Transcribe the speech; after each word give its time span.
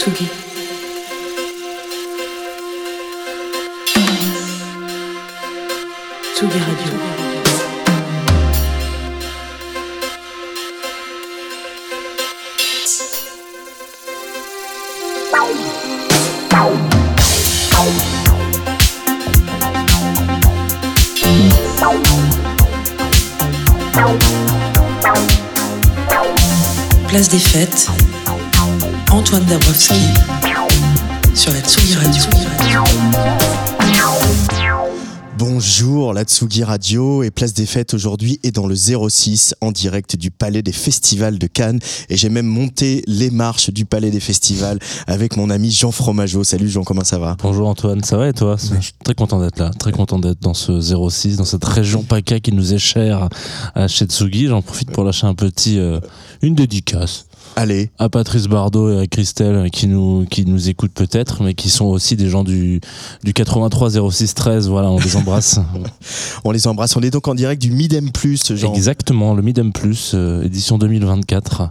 Tsugi. 0.00 0.49
Dabrowski 29.50 29.94
sur 31.34 31.52
la 31.52 31.60
Tsugi 31.60 31.96
Radio. 31.96 32.22
Bonjour, 35.36 36.12
la 36.12 36.22
Tsugi 36.22 36.62
Radio 36.62 37.24
et 37.24 37.32
Place 37.32 37.52
des 37.52 37.66
Fêtes 37.66 37.92
aujourd'hui 37.92 38.38
est 38.44 38.52
dans 38.52 38.68
le 38.68 38.76
06 38.76 39.56
en 39.60 39.72
direct 39.72 40.14
du 40.14 40.30
Palais 40.30 40.62
des 40.62 40.70
Festivals 40.70 41.40
de 41.40 41.48
Cannes 41.48 41.80
et 42.08 42.16
j'ai 42.16 42.28
même 42.28 42.46
monté 42.46 43.02
les 43.08 43.30
marches 43.30 43.70
du 43.70 43.84
Palais 43.86 44.12
des 44.12 44.20
Festivals 44.20 44.78
avec 45.08 45.36
mon 45.36 45.50
ami 45.50 45.72
Jean 45.72 45.90
Fromageau. 45.90 46.44
Salut 46.44 46.68
Jean, 46.68 46.84
comment 46.84 47.02
ça 47.02 47.18
va? 47.18 47.36
Bonjour 47.42 47.66
Antoine, 47.66 48.04
ça 48.04 48.16
va 48.18 48.28
et 48.28 48.32
toi? 48.32 48.54
Je 48.56 48.80
suis 48.80 48.92
très 49.02 49.14
content 49.14 49.40
d'être 49.40 49.58
là, 49.58 49.70
très 49.76 49.90
content 49.90 50.20
d'être 50.20 50.40
dans 50.40 50.54
ce 50.54 50.80
06, 50.80 51.38
dans 51.38 51.44
cette 51.44 51.64
région 51.64 52.04
PACA 52.04 52.38
qui 52.38 52.52
nous 52.52 52.72
est 52.72 52.78
chère 52.78 53.28
à 53.74 53.88
chez 53.88 54.04
Tsugi. 54.04 54.46
J'en 54.46 54.62
profite 54.62 54.92
pour 54.92 55.02
lâcher 55.02 55.26
un 55.26 55.34
petit, 55.34 55.80
euh, 55.80 55.98
une 56.40 56.54
dédicace 56.54 57.26
Allez, 57.56 57.90
à 57.98 58.08
Patrice 58.08 58.46
Bardot 58.46 58.90
et 58.90 59.00
à 59.00 59.06
Christelle 59.06 59.54
euh, 59.54 59.68
qui 59.68 59.86
nous, 59.86 60.24
qui 60.30 60.46
nous 60.46 60.68
écoutent 60.68 60.92
peut-être, 60.92 61.42
mais 61.42 61.54
qui 61.54 61.68
sont 61.68 61.86
aussi 61.86 62.16
des 62.16 62.28
gens 62.28 62.44
du, 62.44 62.80
du 63.24 63.32
83 63.32 64.10
06 64.10 64.34
13. 64.34 64.68
Voilà, 64.68 64.90
on 64.90 64.98
les 64.98 65.16
embrasse. 65.16 65.60
on 66.44 66.52
les 66.52 66.66
embrasse. 66.66 66.96
On 66.96 67.00
est 67.00 67.10
donc 67.10 67.28
en 67.28 67.34
direct 67.34 67.60
du 67.60 67.70
Midem 67.70 68.10
Plus. 68.10 68.50
Exactement, 68.50 69.34
le 69.34 69.42
Midem 69.42 69.72
Plus, 69.72 70.12
euh, 70.14 70.42
édition 70.44 70.78
2024 70.78 71.70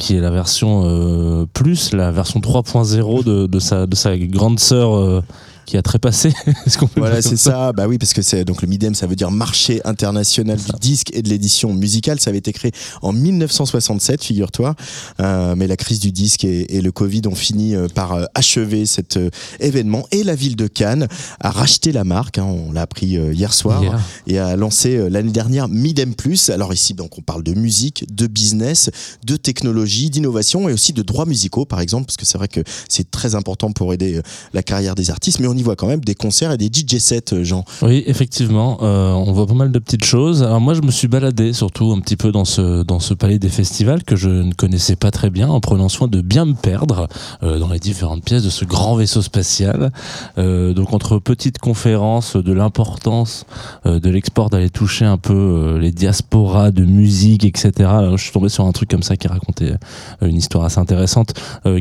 qui 0.00 0.16
est 0.16 0.20
la 0.20 0.30
version 0.30 0.82
euh, 0.86 1.44
plus, 1.52 1.92
la 1.92 2.10
version 2.10 2.40
3.0 2.40 3.22
de, 3.22 3.46
de, 3.46 3.58
sa, 3.58 3.86
de 3.86 3.94
sa 3.94 4.16
grande 4.16 4.58
sœur 4.58 4.96
euh, 4.96 5.22
qui 5.70 5.76
a 5.76 5.82
trépassé. 5.82 6.32
Est-ce 6.66 6.78
qu'on 6.78 6.88
peut 6.88 7.00
Voilà, 7.00 7.22
c'est 7.22 7.36
ça. 7.36 7.72
Bah 7.72 7.86
oui, 7.86 7.96
parce 7.96 8.12
que 8.12 8.22
c'est 8.22 8.44
donc 8.44 8.60
le 8.60 8.66
MIDEM, 8.66 8.96
ça 8.96 9.06
veut 9.06 9.14
dire 9.14 9.30
marché 9.30 9.80
international 9.84 10.58
du 10.58 10.72
disque 10.80 11.14
et 11.14 11.22
de 11.22 11.28
l'édition 11.28 11.72
musicale. 11.72 12.18
Ça 12.18 12.30
avait 12.30 12.38
été 12.38 12.52
créé 12.52 12.72
en 13.02 13.12
1967, 13.12 14.24
figure-toi. 14.24 14.74
Euh, 15.20 15.54
mais 15.56 15.68
la 15.68 15.76
crise 15.76 16.00
du 16.00 16.10
disque 16.10 16.44
et, 16.44 16.76
et 16.76 16.80
le 16.80 16.90
Covid 16.90 17.22
ont 17.26 17.36
fini 17.36 17.76
euh, 17.76 17.86
par 17.86 18.14
euh, 18.14 18.24
achever 18.34 18.84
cet 18.84 19.16
événement. 19.60 20.08
Et 20.10 20.24
la 20.24 20.34
ville 20.34 20.56
de 20.56 20.66
Cannes 20.66 21.06
a 21.38 21.50
racheté 21.50 21.92
la 21.92 22.02
marque. 22.02 22.38
hein, 22.38 22.44
on 22.44 22.72
l'a 22.72 22.82
appris 22.82 23.10
hier 23.32 23.54
soir 23.54 23.80
et 24.26 24.40
a 24.40 24.56
lancé 24.56 25.08
l'année 25.08 25.30
dernière 25.30 25.68
Midem 25.68 26.16
Plus. 26.16 26.50
Alors 26.50 26.74
ici, 26.74 26.94
donc, 26.94 27.16
on 27.16 27.22
parle 27.22 27.44
de 27.44 27.54
musique, 27.54 28.12
de 28.12 28.26
business, 28.26 28.90
de 29.24 29.36
technologie, 29.36 30.10
d'innovation 30.10 30.68
et 30.68 30.72
aussi 30.72 30.92
de 30.92 31.02
droits 31.02 31.26
musicaux, 31.26 31.64
par 31.64 31.80
exemple, 31.80 32.06
parce 32.06 32.16
que 32.16 32.26
c'est 32.26 32.38
vrai 32.38 32.48
que 32.48 32.60
c'est 32.88 33.08
très 33.12 33.36
important 33.36 33.70
pour 33.70 33.94
aider 33.94 34.20
la 34.52 34.64
carrière 34.64 34.96
des 34.96 35.10
artistes. 35.10 35.38
Mais 35.38 35.46
on 35.46 35.59
y 35.60 35.62
voit 35.62 35.76
quand 35.76 35.86
même 35.86 36.00
des 36.00 36.14
concerts 36.14 36.52
et 36.52 36.56
des 36.56 36.66
DJ 36.66 36.98
sets, 36.98 37.32
euh, 37.32 37.44
Jean. 37.44 37.64
Oui, 37.82 38.02
effectivement, 38.06 38.78
euh, 38.82 39.12
on 39.12 39.32
voit 39.32 39.46
pas 39.46 39.54
mal 39.54 39.70
de 39.70 39.78
petites 39.78 40.04
choses. 40.04 40.42
Alors 40.42 40.60
moi, 40.60 40.74
je 40.74 40.82
me 40.82 40.90
suis 40.90 41.08
baladé 41.08 41.52
surtout 41.52 41.92
un 41.92 42.00
petit 42.00 42.16
peu 42.16 42.32
dans 42.32 42.44
ce 42.44 42.82
dans 42.82 43.00
ce 43.00 43.14
palais 43.14 43.38
des 43.38 43.48
festivals 43.48 44.02
que 44.04 44.16
je 44.16 44.28
ne 44.28 44.52
connaissais 44.52 44.96
pas 44.96 45.10
très 45.10 45.30
bien, 45.30 45.48
en 45.48 45.60
prenant 45.60 45.88
soin 45.88 46.08
de 46.08 46.20
bien 46.20 46.44
me 46.44 46.54
perdre 46.54 47.08
euh, 47.42 47.58
dans 47.58 47.68
les 47.68 47.78
différentes 47.78 48.24
pièces 48.24 48.42
de 48.42 48.50
ce 48.50 48.64
grand 48.64 48.96
vaisseau 48.96 49.22
spatial. 49.22 49.92
Donc 50.36 50.92
entre 50.92 51.18
petites 51.18 51.58
conférences 51.58 52.36
de 52.36 52.52
l'importance 52.52 53.44
de 53.84 54.10
l'export 54.10 54.50
d'aller 54.50 54.70
toucher 54.70 55.04
un 55.04 55.18
peu 55.18 55.78
les 55.80 55.92
diasporas 55.92 56.70
de 56.70 56.84
musique, 56.84 57.44
etc. 57.44 57.90
Je 58.12 58.22
suis 58.22 58.32
tombé 58.32 58.48
sur 58.48 58.64
un 58.64 58.72
truc 58.72 58.90
comme 58.90 59.02
ça 59.02 59.16
qui 59.16 59.28
racontait 59.28 59.74
une 60.22 60.36
histoire 60.36 60.64
assez 60.64 60.78
intéressante, 60.78 61.34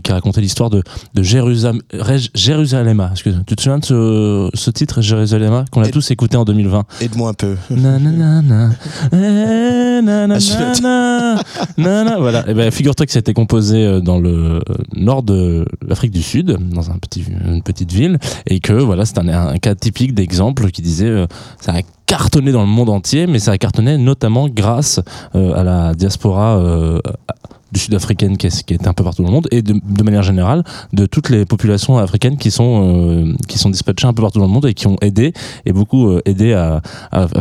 qui 0.04 0.12
racontait 0.12 0.42
l'histoire 0.42 0.70
de 0.70 0.84
de 1.14 1.24
Jérusalem, 1.24 1.82
Jérusalem. 2.34 3.10
Que 3.24 3.56
tu 3.56 3.59
souviens 3.60 3.80
de 3.80 3.86
ce, 3.86 4.50
ce 4.54 4.72
titre 4.72 5.02
Jérusalem 5.02 5.66
qu'on 5.72 5.82
a 5.82 5.90
tous 5.90 6.12
écouté 6.12 6.38
en 6.38 6.46
2020 6.46 6.86
Aide-moi 7.02 7.30
un 7.30 7.34
peu. 7.34 7.56
Voilà. 12.20 12.50
Et 12.50 12.54
ben, 12.54 12.72
figure-toi 12.72 13.06
que 13.06 13.12
ça 13.12 13.18
a 13.18 13.22
été 13.22 13.34
composé 13.34 13.86
euh, 13.86 14.00
dans 14.02 14.20
le 14.20 14.30
euh, 14.30 14.62
nord 14.96 15.24
de 15.24 15.66
l'Afrique 15.86 16.12
du 16.12 16.22
Sud, 16.22 16.58
dans 16.72 16.92
un 16.92 16.98
petit, 16.98 17.24
une 17.46 17.62
petite 17.62 17.92
ville, 17.92 18.20
et 18.46 18.60
que 18.60 18.74
voilà, 18.74 19.06
c'est 19.06 19.18
un, 19.18 19.28
un 19.28 19.58
cas 19.58 19.76
typique 19.76 20.14
d'exemple 20.14 20.72
qui 20.72 20.82
disait 20.82 21.08
euh, 21.08 21.28
ça 21.60 21.74
a 21.74 21.82
cartonné 22.10 22.52
dans 22.52 22.62
le 22.62 22.68
monde 22.68 22.90
entier, 22.90 23.28
mais 23.28 23.38
ça 23.38 23.52
a 23.52 23.58
cartonné 23.60 23.98
notamment 23.98 24.50
grâce 24.50 25.00
euh, 25.36 25.54
à 25.54 25.64
la 25.64 25.94
diaspora 25.94 26.58
euh, 26.58 27.00
du 27.72 27.80
sud-africaine 27.80 28.38
qui 28.38 28.50
qui 28.50 28.74
est 28.74 28.88
un 28.88 28.94
peu 28.94 29.04
partout 29.04 29.22
dans 29.22 29.30
le 29.30 29.34
monde 29.34 29.48
et 29.52 29.62
de, 29.62 30.04
manière 30.04 30.24
générale 30.24 30.64
de 30.94 31.06
toutes 31.06 31.30
les 31.30 31.46
populations 31.46 31.98
africaines 31.98 32.38
qui 32.38 32.52
sont 32.52 32.82
euh, 32.84 33.34
qui 33.48 33.58
sont 33.58 33.70
dispatchées 33.70 34.08
un 34.08 34.14
peu 34.14 34.22
partout 34.22 34.40
dans 34.40 34.48
le 34.48 34.52
monde 34.52 34.66
et 34.66 34.74
qui 34.74 34.88
ont 34.88 34.98
aidé 35.02 35.34
et 35.66 35.74
beaucoup 35.74 36.10
euh, 36.10 36.22
aidé 36.26 36.54
à, 36.54 36.82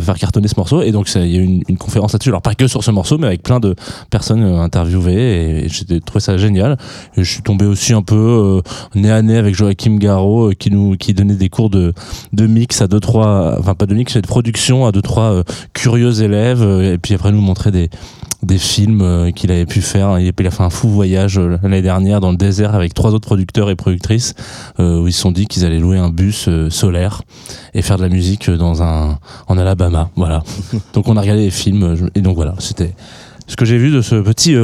faire 0.01 0.19
cartonner 0.19 0.49
ce 0.49 0.55
morceau 0.57 0.83
et 0.83 0.93
donc 0.93 1.11
il 1.15 1.27
y 1.27 1.39
a 1.39 1.41
eu 1.41 1.63
une, 1.69 1.79
conférence 1.79 2.13
là-dessus 2.13 2.31
alors 2.31 2.43
pas 2.43 2.55
que 2.55 2.67
sur 2.67 2.83
ce 2.85 2.91
morceau 2.91 3.19
mais 3.19 3.27
avec 3.29 3.43
plein 3.43 3.61
de 3.61 3.75
personnes 4.11 4.43
euh, 4.43 4.61
interviewées 4.61 5.65
et, 5.65 5.69
j'ai 5.69 6.01
trouvé 6.01 6.21
ça 6.21 6.37
génial 6.37 6.77
et 7.17 7.25
je 7.25 7.31
suis 7.31 7.43
tombé 7.43 7.67
aussi 7.67 7.93
un 7.93 8.03
peu 8.03 8.63
euh, 8.65 8.99
nez 8.99 9.11
à 9.11 9.23
nez 9.23 9.37
avec 9.37 9.55
Joachim 9.55 9.97
Garraud 9.97 10.53
qui 10.59 10.71
nous 10.71 10.97
qui 10.97 11.15
donnait 11.15 11.35
des 11.35 11.49
cours 11.49 11.71
de 11.71 11.95
de 12.33 12.47
mix 12.47 12.83
à 12.83 12.87
deux 12.87 13.01
trois 13.01 13.57
enfin 13.59 13.75
pas 13.75 13.87
de 13.87 13.95
mix 13.95 14.15
mais 14.15 14.23
de 14.23 14.27
production 14.27 14.87
à 14.87 14.93
deux 14.93 15.03
trois 15.03 15.43
curieux 15.73 16.23
élèves 16.23 16.63
et 16.63 16.99
puis 16.99 17.15
après 17.15 17.33
nous 17.33 17.41
montrer 17.41 17.71
des 17.71 17.91
des 18.43 18.59
films 18.59 19.33
qu'il 19.35 19.51
avait 19.51 19.67
pu 19.67 19.81
faire. 19.81 20.18
Il 20.21 20.47
a 20.47 20.51
fait 20.51 20.63
un 20.63 20.71
fou 20.71 20.89
voyage 20.89 21.39
euh, 21.39 21.59
l'année 21.63 21.83
dernière 21.83 22.21
dans 22.21 22.31
le 22.31 22.37
désert 22.37 22.75
avec 22.75 22.95
trois 22.95 23.15
autres 23.15 23.27
producteurs 23.27 23.71
et 23.71 23.77
productrices 23.77 24.35
euh, 24.79 25.01
où 25.01 25.07
ils 25.07 25.13
se 25.13 25.21
sont 25.21 25.33
dit 25.33 25.47
qu'ils 25.47 25.65
allaient 25.65 25.79
louer 25.79 25.99
un 25.99 26.11
bus 26.11 26.47
euh, 26.49 26.71
solaire 26.71 27.23
et 27.75 27.83
faire 27.83 27.97
de 27.97 28.03
la 28.03 28.09
musique 28.09 28.51
dans 28.51 28.83
un 28.83 29.19
en 29.47 29.59
Alabama. 29.59 30.11
Voilà. 30.17 30.43
donc 30.95 31.09
on 31.09 31.17
a 31.17 31.21
regardé 31.21 31.45
les 31.45 31.51
films 31.51 32.11
et 32.15 32.21
donc 32.21 32.37
voilà, 32.37 32.55
c'était 32.59 32.95
ce 33.47 33.57
que 33.57 33.65
j'ai 33.65 33.79
vu 33.79 33.91
de 33.91 34.03
ce 34.03 34.17
petit 34.17 34.55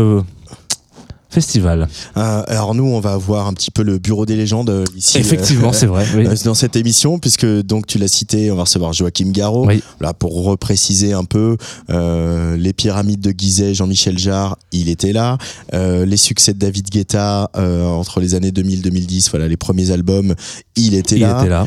festival. 1.35 1.89
Euh, 2.17 2.43
alors 2.47 2.75
nous, 2.75 2.85
on 2.85 3.01
va 3.01 3.17
voir 3.17 3.47
un 3.49 3.53
petit 3.53 3.71
peu 3.71 3.83
le 3.83 3.99
bureau 3.99 4.25
des 4.25 4.37
légendes 4.37 4.71
euh, 4.71 4.85
ici. 4.97 5.19
Effectivement, 5.19 5.71
euh, 5.71 5.73
c'est 5.73 5.87
vrai. 5.87 6.07
oui. 6.17 6.27
Dans 6.45 6.55
cette 6.55 6.77
émission, 6.77 7.19
puisque 7.19 7.47
donc 7.47 7.87
tu 7.87 7.99
l'as 7.99 8.09
cité, 8.09 8.51
on 8.53 8.57
va 8.57 8.63
recevoir 8.63 8.93
Joachim 8.93 9.31
Garraud. 9.33 9.67
Oui. 9.67 9.83
Là, 10.01 10.15
pour 10.15 10.45
repréciser 10.45 11.13
un 11.13 11.25
peu, 11.25 11.57
euh, 11.91 12.57
les 12.57 12.73
pyramides 12.73 13.21
de 13.21 13.35
Gizeh, 13.37 13.75
Jean-Michel 13.75 14.19
Jarre, 14.19 14.57
il 14.73 14.89
était 14.89 15.13
là. 15.13 15.39
Les 15.73 16.17
succès 16.17 16.55
de 16.55 16.59
David 16.59 16.89
Guetta 16.91 17.51
entre 17.55 18.21
les 18.21 18.35
années 18.35 18.51
2000-2010, 18.51 19.31
voilà, 19.31 19.49
les 19.49 19.57
premiers 19.57 19.91
albums, 19.91 20.35
il 20.77 20.95
était 20.95 21.17
Il 21.17 21.23
là. 21.23 21.41
était 21.41 21.49
là. 21.49 21.67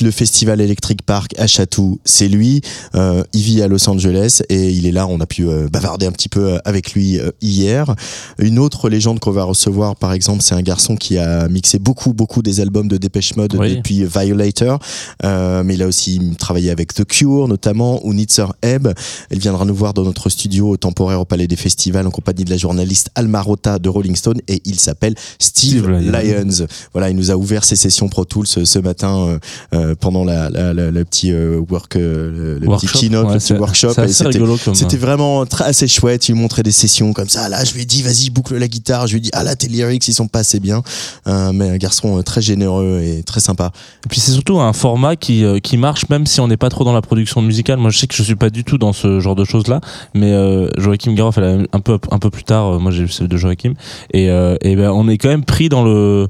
Le 0.00 0.10
festival 0.10 0.60
Electric 0.60 1.02
Park 1.02 1.34
à 1.38 1.46
Chatou, 1.46 1.98
c'est 2.04 2.28
lui. 2.28 2.62
Il 2.94 3.42
vit 3.42 3.60
à 3.62 3.68
Los 3.68 3.88
Angeles 3.88 4.40
et 4.48 4.70
il 4.70 4.86
est 4.86 4.92
là. 4.92 5.06
On 5.06 5.20
a 5.20 5.26
pu 5.26 5.46
bavarder 5.70 6.06
un 6.06 6.12
petit 6.12 6.28
peu 6.28 6.58
avec 6.64 6.92
lui 6.92 7.18
hier. 7.42 7.94
Une 8.38 8.58
autre 8.58 8.77
légende 8.86 9.18
qu'on 9.18 9.30
va 9.32 9.44
recevoir, 9.44 9.96
par 9.96 10.12
exemple, 10.12 10.42
c'est 10.42 10.54
un 10.54 10.62
garçon 10.62 10.94
qui 10.96 11.18
a 11.18 11.48
mixé 11.48 11.78
beaucoup, 11.78 12.12
beaucoup 12.12 12.42
des 12.42 12.60
albums 12.60 12.86
de 12.88 12.96
Dépêche 12.98 13.34
Mode 13.36 13.56
Oui. 13.58 13.76
depuis 13.76 14.04
Violator. 14.04 14.78
Euh, 15.24 15.62
mais 15.64 15.74
il 15.74 15.82
a 15.82 15.86
aussi 15.86 16.20
travaillé 16.38 16.70
avec 16.70 16.94
The 16.94 17.04
Cure, 17.04 17.48
notamment, 17.48 18.04
ou 18.06 18.12
Nitzer 18.14 18.46
Ebb. 18.62 18.88
Elle 19.30 19.38
viendra 19.38 19.64
nous 19.64 19.74
voir 19.74 19.94
dans 19.94 20.04
notre 20.04 20.28
studio 20.28 20.76
temporaire 20.76 21.20
au 21.20 21.24
Palais 21.24 21.46
des 21.46 21.56
Festivals 21.56 22.06
en 22.06 22.10
compagnie 22.10 22.44
de 22.44 22.50
la 22.50 22.56
journaliste 22.58 23.08
Alma 23.14 23.40
Rota 23.40 23.78
de 23.78 23.88
Rolling 23.88 24.14
Stone 24.16 24.40
et 24.48 24.60
il 24.64 24.78
s'appelle 24.78 25.14
Steve, 25.38 25.82
Steve 25.82 25.88
Lyons. 25.90 26.44
Lyons. 26.50 26.66
Voilà, 26.92 27.10
il 27.10 27.16
nous 27.16 27.30
a 27.30 27.34
ouvert 27.36 27.64
ses 27.64 27.76
sessions 27.76 28.08
Pro 28.08 28.24
Tools 28.24 28.46
ce, 28.46 28.64
ce 28.64 28.78
matin 28.78 29.16
euh, 29.18 29.38
euh, 29.74 29.94
pendant 29.98 30.24
la, 30.24 30.50
la, 30.50 30.74
la- 30.74 30.90
le 30.90 31.04
petit 31.04 31.32
euh, 31.32 31.60
work, 31.70 31.96
euh, 31.96 32.30
le, 32.30 32.54
le 32.54 32.60
petit 32.60 32.68
Workshop, 32.68 32.98
keynote, 33.00 33.26
ouais, 33.28 33.32
le 33.34 33.38
petit 33.40 33.52
workshop. 33.54 33.88
C'était- 34.08 34.74
c'était 34.74 34.96
vraiment 34.96 35.46
très, 35.46 35.64
assez 35.64 35.88
chouette. 35.88 36.28
Il 36.28 36.34
montrait 36.34 36.62
des 36.62 36.72
sessions 36.72 37.12
comme 37.12 37.28
ça. 37.28 37.48
Là, 37.48 37.64
je 37.64 37.72
lui 37.74 37.82
ai 37.82 37.84
dit, 37.84 38.02
vas-y, 38.02 38.30
boucle 38.30 38.57
la 38.58 38.68
guitare. 38.68 39.06
Je 39.06 39.14
lui 39.14 39.20
dit, 39.20 39.30
ah 39.32 39.42
là, 39.44 39.56
tes 39.56 39.68
lyrics, 39.68 40.06
ils 40.08 40.14
sont 40.14 40.28
pas 40.28 40.40
assez 40.40 40.60
bien. 40.60 40.82
Euh, 41.26 41.52
mais 41.52 41.68
un 41.70 41.76
garçon 41.76 42.18
euh, 42.18 42.22
très 42.22 42.40
généreux 42.42 43.00
et 43.02 43.22
très 43.22 43.40
sympa. 43.40 43.72
Et 44.04 44.08
puis 44.08 44.20
c'est 44.20 44.32
surtout 44.32 44.60
un 44.60 44.72
format 44.72 45.16
qui, 45.16 45.44
euh, 45.44 45.58
qui 45.58 45.76
marche 45.76 46.08
même 46.08 46.26
si 46.26 46.40
on 46.40 46.48
n'est 46.48 46.56
pas 46.56 46.68
trop 46.68 46.84
dans 46.84 46.92
la 46.92 47.02
production 47.02 47.40
musicale. 47.42 47.78
Moi 47.78 47.90
je 47.90 47.98
sais 47.98 48.06
que 48.06 48.14
je 48.14 48.22
suis 48.22 48.34
pas 48.36 48.50
du 48.50 48.64
tout 48.64 48.78
dans 48.78 48.92
ce 48.92 49.20
genre 49.20 49.34
de 49.36 49.44
choses 49.44 49.66
là, 49.68 49.80
mais 50.14 50.32
euh, 50.32 50.68
Joachim 50.78 51.12
Garraud 51.14 51.32
fait 51.32 51.40
la- 51.40 51.64
un 51.72 51.80
peu 51.80 51.98
un 52.10 52.18
peu 52.18 52.30
plus 52.30 52.44
tard. 52.44 52.78
moi 52.80 52.90
j'ai 52.92 53.04
vu 53.04 53.10
celle 53.10 53.28
de 53.28 53.36
Joachim 53.36 53.74
et, 54.12 54.30
euh, 54.30 54.56
et 54.62 54.76
ben 54.76 54.90
on 54.90 55.08
est 55.08 55.18
quand 55.18 55.28
même 55.28 55.44
pris 55.44 55.68
dans 55.68 55.84
le 55.84 56.28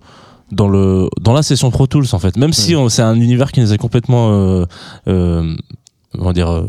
dans 0.53 0.69
le 0.69 1.09
dans 1.21 1.33
la 1.33 1.43
session 1.43 1.71
Pro 1.71 1.87
Tools 1.87 2.07
en 2.13 2.19
fait. 2.19 2.37
Même 2.37 2.53
si 2.53 2.75
c'est 2.89 3.03
un 3.03 3.15
univers 3.21 3.53
qui 3.53 3.61
nous 3.61 3.73
est 3.73 3.79
complètement 3.79 4.31
euh, 4.33 4.65
euh, 5.09 5.55
comment 6.17 6.33
dire 6.33 6.65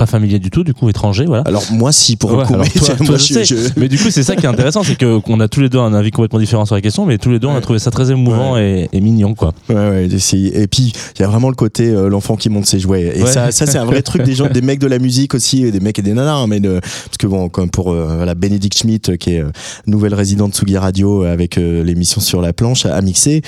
pas 0.00 0.06
familier 0.06 0.38
du 0.38 0.50
tout, 0.50 0.64
du 0.64 0.72
coup 0.72 0.88
étranger, 0.88 1.26
voilà. 1.26 1.42
Alors 1.46 1.62
moi 1.72 1.92
si 1.92 2.16
pour 2.16 2.32
Ouais, 2.32 2.38
le 2.38 2.44
coup, 2.46 2.54
mais 2.58 2.68
toi- 2.68 2.88
moi, 3.00 3.06
toi, 3.06 3.16
je 3.18 3.22
sais. 3.34 3.44
je- 3.44 3.54
Mais 3.76 3.86
du 3.88 3.98
coup, 3.98 4.10
c'est 4.10 4.22
ça 4.22 4.34
qui 4.34 4.46
est 4.46 4.48
intéressant, 4.48 4.82
c'est 4.82 4.96
que 4.96 5.18
qu'on 5.18 5.40
a 5.40 5.48
tous 5.48 5.60
les 5.60 5.68
deux 5.68 5.78
un 5.78 5.92
avis 5.92 6.10
complètement 6.10 6.38
différent 6.38 6.64
sur 6.64 6.74
la 6.74 6.80
question, 6.80 7.04
mais 7.04 7.18
tous 7.18 7.30
les 7.30 7.38
deux 7.38 7.48
on 7.48 7.54
a 7.54 7.60
trouvé 7.60 7.78
ça 7.78 7.90
très 7.90 8.10
émouvant 8.10 8.56
et, 8.56 8.88
et 8.92 9.00
mignon, 9.02 9.34
quoi. 9.34 9.52
Ouais, 9.68 10.06
et 10.06 10.66
puis 10.66 10.92
il 11.16 11.20
y 11.20 11.22
a 11.22 11.28
vraiment 11.28 11.48
le 11.50 11.54
côté 11.54 11.88
euh, 11.88 12.08
l'enfant 12.08 12.36
qui 12.36 12.48
monte 12.48 12.64
ses 12.66 12.78
jouets. 12.80 13.12
Et 13.14 13.26
ça, 13.26 13.50
ça 13.52 13.66
c'est 13.66 13.78
un 13.78 13.84
vrai 13.84 14.00
truc 14.02 14.22
des 14.22 14.34
gens, 14.34 14.48
des 14.48 14.62
mecs 14.62 14.78
de 14.80 14.86
la 14.86 14.98
musique 14.98 15.34
aussi, 15.34 15.70
des 15.70 15.80
mecs 15.80 15.98
et 15.98 16.02
des 16.02 16.14
nanas. 16.14 16.34
hein, 16.34 16.46
mais 16.46 16.60
parce 16.60 17.16
que 17.18 17.26
bon, 17.26 17.48
comme 17.50 17.68
pour 17.70 17.90
euh, 17.92 18.14
voilà, 18.16 18.34
Bénédicte 18.34 18.78
Schmitt, 18.78 19.10
euh, 19.10 19.16
qui 19.16 19.34
est 19.34 19.40
euh, 19.42 19.50
nouvelle 19.86 20.14
résidente 20.14 20.54
Tsugi 20.54 20.78
Radio 20.78 21.22
avec 21.24 21.56
l'émission 21.56 22.20
sur 22.20 22.40
la 22.40 22.52
planche 22.52 22.86
à 22.86 23.00
mixer, 23.02 23.42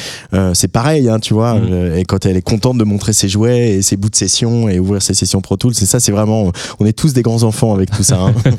c'est 0.52 0.69
pareil, 0.70 1.08
hein, 1.08 1.19
tu 1.19 1.32
vois. 1.34 1.55
Mm. 1.55 1.96
et 1.96 2.05
quand 2.05 2.26
elle 2.26 2.37
est 2.37 2.43
contente 2.43 2.76
de 2.78 2.84
montrer 2.84 3.12
ses 3.12 3.28
jouets 3.28 3.70
et 3.76 3.82
ses 3.82 3.96
bouts 3.96 4.10
de 4.10 4.16
session 4.16 4.69
et 4.69 4.78
ouvrir 4.78 5.00
ses 5.02 5.14
sessions 5.14 5.40
Pro 5.40 5.56
Tools, 5.56 5.75
c'est 5.75 5.87
ça, 5.87 6.00
c'est 6.00 6.12
vraiment, 6.12 6.41
on 6.80 6.86
est 6.86 6.92
tous 6.92 7.12
des 7.12 7.22
grands 7.22 7.42
enfants 7.42 7.74
avec 7.74 7.90
tout 7.90 8.02
ça. 8.02 8.18
hein. 8.20 8.34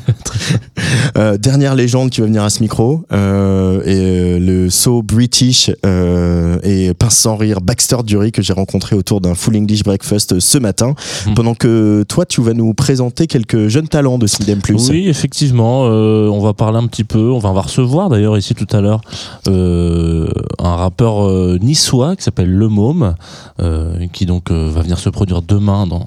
Euh, 1.16 1.36
dernière 1.38 1.74
légende 1.74 2.10
qui 2.10 2.20
va 2.20 2.26
venir 2.26 2.42
à 2.42 2.50
ce 2.50 2.60
micro, 2.60 3.04
euh, 3.12 3.80
et 3.84 3.94
euh, 3.96 4.38
le 4.38 4.70
so 4.70 5.02
British 5.02 5.70
euh, 5.86 6.58
et 6.62 6.92
pince 6.94 7.16
sans 7.18 7.36
rire 7.36 7.60
Baxter 7.60 7.98
Dury 8.04 8.32
que 8.32 8.42
j'ai 8.42 8.52
rencontré 8.52 8.96
autour 8.96 9.20
d'un 9.20 9.34
Full 9.34 9.56
English 9.56 9.82
Breakfast 9.84 10.40
ce 10.40 10.58
matin, 10.58 10.94
Mhm. 11.26 11.34
pendant 11.34 11.54
que 11.54 12.04
toi 12.08 12.26
tu 12.26 12.40
vas 12.42 12.52
nous 12.52 12.74
présenter 12.74 13.26
quelques 13.26 13.68
jeunes 13.68 13.88
talents 13.88 14.18
de 14.18 14.26
Sidem 14.26 14.60
Plus. 14.60 14.88
Oui, 14.90 15.08
effectivement, 15.08 15.82
on 15.82 16.40
va 16.40 16.52
parler 16.52 16.78
un 16.78 16.86
petit 16.86 17.04
peu, 17.04 17.30
on 17.30 17.38
va, 17.38 17.50
on 17.50 17.54
va 17.54 17.62
recevoir 17.62 18.08
d'ailleurs 18.08 18.36
ici 18.36 18.54
tout 18.54 18.66
à 18.76 18.80
l'heure 18.80 19.00
un 19.46 20.76
rappeur 20.76 21.28
niçois 21.60 22.16
qui 22.16 22.22
s'appelle 22.24 22.50
Le 22.52 22.68
Môme, 22.68 23.14
qui 24.12 24.26
donc 24.26 24.50
va 24.50 24.80
venir 24.82 24.98
se 24.98 25.10
produire 25.10 25.42
demain 25.42 25.86
dans, 25.86 26.06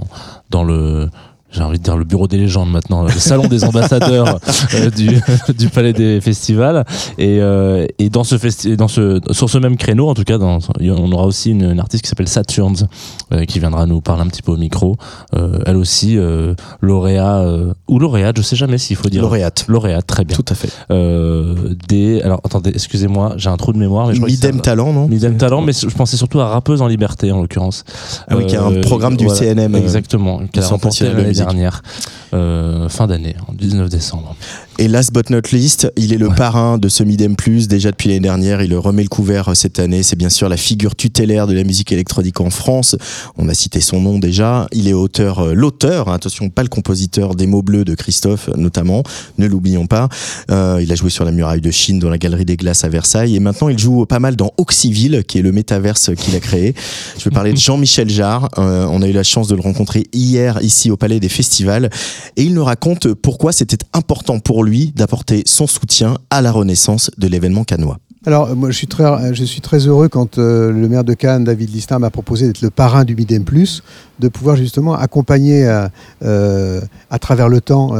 dans 0.49 0.63
le 0.63 1.09
j'ai 1.49 1.61
envie 1.63 1.77
de 1.79 1.83
dire 1.83 1.95
le 1.97 2.03
bureau 2.03 2.27
des 2.27 2.37
légendes 2.37 2.69
maintenant, 2.69 3.03
le 3.03 3.09
salon 3.11 3.47
des 3.47 3.63
ambassadeurs 3.63 4.39
euh, 4.75 4.89
du, 4.89 5.09
du 5.57 5.69
palais 5.69 5.93
des 5.93 6.19
festivals. 6.21 6.83
Et, 7.17 7.37
euh, 7.39 7.85
et 7.99 8.09
dans 8.09 8.23
ce 8.23 8.37
festi 8.37 8.75
dans 8.75 8.87
ce, 8.89 9.21
sur 9.31 9.49
ce 9.49 9.57
même 9.57 9.77
créneau, 9.77 10.09
en 10.09 10.13
tout 10.13 10.23
cas, 10.23 10.37
dans, 10.37 10.59
on 10.81 11.11
aura 11.11 11.25
aussi 11.25 11.51
une, 11.51 11.63
une 11.71 11.79
artiste 11.79 12.03
qui 12.03 12.09
s'appelle 12.09 12.27
Saturns 12.27 12.87
euh, 13.33 13.45
qui 13.45 13.59
viendra 13.59 13.85
nous 13.85 14.01
parler 14.01 14.23
un 14.23 14.27
petit 14.27 14.41
peu 14.41 14.51
au 14.51 14.57
micro. 14.57 14.97
Euh, 15.35 15.59
elle 15.65 15.77
aussi, 15.77 16.17
euh, 16.17 16.53
lauréat 16.81 17.37
euh, 17.37 17.73
ou 17.87 17.97
lauréate, 17.99 18.37
je 18.37 18.41
sais 18.41 18.55
jamais 18.57 18.77
s'il 18.77 18.97
faut 18.97 19.09
dire. 19.09 19.21
Lauréate. 19.21 19.65
Lauréate, 19.67 20.05
très 20.05 20.25
bien. 20.25 20.35
Tout 20.35 20.45
à 20.49 20.55
fait. 20.55 20.69
Euh, 20.91 21.73
des, 21.87 22.21
alors 22.21 22.41
attendez, 22.43 22.71
excusez-moi, 22.73 23.33
j'ai 23.37 23.49
un 23.49 23.57
trou 23.57 23.71
de 23.73 23.77
mémoire. 23.77 24.07
Mais 24.07 24.13
je 24.15 24.19
crois 24.19 24.27
que 24.29 24.33
Idem 24.33 24.55
c'est- 24.57 24.61
talent, 24.63 24.91
non? 24.91 25.09
Idem 25.09 25.37
talent, 25.37 25.61
mais 25.61 25.71
je 25.73 25.87
pensais 25.95 26.17
surtout 26.17 26.39
à 26.41 26.47
Rappeuse 26.49 26.81
en 26.81 26.87
liberté 26.87 27.31
en 27.31 27.41
l'occurrence. 27.41 27.83
Ah 28.27 28.35
oui, 28.35 28.45
qui 28.45 28.55
est 28.55 28.59
un 28.59 28.81
programme 28.81 29.15
du 29.15 29.25
voilà, 29.25 29.39
CNM. 29.39 29.75
Exactement, 29.75 30.41
qui 30.51 30.59
a 30.59 30.63
Dernière, 31.37 31.81
euh, 32.33 32.89
fin 32.89 33.07
d'année, 33.07 33.35
en 33.47 33.53
19 33.53 33.89
décembre. 33.89 34.35
Et 34.79 34.87
last 34.87 35.11
but 35.11 35.31
not 35.31 35.41
least, 35.53 35.91
il 35.97 36.13
est 36.13 36.19
le 36.19 36.27
Ouais. 36.27 36.35
parrain 36.35 36.77
de 36.77 36.87
ce 36.87 37.01
Midem 37.01 37.35
Plus 37.35 37.67
déjà 37.67 37.89
depuis 37.89 38.09
l'année 38.09 38.19
dernière. 38.19 38.61
Il 38.61 38.75
remet 38.75 39.01
le 39.01 39.09
couvert 39.09 39.49
euh, 39.49 39.53
cette 39.55 39.79
année. 39.79 40.03
C'est 40.03 40.15
bien 40.15 40.29
sûr 40.29 40.49
la 40.49 40.57
figure 40.57 40.95
tutélaire 40.95 41.47
de 41.47 41.53
la 41.55 41.63
musique 41.63 41.91
électronique 41.91 42.39
en 42.41 42.51
France. 42.51 42.95
On 43.37 43.49
a 43.49 43.55
cité 43.55 43.81
son 43.81 44.01
nom 44.01 44.19
déjà. 44.19 44.67
Il 44.73 44.87
est 44.87 44.93
auteur, 44.93 45.39
euh, 45.39 45.53
l'auteur, 45.55 46.09
hein, 46.09 46.13
attention, 46.13 46.51
pas 46.51 46.61
le 46.61 46.69
compositeur 46.69 47.33
des 47.33 47.47
mots 47.47 47.63
bleus 47.63 47.85
de 47.85 47.95
Christophe 47.95 48.49
notamment. 48.55 49.01
Ne 49.39 49.47
l'oublions 49.47 49.87
pas. 49.87 50.09
Euh, 50.51 50.79
il 50.79 50.91
a 50.91 50.95
joué 50.95 51.09
sur 51.09 51.25
la 51.25 51.31
muraille 51.31 51.61
de 51.61 51.71
Chine, 51.71 51.97
dans 51.97 52.11
la 52.11 52.19
galerie 52.19 52.45
des 52.45 52.55
glaces 52.55 52.83
à 52.83 52.89
Versailles. 52.89 53.35
Et 53.35 53.39
maintenant, 53.39 53.69
il 53.69 53.79
joue 53.79 54.05
pas 54.05 54.19
mal 54.19 54.35
dans 54.35 54.51
Oxyville, 54.57 55.23
qui 55.27 55.39
est 55.39 55.43
le 55.43 55.51
métaverse 55.51 56.11
qu'il 56.15 56.35
a 56.35 56.39
créé. 56.39 56.75
Je 57.17 57.23
vais 57.23 57.31
parler 57.33 57.51
de 57.51 57.57
Jean-Michel 57.57 58.11
Jarre. 58.11 58.47
Euh, 58.59 58.85
on 58.91 59.01
a 59.01 59.07
eu 59.07 59.13
la 59.13 59.23
chance 59.23 59.47
de 59.47 59.55
le 59.55 59.61
rencontrer 59.61 60.05
hier 60.13 60.59
ici 60.61 60.91
au 60.91 60.97
Palais 60.97 61.19
des 61.19 61.29
Festivals. 61.29 61.89
Et 62.35 62.43
il 62.43 62.53
nous 62.53 62.63
raconte 62.63 63.11
pourquoi 63.15 63.51
c'était 63.51 63.83
important 63.93 64.37
pour 64.39 64.63
lui 64.63 64.66
d'apporter 64.95 65.43
son 65.45 65.67
soutien 65.67 66.17
à 66.29 66.41
la 66.41 66.51
renaissance 66.51 67.11
de 67.17 67.27
l'événement 67.27 67.63
canois. 67.63 67.99
Alors, 68.27 68.49
euh, 68.49 68.55
moi, 68.55 68.71
je 68.71 68.75
suis 68.75 68.87
très, 68.87 69.05
euh, 69.05 69.33
je 69.33 69.45
suis 69.45 69.61
très 69.61 69.87
heureux 69.87 70.09
quand 70.09 70.37
euh, 70.37 70.69
le 70.69 70.89
maire 70.89 71.05
de 71.05 71.13
Cannes, 71.13 71.45
David 71.45 71.73
Listin, 71.73 71.97
m'a 71.97 72.09
proposé 72.09 72.45
d'être 72.45 72.61
le 72.61 72.69
parrain 72.69 73.05
du 73.05 73.15
Midem 73.15 73.45
Plus, 73.45 73.83
de 74.19 74.27
pouvoir 74.27 74.57
justement 74.57 74.95
accompagner 74.95 75.67
à 75.67 77.19
travers 77.19 77.49
le 77.49 77.61
temps 77.61 77.93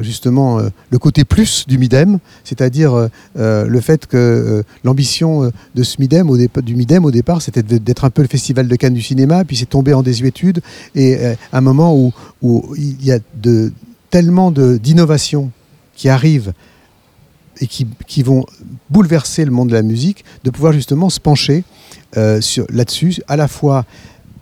justement 0.00 0.58
le 0.90 0.98
côté 0.98 1.24
plus 1.24 1.66
du 1.68 1.76
Midem, 1.76 2.18
c'est-à-dire 2.42 3.08
le 3.34 3.80
fait 3.80 4.06
que 4.06 4.64
l'ambition 4.82 5.50
de 5.74 5.82
ce 5.82 6.00
Midem, 6.00 6.30
au 6.30 6.38
du 6.38 6.74
Midem 6.74 7.04
au 7.04 7.10
départ, 7.10 7.42
c'était 7.42 7.62
d'être 7.62 8.06
un 8.06 8.10
peu 8.10 8.22
le 8.22 8.28
festival 8.28 8.66
de 8.66 8.76
Cannes 8.76 8.94
du 8.94 9.02
cinéma, 9.02 9.44
puis 9.44 9.56
c'est 9.56 9.66
tombé 9.66 9.92
en 9.92 10.02
désuétude, 10.02 10.62
et 10.94 11.18
euh, 11.18 11.34
un 11.52 11.60
moment 11.60 11.94
où, 11.94 12.12
il 12.76 13.04
y 13.04 13.12
a 13.12 13.18
tellement 14.10 14.50
d'innovations 14.50 15.50
qui 15.96 16.08
arrivent 16.08 16.52
et 17.60 17.66
qui, 17.66 18.22
vont 18.22 18.44
bouleverser 18.90 19.44
le 19.46 19.50
monde 19.50 19.70
de 19.70 19.74
la 19.74 19.82
musique, 19.82 20.24
de 20.44 20.50
pouvoir 20.50 20.72
justement 20.72 21.08
se 21.08 21.18
pencher 21.18 21.64
euh, 22.16 22.40
là-dessus, 22.68 23.16
à 23.28 23.36
la 23.36 23.48
fois 23.48 23.86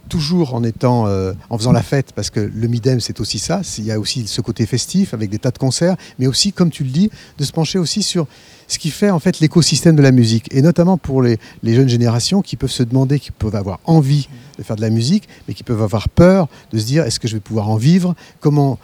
toujours 0.09 0.55
en 0.55 0.65
étant 0.65 1.07
euh, 1.07 1.33
en 1.49 1.57
faisant 1.57 1.73
la 1.73 1.83
fête 1.83 2.13
parce 2.15 2.29
que 2.29 2.39
le 2.39 2.69
Midem 2.69 3.01
c'est 3.01 3.21
aussi 3.21 3.39
ça 3.39 3.63
il 3.79 3.85
y 3.85 3.91
a 3.91 3.99
aussi 3.99 4.27
ce 4.27 4.43
côté 4.43 4.67
festif 4.67 5.15
avec 5.15 5.31
des 5.31 5.39
tas 5.39 5.51
de 5.51 5.57
concerts 5.57 5.97
mais 6.19 6.27
aussi 6.27 6.53
comme 6.53 6.71
tu 6.71 6.85
le 6.85 6.91
dis 6.91 7.11
de 7.39 7.45
se 7.45 7.53
pencher 7.53 7.79
aussi 7.79 8.03
sur 8.03 8.27
ce 8.69 8.79
qui 8.79 8.91
fait 8.91 9.11
en 9.11 9.19
fait 9.19 9.41
l'écosystème 9.41 9.97
de 9.97 10.03
la 10.03 10.13
musique. 10.13 10.47
Et 10.55 10.63
notamment 10.63 10.97
pour 10.97 11.23
les, 11.23 11.39
jeunes 11.65 11.89
générations 11.89 12.43
qui 12.43 12.57
peuvent 12.57 12.71
se 12.71 12.83
demander 12.83 13.19
qui 13.19 13.31
peuvent 13.31 13.57
avoir 13.57 13.81
envie 13.85 14.29
de 14.59 14.63
faire 14.63 14.77
de 14.77 14.81
la 14.81 14.91
musique 14.91 15.29
mais 15.47 15.55
qui 15.55 15.65
peuvent 15.65 15.83
avoir 15.83 16.09
peur 16.09 16.49
de 16.73 16.79
se 16.79 16.85
dire 16.85 17.05
est-ce 17.05 17.19
que 17.19 17.29
je 17.29 17.35
vais 17.35 17.41
pouvoir 17.41 17.69
en 17.69 17.77
vivre? 17.77 18.15
Comment 18.41 18.79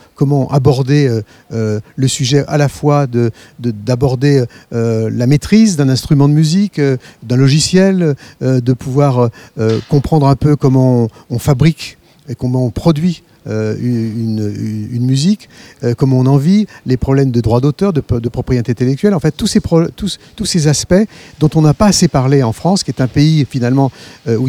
aborder 0.50 1.06
euh, 1.06 1.23
euh, 1.53 1.81
le 1.97 2.09
sujet 2.09 2.44
à 2.49 2.59
la 2.59 2.69
fois 2.69 3.06
de 3.06 3.31
de- 3.59 3.71
d'aborder 3.71 4.44
euh, 4.73 5.11
la 5.12 5.27
maîtrise 5.27 5.77
d'un 5.77 5.88
instrument 5.88 6.29
de 6.29 6.35
musique 6.35 6.81
d'un 7.23 7.37
logiciel 7.37 8.15
de 8.41 8.73
pouvoir 8.73 9.31
comprendre 9.88 10.26
un 10.26 10.37
peu 10.37 10.56
comment 10.56 11.09
on, 11.29 11.38
fabrique 11.38 11.99
comment 12.38 12.65
on 12.65 12.71
produit 12.71 13.23
euh, 13.47 13.75
une, 13.81 15.06
musique, 15.06 15.49
euh, 15.82 15.94
comment 15.97 16.19
on 16.19 16.27
en 16.27 16.37
vit, 16.37 16.67
les 16.85 16.99
problèmes 16.99 17.31
de 17.31 17.41
droit 17.41 17.62
d'auteur, 17.62 17.94
de, 17.94 18.00
propriété 18.00 18.71
intellectuelle, 18.71 19.15
en 19.15 19.21
fait, 19.21 19.35
tous 19.35 19.47
ces, 19.47 20.69
aspects 20.69 20.94
dont 21.38 21.49
on 21.55 21.62
n'a 21.62 21.73
pas 21.73 21.87
assez 21.87 22.06
parlé 22.06 22.43
en 22.43 22.53
France, 22.53 22.85
qui 22.85 22.91
est 22.91 23.00
un 23.00 23.09
pays 23.09 23.47
finalement 23.49 23.91
euh, 24.29 24.37
où, 24.37 24.49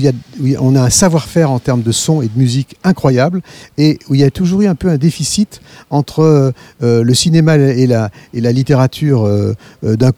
on 0.59 0.75
a 0.75 0.81
un 0.81 0.89
savoir-faire 0.89 1.51
en 1.51 1.59
termes 1.59 1.83
de 1.83 1.93
son 1.93 2.21
et 2.21 2.25
de 2.25 2.37
musique 2.37 2.75
incroyable, 2.83 3.41
et 3.77 3.97
où 4.09 4.15
il 4.15 4.21
y 4.21 4.25
a 4.25 4.31
toujours 4.31 4.61
eu 4.61 4.67
un 4.67 4.75
peu 4.75 4.89
un 4.89 4.97
déficit 4.97 5.61
entre 5.89 6.53
le 6.81 7.13
cinéma 7.13 7.55
et 7.55 7.87
la, 7.87 8.11
littérature 8.33 9.27
d'un 9.83 10.11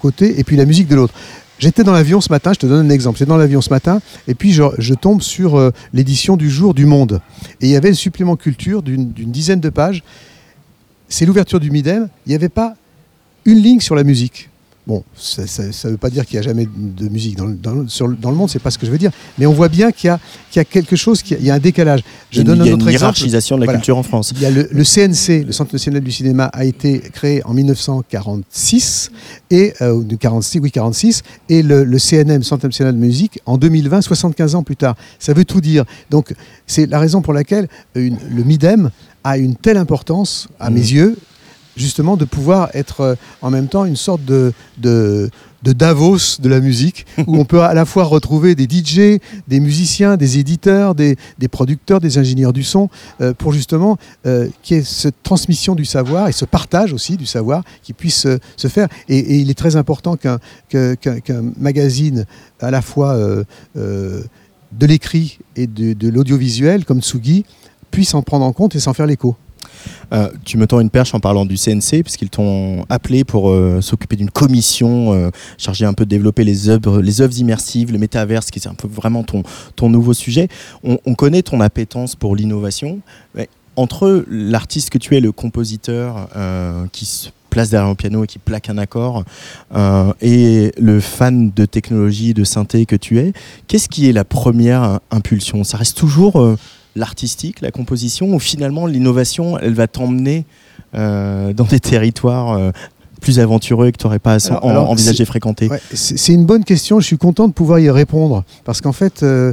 côté, 0.00 0.40
et 0.40 0.44
puis 0.44 0.56
la 0.56 0.64
musique 0.64 0.88
de 0.88 0.96
l'autre. 0.96 1.14
J'étais 1.58 1.84
dans 1.84 1.92
l'avion 1.92 2.20
ce 2.20 2.30
matin, 2.30 2.52
je 2.52 2.58
te 2.58 2.66
donne 2.66 2.86
un 2.86 2.90
exemple. 2.90 3.18
J'étais 3.18 3.28
dans 3.28 3.36
l'avion 3.36 3.60
ce 3.60 3.70
matin, 3.70 4.00
et 4.28 4.34
puis 4.34 4.52
je, 4.52 4.94
tombe 4.94 5.22
sur 5.22 5.56
euh, 5.56 5.70
l'édition 5.94 6.36
du 6.36 6.50
jour 6.50 6.74
du 6.74 6.84
Monde. 6.84 7.20
Et 7.60 7.66
il 7.66 7.70
y 7.70 7.76
avait 7.76 7.88
le 7.88 7.94
supplément 7.94 8.36
culture 8.36 8.82
d'une 8.82 9.12
dizaine 9.12 9.60
de 9.60 9.70
pages. 9.70 10.02
C'est 11.08 11.24
l'ouverture 11.24 11.60
du 11.60 11.70
Midem. 11.70 12.08
Il 12.26 12.30
n'y 12.30 12.34
avait 12.34 12.48
pas 12.48 12.74
une 13.44 13.58
ligne 13.58 13.80
sur 13.80 13.94
la 13.94 14.04
musique. 14.04 14.50
Bon, 14.86 15.02
ça 15.16 15.42
ne 15.42 15.90
veut 15.90 15.96
pas 15.96 16.10
dire 16.10 16.24
qu'il 16.24 16.36
n'y 16.38 16.46
a 16.46 16.48
jamais 16.48 16.68
de 16.72 17.08
musique 17.08 17.36
dans 17.36 17.46
le, 17.46 17.54
dans 17.54 17.88
sur 17.88 18.08
dans 18.08 18.30
le 18.30 18.36
monde, 18.36 18.48
c'est 18.48 18.60
pas 18.60 18.70
ce 18.70 18.78
que 18.78 18.86
je 18.86 18.92
veux 18.92 18.98
dire. 18.98 19.10
Mais 19.36 19.44
on 19.44 19.52
voit 19.52 19.68
bien 19.68 19.90
qu'il 19.90 20.06
y, 20.06 20.10
a- 20.10 20.20
qu'il 20.48 20.60
y 20.60 20.62
a 20.62 20.64
quelque 20.64 20.94
chose, 20.94 21.22
qu'il 21.22 21.36
y 21.36 21.40
a- 21.40 21.40
il 21.40 21.46
y 21.46 21.50
a 21.50 21.54
un 21.54 21.58
décalage. 21.58 22.04
Je 22.30 22.36
il 22.36 22.38
y 22.38 22.40
a 22.42 22.44
donne 22.44 22.60
un 22.60 22.64
il 22.64 22.68
y 22.68 22.70
a 22.70 22.74
autre 22.74 22.82
une 22.84 22.90
exemple. 22.90 23.00
hiérarchisation 23.16 23.56
de 23.56 23.62
la 23.62 23.64
Voilà. 23.64 23.78
culture 23.80 23.98
en 23.98 24.04
France. 24.04 24.32
Il 24.36 24.40
y 24.40 24.46
a 24.46 24.50
le, 24.50 24.68
le 24.70 24.84
CNC, 24.84 25.44
le 25.44 25.50
Centre 25.50 25.72
national 25.72 26.02
du 26.02 26.12
cinéma, 26.12 26.44
a 26.52 26.64
été 26.64 27.00
créé 27.00 27.42
en 27.44 27.52
1946 27.54 29.10
et 29.50 29.72
euh, 29.82 29.92
ou 29.92 30.04
de 30.04 30.16
46, 30.16 30.60
oui 30.60 30.70
46, 30.70 31.22
et 31.48 31.62
le, 31.62 31.84
le 31.84 31.98
CNM, 31.98 32.42
Centre 32.42 32.66
national 32.66 32.94
de 32.94 32.98
musique, 33.00 33.40
en 33.46 33.58
2020, 33.58 34.00
75 34.02 34.54
ans 34.54 34.62
plus 34.62 34.76
tard. 34.76 34.96
Ça 35.18 35.32
veut 35.32 35.44
tout 35.44 35.60
dire. 35.60 35.84
Donc 36.10 36.34
c'est 36.66 36.86
la 36.86 36.98
raison 36.98 37.22
pour 37.22 37.32
laquelle 37.32 37.68
une- 37.94 38.18
le 38.30 38.44
Midem 38.44 38.90
a 39.24 39.38
une 39.38 39.56
telle 39.56 39.76
importance 39.78 40.48
à 40.60 40.70
Mhm. 40.70 40.74
mes 40.76 40.80
yeux, 40.92 41.16
justement 41.76 42.16
de 42.16 42.24
pouvoir 42.24 42.70
être 42.74 43.00
euh, 43.00 43.14
en 43.42 43.50
même 43.50 43.68
temps 43.68 43.84
une 43.84 43.96
sorte 43.96 44.24
de, 44.24 44.52
de 44.78 45.72
Davos 45.72 46.38
de 46.40 46.48
la 46.48 46.60
musique, 46.60 47.06
où 47.26 47.36
on 47.36 47.44
peut 47.44 47.62
à 47.62 47.74
la 47.74 47.84
fois 47.84 48.04
retrouver 48.04 48.54
des 48.54 48.64
DJ, 48.64 49.20
des 49.48 49.60
musiciens, 49.60 50.16
des 50.16 50.38
éditeurs, 50.38 50.94
des, 50.94 51.16
des 51.38 51.48
producteurs, 51.48 52.00
des 52.00 52.18
ingénieurs 52.18 52.52
du 52.52 52.62
son, 52.62 52.88
euh, 53.20 53.34
pour 53.34 53.52
justement 53.52 53.98
euh, 54.26 54.48
qu'il 54.62 54.76
y 54.76 54.80
ait 54.80 54.84
cette 54.84 55.22
transmission 55.22 55.74
du 55.74 55.84
savoir 55.84 56.28
et 56.28 56.32
ce 56.32 56.44
partage 56.44 56.92
aussi 56.92 57.16
du 57.16 57.26
savoir 57.26 57.64
qui 57.82 57.92
puisse 57.92 58.26
euh, 58.26 58.38
se 58.56 58.68
faire. 58.68 58.88
Et, 59.08 59.36
il 59.36 59.50
est 59.50 59.58
très 59.58 59.76
important 59.76 60.16
qu'un 60.16 60.38
magazine 61.58 62.26
à 62.60 62.70
la 62.70 62.80
fois 62.80 63.16
de 63.74 64.86
l'écrit 64.86 65.38
et 65.56 65.66
de, 65.66 65.92
de 65.92 66.08
l'audiovisuel, 66.08 66.84
comme 66.84 67.02
Tsugi, 67.02 67.44
puisse 67.90 68.14
en 68.14 68.22
prendre 68.22 68.44
en 68.44 68.52
compte 68.52 68.74
et 68.76 68.80
s'en 68.80 68.94
faire 68.94 69.06
l'écho. 69.06 69.36
Euh, 70.12 70.30
tu 70.44 70.56
me 70.58 70.66
tends 70.66 70.80
une 70.80 70.90
perche 70.90 71.14
en 71.14 71.20
parlant 71.20 71.44
du 71.44 71.56
CNC, 71.56 72.02
puisqu'ils 72.02 72.30
t'ont 72.30 72.84
appelé 72.88 73.24
pour 73.24 73.50
euh, 73.50 73.80
s'occuper 73.80 74.16
d'une 74.16 74.30
commission 74.30 75.12
euh, 75.12 75.30
chargée 75.58 75.84
un 75.84 75.92
peu 75.92 76.04
de 76.04 76.10
développer 76.10 76.44
les 76.44 76.68
œuvres, 76.68 77.00
les 77.00 77.20
œuvres 77.20 77.38
immersives, 77.38 77.92
le 77.92 77.98
métaverse, 77.98 78.50
qui 78.50 78.58
est 78.58 78.68
un 78.68 78.74
peu 78.74 78.88
vraiment 78.88 79.22
ton, 79.22 79.42
ton 79.74 79.88
nouveau 79.90 80.14
sujet. 80.14 80.48
On, 80.84 80.98
on 81.06 81.14
connaît 81.14 81.42
ton 81.42 81.60
appétence 81.60 82.16
pour 82.16 82.36
l'innovation. 82.36 83.00
entre 83.76 84.24
l'artiste 84.30 84.90
que 84.90 84.98
tu 84.98 85.16
es, 85.16 85.20
le 85.20 85.32
compositeur 85.32 86.28
qui 86.92 87.04
se 87.04 87.28
place 87.50 87.70
derrière 87.70 87.88
un 87.88 87.94
piano 87.94 88.24
et 88.24 88.26
qui 88.26 88.38
plaque 88.38 88.70
un 88.70 88.78
accord, 88.78 89.24
et 90.20 90.72
le 90.78 91.00
fan 91.00 91.52
de 91.54 91.66
technologie, 91.66 92.34
de 92.34 92.44
synthé 92.44 92.86
que 92.86 92.96
tu 92.96 93.18
es, 93.18 93.32
qu'est-ce 93.66 93.88
qui 93.88 94.08
est 94.08 94.12
la 94.12 94.24
première 94.24 95.00
impulsion? 95.10 95.64
Ça 95.64 95.76
reste 95.76 95.96
toujours 95.96 96.56
l'artistique, 96.96 97.60
la 97.60 97.70
composition, 97.70 98.34
ou 98.34 98.38
finalement 98.40 98.86
l'innovation, 98.86 99.58
elle 99.58 99.74
va 99.74 99.86
t'emmener 99.86 100.44
euh, 100.94 101.52
dans 101.52 101.64
des 101.64 101.78
territoires 101.80 102.52
euh, 102.54 102.70
plus 103.20 103.38
aventureux 103.38 103.90
que 103.92 103.96
tu 103.98 104.06
n'aurais 104.06 104.18
pas 104.18 104.36
Alors- 104.48 104.64
en- 104.64 104.68
alors, 104.70 104.90
envisagé 104.90 105.24
fréquenter? 105.24 105.68
Ouais, 105.68 105.80
c'est 105.92 106.32
une 106.32 106.46
bonne 106.46 106.64
question. 106.64 106.98
Je 107.00 107.06
suis 107.06 107.18
content 107.18 107.46
de 107.48 107.52
pouvoir 107.52 107.78
y 107.78 107.90
répondre 107.90 108.44
parce 108.64 108.80
qu'en 108.80 108.92
fait, 108.92 109.22
euh, 109.22 109.52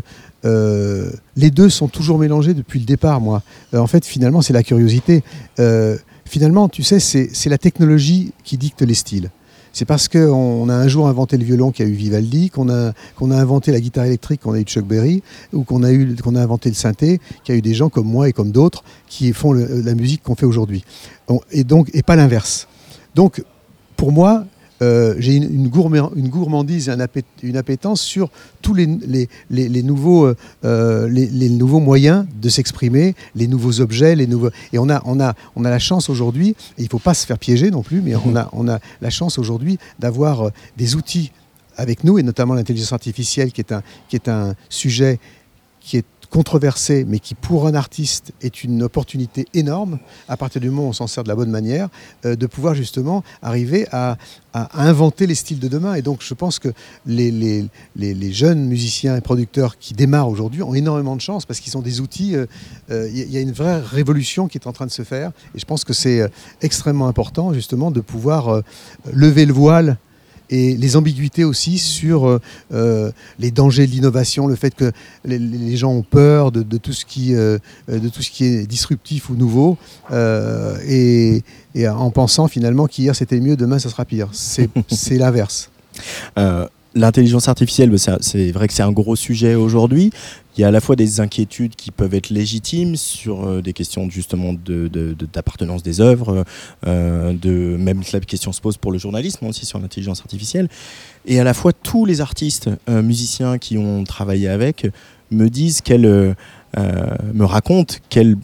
les 1.35 1.51
deux 1.51 1.69
sont 1.69 1.87
toujours 1.87 2.17
mélangés 2.19 2.53
depuis 2.53 2.79
le 2.79 2.85
départ. 2.85 3.21
Moi, 3.21 3.41
en 3.75 3.87
fait, 3.87 4.05
finalement, 4.05 4.41
c'est 4.41 4.53
la 4.53 4.63
curiosité. 4.63 5.23
Finalement, 6.25 6.69
tu 6.69 6.83
sais, 6.83 6.99
c'est 6.99 7.29
c'est 7.33 7.49
la 7.49 7.57
technologie 7.57 8.31
qui 8.43 8.57
dicte 8.57 8.81
les 8.81 8.93
styles. 8.95 9.29
C'est 9.73 9.85
parce 9.85 10.07
qu'on 10.07 10.19
on 10.29 10.69
a 10.69 10.75
un 10.75 10.87
jour 10.87 11.07
inventé 11.07 11.35
le 11.35 11.43
violon 11.43 11.71
qu'il 11.71 11.85
a 11.85 11.89
eu 11.89 11.93
Vivaldi, 11.93 12.51
qu'on 12.51 12.69
a, 12.69 12.93
inventé 13.19 13.71
la 13.71 13.79
guitare 13.81 14.05
électrique, 14.05 14.41
qu'on 14.41 14.53
a 14.53 14.59
eu 14.59 14.63
Chuck 14.63 14.85
Berry, 14.85 15.23
ou 15.51 15.63
qu'on 15.63 15.81
a, 15.81 15.91
eu- 15.91 16.15
a 16.23 16.39
inventé 16.39 16.69
le 16.69 16.75
synthé, 16.75 17.19
qu'il 17.43 17.53
y 17.53 17.55
a 17.55 17.57
eu 17.57 17.61
des 17.63 17.73
gens 17.73 17.89
comme 17.89 18.07
moi 18.07 18.29
et 18.29 18.33
comme 18.33 18.51
d'autres 18.51 18.83
qui 19.07 19.33
font 19.33 19.51
la 19.51 19.95
musique 19.95 20.21
qu'on 20.21 20.35
fait 20.35 20.45
aujourd'hui. 20.45 20.85
Et 21.51 21.63
donc, 21.63 21.89
et 21.93 22.03
pas 22.03 22.15
l'inverse. 22.15 22.67
Donc, 23.15 23.43
pour 23.97 24.11
moi, 24.11 24.45
euh, 24.83 25.15
j'ai 25.23 25.33
une, 25.35 25.49
une 25.59 25.67
gourma- 25.69 26.11
une 26.15 26.29
gourmandise 26.29 26.89
et 26.89 26.91
un 26.91 26.99
appét- 26.99 27.23
une 27.41 27.57
appétence 27.57 28.01
sur 28.01 28.29
tous 28.61 28.73
les, 28.73 28.87
nouveaux, 29.83 30.33
euh, 30.65 31.07
les, 31.09 31.49
nouveaux 31.49 31.79
moyens 31.79 32.25
de 32.41 32.49
s'exprimer, 32.49 33.15
les 33.35 33.47
nouveaux 33.47 33.79
objets, 33.79 34.15
les 34.15 34.27
nouveaux. 34.27 34.51
Et 34.73 34.79
on 34.79 34.89
a, 34.89 35.01
on 35.05 35.19
a, 35.19 35.33
on 35.55 35.65
a 35.65 35.69
la 35.69 35.79
chance 35.79 36.09
aujourd'hui, 36.09 36.55
il 36.77 36.83
ne 36.85 36.89
faut 36.89 36.99
pas 37.09 37.13
se 37.13 37.25
faire 37.25 37.39
piéger 37.39 37.71
non 37.71 37.83
plus, 37.83 38.01
mais 38.01 38.15
on 38.15 38.35
a, 38.35 38.49
on 38.53 38.67
a 38.67 38.79
la 39.01 39.09
chance 39.09 39.39
aujourd'hui 39.39 39.77
d'avoir 39.99 40.35
euh, 40.41 40.49
des 40.77 40.95
outils 40.95 41.31
avec 41.77 42.03
nous, 42.03 42.19
et 42.19 42.23
notamment 42.23 42.53
l'intelligence 42.53 42.93
artificielle, 42.93 43.51
qui 43.51 43.61
est 43.61 43.71
un, 43.71 43.81
qui 44.07 44.15
est 44.15 44.27
un 44.29 44.53
sujet 44.69 45.19
qui 45.79 45.97
est 45.97 46.05
controversé, 46.33 47.05
mais 47.07 47.19
qui 47.19 47.35
pour 47.35 47.67
un 47.67 47.75
artiste 47.75 48.33
est 48.41 48.63
une 48.63 48.81
opportunité 48.81 49.45
énorme, 49.53 49.99
à 50.27 50.35
partir 50.35 50.59
du 50.61 50.71
moment 50.71 50.87
où 50.87 50.89
on 50.89 50.93
s'en 50.93 51.05
sert 51.05 51.23
de 51.23 51.29
la 51.29 51.35
bonne 51.35 51.51
manière, 51.51 51.89
euh, 52.25 52.35
de 52.35 52.47
pouvoir 52.47 52.73
justement 52.73 53.23
arriver 53.43 53.85
à, 53.91 54.17
inventer 54.73 55.25
les 55.25 55.33
styles 55.33 55.59
de 55.59 55.67
demain. 55.67 55.95
Et 55.95 56.03
donc 56.03 56.21
je 56.21 56.33
pense 56.35 56.59
que 56.59 56.69
les, 57.07 57.67
jeunes 58.31 58.65
musiciens 58.65 59.15
et 59.15 59.21
producteurs 59.21 59.79
qui 59.79 59.93
démarrent 59.93 60.29
aujourd'hui 60.29 60.61
ont 60.61 60.75
énormément 60.75 61.15
de 61.15 61.21
chance 61.21 61.45
parce 61.45 61.59
qu'ils 61.59 61.75
ont 61.75 61.81
des 61.81 62.01
outils. 62.01 62.35
euh, 62.35 62.45
euh, 62.91 63.09
Il 63.11 63.31
y, 63.31 63.37
a- 63.37 63.41
une 63.41 63.51
vraie 63.51 63.79
révolution 63.79 64.47
qui 64.47 64.57
est 64.59 64.67
en 64.67 64.73
train 64.73 64.85
de 64.85 64.91
se 64.91 65.03
faire. 65.03 65.31
Et 65.55 65.59
je 65.59 65.65
pense 65.65 65.83
que 65.83 65.93
c'est 65.93 66.29
extrêmement 66.61 67.07
important 67.07 67.51
justement 67.53 67.89
de 67.91 67.99
pouvoir 67.99 68.61
lever 69.11 69.45
le 69.45 69.53
voile 69.53 69.97
et 70.53 70.77
les 70.77 70.95
ambiguïtés 70.95 71.43
aussi 71.43 71.79
sur 71.79 72.27
euh, 72.27 72.39
euh, 72.73 73.11
les 73.39 73.49
dangers 73.49 73.87
de 73.87 73.91
l'innovation, 73.91 74.45
le 74.45 74.55
fait 74.55 74.75
que 74.75 74.91
les, 75.25 75.39
les 75.39 75.75
gens 75.77 75.91
ont 75.91 76.03
peur 76.03 76.51
de, 76.51 76.61
de 76.61 76.77
tout 76.77 76.93
ce 76.93 77.05
qui, 77.05 77.33
euh, 77.33 77.57
de 77.87 78.07
tout 78.07 78.21
ce 78.21 78.29
qui 78.29 78.45
est 78.45 78.67
disruptif 78.67 79.31
ou 79.31 79.35
nouveau, 79.35 79.77
euh, 80.11 80.77
et, 80.87 81.41
et 81.73 81.87
en 81.87 82.11
pensant 82.11 82.47
finalement 82.47 82.85
qu'hier 82.85 83.15
c'était 83.15 83.39
mieux, 83.39 83.55
demain 83.55 83.79
ça 83.79 83.89
sera 83.89 84.05
pire. 84.05 84.29
C'est 84.31 84.69
l'inverse. 85.17 85.71
L'intelligence 86.95 87.47
artificielle, 87.47 87.89
bah, 87.89 88.17
c'est 88.21 88.51
vrai 88.51 88.67
que 88.67 88.73
c'est 88.73 88.83
un 88.83 88.91
gros 88.91 89.15
sujet 89.15 89.55
aujourd'hui. 89.55 90.11
Il 90.55 90.61
y 90.61 90.63
a 90.63 90.67
à 90.67 90.71
la 90.71 90.79
fois 90.79 90.95
des 90.95 91.19
inquiétudes 91.19 91.75
qui 91.75 91.89
peuvent 91.89 92.13
être 92.13 92.29
légitimes 92.29 92.95
sur 92.95 93.47
euh, 93.47 93.61
des 93.63 93.73
questions 93.73 94.07
justement 94.11 94.53
de- 94.53 94.87
de- 94.87 95.13
de- 95.13 95.27
d'appartenance 95.33 95.81
des 95.81 96.01
œuvres, 96.01 96.45
euh, 96.85 97.33
de 97.33 97.75
même 97.79 98.01
la 98.13 98.19
question 98.19 98.51
se 98.51 98.61
pose 98.61 98.77
pour 98.77 98.91
le 98.91 98.99
journalisme 98.99 99.47
aussi 99.47 99.65
sur 99.65 99.79
l'intelligence 99.79 100.19
artificielle. 100.21 100.69
Et 101.25 101.39
à 101.39 101.43
la 101.43 101.55
fois 101.55 101.73
tous 101.73 102.05
les 102.05 102.21
artistes, 102.21 102.69
euh, 102.87 103.01
musiciens 103.01 103.57
qui 103.57 103.79
ont 103.79 104.03
travaillé 104.03 104.47
avec 104.47 104.85
me 105.31 105.49
disent 105.49 105.81
qu'elle 105.81 106.35
me 106.77 107.43
racontent 107.45 107.95
quel 108.09 108.35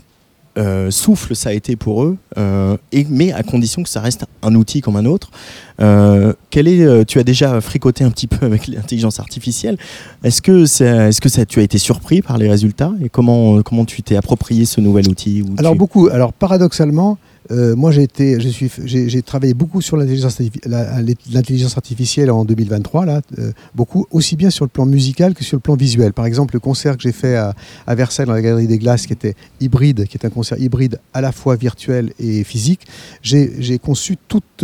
euh, 0.58 0.92
souffle 0.92 1.36
ça 1.36 1.50
a 1.50 1.54
été 1.54 1.76
pour 1.76 2.04
eux, 2.04 2.18
euh, 2.38 2.76
et, 2.92 3.06
mais 3.10 3.32
à 3.32 3.44
condition 3.44 3.84
que 3.84 3.90
ça 3.90 4.02
reste 4.02 4.26
un 4.42 4.56
outil 4.56 4.82
comme 4.82 4.96
un 4.96 5.06
autre. 5.06 5.30
Euh, 5.82 6.34
quel 6.50 6.68
est, 6.68 7.06
tu 7.06 7.20
as 7.20 7.24
déjà 7.24 7.62
fricoté 7.62 8.04
un 8.04 8.12
petit 8.12 8.28
peu 8.28 8.46
avec 8.46 8.68
l'intelligence 8.68 9.20
artificielle. 9.20 9.78
Est-ce 10.24 10.42
que, 10.42 10.66
c'est- 10.66 11.10
est-ce 11.10 11.22
que 11.22 11.30
ça, 11.30 11.46
tu 11.46 11.60
as 11.60 11.64
été 11.64 11.78
surpris 11.78 12.22
par 12.22 12.38
les 12.38 12.50
résultats 12.50 12.92
et 13.02 13.10
comment, 13.10 13.62
comment 13.62 13.86
tu 13.86 14.02
t'es 14.04 14.16
approprié 14.16 14.66
ce 14.66 14.82
nouvel 14.82 15.08
outil 15.08 15.42
ou 15.42 15.54
Alors 15.58 15.74
tu- 15.74 15.78
beaucoup. 15.78 16.08
Alors 16.10 16.34
paradoxalement, 16.34 17.18
euh, 17.52 17.76
moi 17.76 17.92
j'ai 17.92 18.04
été, 18.04 18.40
je 18.40 18.50
suis, 18.50 18.70
j'ai 18.86 19.10
j'ai 19.10 19.22
travaillé 19.22 19.54
beaucoup 19.54 19.82
sur 19.82 19.98
l'intelligence 19.98 20.40
artifi- 20.40 20.62
la- 20.68 21.02
l'intelligence 21.32 21.76
artificielle 21.78 22.30
en 22.32 22.46
2023 22.46 23.06
là, 23.06 23.22
euh, 23.40 23.52
beaucoup 23.76 24.06
aussi 24.12 24.36
bien 24.36 24.50
sur 24.50 24.66
le 24.66 24.70
plan 24.70 24.86
musical 24.86 25.34
que 25.34 25.44
sur 25.44 25.56
le 25.58 25.62
plan 25.62 25.76
visuel. 25.76 26.14
Par 26.14 26.26
exemple, 26.26 26.54
le 26.54 26.60
concert 26.60 26.96
que 26.98 27.04
j'ai 27.04 27.12
fait 27.12 27.36
à, 27.36 27.56
à 27.88 27.96
Versailles 27.96 28.26
dans 28.28 28.34
la 28.34 28.42
Galerie 28.42 28.68
des 28.68 28.78
Glaces, 28.78 29.08
qui 29.08 29.14
était 29.14 29.36
hybride, 29.62 30.06
qui 30.08 30.18
est 30.18 30.26
un 30.26 30.30
concert 30.30 30.60
hybride 30.60 31.00
à 31.14 31.22
la 31.22 31.32
fois 31.32 31.56
virtuel 31.56 32.14
et 32.20 32.44
physique, 32.44 32.82
j'ai 33.22 33.52
j'ai 33.60 33.80
conçu 33.80 34.18
toute 34.28 34.64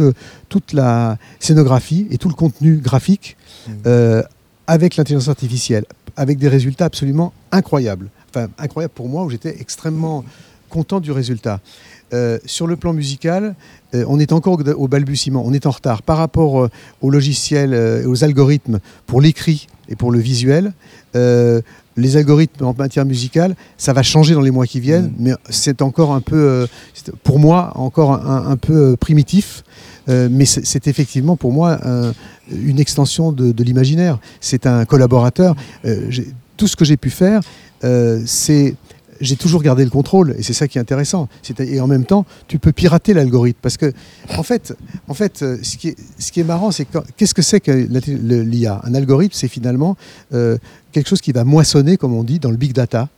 toute 0.50 0.74
la 0.74 1.18
scénographie 1.40 2.08
et 2.12 2.18
tout 2.18 2.30
le 2.30 2.36
contenu 2.36 2.78
graphique 2.78 3.38
Mhm. 3.68 3.74
euh, 3.88 4.22
avec 4.68 4.96
l'intelligence 4.96 5.28
artificielle, 5.30 5.86
avec 6.18 6.38
des 6.38 6.48
résultats 6.50 6.86
absolument 6.86 7.34
incroyables. 7.52 8.10
Enfin, 8.30 8.48
incroyables 8.60 8.94
pour 8.94 9.10
moi, 9.10 9.24
où 9.24 9.30
j'étais 9.30 9.56
extrêmement 9.60 10.24
content 10.70 11.00
du 11.00 11.12
résultat. 11.12 11.62
Euh, 12.16 12.40
sur 12.46 12.66
le 12.68 12.76
plan 12.78 12.94
musical, 12.94 13.56
euh, 13.94 14.06
on 14.08 14.20
est 14.20 14.32
encore 14.32 14.58
au, 14.78 14.88
balbutiement, 14.88 15.44
on 15.46 15.52
est 15.54 15.66
en 15.66 15.72
retard 15.72 16.02
par 16.02 16.18
rapport 16.18 16.54
euh, 16.64 16.70
aux 17.02 17.10
logiciels 17.10 17.74
euh, 17.74 18.04
et 18.04 18.06
aux 18.06 18.24
algorithmes 18.24 18.80
pour 19.06 19.20
l'écrit 19.22 19.68
et 19.90 19.96
pour 19.98 20.12
le 20.12 20.20
visuel. 20.20 20.72
les 21.98 22.18
algorithmes 22.18 22.66
en 22.66 22.74
matière 22.78 23.06
musicale, 23.06 23.56
ça 23.78 23.94
va 23.94 24.04
changer 24.04 24.34
dans 24.34 24.42
les 24.42 24.52
mois 24.52 24.66
qui 24.66 24.80
viennent, 24.82 25.12
Mm. 25.18 25.24
mais 25.24 25.32
c'est 25.50 25.82
encore 25.82 26.12
un 26.14 26.20
peu, 26.22 26.68
pour 27.24 27.40
moi, 27.40 27.72
encore 27.76 28.12
un, 28.14 28.48
un 28.52 28.58
peu 28.58 28.98
primitif. 28.98 29.64
Mais 30.08 30.46
c'est 30.46 30.88
effectivement 30.88 31.36
pour 31.38 31.52
moi 31.54 31.80
un- 31.84 32.14
une 32.52 32.80
extension 32.80 33.32
de, 33.32 33.52
de 33.54 33.64
l'imaginaire. 33.64 34.20
C'est 34.42 34.66
un 34.68 34.84
collaborateur. 34.86 35.56
Tout 36.58 36.68
ce 36.68 36.76
que 36.76 36.86
j'ai 36.86 36.98
pu 36.98 37.10
faire, 37.10 37.40
c'est 38.26 38.76
j'ai 39.22 39.36
toujours 39.36 39.62
gardé 39.64 39.84
le 39.84 39.90
contrôle 39.90 40.36
et 40.38 40.44
c'est 40.44 40.54
ça 40.54 40.68
qui 40.68 40.78
est 40.78 40.82
intéressant. 40.82 41.28
Et 41.60 41.80
en 41.80 41.88
même 41.88 42.06
temps, 42.06 42.26
tu 42.48 42.60
peux 42.60 42.72
pirater 42.72 43.14
l'algorithme 43.14 43.60
parce 43.62 43.78
que, 43.78 43.94
en 44.38 44.44
fait, 44.44 44.76
en 45.08 45.14
fait, 45.14 45.42
euh, 45.42 45.58
ce 45.64 45.78
qui 45.78 45.90
est, 45.90 45.96
ce 46.20 46.32
qui 46.32 46.40
est 46.42 46.44
marrant, 46.44 46.72
c'est 46.72 46.86
que- 46.86 46.98
qu'est-ce 47.18 47.34
que 47.34 47.42
c'est 47.42 47.60
que 47.60 47.72
l'IA 47.72 48.82
Un 48.84 48.94
algorithme, 48.94 49.34
c'est 49.34 49.48
finalement 49.48 49.96
euh, 50.34 50.58
quelque 50.92 51.08
chose 51.08 51.22
qui 51.22 51.32
va 51.32 51.44
moissonner, 51.44 51.98
comme 51.98 52.14
on 52.14 52.24
dit, 52.24 52.40
dans 52.40 52.52
le 52.52 52.58
big 52.58 52.74
data 52.74 53.10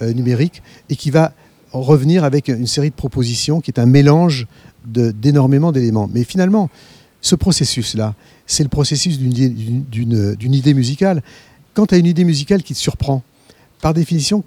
euh, 0.00 0.12
numérique 0.12 0.62
et 0.88 0.96
qui 0.96 1.10
va 1.10 1.32
revenir 1.72 2.24
avec 2.24 2.48
une 2.48 2.66
série 2.66 2.90
de 2.90 2.94
propositions 2.94 3.60
qui 3.60 3.70
est 3.70 3.78
un 3.80 3.86
mélange 3.86 4.46
d'énormément 4.84 5.70
d'éléments. 5.72 6.08
Mais 6.12 6.24
finalement, 6.24 6.68
ce 7.20 7.34
processus-là, 7.36 8.14
c'est 8.46 8.62
le 8.64 8.68
processus 8.68 9.18
d'une 9.18 10.54
idée 10.54 10.74
musicale. 10.74 11.22
Quand 11.74 11.86
tu 11.86 11.94
as 11.94 11.98
une 11.98 12.06
idée 12.06 12.24
musicale 12.24 12.62
qui 12.62 12.74
te 12.74 12.78
surprend, 12.78 13.22
par 13.80 13.94
définition, 13.94 14.44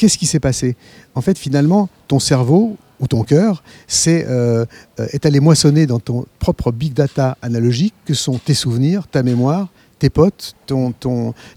qu'est-ce 0.00 0.16
qui 0.16 0.24
s'est 0.24 0.40
passé? 0.40 0.76
En 1.14 1.20
fait, 1.20 1.36
finalement, 1.36 1.90
ton 2.08 2.18
cerveau 2.18 2.78
ou 3.00 3.06
ton 3.06 3.22
cœur 3.22 3.62
c'est, 3.86 4.24
euh, 4.26 4.64
euh, 4.98 5.06
est 5.12 5.26
allé 5.26 5.40
moissonner 5.40 5.86
dans 5.86 6.00
ton 6.00 6.24
propre 6.38 6.72
big 6.72 6.94
data 6.94 7.36
analogique 7.42 7.92
que 8.06 8.14
sont 8.14 8.38
tes 8.38 8.54
souvenirs, 8.54 9.06
ta 9.08 9.22
mémoire, 9.22 9.68
tes 9.98 10.08
potes, 10.08 10.56
ton, 10.66 10.94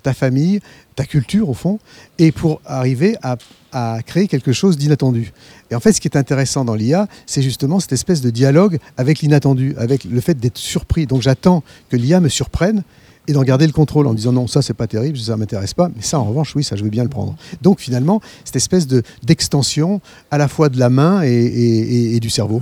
ta 0.04 0.14
famille, 0.14 0.60
ta 0.98 1.06
culture 1.06 1.48
au 1.48 1.54
fond, 1.54 1.80
et 2.20 2.34
pour 2.34 2.60
arriver 2.66 3.16
à, 3.24 3.38
à 3.72 4.02
créer 4.06 4.28
quelque 4.28 4.52
chose 4.52 4.78
d'inattendu. 4.78 5.32
Et 5.72 5.76
en 5.76 5.80
fait, 5.80 5.94
ce 5.94 6.02
qui 6.02 6.10
est 6.10 6.18
intéressant 6.18 6.66
dans 6.66 6.76
l'IA, 6.76 7.08
c'est 7.26 7.42
justement 7.42 7.80
cette 7.80 7.94
espèce 7.94 8.20
de 8.20 8.30
dialogue 8.30 8.78
avec 8.98 9.22
l'inattendu, 9.22 9.74
avec 9.78 10.04
le 10.04 10.20
fait 10.20 10.38
d'être 10.38 10.58
surpris. 10.58 11.06
Donc 11.06 11.22
j'attends 11.22 11.64
que 11.90 11.96
l'IA 11.96 12.20
me 12.20 12.28
surprenne 12.28 12.84
et 13.28 13.34
d'en 13.34 13.44
garder 13.44 13.66
le 13.66 13.72
contrôle 13.74 14.08
en 14.08 14.14
disant 14.14 14.32
non, 14.34 14.48
ça 14.48 14.62
c'est 14.62 14.74
pas 14.74 14.88
terrible, 14.88 15.18
ça 15.18 15.38
m'intéresse 15.38 15.74
pas, 15.74 15.90
mais 15.96 16.02
ça 16.02 16.20
en 16.20 16.26
revanche, 16.26 16.56
oui, 16.56 16.64
ça 16.64 16.76
je 16.76 16.84
veux 16.84 16.90
bien 16.90 17.04
le 17.04 17.10
prendre. 17.10 17.36
Donc 17.62 17.80
finalement, 17.80 18.20
cette 18.44 18.56
espèce 18.58 18.86
de 18.88 19.02
d'extension 19.24 20.02
à 20.32 20.38
la 20.38 20.48
fois 20.48 20.70
de 20.70 20.78
la 20.78 20.90
main 20.90 21.22
et- 21.24 22.16
et 22.16 22.20
du 22.20 22.30
cerveau. 22.30 22.62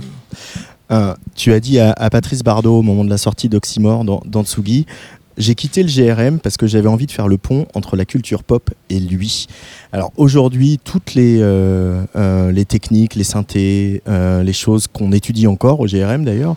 Euh, 0.90 1.14
tu 1.34 1.52
as 1.52 1.60
dit 1.60 1.78
à, 1.78 1.92
à 1.92 2.10
Patrice 2.10 2.42
Bardot 2.42 2.78
au 2.78 2.82
moment 2.82 3.04
de 3.04 3.08
la 3.10 3.16
sortie 3.16 3.48
d'Oxymore 3.48 4.04
dans, 4.04 4.20
dans 4.26 4.44
Tsugi, 4.44 4.84
j'ai 5.38 5.54
quitté 5.54 5.82
le 5.82 5.88
GRM 5.88 6.38
parce 6.38 6.56
que 6.56 6.66
j'avais 6.66 6.88
envie 6.88 7.06
de 7.06 7.10
faire 7.10 7.28
le 7.28 7.38
pont 7.38 7.66
entre 7.74 7.96
la 7.96 8.04
culture 8.04 8.42
pop 8.42 8.70
et 8.90 8.98
lui. 8.98 9.46
Alors 9.92 10.12
aujourd'hui, 10.16 10.78
toutes 10.82 11.14
les, 11.14 11.38
euh, 11.40 12.04
euh, 12.16 12.64
techniques, 12.64 13.14
les 13.14 13.24
synthés, 13.24 14.02
euh, 14.08 14.42
les 14.42 14.52
choses 14.52 14.86
qu'on 14.86 15.12
étudie 15.12 15.46
encore 15.46 15.80
au 15.80 15.86
GRM 15.86 16.24
d'ailleurs, 16.24 16.56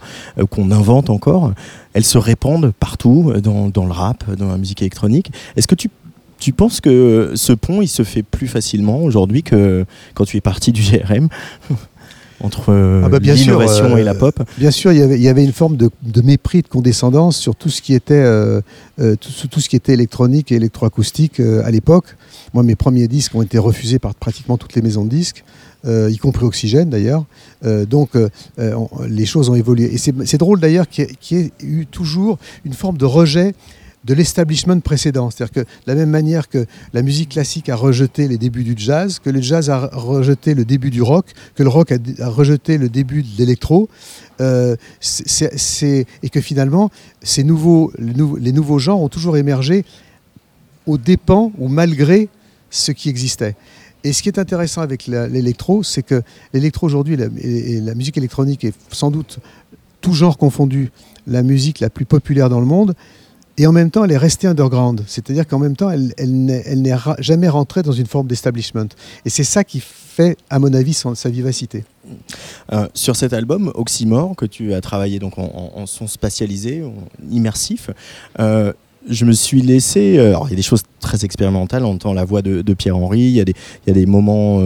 qu'on 0.49 0.71
invente 0.71 1.09
encore, 1.09 1.53
elles 1.93 2.03
se 2.03 2.17
répandent 2.17 2.71
partout 2.79 3.33
dans, 3.41 3.85
le 3.85 3.91
rap, 3.91 4.29
dans 4.35 4.49
la 4.49 4.57
musique 4.57 4.81
électronique. 4.81 5.31
Est-ce 5.55 5.67
que 5.67 5.75
Tu 5.75 6.53
penses 6.53 6.79
que 6.81 7.31
ce 7.35 7.53
pont, 7.53 7.81
il 7.81 7.87
se 7.87 8.03
fait 8.03 8.23
plus 8.23 8.47
facilement 8.47 9.03
aujourd'hui 9.03 9.41
que 9.41 9.85
quand 10.13 10.25
tu 10.25 10.37
es 10.37 10.41
parti 10.41 10.71
du 10.71 10.81
GRM 10.81 11.29
entre 12.41 12.71
euh, 12.73 13.01
Ah 13.05 13.09
bah, 13.09 13.19
l'innovation 13.19 13.93
euh, 13.93 13.97
et 13.97 14.03
la 14.03 14.13
pop 14.13 14.41
Bien 14.57 14.71
sûr, 14.71 14.91
il 14.91 14.99
y 14.99 15.01
avait, 15.01 15.15
il 15.15 15.21
y 15.21 15.27
avait 15.29 15.43
une 15.43 15.53
forme 15.53 15.77
de, 15.77 15.89
de 16.03 16.21
mépris, 16.21 16.61
de 16.61 16.67
condescendance 16.67 17.37
sur 17.37 17.55
tout 17.55 17.69
ce 17.69 17.81
qui 17.81 17.93
était, 17.93 18.13
euh, 18.13 18.61
euh, 18.99 19.15
tout, 19.15 19.47
tout 19.47 19.59
ce 19.59 19.69
qui 19.69 19.75
était 19.75 19.93
électronique 19.93 20.51
et 20.51 20.55
électroacoustique 20.55 21.39
euh, 21.39 21.63
à 21.65 21.71
l'époque. 21.71 22.15
Moi, 22.53 22.63
mes 22.63 22.75
premiers 22.75 23.07
disques 23.07 23.35
ont 23.35 23.41
été 23.41 23.57
refusés 23.57 23.99
par 23.99 24.15
pratiquement 24.15 24.57
toutes 24.57 24.75
les 24.75 24.81
maisons 24.81 25.05
de 25.05 25.09
disques, 25.09 25.43
euh, 25.85 26.09
y 26.11 26.17
compris 26.17 26.45
Oxygène 26.45 26.89
d'ailleurs. 26.89 27.25
Euh, 27.65 27.85
donc, 27.85 28.15
euh, 28.15 28.29
euh, 28.59 28.73
on- 28.75 28.89
les 29.07 29.25
choses 29.25 29.49
ont 29.49 29.55
évolué. 29.55 29.93
Et 29.93 29.97
c'est 29.97 30.37
drôle 30.37 30.59
d'ailleurs 30.59 30.87
qu'il 30.89 31.07
y, 31.31 31.35
y 31.35 31.37
ait 31.39 31.51
eu 31.63 31.85
toujours 31.85 32.37
une 32.65 32.73
forme 32.73 32.97
de 32.97 33.05
rejet 33.05 33.53
de 34.05 34.13
l'establishment 34.13 34.79
précédent. 34.79 35.29
C'est-à-dire 35.29 35.53
que 35.53 35.59
de 35.61 35.87
la 35.87 35.95
même 35.95 36.09
manière 36.09 36.47
que 36.47 36.65
la 36.93 37.01
musique 37.01 37.29
classique 37.29 37.69
a 37.69 37.75
rejeté 37.75 38.27
les 38.27 38.37
débuts 38.37 38.63
du 38.63 38.75
jazz, 38.77 39.19
que 39.19 39.29
le 39.29 39.41
jazz 39.41 39.69
a 39.69 39.89
rejeté 39.91 40.53
le 40.53 40.63
début 40.63 40.91
du 40.91 41.01
rock, 41.01 41.25
que 41.55 41.63
le 41.63 41.69
rock 41.69 41.91
a, 41.91 42.29
rejeté 42.29 42.77
le 42.77 42.89
début 42.89 43.23
de 43.23 43.37
l'électro, 43.37 43.89
euh, 44.41 44.75
et 46.23 46.29
que 46.29 46.41
finalement, 46.41 46.91
ces 47.21 47.43
nouveaux, 47.43 47.91
les, 47.97 48.51
nouveaux, 48.51 48.79
genres 48.79 49.01
ont 49.01 49.09
toujours 49.09 49.37
émergé 49.37 49.85
aux 50.85 50.97
dépens 50.97 51.51
ou 51.57 51.67
malgré 51.67 52.29
ce 52.69 52.91
qui 52.91 53.09
existait. 53.09 53.55
Et 54.03 54.13
ce 54.13 54.21
qui 54.21 54.29
est 54.29 54.37
intéressant 54.37 54.81
avec 54.81 55.07
l'électro, 55.07 55.81
c'est 55.81 56.03
que 56.03 56.21
l'électro 56.53 56.85
aujourd'hui, 56.85 57.17
et 57.41 57.81
la 57.81 57.95
musique 57.95 58.17
électronique 58.17 58.63
est 58.63 58.75
sans 58.91 59.09
doute, 59.09 59.39
tout 60.01 60.13
genre 60.13 60.37
confondu, 60.37 60.91
la 61.25 61.41
musique 61.41 61.79
la 61.79 61.89
plus 61.89 62.05
populaire 62.05 62.49
dans 62.49 62.59
le 62.59 62.67
monde. 62.67 62.93
Et 63.57 63.67
en 63.67 63.71
même 63.71 63.89
temps, 63.89 64.03
elle 64.03 64.11
est 64.11 64.17
restée 64.17 64.47
underground. 64.47 65.03
C'est-à-dire 65.07 65.47
qu'en 65.47 65.59
même 65.59 65.75
temps, 65.75 65.89
elle, 65.89 66.13
n'est 66.17 66.95
jamais 67.19 67.47
rentrée 67.47 67.83
dans 67.83 67.93
une 67.93 68.05
forme 68.05 68.27
d'establishment. 68.27 68.87
Et 69.25 69.29
c'est 69.29 69.45
ça 69.45 69.63
qui 69.63 69.79
fait, 69.81 70.37
à 70.49 70.59
mon 70.59 70.73
avis, 70.73 70.93
sa 70.93 71.29
vivacité. 71.29 71.85
Euh, 72.73 72.87
sur 72.93 73.15
cet 73.15 73.33
album, 73.33 73.71
Oxymore, 73.75 74.35
que 74.35 74.45
tu 74.45 74.73
as 74.73 74.81
travaillé 74.81 75.19
donc 75.19 75.37
en, 75.37 75.85
son 75.85 76.07
spatialisé, 76.07 76.83
en 76.83 76.93
immersif, 77.31 77.89
euh, 78.39 78.73
je 79.09 79.23
me 79.23 79.31
suis 79.31 79.61
laissé. 79.61 80.17
euh, 80.17 80.29
alors, 80.29 80.47
il 80.47 80.51
y 80.51 80.53
a 80.53 80.57
des 80.57 80.61
choses 80.61 80.83
très 80.99 81.23
expérimentales, 81.23 81.85
on 81.85 81.93
entend 81.93 82.13
la 82.13 82.25
voix 82.25 82.41
de, 82.41 82.73
Pierre-Henri, 82.73 83.19
il 83.19 83.31
y, 83.31 83.39
a 83.39 83.93
des- 83.93 84.05
moments 84.05 84.61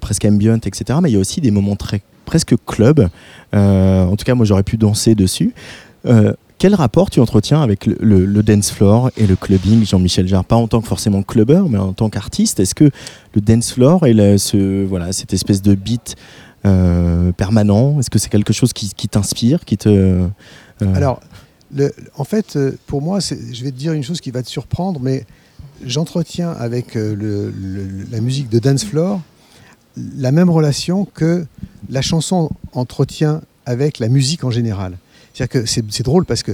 presque 0.00 0.26
ambient, 0.26 0.60
etc. 0.64 0.98
Mais 1.02 1.10
il 1.10 1.14
y 1.14 1.16
a 1.16 1.20
aussi 1.20 1.40
des 1.40 1.50
moments 1.50 1.76
très, 1.76 2.02
presque 2.26 2.54
club. 2.66 3.08
En 3.54 4.14
tout 4.16 4.24
cas, 4.24 4.34
moi, 4.34 4.44
j'aurais 4.44 4.62
pu 4.62 4.76
danser 4.76 5.14
dessus. 5.14 5.54
Quel 6.60 6.74
rapport 6.74 7.08
tu 7.08 7.20
entretiens 7.20 7.62
avec 7.62 7.86
le, 7.86 8.26
le- 8.26 8.42
dance 8.42 8.70
floor 8.70 9.10
et 9.16 9.26
le 9.26 9.34
clubbing, 9.34 9.82
Jean-Michel 9.86 10.28
Jarre? 10.28 10.44
Pas 10.44 10.56
en 10.56 10.68
tant 10.68 10.82
que 10.82 10.88
forcément 10.88 11.22
clubber, 11.22 11.62
mais 11.70 11.78
en 11.78 11.94
tant 11.94 12.10
qu'artiste. 12.10 12.60
Est-ce 12.60 12.74
que 12.74 12.90
le 13.34 13.40
dance 13.40 13.72
floor 13.72 14.06
et 14.06 14.36
ce, 14.36 14.84
voilà, 14.84 15.10
cette 15.14 15.32
espèce 15.32 15.62
de 15.62 15.74
beat 15.74 16.16
euh, 16.66 17.32
permanent 17.32 17.98
Est-ce 17.98 18.10
que 18.10 18.18
c'est 18.18 18.28
quelque 18.28 18.52
chose 18.52 18.74
qui, 18.74 19.08
t'inspire, 19.08 19.64
qui 19.64 19.78
te 19.78 19.88
euh, 19.88 20.28
Alors, 20.94 21.22
en 22.18 22.24
fait, 22.24 22.56
euh, 22.56 22.72
pour 22.86 23.00
moi, 23.00 23.20
je 23.20 23.64
vais 23.64 23.70
te 23.70 23.78
dire 23.78 23.94
une 23.94 24.04
chose 24.04 24.20
qui 24.20 24.30
va 24.30 24.42
te 24.42 24.48
surprendre, 24.50 25.00
mais 25.00 25.24
j'entretiens 25.82 26.50
avec 26.50 26.94
la 26.94 28.20
musique 28.20 28.50
de 28.50 28.58
dance 28.58 28.84
floor 28.84 29.22
la 29.96 30.30
même 30.30 30.50
relation 30.50 31.06
que 31.06 31.46
la 31.88 32.02
chanson 32.02 32.50
entretient 32.74 33.40
avec 33.64 33.98
la 33.98 34.08
musique 34.08 34.44
en 34.44 34.50
général. 34.50 34.98
C'est-à-dire 35.40 35.62
que 35.62 35.66
c'est 35.92 36.02
drôle 36.02 36.26
parce 36.26 36.42
que 36.42 36.52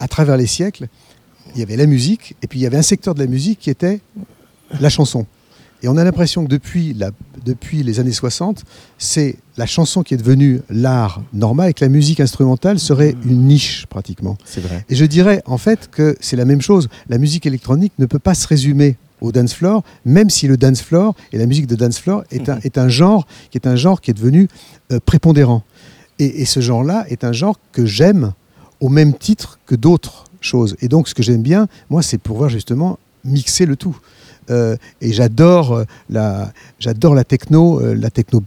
à 0.00 0.08
travers 0.08 0.36
les 0.38 0.46
siècles, 0.46 0.86
il 1.54 1.60
y 1.60 1.62
avait 1.62 1.76
la 1.76 1.86
musique 1.86 2.36
et 2.42 2.46
puis 2.46 2.58
il 2.58 2.62
y 2.62 2.66
avait 2.66 2.76
un 2.78 2.82
secteur 2.82 3.14
de 3.14 3.20
la 3.20 3.26
musique 3.26 3.58
qui 3.58 3.68
était 3.70 4.00
la 4.80 4.88
chanson. 4.88 5.26
Et 5.82 5.88
on 5.88 5.96
a 5.96 6.04
l'impression 6.04 6.42
que 6.44 6.48
depuis, 6.48 6.94
la- 6.94 7.10
depuis 7.44 7.82
les 7.82 8.00
années 8.00 8.12
60, 8.12 8.64
c'est 8.96 9.36
la 9.58 9.66
chanson 9.66 10.02
qui 10.02 10.14
est 10.14 10.16
devenue 10.16 10.60
l'art 10.70 11.22
normal 11.32 11.70
et 11.70 11.74
que 11.74 11.84
la 11.84 11.88
musique 11.90 12.18
instrumentale 12.20 12.78
serait 12.78 13.14
une 13.24 13.46
niche 13.46 13.86
pratiquement. 13.88 14.36
c'est 14.44 14.60
vrai. 14.62 14.84
Et 14.88 14.96
je 14.96 15.04
dirais 15.04 15.42
en 15.46 15.58
fait 15.58 15.88
que 15.90 16.16
c'est 16.20 16.36
la 16.36 16.44
même 16.46 16.62
chose. 16.62 16.88
La 17.08 17.18
musique 17.18 17.44
électronique 17.46 17.92
ne 17.98 18.06
peut 18.06 18.18
pas 18.18 18.34
se 18.34 18.46
résumer 18.48 18.96
au 19.20 19.32
dance 19.32 19.52
floor, 19.52 19.82
même 20.04 20.30
si 20.30 20.46
le 20.46 20.56
dance 20.56 20.80
floor 20.80 21.14
et 21.32 21.38
la 21.38 21.46
musique 21.46 21.66
de 21.66 21.74
dance 21.76 21.98
floor 21.98 22.24
est 22.30 22.48
un, 22.48 22.58
est 22.62 22.78
un 22.78 22.88
genre 22.88 23.26
qui 23.50 23.58
est 23.58 23.66
un 23.66 23.74
genre 23.76 24.00
qui 24.00 24.10
est 24.12 24.14
devenu 24.14 24.48
euh, 24.92 25.00
prépondérant. 25.04 25.62
Et, 26.18 26.44
ce 26.44 26.60
genre-là 26.60 27.04
est 27.08 27.24
un 27.24 27.32
genre 27.32 27.58
que 27.72 27.86
j'aime 27.86 28.32
au 28.80 28.88
même 28.88 29.14
titre 29.14 29.58
que 29.66 29.74
d'autres 29.74 30.24
choses. 30.40 30.76
Et 30.80 30.88
donc 30.88 31.08
ce 31.08 31.14
que 31.14 31.22
j'aime 31.22 31.42
bien, 31.42 31.68
moi, 31.90 32.02
c'est 32.02 32.18
pouvoir 32.18 32.48
justement 32.48 32.98
mixer 33.24 33.66
le 33.66 33.76
tout. 33.76 33.96
Euh, 34.50 34.76
et 35.02 35.12
j'adore 35.12 35.72
euh, 35.74 35.84
la, 36.08 36.52
j'adore 36.78 37.14
la 37.14 37.24
techno, 37.24 37.80
euh, 37.80 37.94
la 37.94 38.08
techno 38.10 38.42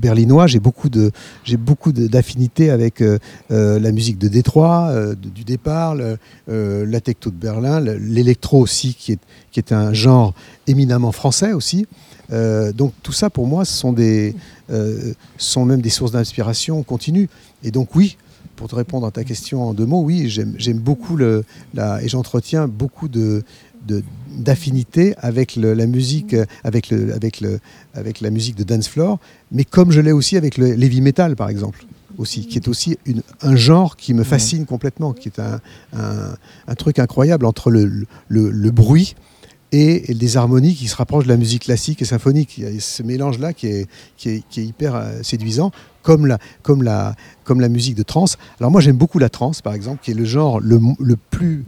berlinoise. 0.00 0.50
J'ai 0.50 0.60
beaucoup 0.60 0.88
de, 0.88 1.10
j'ai 1.44 1.56
beaucoup 1.56 1.92
d'affinités 1.92 2.70
avec 2.70 3.02
la 3.50 3.92
musique 3.92 4.18
de 4.18 4.28
Détroit, 4.28 4.92
du 5.14 5.44
départ, 5.44 5.94
la 6.46 7.00
techno 7.00 7.32
de 7.32 7.36
Berlin, 7.36 7.80
le- 7.80 7.96
l'électro 7.96 8.60
aussi, 8.60 8.94
qui 8.94 9.12
est, 9.12 9.20
qui 9.50 9.60
est 9.60 9.72
un 9.72 9.92
genre 9.92 10.34
éminemment 10.66 11.12
français 11.12 11.52
aussi. 11.52 11.86
Euh, 12.32 12.72
donc 12.72 12.92
tout 13.02 13.12
ça, 13.12 13.30
pour 13.30 13.46
moi, 13.46 13.64
ce 13.64 13.72
sont, 13.76 13.92
des, 13.92 14.34
euh, 14.70 15.12
sont 15.36 15.64
même 15.64 15.80
des 15.80 15.90
sources 15.90 16.12
d'inspiration 16.12 16.82
continue. 16.82 17.28
Et 17.64 17.70
donc 17.70 17.94
oui, 17.94 18.16
pour 18.56 18.68
te 18.68 18.74
répondre 18.74 19.06
à 19.06 19.10
ta 19.10 19.24
question 19.24 19.62
en 19.64 19.74
deux 19.74 19.86
mots, 19.86 20.02
oui, 20.02 20.28
j'aime 20.28 20.78
beaucoup 20.78 21.16
le, 21.16 21.44
la, 21.74 22.02
et 22.02 22.08
j'entretiens 22.08 22.68
beaucoup 22.68 23.08
de 23.08 23.42
d'affinité 24.36 25.14
avec 25.18 25.56
le- 25.56 25.72
la 25.74 25.86
musique, 25.86 26.36
avec, 26.64 26.90
le, 26.90 27.12
avec, 27.14 27.40
le, 27.40 27.58
avec 27.94 28.20
la 28.20 28.30
musique 28.30 28.54
de 28.56 28.62
dance 28.62 28.88
floor, 28.88 29.18
mais 29.50 29.64
comme 29.64 29.90
je 29.90 30.00
l'ai 30.00 30.12
aussi 30.12 30.36
avec 30.36 30.58
le 30.58 30.80
heavy 30.80 31.00
metal, 31.00 31.34
par 31.34 31.48
exemple, 31.48 31.84
aussi, 32.18 32.46
qui 32.46 32.58
est 32.58 32.68
aussi 32.68 32.98
une- 33.06 33.22
un 33.42 33.56
genre 33.56 33.96
qui 33.96 34.12
me 34.14 34.22
fascine 34.22 34.66
complètement, 34.66 35.12
qui 35.12 35.28
est 35.28 35.38
un, 35.40 35.60
un- 35.96 36.34
un 36.68 36.74
truc 36.74 36.98
incroyable 36.98 37.46
entre 37.46 37.70
le, 37.70 38.06
le, 38.28 38.50
le 38.50 38.70
bruit 38.70 39.14
et, 39.72 40.14
des 40.14 40.36
harmonies 40.36 40.74
qui 40.74 40.88
se 40.88 40.96
rapprochent 40.96 41.24
de 41.24 41.28
la 41.28 41.36
musique 41.36 41.62
classique 41.64 42.02
et 42.02 42.04
symphonique. 42.04 42.58
Il 42.58 42.64
y 42.64 42.76
a 42.76 42.80
ce 42.80 43.02
mélange-là 43.02 43.52
qui 43.52 43.66
est, 43.68 43.86
qui, 44.16 44.28
est, 44.30 44.42
qui 44.48 44.60
est 44.60 44.64
hyper 44.64 44.94
euh, 44.94 45.22
séduisant, 45.22 45.70
comme 46.02 46.26
la, 46.26 46.38
comme, 46.62 46.82
la, 46.82 47.14
comme 47.44 47.60
la 47.60 47.68
musique 47.68 47.94
de 47.94 48.02
trance. 48.02 48.36
Alors 48.58 48.70
moi 48.70 48.80
j'aime 48.80 48.96
beaucoup 48.96 49.18
la 49.18 49.28
trance, 49.28 49.62
par 49.62 49.74
exemple, 49.74 50.00
qui 50.02 50.10
est 50.10 50.14
le 50.14 50.24
genre 50.24 50.60
le, 50.60 50.80
le 50.98 51.16
plus, 51.16 51.64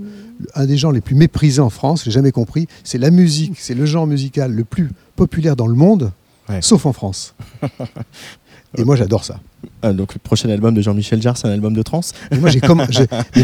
un 0.55 0.67
des 0.67 0.77
genres 0.77 0.93
les 0.93 1.01
plus 1.01 1.15
méprisés 1.15 1.61
en 1.61 1.71
France, 1.71 2.05
j'ai 2.05 2.11
jamais 2.11 2.33
compris. 2.33 2.67
C'est 2.85 2.99
la 2.99 3.11
musique, 3.11 3.59
c'est 3.59 3.75
le 3.75 3.87
genre 3.87 4.07
musical 4.07 4.53
le 4.53 4.65
plus 4.65 4.91
populaire 5.17 5.57
dans 5.57 5.67
le 5.67 5.75
monde, 5.75 6.13
Ouais. 6.49 6.61
sauf 6.61 6.87
en 6.87 6.93
France. 6.93 7.35
Et 8.77 8.85
moi 8.85 8.97
j'adore 8.97 9.25
ça. 9.25 9.39
Ah, 9.83 9.93
donc 9.93 10.15
le 10.15 10.19
prochain 10.19 10.49
album 10.49 10.75
de 10.75 10.81
Jean-Michel 10.83 11.23
Jarre, 11.23 11.37
c'est 11.37 11.47
un 11.47 11.53
album 11.53 11.73
de 11.75 11.83
trance? 11.83 12.15
Et 12.31 12.37
moi, 12.37 12.51
j'ai 12.51 12.61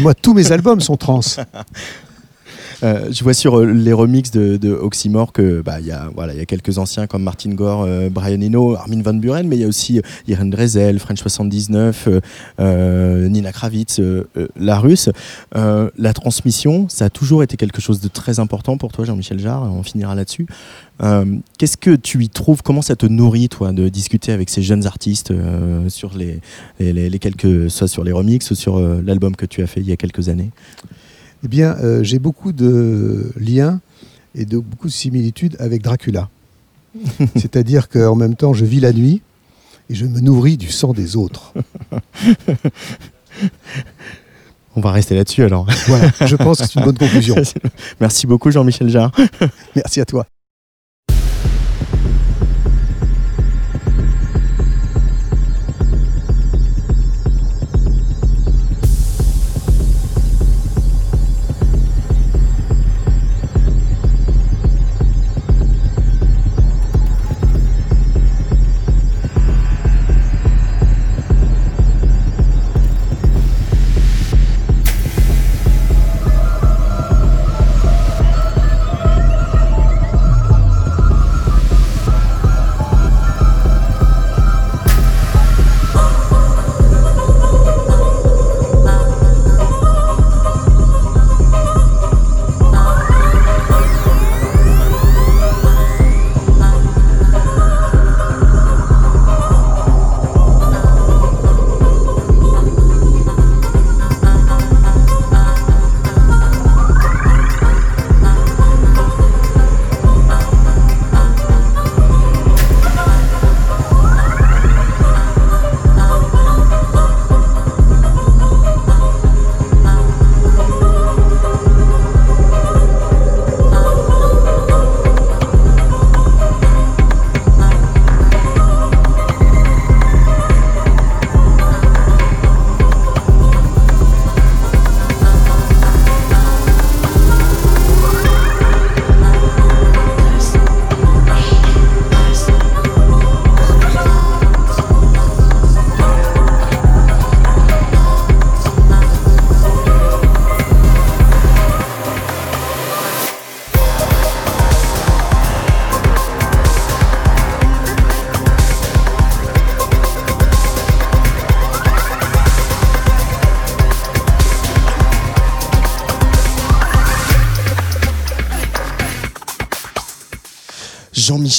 moi 0.01 0.13
tous 0.13 0.33
mes 0.33 0.51
albums 0.51 0.81
sont 0.81 0.97
trans. 0.97 1.21
Euh, 2.83 3.11
je 3.11 3.23
vois 3.23 3.33
sur 3.33 3.59
euh, 3.59 3.65
les 3.65 3.93
remixes 3.93 4.31
de, 4.31 4.71
Oxymore 4.71 5.33
que 5.33 5.61
bah 5.61 5.79
y 5.81 5.91
a 5.91 6.09
voilà 6.15 6.33
il 6.33 6.39
y 6.39 6.41
a 6.41 6.45
quelques 6.45 6.77
anciens 6.77 7.07
comme 7.07 7.23
Martin 7.23 7.53
Gore, 7.53 7.83
euh, 7.83 8.09
Brian 8.09 8.41
Eno, 8.41 8.75
Armin 8.75 9.01
van 9.01 9.13
Buren, 9.13 9.47
mais 9.47 9.57
il 9.57 9.61
y 9.61 9.63
a 9.65 9.67
aussi 9.67 10.01
Irene 10.27 10.49
Drezel, 10.49 10.99
French 10.99 11.19
79, 11.19 12.07
euh, 12.07 12.19
euh, 12.59 13.27
Nina 13.27 13.51
Kravitz, 13.51 13.99
la 14.55 14.79
Russe. 14.79 15.09
La 15.53 16.13
transmission, 16.13 16.87
ça 16.89 17.05
a 17.05 17.09
toujours 17.09 17.43
été 17.43 17.57
quelque 17.57 17.81
chose 17.81 17.99
de 17.99 18.07
très 18.07 18.39
important 18.39 18.77
pour 18.77 18.91
toi, 18.91 19.05
Jean-Michel 19.05 19.39
Jarre. 19.39 19.63
On 19.63 19.83
finira 19.83 20.15
là-dessus. 20.15 20.47
Qu'est-ce 21.57 21.77
que 21.77 21.95
tu 21.95 22.23
y 22.23 22.29
trouves? 22.29 22.61
Comment 22.61 22.81
ça 22.81 22.95
te 22.95 23.05
nourrit, 23.05 23.49
toi, 23.49 23.71
de 23.71 23.89
discuter 23.89 24.31
avec 24.31 24.49
ces 24.49 24.61
jeunes 24.61 24.85
artistes 24.85 25.33
sur 25.87 26.11
les, 26.15 26.39
les, 26.79 27.19
quelques, 27.19 27.69
soit 27.69 27.87
sur 27.87 28.03
les 28.03 28.11
remixes 28.11 28.51
ou 28.51 28.55
sur 28.55 28.79
l'album 28.79 29.35
que 29.35 29.45
tu 29.45 29.61
as 29.61 29.67
fait 29.67 29.81
il 29.81 29.87
y 29.87 29.91
a 29.91 29.97
quelques 29.97 30.29
années? 30.29 30.51
Eh 31.43 31.47
bien, 31.47 31.75
euh, 31.77 32.03
j'ai 32.03 32.19
beaucoup 32.19 32.51
de 32.51 33.31
liens 33.37 33.79
et 34.35 34.45
de 34.45 34.57
beaucoup 34.57 34.87
de 34.87 34.93
similitudes 34.93 35.55
avec 35.59 35.81
Dracula. 35.81 36.29
C'est-à-dire 37.35 37.89
qu'en 37.89 38.15
même 38.15 38.35
temps, 38.35 38.53
je 38.53 38.65
vis 38.65 38.79
la 38.79 38.93
nuit 38.93 39.21
et 39.89 39.95
je 39.95 40.05
me 40.05 40.19
nourris 40.19 40.57
du 40.57 40.69
sang 40.69 40.93
des 40.93 41.15
autres. 41.15 41.53
On 44.75 44.81
va 44.81 44.91
rester 44.91 45.15
là-dessus 45.15 45.43
alors. 45.43 45.67
Voilà, 45.87 46.11
je 46.25 46.35
pense 46.35 46.59
que 46.59 46.65
c'est 46.65 46.75
une 46.79 46.85
bonne 46.85 46.97
conclusion. 46.97 47.35
Merci 47.99 48.27
beaucoup, 48.27 48.51
Jean-Michel 48.51 48.89
Jarre. 48.89 49.11
Merci 49.75 49.99
à 50.01 50.05
toi. 50.05 50.25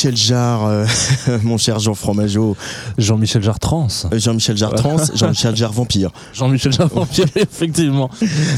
Jean-Michel 0.01 0.17
Jarre, 0.17 0.67
euh, 0.67 0.87
mon 1.43 1.59
cher 1.59 1.79
Jean 1.79 1.95
Fromageau, 1.95 2.57
Jean-Michel 3.01 3.43
Jarre 3.43 3.59
Trans. 3.59 3.89
Euh, 4.13 4.19
Jean-Michel 4.19 4.57
Jarre 4.57 4.75
Trans, 4.75 4.97
Jean-Michel 5.15 5.57
Jarre 5.57 5.73
Vampire. 5.73 6.11
Jean-Michel 6.33 6.73
Jarre 6.73 6.89
Vampire, 6.89 7.27
effectivement. 7.37 8.11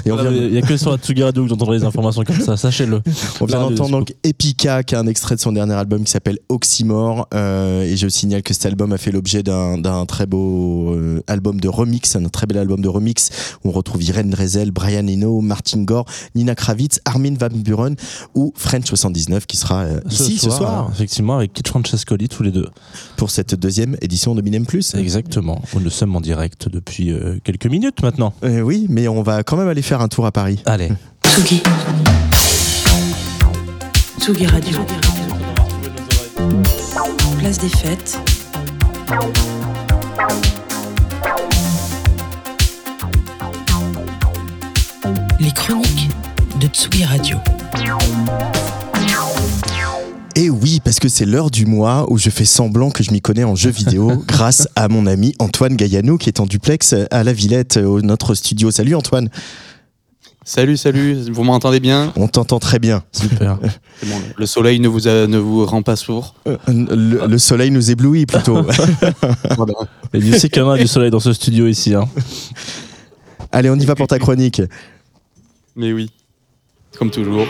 Et 0.04 0.12
on 0.12 0.18
Ah, 0.18 0.22
vient, 0.22 0.30
mais 0.30 0.46
Il 0.48 0.54
y 0.54 0.58
a 0.58 0.62
que 0.62 0.76
sur 0.76 0.90
la 0.90 0.96
Tsugi 0.98 1.22
Radio 1.22 1.42
que 1.44 1.48
j'entendrai 1.48 1.78
les 1.78 1.84
informations 1.84 2.22
comme 2.24 2.40
ça, 2.40 2.56
sachez-le. 2.56 3.02
on 3.40 3.46
vient 3.46 3.58
Là, 3.58 3.68
d'entendre 3.68 3.90
donc 3.90 4.14
Epica, 4.24 4.82
qui 4.82 4.94
est 4.94 4.98
un 4.98 5.06
extrait 5.06 5.36
de 5.36 5.40
son 5.40 5.52
dernier 5.52 5.74
album 5.74 6.04
qui 6.04 6.10
s'appelle 6.10 6.38
Oxymore. 6.48 7.26
Euh, 7.34 7.82
et 7.84 7.96
je 7.96 8.08
signale 8.08 8.42
que 8.42 8.54
cet 8.54 8.66
album 8.66 8.92
a 8.92 8.98
fait 8.98 9.10
l'objet 9.12 9.42
d'un 9.42 10.06
très 10.06 10.26
beau 10.26 10.92
euh, 10.94 11.22
album 11.26 11.60
de 11.60 11.68
remix, 11.68 12.16
un 12.16 12.24
très 12.28 12.46
bel 12.46 12.58
album 12.58 12.80
de 12.80 12.88
remix 12.88 13.30
où 13.64 13.68
on 13.68 13.72
retrouve 13.72 14.02
Irene 14.02 14.30
Drezel, 14.30 14.70
Brian 14.70 15.06
Eno, 15.08 15.40
Martin 15.40 15.82
Gore, 15.82 16.04
Nina 16.34 16.54
Kravitz, 16.54 17.00
Armin 17.04 17.34
Van 17.38 17.48
Buren 17.54 17.94
ou 18.34 18.52
French 18.56 18.86
79 18.86 19.46
qui 19.46 19.56
sera 19.56 19.82
euh, 19.82 20.00
ici 20.10 20.38
ce 20.38 20.50
soir, 20.50 20.88
Effectivement, 20.92 21.36
avec 21.36 21.52
Kit 21.52 21.62
Francescoli, 21.66 22.28
tous 22.28 22.42
les 22.42 22.50
deux. 22.50 22.68
pour 23.16 23.30
cette 23.30 23.54
deuxième 23.54 23.96
édition 24.02 24.31
de 24.34 24.42
Minem 24.42 24.66
Plus. 24.66 24.94
Exactement. 24.94 25.62
Nous 25.80 25.90
sommes 25.90 26.14
en 26.16 26.20
direct 26.20 26.68
depuis 26.68 27.10
euh, 27.10 27.38
quelques 27.42 27.66
minutes 27.66 28.02
maintenant. 28.02 28.32
Euh, 28.44 28.60
oui, 28.60 28.86
mais 28.88 29.08
on 29.08 29.22
va 29.22 29.42
quand 29.42 29.56
même 29.56 29.68
aller 29.68 29.82
faire 29.82 30.00
un 30.00 30.08
tour 30.08 30.26
à 30.26 30.32
Paris. 30.32 30.60
Allez. 30.66 30.90
Tsugi. 31.26 31.62
Tsugi 34.18 34.46
Radio. 34.46 34.78
Place 37.38 37.58
des 37.58 37.68
fêtes. 37.68 38.18
Les 45.40 45.50
chroniques 45.50 46.10
de 46.60 46.66
Tsugi 46.68 47.04
Radio. 47.04 47.36
Et 50.34 50.48
oui, 50.48 50.80
parce 50.82 50.98
que 50.98 51.08
c'est 51.08 51.26
l'heure 51.26 51.50
du 51.50 51.66
mois 51.66 52.06
où 52.10 52.16
je 52.16 52.30
fais 52.30 52.46
semblant 52.46 52.90
que 52.90 53.02
je 53.02 53.10
m'y 53.10 53.20
connais 53.20 53.44
en 53.44 53.54
jeux 53.54 53.70
vidéo 53.70 54.12
grâce 54.26 54.66
à 54.76 54.88
mon 54.88 55.06
ami 55.06 55.34
Antoine 55.38 55.76
Gaillanou 55.76 56.16
qui 56.16 56.30
est 56.30 56.40
en 56.40 56.46
duplex 56.46 56.94
à 57.10 57.22
la 57.22 57.32
Villette, 57.34 57.76
au 57.76 58.00
notre 58.00 58.34
studio. 58.34 58.70
Salut 58.70 58.94
Antoine, 58.94 59.28
Salut, 60.44 60.76
salut, 60.76 61.30
vous 61.30 61.44
m'entendez 61.44 61.78
bien? 61.78 62.12
On 62.16 62.26
t'entend 62.26 62.58
très 62.58 62.78
bien. 62.80 63.04
Super. 63.12 63.58
Bon, 64.06 64.16
Le 64.36 64.46
soleil 64.46 64.80
ne 64.80 64.88
vous, 64.88 65.06
a- 65.06 65.28
ne 65.28 65.38
vous 65.38 65.64
rend 65.64 65.82
pas 65.82 65.94
sourd. 65.94 66.34
Euh, 66.48 66.56
Le, 66.66 67.28
le 67.28 67.38
soleil 67.38 67.70
nous 67.70 67.92
éblouit 67.92 68.26
plutôt. 68.26 68.56
Voilà. 69.56 69.74
Et 70.12 70.18
Dieu 70.18 70.36
sait 70.38 70.48
qu'il 70.48 70.60
y 70.62 70.64
en 70.64 70.70
a 70.70 70.78
du 70.78 70.88
soleil 70.88 71.10
dans 71.12 71.20
ce 71.20 71.32
studio 71.32 71.68
ici. 71.68 71.94
Hein. 71.94 72.08
Allez, 73.52 73.70
on 73.70 73.76
y 73.76 73.84
va 73.86 73.94
pour 73.94 74.08
ta 74.08 74.18
chronique. 74.18 74.60
Mais 75.76 75.92
oui, 75.92 76.10
comme 76.98 77.10
toujours. 77.12 77.46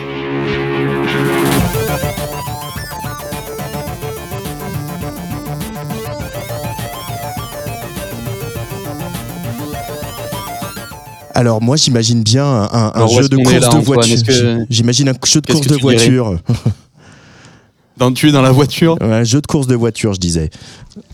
Alors 11.43 11.61
moi 11.61 11.75
j'imagine 11.75 12.23
bien 12.23 12.45
un, 12.45 13.07
jeu 13.07 13.27
de 13.27 13.35
course 13.35 13.51
là, 13.51 13.67
de 13.67 13.83
voiture. 13.83 14.23
Que- 14.25 14.65
J'imagine 14.69 15.09
un 15.09 15.13
jeu 15.25 15.41
de 15.41 15.51
course 15.51 15.67
de 15.67 15.75
voiture. 15.75 16.39
Dans, 17.97 18.13
tu 18.13 18.29
es 18.29 18.31
dans 18.31 18.41
la 18.41 18.51
voiture 18.51 18.97
un 19.01 19.25
jeu 19.25 19.41
de 19.41 19.45
course 19.45 19.67
de 19.67 19.75
voiture, 19.75 20.13
je 20.13 20.19
disais. 20.19 20.49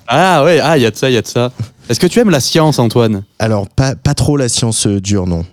Ah 0.08 0.44
ouais, 0.44 0.60
ah, 0.62 0.78
il 0.78 0.84
y 0.84 0.86
a 0.86 0.92
de 0.92 0.96
ça, 0.96 1.10
il 1.10 1.14
y 1.14 1.18
a 1.18 1.22
de 1.24 1.28
ça. 1.28 1.52
Est-ce 1.90 2.00
que 2.00 2.06
tu 2.06 2.20
aimes 2.20 2.30
la 2.30 2.40
science, 2.40 2.78
Antoine? 2.78 3.24
Alors 3.40 3.68
pas, 3.68 3.96
pas 3.96 4.14
trop 4.14 4.38
la 4.38 4.50
science 4.50 4.86
euh, 4.86 5.02
dure, 5.02 5.26
non. 5.26 5.46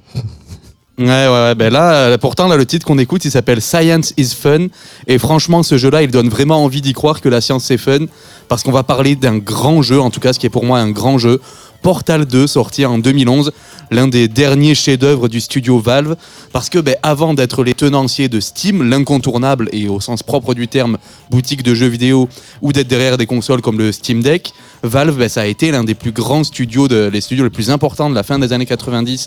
Ouais, 0.99 1.05
ouais, 1.07 1.29
ouais. 1.29 1.55
Ben 1.55 1.73
là, 1.73 1.93
euh, 1.93 2.19
pourtant, 2.19 2.47
là, 2.47 2.57
le 2.57 2.65
titre 2.65 2.87
qu'on 2.87 2.99
écoute, 2.99 3.25
il 3.25 3.31
s'appelle 3.31 3.61
Science 3.61 4.15
is 4.17 4.35
Fun. 4.39 4.69
Et 5.07 5.19
franchement, 5.19 5.63
ce 5.63 5.77
jeu-là, 5.77 6.03
il 6.03 6.11
donne 6.11 6.29
vraiment 6.29 6.63
envie 6.63 6.81
d'y 6.81 6.93
croire 6.93 7.21
que 7.21 7.29
la 7.29 7.41
science, 7.41 7.65
c'est 7.65 7.79
fun. 7.79 8.07
Parce 8.49 8.63
qu'on 8.63 8.73
va 8.73 8.83
parler 8.83 9.17
d'un 9.17 9.39
grand 9.39 9.83
jeu, 9.83 10.01
en 10.01 10.11
tout 10.11 10.21
cas, 10.21 10.33
ce 10.33 10.39
qui 10.39 10.47
est 10.47 10.51
pour 10.51 10.65
moi 10.65 10.79
un 10.79 10.91
grand 10.91 11.19
jeu. 11.19 11.41
Portal 11.87 12.27
2, 12.27 12.49
sorti 12.49 12.85
en 12.85 12.99
2011, 12.99 13.53
l'un 13.93 14.09
des 14.09 14.27
derniers 14.27 14.75
chefs-d'œuvre 14.75 15.29
du 15.29 15.41
studio 15.41 15.79
Valve. 15.79 16.17
Parce 16.53 16.69
que, 16.69 16.81
ben, 16.81 16.97
avant 17.05 17.33
d'être 17.33 17.63
les 17.63 17.75
tenanciers 17.75 18.29
de 18.29 18.41
Steam, 18.41 18.83
l'incontournable 18.83 19.69
et 19.71 19.87
au 19.87 20.01
sens 20.01 20.25
propre 20.25 20.55
du 20.55 20.67
terme 20.67 20.99
boutique 21.31 21.63
de 21.63 21.75
jeux 21.77 21.87
vidéo, 21.87 22.29
ou 22.61 22.73
d'être 22.73 22.89
derrière 22.89 23.17
des 23.19 23.27
consoles 23.27 23.61
comme 23.61 23.79
le 23.79 23.93
Steam 23.93 24.21
Deck, 24.21 24.53
Valve, 24.87 25.19
ben, 25.19 25.29
ça 25.29 25.43
a 25.43 25.47
été 25.47 25.71
l'un 25.71 25.85
des 25.85 25.95
plus 25.95 26.13
grands 26.13 26.45
studios, 26.45 26.89
les 26.89 27.21
studios 27.21 27.45
les 27.45 27.51
plus 27.51 27.71
importants 27.71 28.09
de 28.09 28.15
la 28.15 28.23
fin 28.23 28.39
des 28.39 28.53
années 28.53 28.67
90 28.67 29.27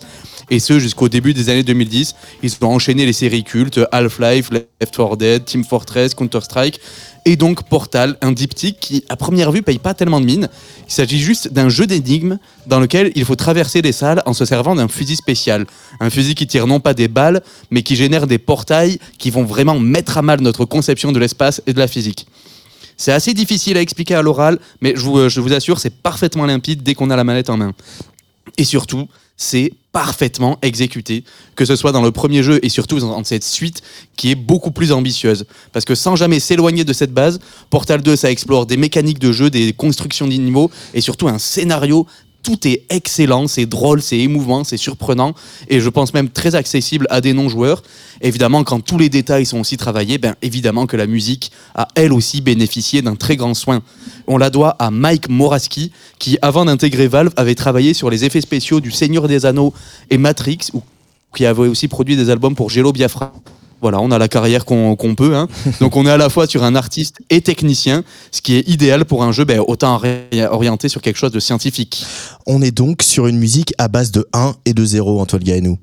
et 0.50 0.60
ce 0.60 0.80
jusqu'au 0.80 1.10
début 1.10 1.34
des 1.34 1.50
années 1.50 1.64
2010. 1.64 2.16
Ils 2.44 2.52
ont 2.62 2.68
enchaîné 2.68 3.06
les 3.06 3.14
séries 3.14 3.44
cultes 3.44 3.80
Half-Life, 3.92 4.50
Left 4.52 4.96
4 4.96 5.18
Dead, 5.18 5.46
Team 5.46 5.64
Fortress, 5.64 6.14
Counter-Strike 6.16 6.80
et 7.26 7.36
donc 7.36 7.64
Portal, 7.64 8.18
un 8.22 8.32
diptyque 8.32 8.80
qui 8.80 9.04
à 9.10 9.16
première 9.16 9.52
vue 9.52 9.62
paye 9.62 9.80
pas 9.80 9.94
tellement 9.94 10.22
de 10.22 10.26
mine. 10.26 10.50
Il 10.88 10.94
s'agit 10.94 11.20
juste 11.20 11.52
d'un 11.52 11.70
jeu 11.70 11.86
d'énigmes 11.86 12.40
dans 12.66 12.80
lequel 12.80 13.12
il 13.16 13.26
faut 13.26 13.36
traverser 13.36 13.82
des 13.82 13.92
salles 13.92 14.24
en 14.26 14.34
se 14.34 14.46
servant 14.46 14.76
d'un 14.76 14.88
fusil 14.88 15.16
spécial. 15.16 15.66
Un 16.00 16.10
fusil 16.10 16.36
qui 16.36 16.48
tire 16.48 16.68
non 16.68 16.80
pas 16.80 16.94
des 16.94 17.08
balles, 17.08 17.42
mais 17.72 17.84
qui 17.84 17.96
génère 17.96 18.26
des 18.26 18.38
portails 18.38 19.00
qui 19.18 19.30
vont 19.30 19.44
vraiment 19.44 19.80
mettre 19.80 20.18
à 20.18 20.22
mal 20.22 20.42
notre 20.42 20.66
conception 20.66 21.12
de 21.12 21.20
l'espace 21.20 21.62
et 21.68 21.74
de 21.74 21.80
la 21.80 21.88
physique. 21.88 22.26
C'est 23.00 23.14
assez 23.14 23.34
difficile 23.34 23.78
à 23.78 23.82
expliquer 23.82 24.16
à 24.16 24.22
l'oral, 24.22 24.60
mais 24.82 24.94
je 24.94 25.02
vous, 25.02 25.14
vous 25.42 25.54
assure, 25.54 25.80
c'est 25.80 25.90
parfaitement 25.90 26.46
limpide 26.46 26.84
dès 26.84 26.96
qu'on 26.96 27.10
a 27.10 27.16
la 27.16 27.24
manette 27.24 27.50
en 27.50 27.56
main. 27.56 27.74
Et 28.58 28.66
surtout, 28.66 29.08
c'est 29.38 29.72
parfaitement 29.94 30.60
exécuté, 30.62 31.24
que 31.56 31.64
ce 31.64 31.78
soit 31.78 31.94
dans 31.94 32.02
le 32.02 32.12
premier 32.12 32.44
jeu 32.44 32.60
et 32.62 32.68
surtout 32.68 33.00
dans 33.00 33.24
cette 33.24 33.46
suite 33.46 33.82
qui 34.18 34.32
est 34.32 34.36
beaucoup 34.36 34.72
plus 34.72 34.92
ambitieuse. 34.92 35.46
Parce 35.72 35.86
que 35.86 35.96
sans 35.96 36.18
jamais 36.18 36.42
s'éloigner 36.42 36.84
de 36.84 36.92
cette 36.92 37.14
base, 37.14 37.40
Portal 37.70 38.04
2, 38.04 38.18
ça 38.18 38.30
explore 38.32 38.66
des 38.66 38.76
mécaniques 38.76 39.20
de 39.20 39.32
jeu, 39.32 39.50
des 39.50 39.72
constructions 39.72 40.28
d'animaux 40.28 40.70
et 40.94 41.00
surtout 41.00 41.30
un 41.30 41.40
scénario. 41.40 42.06
Tout 42.42 42.68
est 42.68 42.84
excellent, 42.90 43.48
c'est 43.48 43.66
drôle, 43.66 44.02
c'est 44.02 44.18
émouvant, 44.18 44.64
c'est 44.64 44.78
surprenant 44.78 45.34
et 45.68 45.82
je 45.82 45.90
pense 45.90 46.14
même 46.14 46.30
très 46.30 46.56
accessible 46.56 47.06
à 47.10 47.20
des 47.20 47.34
non-joueurs. 47.34 47.84
Évidemment, 48.22 48.64
quand 48.64 48.80
tous 48.80 48.98
les 48.98 49.10
détails 49.10 49.46
sont 49.46 49.60
aussi 49.60 49.76
travaillés, 49.76 50.18
ben 50.18 50.36
évidemment 50.42 50.88
que 50.88 50.96
la 50.96 51.06
musique 51.06 51.52
a 51.76 51.88
elle 51.96 52.14
aussi 52.14 52.42
bénéficié 52.42 53.02
d'un 53.02 53.16
très 53.16 53.36
grand 53.36 53.54
soin. 53.54 53.82
On 54.28 54.38
la 54.38 54.50
doit 54.50 54.76
à 54.80 54.90
Mike 54.90 55.30
Moraski, 55.30 55.92
qui 56.18 56.38
avant 56.42 56.66
d'intégrer 56.66 57.08
Valve 57.08 57.34
avait 57.36 57.56
travaillé 57.56 57.94
sur 57.94 58.10
les 58.10 58.24
effets 58.24 58.42
spéciaux 58.42 58.80
du 58.80 58.92
Seigneur 58.92 59.28
des 59.28 59.46
Anneaux 59.46 59.74
et 60.10 60.18
Matrix, 60.18 60.70
qui 61.36 61.46
avait 61.46 61.68
aussi 61.68 61.88
produit 61.88 62.16
des 62.16 62.30
albums 62.30 62.56
pour 62.56 62.70
Jello 62.70 62.94
Biafra. 62.94 63.34
Voilà, 63.82 64.00
on 64.02 64.12
a 64.12 64.18
la 64.18 64.28
carrière 64.28 64.66
qu'on 64.66 65.16
peut. 65.16 65.36
hein. 65.36 65.48
Donc 65.80 65.96
on 65.96 66.06
est 66.06 66.12
à 66.12 66.18
la 66.18 66.30
fois 66.30 66.48
sur 66.48 66.64
un 66.64 66.76
artiste 66.76 67.18
et 67.30 67.42
technicien, 67.42 68.04
ce 68.32 68.42
qui 68.42 68.56
est 68.56 68.68
idéal 68.68 69.06
pour 69.06 69.24
un 69.24 69.32
jeu 69.32 69.46
ben, 69.46 69.62
autant 69.66 70.02
orienté 70.52 70.90
sur 70.90 71.02
quelque 71.02 71.18
chose 71.18 71.32
de 71.32 71.40
scientifique. 71.40 72.06
On 72.46 72.62
est 72.62 72.72
donc 72.72 73.02
sur 73.04 73.28
une 73.28 73.38
musique 73.38 73.74
à 73.78 73.88
base 73.88 74.12
de 74.12 74.28
1 74.34 74.56
et 74.66 74.74
de 74.74 74.84
0, 74.86 75.20
Antoine 75.20 75.44
Gaillanou. 75.44 75.78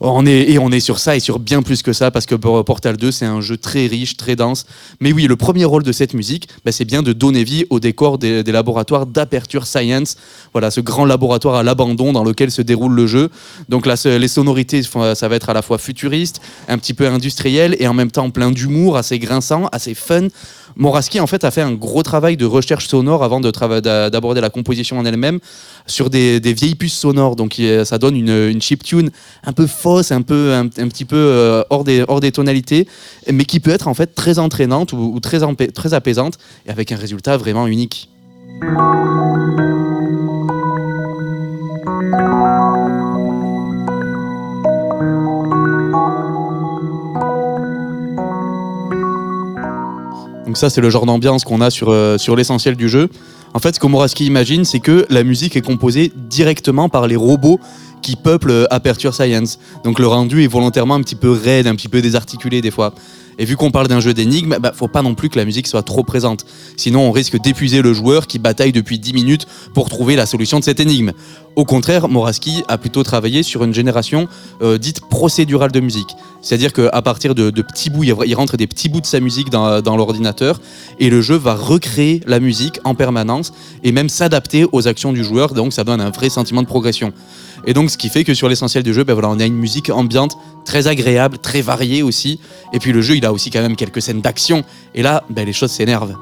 On 0.00 0.26
est, 0.26 0.50
et 0.50 0.58
on 0.58 0.70
est 0.70 0.80
sur 0.80 0.98
ça 0.98 1.16
et 1.16 1.20
sur 1.20 1.38
bien 1.38 1.62
plus 1.62 1.82
que 1.82 1.92
ça 1.92 2.10
parce 2.10 2.26
que 2.26 2.34
Portal 2.34 2.96
2 2.96 3.10
c'est 3.10 3.24
un 3.24 3.40
jeu 3.40 3.56
très 3.56 3.86
riche, 3.86 4.16
très 4.16 4.36
dense. 4.36 4.66
Mais 5.00 5.12
oui, 5.12 5.26
le 5.26 5.36
premier 5.36 5.64
rôle 5.64 5.82
de 5.82 5.92
cette 5.92 6.14
musique, 6.14 6.48
bah, 6.64 6.72
c'est 6.72 6.84
bien 6.84 7.02
de 7.02 7.12
donner 7.12 7.44
vie 7.44 7.64
au 7.70 7.80
décor 7.80 8.18
des, 8.18 8.42
laboratoires 8.44 9.06
d'Aperture 9.06 9.66
Science. 9.66 10.16
Voilà, 10.52 10.70
ce 10.70 10.80
grand 10.80 11.04
laboratoire 11.04 11.56
à 11.56 11.62
l'abandon 11.62 12.12
dans 12.12 12.24
lequel 12.24 12.50
se 12.50 12.62
déroule 12.62 12.94
le 12.94 13.06
jeu. 13.06 13.30
Donc 13.68 13.86
là, 13.86 13.94
les 14.04 14.28
sonorités, 14.28 14.82
ça 14.82 15.28
va 15.28 15.36
être 15.36 15.50
à 15.50 15.54
la 15.54 15.62
fois 15.62 15.78
futuriste, 15.78 16.40
un 16.68 16.78
petit 16.78 16.94
peu 16.94 17.06
industriel 17.08 17.76
et 17.78 17.88
en 17.88 17.94
même 17.94 18.10
temps 18.10 18.30
plein 18.30 18.50
d'humour, 18.50 18.96
assez 18.96 19.18
grinçant, 19.18 19.66
assez 19.72 19.94
fun. 19.94 20.28
Moraski 20.76 21.20
en 21.20 21.26
fait 21.26 21.42
a 21.44 21.50
fait 21.50 21.62
un 21.62 21.72
gros 21.72 22.02
travail 22.02 22.36
de 22.36 22.44
recherche 22.44 22.86
sonore 22.86 23.24
avant 23.24 23.40
d'aborder 23.40 24.40
la 24.40 24.50
composition 24.50 24.98
en 24.98 25.04
elle-même 25.06 25.38
sur 25.86 26.10
des, 26.10 26.38
vieilles 26.38 26.74
puces 26.74 26.98
sonores. 26.98 27.34
Donc 27.34 27.60
ça 27.84 27.98
donne 27.98 28.16
une, 28.16 28.50
une 28.50 28.60
chiptune 28.60 29.10
un 29.44 29.52
peu 29.52 29.66
fausse, 29.66 30.12
un 30.12 30.22
peu 30.22 30.52
un, 30.52 30.68
petit 30.68 31.04
peu 31.04 31.16
euh, 31.16 31.64
hors 31.70 31.84
des 31.84 32.32
tonalités, 32.32 32.86
mais 33.32 33.44
qui 33.44 33.60
peut 33.60 33.70
être 33.70 33.88
en 33.88 33.94
fait 33.94 34.14
très 34.14 34.38
entraînante 34.38 34.92
ou, 34.92 35.18
très 35.20 35.40
très 35.72 35.94
apaisante 35.94 36.38
et 36.66 36.70
avec 36.70 36.92
un 36.92 36.96
résultat 36.96 37.36
vraiment 37.36 37.66
unique. 37.66 38.10
Donc 50.56 50.60
ça, 50.60 50.70
c'est 50.70 50.80
le 50.80 50.88
genre 50.88 51.04
d'ambiance 51.04 51.44
qu'on 51.44 51.60
a 51.60 51.68
sur, 51.68 51.90
euh, 51.90 52.16
l'essentiel 52.34 52.76
du 52.76 52.88
jeu. 52.88 53.10
En 53.52 53.58
fait, 53.58 53.74
ce 53.74 53.78
que 53.78 53.86
Moraski 53.86 54.24
imagine, 54.24 54.64
c'est 54.64 54.80
que 54.80 55.04
la 55.10 55.22
musique 55.22 55.54
est 55.54 55.60
composée 55.60 56.10
directement 56.16 56.88
par 56.88 57.06
les 57.06 57.14
robots 57.14 57.60
qui 58.00 58.16
peuplent 58.16 58.50
euh, 58.50 58.64
Aperture 58.70 59.12
Science. 59.12 59.58
Donc 59.84 59.98
le 59.98 60.06
rendu 60.06 60.42
est 60.42 60.46
volontairement 60.46 60.94
un 60.94 61.02
petit 61.02 61.14
peu 61.14 61.30
raide, 61.30 61.66
un 61.66 61.74
petit 61.74 61.88
peu 61.88 62.00
désarticulé 62.00 62.62
des 62.62 62.70
fois. 62.70 62.94
Et 63.38 63.44
vu 63.44 63.56
qu'on 63.56 63.70
parle 63.70 63.88
d'un 63.88 64.00
jeu 64.00 64.14
d'énigmes, 64.14 64.56
bah, 64.60 64.72
faut 64.74 64.88
pas 64.88 65.02
non 65.02 65.14
plus 65.14 65.28
que 65.28 65.38
la 65.38 65.44
musique 65.44 65.66
soit 65.66 65.82
trop 65.82 66.02
présente. 66.02 66.46
Sinon, 66.76 67.00
on 67.00 67.12
risque 67.12 67.40
d'épuiser 67.40 67.82
le 67.82 67.92
joueur 67.92 68.26
qui 68.26 68.38
bataille 68.38 68.72
depuis 68.72 68.98
10 68.98 69.12
minutes 69.12 69.46
pour 69.74 69.88
trouver 69.88 70.16
la 70.16 70.26
solution 70.26 70.58
de 70.58 70.64
cette 70.64 70.80
énigme. 70.80 71.12
Au 71.54 71.64
contraire, 71.64 72.08
Moraski 72.08 72.64
a 72.68 72.78
plutôt 72.78 73.02
travaillé 73.02 73.42
sur 73.42 73.64
une 73.64 73.74
génération 73.74 74.28
euh, 74.62 74.78
dite 74.78 75.00
procédurale 75.00 75.72
de 75.72 75.80
musique. 75.80 76.14
C'est-à-dire 76.42 76.72
qu'à 76.72 77.02
partir 77.02 77.34
de, 77.34 77.50
petits 77.50 77.90
bouts, 77.90 78.04
il 78.04 78.34
rentre 78.34 78.56
des 78.56 78.66
petits 78.66 78.88
bouts 78.88 79.00
de 79.00 79.06
sa 79.06 79.20
musique 79.20 79.50
dans, 79.50 79.80
dans 79.80 79.96
l'ordinateur 79.96 80.60
et 80.98 81.10
le 81.10 81.20
jeu 81.20 81.34
va 81.34 81.54
recréer 81.54 82.20
la 82.26 82.40
musique 82.40 82.78
en 82.84 82.94
permanence 82.94 83.52
et 83.82 83.90
même 83.90 84.08
s'adapter 84.08 84.66
aux 84.70 84.86
actions 84.86 85.12
du 85.12 85.24
joueur. 85.24 85.54
Donc 85.54 85.72
ça 85.72 85.82
donne 85.82 86.00
un 86.00 86.10
vrai 86.10 86.28
sentiment 86.28 86.62
de 86.62 86.66
progression. 86.66 87.12
Et 87.66 87.74
donc, 87.74 87.90
ce 87.90 87.98
qui 87.98 88.08
fait 88.08 88.22
que 88.22 88.32
sur 88.32 88.48
l'essentiel 88.48 88.84
du 88.84 88.94
jeu, 88.94 89.02
ben 89.02 89.12
voilà, 89.12 89.28
on 89.28 89.40
a 89.40 89.44
une 89.44 89.56
musique 89.56 89.90
ambiante 89.90 90.38
très 90.64 90.86
agréable, 90.86 91.38
très 91.38 91.62
variée 91.62 92.02
aussi. 92.02 92.38
Et 92.72 92.78
puis 92.78 92.92
le 92.92 93.02
jeu, 93.02 93.16
il 93.16 93.25
a 93.26 93.32
aussi 93.32 93.50
quand 93.50 93.60
même 93.60 93.76
quelques 93.76 94.02
scènes 94.02 94.20
d'action. 94.20 94.64
Et 94.94 95.02
là, 95.02 95.24
ben, 95.28 95.44
les 95.44 95.52
choses 95.52 95.72
s'énervent. 95.72 96.16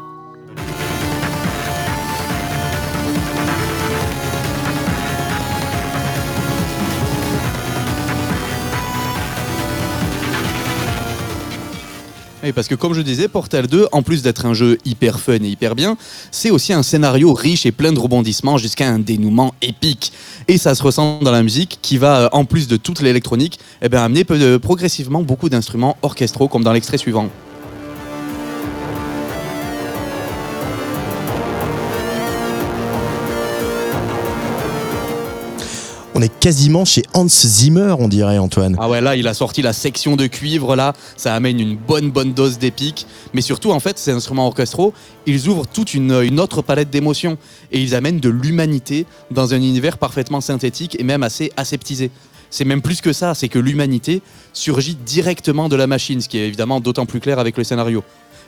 Oui, 12.44 12.52
parce 12.52 12.68
que 12.68 12.74
comme 12.74 12.92
je 12.92 13.00
disais, 13.00 13.26
Portal 13.26 13.66
2, 13.66 13.86
en 13.90 14.02
plus 14.02 14.20
d'être 14.20 14.44
un 14.44 14.52
jeu 14.52 14.76
hyper 14.84 15.18
fun 15.18 15.36
et 15.36 15.48
hyper 15.48 15.74
bien, 15.74 15.96
c'est 16.30 16.50
aussi 16.50 16.74
un 16.74 16.82
scénario 16.82 17.32
riche 17.32 17.64
et 17.64 17.72
plein 17.72 17.90
de 17.90 17.98
rebondissements 17.98 18.58
jusqu'à 18.58 18.86
un 18.86 18.98
dénouement 18.98 19.54
épique. 19.62 20.12
Et 20.46 20.58
ça 20.58 20.74
se 20.74 20.82
ressent 20.82 21.20
dans 21.20 21.32
la 21.32 21.42
musique 21.42 21.78
qui 21.80 21.96
va, 21.96 22.24
euh, 22.24 22.28
en 22.32 22.44
plus 22.44 22.68
de 22.68 22.76
toute 22.76 23.00
l'électronique, 23.00 23.58
eh 23.80 23.88
ben, 23.88 24.02
amener 24.02 24.24
progressivement 24.58 25.22
beaucoup 25.22 25.48
d'instruments 25.48 25.96
orchestraux 26.02 26.48
comme 26.48 26.62
dans 26.62 26.74
l'extrait 26.74 26.98
suivant. 26.98 27.30
On 36.16 36.22
est 36.22 36.32
quasiment 36.38 36.84
chez 36.84 37.02
Hans 37.12 37.26
Zimmer, 37.26 37.96
on 37.98 38.06
dirait, 38.06 38.38
Antoine. 38.38 38.76
Ah 38.78 38.88
ouais, 38.88 39.00
là, 39.00 39.16
il 39.16 39.26
a 39.26 39.34
sorti 39.34 39.62
la 39.62 39.72
section 39.72 40.14
de 40.14 40.28
cuivre, 40.28 40.76
là, 40.76 40.92
ça 41.16 41.34
amène 41.34 41.58
une 41.58 41.76
bonne, 41.76 42.12
bonne 42.12 42.32
dose 42.32 42.56
d'épique. 42.56 43.08
Mais 43.32 43.40
surtout, 43.40 43.72
en 43.72 43.80
fait, 43.80 43.98
ces 43.98 44.12
instruments 44.12 44.46
orchestraux, 44.46 44.94
ils 45.26 45.48
ouvrent 45.48 45.66
toute 45.66 45.92
une, 45.92 46.38
autre 46.38 46.62
palette 46.62 46.88
d'émotions. 46.88 47.36
Et 47.72 47.82
ils 47.82 47.96
amènent 47.96 48.20
de 48.20 48.28
l'humanité 48.28 49.06
dans 49.32 49.54
un 49.54 49.56
univers 49.56 49.98
parfaitement 49.98 50.40
synthétique 50.40 50.96
et 51.00 51.02
même 51.02 51.24
assez 51.24 51.50
aseptisé. 51.56 52.12
C'est 52.48 52.64
même 52.64 52.80
plus 52.80 53.00
que 53.00 53.12
ça, 53.12 53.34
c'est 53.34 53.48
que 53.48 53.58
l'humanité 53.58 54.22
surgit 54.52 54.94
directement 54.94 55.68
de 55.68 55.74
la 55.74 55.88
machine, 55.88 56.20
ce 56.20 56.28
qui 56.28 56.38
est 56.38 56.46
évidemment 56.46 56.78
d'autant 56.78 57.06
plus 57.06 57.18
clair 57.18 57.40
avec 57.40 57.58
le 57.58 57.64
scénario. 57.64 58.04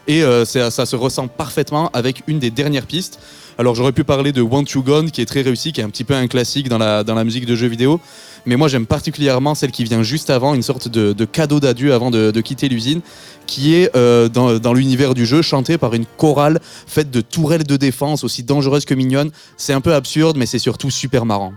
Et 0.09 0.23
euh, 0.23 0.45
ça, 0.45 0.71
se 0.71 0.97
ressent 0.97 1.29
parfaitement 1.29 1.91
avec 1.93 2.23
une 2.27 2.39
des 2.39 2.51
dernières 2.51 2.87
pistes. 2.87 3.19
Alors 3.59 3.75
j'aurais 3.75 3.93
pu 3.93 4.05
parler 4.05 4.33
de 4.33 4.43
Want 4.43 4.65
You 4.75 4.83
Gone, 4.83 5.11
qui 5.11 5.21
est 5.21 5.27
très 5.27 5.43
réussi, 5.43 5.73
qui 5.73 5.81
est 5.81 5.85
un 5.85 5.89
petit 5.89 6.05
peu 6.05 6.15
un 6.15 6.27
classique 6.27 6.69
dans 6.69 6.79
la, 6.79 7.05
dans 7.05 7.15
la 7.15 7.25
musique 7.25 7.47
de 7.47 7.57
jeux 7.57 7.69
vidéo. 7.69 8.01
Mais 8.45 8.57
moi 8.57 8.69
j'aime 8.69 8.87
particulièrement 8.87 9.55
celle 9.55 9.73
qui 9.73 9.83
vient 9.83 10.03
juste 10.03 10.31
avant, 10.31 10.55
une 10.55 10.63
sorte 10.63 10.89
de, 10.89 11.13
de 11.13 11.25
cadeau 11.25 11.59
d'adieu 11.59 11.95
avant 11.95 12.11
de, 12.11 12.31
de 12.31 12.41
quitter 12.43 12.69
l'usine, 12.69 13.01
qui 13.47 13.75
est 13.75 13.97
euh, 13.97 14.29
dans, 14.29 14.59
dans 14.59 14.75
l'univers 14.75 15.15
du 15.15 15.27
jeu, 15.27 15.43
chantée 15.43 15.79
par 15.79 15.95
une 15.95 16.05
chorale 16.19 16.61
faite 16.87 17.11
de 17.11 17.23
tourelles 17.23 17.65
de 17.65 17.77
défense, 17.77 18.23
aussi 18.25 18.43
dangereuses 18.43 18.85
que 18.85 18.95
mignonnes. 18.95 19.31
C'est 19.57 19.73
un 19.73 19.81
peu 19.81 19.95
absurde, 19.95 20.37
mais 20.37 20.47
c'est 20.47 20.59
surtout 20.59 20.91
super 20.91 21.25
marrant. 21.25 21.53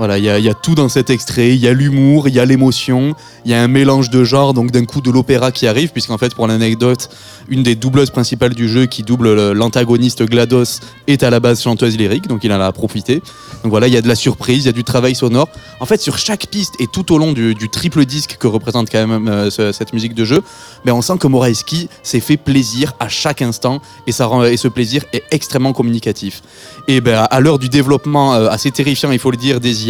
Voilà, 0.00 0.16
il 0.16 0.24
y, 0.24 0.30
a- 0.30 0.54
tout 0.54 0.74
dans 0.74 0.88
cet 0.88 1.10
extrait. 1.10 1.50
Il 1.50 1.60
y 1.60 1.68
a 1.68 1.74
l'humour, 1.74 2.26
il 2.26 2.34
y 2.34 2.40
a 2.40 2.46
l'émotion, 2.46 3.14
il 3.44 3.50
y 3.50 3.54
a 3.54 3.62
un 3.62 3.68
mélange 3.68 4.08
de 4.08 4.24
genres, 4.24 4.54
donc 4.54 4.70
d'un 4.70 4.86
coup 4.86 5.02
de 5.02 5.10
l'opéra 5.10 5.52
qui 5.52 5.66
arrive, 5.66 5.90
puisqu'en 5.92 6.16
fait, 6.16 6.34
pour 6.34 6.46
l'anecdote, 6.46 7.10
une 7.50 7.62
des 7.62 7.74
doubleuses 7.74 8.08
principales 8.08 8.54
du 8.54 8.66
jeu 8.66 8.86
qui 8.86 9.02
double 9.02 9.34
le- 9.34 9.52
l'antagoniste 9.52 10.24
GLaDOS 10.24 10.80
est 11.06 11.22
à 11.22 11.28
la 11.28 11.38
base 11.38 11.60
chanteuse 11.60 11.98
lyrique, 11.98 12.28
donc 12.28 12.44
il 12.44 12.50
en 12.54 12.62
a 12.62 12.72
profité. 12.72 13.16
Donc 13.62 13.72
voilà, 13.72 13.88
il 13.88 13.92
y 13.92 13.96
a 13.98 14.00
de 14.00 14.08
la 14.08 14.14
surprise, 14.14 14.64
il 14.64 14.66
y 14.66 14.68
a 14.70 14.72
du 14.72 14.84
travail 14.84 15.14
sonore. 15.14 15.48
En 15.80 15.84
fait, 15.84 16.00
sur 16.00 16.16
chaque 16.16 16.46
piste 16.46 16.76
et 16.80 16.86
tout 16.90 17.12
au 17.12 17.18
long 17.18 17.32
du, 17.32 17.54
triple 17.70 18.06
disque 18.06 18.38
que 18.40 18.46
représente 18.46 18.88
quand 18.90 19.06
même 19.06 19.28
euh, 19.28 19.50
ce- 19.50 19.70
cette 19.72 19.92
musique 19.92 20.14
de 20.14 20.24
jeu, 20.24 20.40
ben 20.86 20.94
on 20.94 21.02
sent 21.02 21.18
que 21.20 21.26
Moraesky 21.26 21.90
s'est 22.02 22.20
fait 22.20 22.38
plaisir 22.38 22.94
à 23.00 23.10
chaque 23.10 23.42
instant 23.42 23.82
et, 24.06 24.12
ça 24.12 24.24
rend, 24.24 24.44
et 24.44 24.56
ce 24.56 24.68
plaisir 24.68 25.04
est 25.12 25.24
extrêmement 25.30 25.74
communicatif. 25.74 26.40
Et 26.88 27.02
ben, 27.02 27.26
à 27.30 27.40
l'heure 27.40 27.58
du 27.58 27.68
développement 27.68 28.32
euh, 28.34 28.48
assez 28.48 28.70
terrifiant, 28.70 29.10
il 29.12 29.18
faut 29.18 29.30
le 29.30 29.36
dire, 29.36 29.60
des 29.60 29.89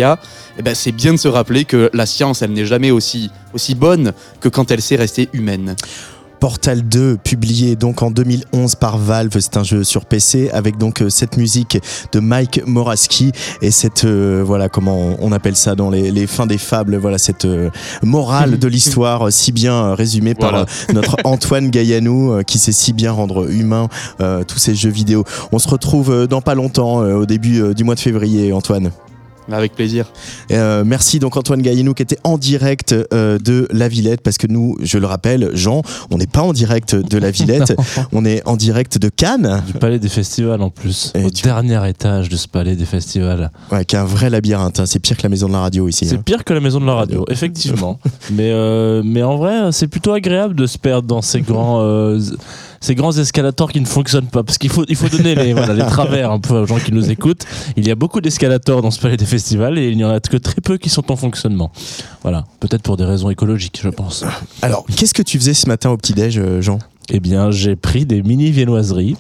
Eh 0.59 0.63
ben, 0.63 0.75
c'est 0.75 0.93
bien 0.93 1.13
de 1.13 1.19
se 1.19 1.29
rappeler 1.29 1.65
que 1.65 1.91
la 1.93 2.07
science, 2.07 2.43
elle 2.43 2.53
n'est 2.53 2.67
jamais 2.67 2.91
aussi, 2.91 3.31
aussi 3.55 3.75
bonne 3.75 4.13
que 4.41 4.49
quand 4.49 4.71
elle 4.71 4.83
sait 4.83 4.97
rester 4.97 5.29
humaine. 5.33 5.77
Portal 6.41 6.81
2, 6.89 7.19
publié 7.23 7.77
donc 7.77 8.01
en 8.03 8.11
2011 8.11 8.75
par 8.77 8.97
Valve, 8.97 9.31
c'est 9.41 9.59
un 9.59 9.63
jeu 9.63 9.85
sur 9.85 10.07
PC 10.07 10.49
avec 10.55 10.79
donc 10.79 11.03
euh, 11.03 11.11
cette 11.11 11.37
musique 11.37 11.77
de 12.13 12.19
Mike 12.21 12.63
Moraski 12.67 13.33
et 13.61 13.71
cette 13.71 14.05
euh, 14.07 14.43
voilà 14.43 14.71
comment 14.71 15.17
on- 15.21 15.33
appelle 15.33 15.55
ça 15.55 15.75
dans 15.75 15.91
les, 15.91 16.11
les 16.11 16.27
fins 16.27 16.47
des 16.47 16.57
fables, 16.57 16.97
voilà 16.97 17.19
cette 17.19 17.45
euh, 17.45 17.69
morale 18.03 18.59
de 18.59 18.69
l'histoire 18.69 19.31
si 19.31 19.53
bien 19.53 19.95
résumée 19.95 20.33
par 20.35 20.49
Voilà. 20.51 20.65
euh, 20.89 20.93
notre 20.95 21.17
Antoine 21.25 21.69
Gaillanou 21.69 22.33
euh, 22.33 22.43
qui 22.43 22.59
sait 22.59 22.73
si 22.73 22.95
bien 22.95 23.13
rendre 23.13 23.51
humain 23.53 23.89
euh, 24.23 24.43
tous 24.43 24.59
ces 24.59 24.75
jeux 24.75 24.89
vidéo. 24.89 25.25
On 25.53 25.59
se 25.59 25.69
retrouve 25.69 26.27
dans 26.27 26.41
pas 26.41 26.55
longtemps 26.55 27.03
euh, 27.03 27.17
au 27.17 27.27
début 27.27 27.61
euh, 27.61 27.75
du 27.75 27.85
mois 27.85 27.97
de 27.97 28.01
février 28.01 28.51
Antoine. 28.55 28.91
Avec 29.53 29.75
plaisir. 29.75 30.07
Euh, 30.51 30.83
merci 30.87 31.19
donc 31.19 31.37
Antoine 31.37 31.63
Gaillanou 31.63 31.95
qui 31.95 32.03
était 32.03 32.19
en 32.25 32.39
direct 32.39 32.95
euh, 33.13 33.39
de 33.39 33.69
la 33.73 33.89
Villette 33.89 34.21
parce 34.23 34.39
que 34.39 34.47
nous, 34.47 34.77
je 34.83 34.99
le 34.99 35.07
rappelle, 35.07 35.51
Jean, 35.55 35.83
on 36.11 36.19
n'est 36.19 36.27
pas 36.27 36.43
en 36.43 36.53
direct 36.53 36.95
de 36.95 37.19
la 37.19 37.31
Villette, 37.31 37.75
on 38.13 38.25
est 38.25 38.47
en 38.47 38.57
direct 38.57 38.99
de 38.99 39.09
Cannes, 39.09 39.63
Du 39.67 39.73
palais 39.75 39.99
des 39.99 40.09
festivals 40.09 40.63
en 40.63 40.71
plus. 40.71 41.13
Et 41.15 41.25
au 41.25 41.31
tu- 41.31 41.43
dernier 41.43 41.89
étage 41.89 42.29
de 42.29 42.37
ce 42.37 42.49
palais 42.49 42.77
des 42.77 42.85
festivals. 42.85 43.51
ouais, 43.73 43.85
qui 43.85 43.97
est 43.97 43.99
un 43.99 44.05
vrai 44.05 44.31
labyrinthe. 44.31 44.81
hein. 44.81 44.87
C'est 44.87 44.99
pire 45.01 45.17
que 45.17 45.23
la 45.23 45.29
maison 45.29 45.49
de 45.49 45.53
la 45.53 45.61
radio 45.61 45.89
ici. 45.89 46.07
C'est 46.07 46.17
hein. 46.17 46.23
pire 46.25 46.45
que 46.45 46.53
la 46.53 46.61
maison 46.61 46.81
de 46.81 46.87
la 46.87 46.95
radio, 46.95 47.25
effectivement. 47.29 47.99
mais, 48.31 48.51
euh, 48.53 49.03
mais 49.05 49.23
en 49.23 49.37
vrai, 49.37 49.73
c'est 49.73 49.89
plutôt 49.89 50.13
agréable 50.13 50.55
de 50.55 50.67
se 50.67 50.79
perdre 50.79 51.07
dans 51.09 51.23
ces 51.23 51.41
grands, 51.41 51.81
euh, 51.83 52.19
ces 52.81 52.95
grands 52.95 53.13
escalators 53.13 53.71
qui 53.71 53.81
ne 53.81 53.87
fonctionnent 53.87 54.29
pas. 54.29 54.43
Parce 54.43 54.59
qu'il 54.59 54.71
faut, 54.71 54.85
il 54.89 54.97
faut 54.97 55.09
donner 55.09 55.35
les, 55.35 55.53
voilà, 55.53 55.75
les 55.75 55.85
travers 55.87 56.31
un 56.31 56.41
peu 56.41 56.55
aux 56.55 56.67
gens 56.67 56.79
qui 56.79 56.93
nous 56.93 57.11
écoutent. 57.11 57.45
Il 57.77 57.87
y 57.87 57.91
a 57.91 57.95
beaucoup 57.95 58.21
d'escalators 58.21 58.83
dans 58.83 58.91
ce 58.91 59.01
palais 59.01 59.17
des 59.17 59.27
festivals 59.27 59.79
et 59.79 59.91
il 59.91 59.97
n'y 59.97 60.05
en 60.05 60.11
a 60.11 60.21
que 60.21 60.37
très 60.37 60.61
peu 60.61 60.79
qui 60.79 60.89
sont 60.89 61.13
en 61.13 61.17
fonctionnement. 61.17 61.71
Voilà, 62.23 62.47
peut-être 62.59 62.83
pour 62.83 62.97
des 62.97 63.05
raisons 63.05 63.31
écologiques, 63.31 63.81
je 63.83 63.91
pense. 63.91 64.25
Alors, 64.63 64.85
qu'est-ce 64.97 65.15
que 65.15 65.23
tu 65.23 65.39
faisais 65.39 65.55
ce 65.55 65.69
matin 65.69 65.91
au 65.91 65.97
petit-déj, 65.97 66.39
euh, 66.39 66.61
Jean? 66.61 66.79
Eh 67.13 67.21
bien, 67.21 67.51
j'ai 67.51 67.77
pris 67.77 68.07
des 68.07 68.23
mini 68.23 68.51
viennoiseries. 68.51 69.17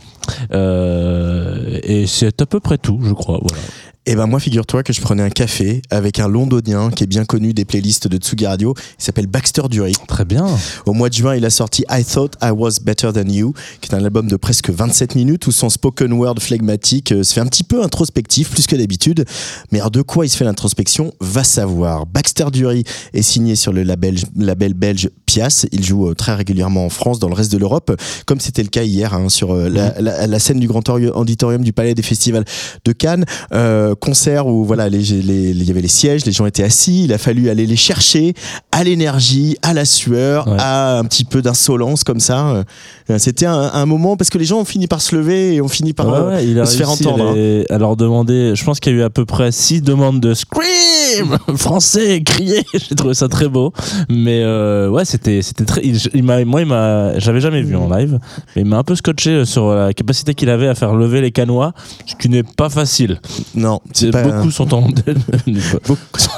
euh, 0.52 1.80
et 1.82 2.06
c'est 2.06 2.40
à 2.40 2.46
peu 2.46 2.60
près 2.60 2.78
tout, 2.78 3.00
je 3.02 3.12
crois. 3.12 3.40
Voilà. 3.42 3.62
Eh 4.06 4.16
ben 4.16 4.26
moi, 4.26 4.40
figure-toi 4.40 4.82
que 4.82 4.94
je 4.94 5.00
prenais 5.02 5.22
un 5.22 5.28
café 5.28 5.82
avec 5.90 6.18
un 6.20 6.26
londonien 6.26 6.90
qui 6.90 7.04
est 7.04 7.06
bien 7.06 7.26
connu 7.26 7.52
des 7.52 7.66
playlists 7.66 8.08
de 8.08 8.16
Tsugi 8.16 8.46
Radio. 8.46 8.74
Il 8.98 9.04
s'appelle 9.04 9.26
Baxter 9.26 9.62
Dury. 9.70 9.92
Très 10.08 10.24
bien. 10.24 10.46
Au 10.86 10.94
mois 10.94 11.10
de 11.10 11.14
juin, 11.14 11.36
il 11.36 11.44
a 11.44 11.50
sorti 11.50 11.84
I 11.90 12.02
Thought 12.02 12.32
I 12.42 12.48
Was 12.50 12.78
Better 12.82 13.10
Than 13.12 13.28
You, 13.28 13.52
qui 13.82 13.90
est 13.90 13.94
un 13.94 14.02
album 14.02 14.26
de 14.26 14.36
presque 14.36 14.70
27 14.70 15.16
minutes 15.16 15.46
où 15.48 15.52
son 15.52 15.68
spoken 15.68 16.14
word 16.14 16.36
flegmatique 16.40 17.12
euh, 17.12 17.22
se 17.22 17.34
fait 17.34 17.40
un 17.42 17.46
petit 17.46 17.62
peu 17.62 17.82
introspectif, 17.84 18.48
plus 18.50 18.66
que 18.66 18.74
d'habitude. 18.74 19.26
Mais 19.70 19.80
alors 19.80 19.90
de 19.90 20.00
quoi 20.00 20.24
il 20.24 20.30
se 20.30 20.36
fait 20.38 20.44
l'introspection? 20.46 21.12
Va 21.20 21.44
savoir. 21.44 22.06
Baxter 22.06 22.46
Dury 22.50 22.84
est 23.12 23.22
signé 23.22 23.54
sur 23.54 23.72
le 23.72 23.82
label, 23.82 24.16
label 24.34 24.72
belge 24.72 25.10
Pias. 25.26 25.66
Il 25.72 25.84
joue 25.84 26.08
euh, 26.08 26.14
très 26.14 26.34
régulièrement 26.34 26.86
en 26.86 26.90
France, 26.90 27.18
dans 27.18 27.28
le 27.28 27.34
reste 27.34 27.52
de 27.52 27.58
l'Europe, 27.58 27.94
comme 28.24 28.40
c'était 28.40 28.62
le 28.62 28.70
cas 28.70 28.82
hier 28.82 29.12
hein, 29.12 29.28
sur 29.28 29.52
euh, 29.52 29.68
la, 29.68 30.00
la- 30.00 30.26
la 30.26 30.38
scène 30.38 30.58
du 30.58 30.66
grand 30.68 30.88
Ori- 30.88 31.08
auditorium 31.10 31.62
du 31.62 31.74
Palais 31.74 31.94
des 31.94 32.02
Festivals 32.02 32.46
de 32.86 32.92
Cannes. 32.92 33.26
Euh, 33.52 33.89
concert 33.94 34.46
où 34.46 34.64
voilà, 34.64 34.88
les- 34.88 34.98
les- 35.22 35.50
il 35.50 35.62
y 35.64 35.70
avait 35.70 35.80
les 35.80 35.88
sièges, 35.88 36.24
les 36.24 36.32
gens 36.32 36.46
étaient 36.46 36.62
assis. 36.62 37.04
Il 37.04 37.12
a 37.12 37.18
fallu 37.18 37.48
aller 37.50 37.66
les 37.66 37.76
chercher 37.76 38.34
à 38.72 38.84
l'énergie, 38.84 39.56
à 39.62 39.72
la 39.74 39.84
sueur, 39.84 40.46
Ouais. 40.48 40.56
à 40.58 40.98
un 40.98 41.04
petit 41.04 41.24
peu 41.24 41.42
d'insolence 41.42 42.04
comme 42.04 42.20
ça. 42.20 42.48
Euh, 42.48 42.64
C'était 43.18 43.46
un, 43.46 43.70
un 43.74 43.86
moment 43.86 44.16
parce 44.16 44.30
que 44.30 44.38
les 44.38 44.44
gens 44.44 44.60
ont 44.60 44.64
fini 44.64 44.86
par 44.86 45.00
se 45.02 45.16
lever 45.16 45.54
et 45.56 45.60
ont 45.60 45.66
fini 45.68 45.92
par 45.92 46.06
Ouais, 46.06 46.14
euh, 46.18 46.28
ouais, 46.36 46.46
il 46.46 46.60
a 46.60 46.64
se 46.66 46.76
faire 46.76 46.90
entendre. 46.90 47.34
les- 47.34 47.66
à 47.68 47.76
leur 47.78 47.96
demander. 47.96 48.52
Je 48.54 48.64
pense 48.64 48.78
qu'il 48.78 48.92
y 48.92 48.96
a 48.96 48.98
eu 48.98 49.02
à 49.02 49.10
peu 49.10 49.24
près 49.24 49.50
six 49.50 49.82
demandes 49.82 50.20
de 50.20 50.32
scream 50.34 51.36
français, 51.56 52.22
crier. 52.22 52.62
J'ai 52.88 52.94
trouvé 52.94 53.14
ça 53.14 53.26
très 53.28 53.48
beau. 53.48 53.72
Mais 54.08 54.42
euh, 54.44 54.88
ouais, 54.88 55.04
c'était 55.04 55.42
c'était 55.42 55.64
très. 55.64 55.80
Il, 55.84 55.98
il 56.14 56.22
m'a, 56.22 56.44
moi, 56.44 56.60
il 56.60 56.66
m'a, 56.68 57.18
j'avais 57.18 57.40
jamais 57.40 57.62
vu 57.62 57.74
en 57.76 57.88
live, 57.90 58.18
mais 58.54 58.62
il 58.62 58.68
m'a 58.68 58.78
un 58.78 58.84
peu 58.84 58.94
scotché 58.94 59.44
sur 59.44 59.70
la 59.74 59.92
capacité 59.92 60.34
qu'il 60.34 60.48
avait 60.50 60.68
à 60.68 60.74
faire 60.76 60.94
lever 60.94 61.20
les 61.20 61.32
canois, 61.32 61.72
ce 62.06 62.14
qui 62.14 62.28
n'est 62.28 62.44
pas 62.44 62.68
facile. 62.68 63.20
Non, 63.56 63.79
c'est 63.92 64.06
C'est 64.06 64.10
pas- 64.12 64.22
beaucoup 64.22 64.50
sont 64.50 64.72
en 64.74 64.88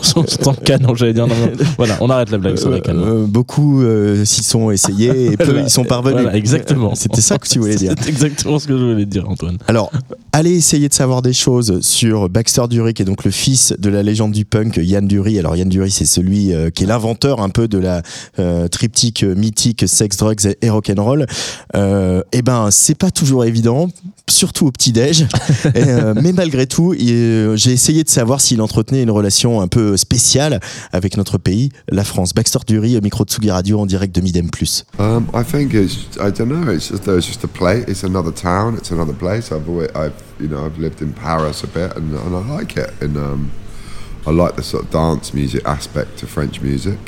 sont, 0.02 0.26
sont 0.26 0.48
en 0.48 0.54
canon. 0.54 0.94
J'allais 0.94 1.12
dire 1.14 1.26
non, 1.26 1.34
non. 1.34 1.50
Voilà, 1.76 1.96
on 2.00 2.08
arrête 2.10 2.30
la 2.30 2.38
blague 2.38 2.56
sur 2.58 2.70
les 2.70 2.80
canons. 2.80 3.04
Euh, 3.06 3.26
beaucoup 3.26 3.82
euh, 3.82 4.24
s'y 4.24 4.42
sont 4.42 4.70
essayés 4.70 5.32
et 5.32 5.36
peu 5.36 5.44
Voilà. 5.44 5.62
y 5.66 5.70
sont 5.70 5.84
parvenus. 5.84 6.22
Voilà, 6.22 6.36
exactement. 6.36 6.94
C'était 6.94 7.20
ça 7.20 7.38
que 7.38 7.48
tu 7.48 7.58
voulais 7.58 7.76
dire. 7.76 7.94
C'est 8.00 8.08
exactement 8.08 8.58
ce 8.58 8.66
que 8.66 8.76
je 8.76 8.82
voulais 8.84 9.06
dire, 9.06 9.28
Antoine. 9.28 9.58
Alors, 9.68 9.90
allez 10.32 10.52
essayer 10.52 10.88
de 10.88 10.94
savoir 10.94 11.22
des 11.22 11.32
choses 11.32 11.80
sur 11.80 12.28
Baxter 12.28 12.62
Dury, 12.68 12.94
qui 12.94 13.02
est 13.02 13.06
donc 13.06 13.24
le 13.24 13.30
fils 13.30 13.74
de 13.78 13.88
la 13.90 14.02
légende 14.02 14.32
du 14.32 14.44
punk, 14.44 14.78
Yann 14.82 15.06
Dury. 15.06 15.38
Alors, 15.38 15.56
Yann 15.56 15.68
Dury, 15.68 15.90
c'est 15.90 16.04
celui 16.04 16.52
euh, 16.52 16.70
qui 16.70 16.84
est 16.84 16.86
l'inventeur 16.86 17.40
un 17.40 17.48
peu 17.50 17.68
de 17.68 17.78
la 17.78 18.02
euh, 18.38 18.68
triptyque 18.68 19.22
euh, 19.24 19.34
mythique 19.34 19.84
sex, 19.86 20.16
drugs 20.16 20.56
et 20.60 20.70
rock'n'roll. 20.70 21.26
Euh, 21.76 22.22
eh 22.32 22.42
ben, 22.42 22.68
c'est 22.70 22.96
pas 22.96 23.10
toujours 23.10 23.44
évident, 23.44 23.88
surtout 24.28 24.66
au 24.66 24.70
petit-déj. 24.70 25.22
Et, 25.74 25.82
euh, 25.84 26.14
mais 26.20 26.32
malgré 26.32 26.66
tout, 26.66 26.94
il- 26.94 27.31
euh, 27.32 27.56
j'ai 27.56 27.72
essayé 27.72 28.04
de 28.04 28.08
savoir 28.08 28.40
s'il 28.40 28.60
entretenait 28.60 29.02
une 29.02 29.10
relation 29.10 29.60
un 29.60 29.68
peu 29.68 29.96
spéciale 29.96 30.60
avec 30.92 31.16
notre 31.16 31.38
pays, 31.38 31.70
la 31.88 32.04
France. 32.04 32.34
Baxter 32.34 32.60
Dury, 32.66 32.96
au 32.96 33.00
micro 33.00 33.24
de 33.24 33.30
Tsugi 33.30 33.50
Radio, 33.50 33.80
en 33.80 33.86
direct 33.86 34.14
de 34.14 34.20
Midem 34.20 34.50
Plus. 34.50 34.84
Um, 34.98 35.26
I 35.34 35.42
think 35.44 35.74
it's 35.74 36.16
I 36.16 36.30
don't 36.30 36.48
know. 36.48 36.72
It's 36.72 36.88
just 36.88 37.04
there's 37.04 37.26
just 37.26 37.44
a 37.44 37.48
place. 37.48 37.84
It's 37.88 38.04
another 38.04 38.32
town. 38.32 38.76
It's 38.76 38.90
another 38.90 39.14
place. 39.14 39.50
I've 39.52 39.68
always, 39.68 39.90
I've 39.94 40.12
you 40.40 40.48
know 40.48 40.64
I've 40.64 40.78
lived 40.78 41.00
in 41.00 41.12
Paris 41.12 41.64
a 41.64 41.66
bit 41.66 41.96
and, 41.96 42.14
and 42.14 42.34
I 42.34 42.58
like 42.58 42.76
it. 42.76 42.90
And 43.00 43.16
um, 43.16 43.50
I 44.26 44.30
like 44.30 44.56
the 44.56 44.62
sort 44.62 44.84
of 44.84 44.90
dance 44.90 45.34
music 45.34 45.64
aspect 45.64 46.18
to 46.18 46.26
French 46.26 46.60
music. 46.60 46.98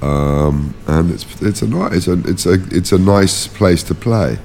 Um, 0.00 0.74
and 0.86 1.10
it's 1.10 1.26
it's 1.42 1.62
a 1.62 1.66
nice 1.66 1.92
it's 1.92 2.08
a 2.08 2.12
it's 2.28 2.46
a 2.46 2.54
it's 2.70 2.92
a 2.92 2.98
nice 2.98 3.46
place 3.48 3.82
to 3.84 3.94
play. 3.94 4.38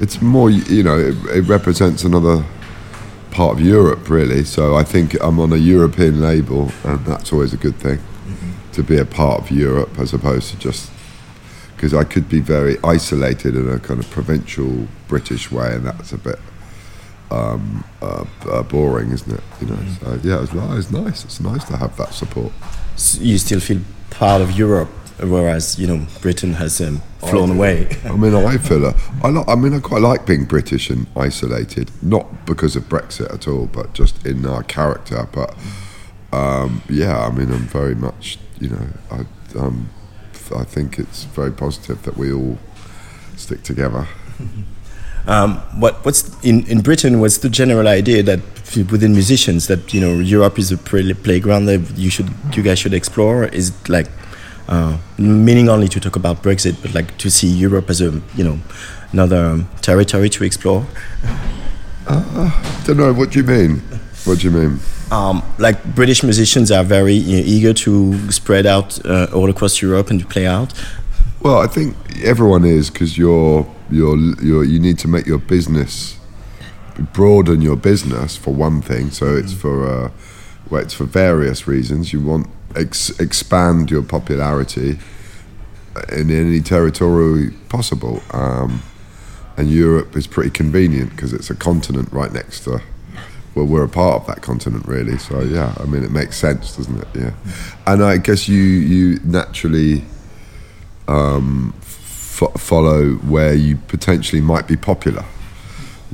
It's 0.00 0.20
more 0.20 0.50
you 0.50 0.82
know 0.82 0.98
it, 0.98 1.16
it 1.34 1.48
represents 1.48 2.04
another 2.04 2.44
part 3.30 3.52
of 3.58 3.60
Europe 3.60 4.08
really. 4.08 4.44
So 4.44 4.76
I 4.76 4.84
think 4.84 5.14
I'm 5.20 5.38
on 5.40 5.52
a 5.52 5.56
European 5.56 6.20
label, 6.20 6.70
and 6.84 7.04
that's 7.06 7.32
always 7.32 7.52
a 7.52 7.56
good 7.56 7.76
thing 7.76 7.98
to 8.72 8.82
be 8.82 8.96
a 8.98 9.04
part 9.04 9.40
of 9.40 9.50
Europe 9.50 9.98
as 9.98 10.12
opposed 10.14 10.50
to 10.50 10.58
just 10.58 10.90
because 11.74 11.94
I 11.94 12.04
could 12.04 12.28
be 12.28 12.40
very 12.40 12.76
isolated 12.82 13.54
in 13.56 13.68
a 13.68 13.78
kind 13.78 14.00
of 14.00 14.10
provincial 14.10 14.88
British 15.08 15.50
way, 15.50 15.74
and 15.74 15.84
that's 15.86 16.12
a 16.12 16.18
bit 16.18 16.38
um, 17.30 17.84
uh, 18.02 18.24
uh, 18.50 18.62
boring, 18.62 19.10
isn't 19.12 19.32
it? 19.32 19.44
You 19.60 19.66
know. 19.68 19.78
So 20.00 20.18
yeah, 20.22 20.42
it's, 20.42 20.52
ni- 20.52 20.76
it's 20.78 20.90
nice. 20.90 21.24
It's 21.24 21.40
nice 21.40 21.64
to 21.64 21.76
have 21.76 21.96
that 21.96 22.14
support. 22.14 22.52
s- 22.94 23.18
you 23.20 23.38
still 23.38 23.60
feel 23.60 23.80
part 24.10 24.42
of 24.42 24.52
Europe, 24.58 24.88
whereas 25.20 25.78
you 25.78 25.86
know 25.86 26.06
Britain 26.20 26.54
has 26.54 26.80
um, 26.80 27.02
flown 27.20 27.50
away. 27.50 27.88
I 28.04 28.16
mean, 28.16 28.34
I 28.34 28.58
feel 28.68 28.84
a, 28.86 28.94
I 29.22 29.28
like. 29.28 29.48
I 29.48 29.54
mean, 29.54 29.74
I 29.74 29.80
quite 29.80 30.02
like 30.02 30.26
being 30.26 30.44
British 30.44 30.90
and 30.90 31.06
isolated, 31.16 31.90
not 32.02 32.46
because 32.46 32.76
of 32.76 32.84
Brexit 32.84 33.32
at 33.32 33.48
all, 33.48 33.66
but 33.66 33.92
just 33.94 34.24
in 34.26 34.46
our 34.46 34.62
character. 34.62 35.28
But 35.32 35.54
um, 36.32 36.82
yeah, 36.88 37.18
I 37.18 37.30
mean, 37.30 37.52
I'm 37.52 37.66
very 37.66 37.94
much, 37.94 38.38
you 38.60 38.70
know, 38.70 38.86
I, 39.10 39.58
um, 39.58 39.90
I 40.54 40.64
think 40.64 40.98
it's 40.98 41.24
very 41.24 41.52
positive 41.52 42.02
that 42.02 42.16
we 42.16 42.32
all 42.32 42.58
stick 43.36 43.62
together. 43.62 44.06
Um, 45.26 45.56
what 45.78 46.02
what's 46.06 46.24
in, 46.42 46.66
in 46.68 46.80
Britain 46.80 47.20
was 47.20 47.40
the 47.40 47.50
general 47.50 47.86
idea 47.86 48.22
that 48.22 48.40
within 48.90 49.12
musicians 49.12 49.66
that 49.66 49.92
you 49.92 50.00
know 50.00 50.20
Europe 50.20 50.58
is 50.58 50.72
a 50.72 50.78
play- 50.78 51.12
playground 51.12 51.66
that 51.66 51.98
you 51.98 52.08
should 52.08 52.30
you 52.54 52.62
guys 52.62 52.78
should 52.78 52.94
explore. 52.94 53.44
Is 53.44 53.68
it 53.68 53.88
like 53.90 54.08
uh, 54.68 54.98
meaning 55.16 55.68
only 55.68 55.88
to 55.88 56.00
talk 56.00 56.16
about 56.16 56.42
Brexit, 56.42 56.80
but 56.82 56.94
like 56.94 57.16
to 57.18 57.30
see 57.30 57.48
Europe 57.48 57.90
as 57.90 58.00
a 58.00 58.20
you 58.36 58.44
know 58.44 58.58
another 59.12 59.44
um, 59.46 59.68
territory 59.80 60.28
to 60.30 60.44
explore. 60.44 60.86
I 62.06 62.82
don't 62.86 62.96
know. 62.96 63.12
What 63.12 63.30
do 63.30 63.40
you 63.40 63.44
mean? 63.44 63.82
What 64.24 64.40
do 64.40 64.50
you 64.50 64.50
mean? 64.50 64.80
Um, 65.10 65.42
like 65.58 65.82
British 65.94 66.22
musicians 66.22 66.70
are 66.70 66.84
very 66.84 67.14
you 67.14 67.38
know, 67.38 67.42
eager 67.46 67.72
to 67.72 68.30
spread 68.30 68.66
out 68.66 69.04
uh, 69.06 69.28
all 69.34 69.48
across 69.48 69.80
Europe 69.80 70.10
and 70.10 70.20
to 70.20 70.26
play 70.26 70.46
out. 70.46 70.74
Well, 71.40 71.58
I 71.58 71.66
think 71.66 71.96
everyone 72.22 72.64
is 72.64 72.90
because 72.90 73.16
you're 73.16 73.66
you're 73.90 74.18
you're 74.42 74.64
you 74.64 74.78
need 74.78 74.98
to 74.98 75.08
make 75.08 75.26
your 75.26 75.38
business 75.38 76.18
broaden 77.12 77.62
your 77.62 77.76
business 77.76 78.36
for 78.36 78.52
one 78.52 78.82
thing. 78.82 79.10
So 79.10 79.36
it's 79.36 79.52
for 79.52 79.86
uh, 79.86 80.10
well, 80.68 80.82
it's 80.82 80.94
for 80.94 81.04
various 81.04 81.66
reasons. 81.66 82.12
You 82.12 82.20
want 82.20 82.48
ex- 82.76 83.18
expand 83.20 83.90
your 83.90 84.02
popularity 84.02 84.98
in 86.12 86.30
any 86.30 86.60
territory 86.60 87.50
possible. 87.68 88.22
Um, 88.32 88.82
and 89.56 89.70
Europe 89.70 90.16
is 90.16 90.26
pretty 90.26 90.50
convenient 90.50 91.10
because 91.10 91.32
it's 91.32 91.50
a 91.50 91.54
continent 91.54 92.12
right 92.12 92.32
next 92.32 92.60
to. 92.60 92.80
Well, 93.54 93.66
we're 93.66 93.84
a 93.84 93.88
part 93.88 94.22
of 94.22 94.26
that 94.28 94.42
continent, 94.42 94.86
really. 94.86 95.18
So 95.18 95.42
yeah, 95.42 95.74
I 95.80 95.84
mean, 95.84 96.04
it 96.04 96.12
makes 96.12 96.36
sense, 96.36 96.76
doesn't 96.76 97.00
it? 97.00 97.08
Yeah, 97.14 97.32
and 97.86 98.04
I 98.04 98.18
guess 98.18 98.48
you 98.48 98.62
you 98.62 99.20
naturally 99.24 100.04
fo- 102.38 102.52
follow 102.56 103.14
where 103.14 103.54
you 103.54 103.76
potentially 103.88 104.40
might 104.40 104.68
be 104.68 104.76
popular. 104.76 105.24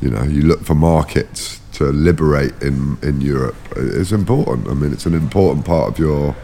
You 0.00 0.10
know, 0.10 0.22
you 0.24 0.42
look 0.42 0.64
for 0.64 0.74
markets 0.74 1.60
to 1.72 1.84
liberate 1.92 2.54
in 2.62 2.96
in 3.02 3.20
Europe. 3.20 3.56
It's 3.76 4.12
important. 4.12 4.68
I 4.68 4.74
mean, 4.74 4.92
it's 4.92 5.06
an 5.06 5.14
important 5.14 5.66
part 5.66 5.88
of 5.92 5.98
your 5.98 6.34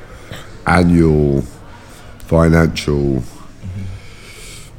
annual 0.71 1.43
financial 2.21 3.23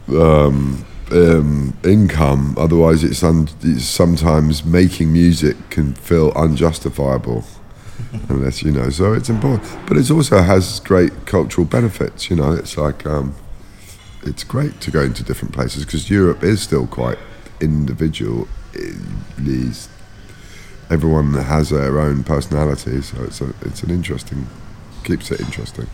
um, 0.09 0.85
um, 1.11 1.77
income. 1.83 2.55
Otherwise, 2.57 3.03
it's, 3.03 3.23
un- 3.23 3.49
it's 3.61 3.85
sometimes 3.85 4.63
making 4.63 5.11
music 5.11 5.57
can 5.69 5.93
feel 5.93 6.31
unjustifiable. 6.35 7.43
Unless 8.29 8.63
you 8.63 8.71
know, 8.71 8.89
so 8.89 9.13
it's 9.13 9.29
important, 9.29 9.61
but 9.87 9.95
it 9.95 10.09
also 10.09 10.41
has 10.41 10.79
great 10.79 11.25
cultural 11.25 11.65
benefits. 11.65 12.29
You 12.29 12.35
know, 12.35 12.51
it's 12.51 12.75
like 12.75 13.05
um, 13.05 13.35
it's 14.23 14.43
great 14.43 14.81
to 14.81 14.91
go 14.91 15.01
into 15.01 15.23
different 15.23 15.53
places 15.53 15.85
because 15.85 16.09
Europe 16.09 16.43
is 16.43 16.61
still 16.61 16.87
quite 16.87 17.19
individual. 17.61 18.47
Everyone 20.89 21.33
has 21.35 21.69
their 21.69 21.99
own 21.99 22.23
personality, 22.23 23.01
so 23.01 23.23
it's 23.23 23.39
a, 23.39 23.53
it's 23.61 23.83
an 23.83 23.91
interesting 23.91 24.47
keeps 25.03 25.31
it 25.31 25.39
interesting. 25.41 25.87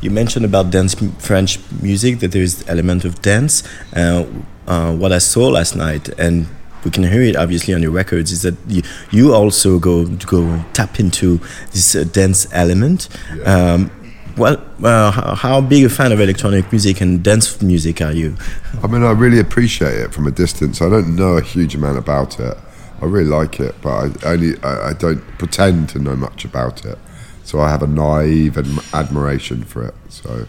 You 0.00 0.10
mentioned 0.10 0.44
about 0.44 0.70
dance, 0.70 0.94
French 1.18 1.60
music, 1.80 2.18
that 2.20 2.32
there 2.32 2.42
is 2.42 2.64
element 2.68 3.04
of 3.04 3.22
dance. 3.22 3.62
Uh, 3.94 4.24
uh, 4.66 4.94
what 4.96 5.12
I 5.12 5.18
saw 5.18 5.48
last 5.48 5.76
night, 5.76 6.08
and 6.18 6.48
we 6.84 6.90
can 6.90 7.04
hear 7.04 7.22
it 7.22 7.36
obviously 7.36 7.72
on 7.72 7.82
your 7.82 7.92
records, 7.92 8.32
is 8.32 8.42
that 8.42 8.56
you, 8.66 8.82
you 9.12 9.32
also 9.32 9.78
go 9.78 10.06
go 10.06 10.64
tap 10.72 10.98
into 10.98 11.38
this 11.70 11.94
uh, 11.94 12.04
dance 12.04 12.48
element. 12.52 13.08
Um, 13.44 13.90
well, 14.36 14.56
uh, 14.82 15.10
how, 15.10 15.34
how 15.34 15.60
big 15.60 15.84
a 15.84 15.88
fan 15.88 16.10
of 16.10 16.20
electronic 16.20 16.72
music 16.72 17.00
and 17.00 17.22
dance 17.22 17.60
music 17.60 18.00
are 18.00 18.12
you? 18.12 18.34
I 18.82 18.86
mean, 18.86 19.04
I 19.04 19.12
really 19.12 19.38
appreciate 19.38 19.94
it 19.94 20.12
from 20.12 20.26
a 20.26 20.30
distance. 20.30 20.80
I 20.80 20.88
don't 20.88 21.14
know 21.14 21.36
a 21.36 21.42
huge 21.42 21.74
amount 21.74 21.98
about 21.98 22.40
it. 22.40 22.56
I 23.00 23.04
really 23.04 23.28
like 23.28 23.60
it, 23.60 23.74
but 23.82 24.24
I 24.24 24.32
only 24.32 24.60
I, 24.62 24.90
I 24.90 24.92
don't 24.94 25.20
pretend 25.38 25.90
to 25.90 25.98
know 25.98 26.16
much 26.16 26.44
about 26.44 26.84
it. 26.84 26.98
So 27.44 27.60
I 27.60 27.70
have 27.70 27.82
a 27.82 27.86
naive 27.86 28.54
adm- 28.54 28.94
admiration 28.94 29.64
for 29.64 29.84
it. 29.84 29.94
So, 30.08 30.46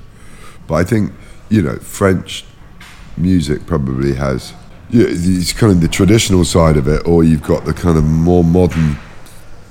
but 0.67 0.75
I 0.75 0.83
think 0.83 1.11
you 1.49 1.61
know 1.61 1.77
French 1.77 2.45
music 3.17 3.65
probably 3.65 4.15
has 4.15 4.53
yeah, 4.93 5.07
it's 5.09 5.53
kind 5.53 5.71
of 5.71 5.81
the 5.81 5.87
traditional 5.87 6.45
side 6.45 6.77
of 6.77 6.87
it, 6.87 7.07
or 7.07 7.23
you've 7.23 7.41
got 7.41 7.65
the 7.65 7.73
kind 7.73 7.97
of 7.97 8.03
more 8.03 8.43
modern, 8.43 8.97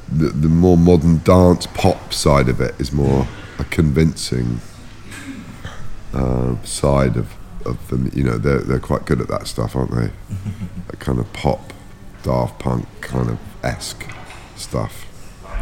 the, 0.09 0.31
the 0.31 0.49
more 0.49 0.77
modern 0.77 1.19
dance 1.19 1.67
pop 1.69 2.13
side 2.13 2.49
of 2.49 2.61
it 2.61 2.75
is 2.81 2.91
more 2.93 3.29
a 3.61 3.65
convincing 3.65 4.61
uh, 6.13 6.61
side 6.65 7.17
of, 7.17 7.37
of 7.65 7.87
them. 7.89 8.11
You 8.13 8.25
know, 8.25 8.37
they're 8.37 8.63
they're 8.63 8.81
quite 8.81 9.05
good 9.05 9.21
at 9.21 9.29
that 9.29 9.47
stuff, 9.47 9.77
aren't 9.77 9.93
they? 9.93 10.11
that 10.89 10.99
kind 10.99 11.21
of 11.21 11.33
pop, 11.33 11.73
Daft 12.25 12.59
Punk 12.59 12.89
kind 13.01 13.31
of 13.31 13.39
esque 13.63 14.09
stuff. 14.57 15.07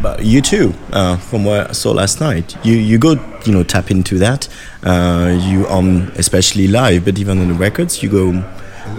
But 0.03 0.25
you 0.25 0.41
too, 0.41 0.73
uh, 0.93 1.19
from 1.19 1.45
what 1.45 1.71
I 1.71 1.73
saw 1.73 1.93
last 1.93 2.21
night, 2.21 2.57
you 2.65 2.75
you 2.75 2.99
go 2.99 3.13
you 3.45 3.53
know 3.53 3.63
tap 3.63 3.91
into 3.91 4.19
that. 4.19 4.49
Uh, 4.83 5.39
you 5.43 5.67
on 5.67 6.11
especially 6.17 6.69
live, 6.69 7.05
but 7.05 7.19
even 7.19 7.39
on 7.41 7.49
the 7.49 7.55
records, 7.55 8.03
you 8.03 8.09
go. 8.09 8.29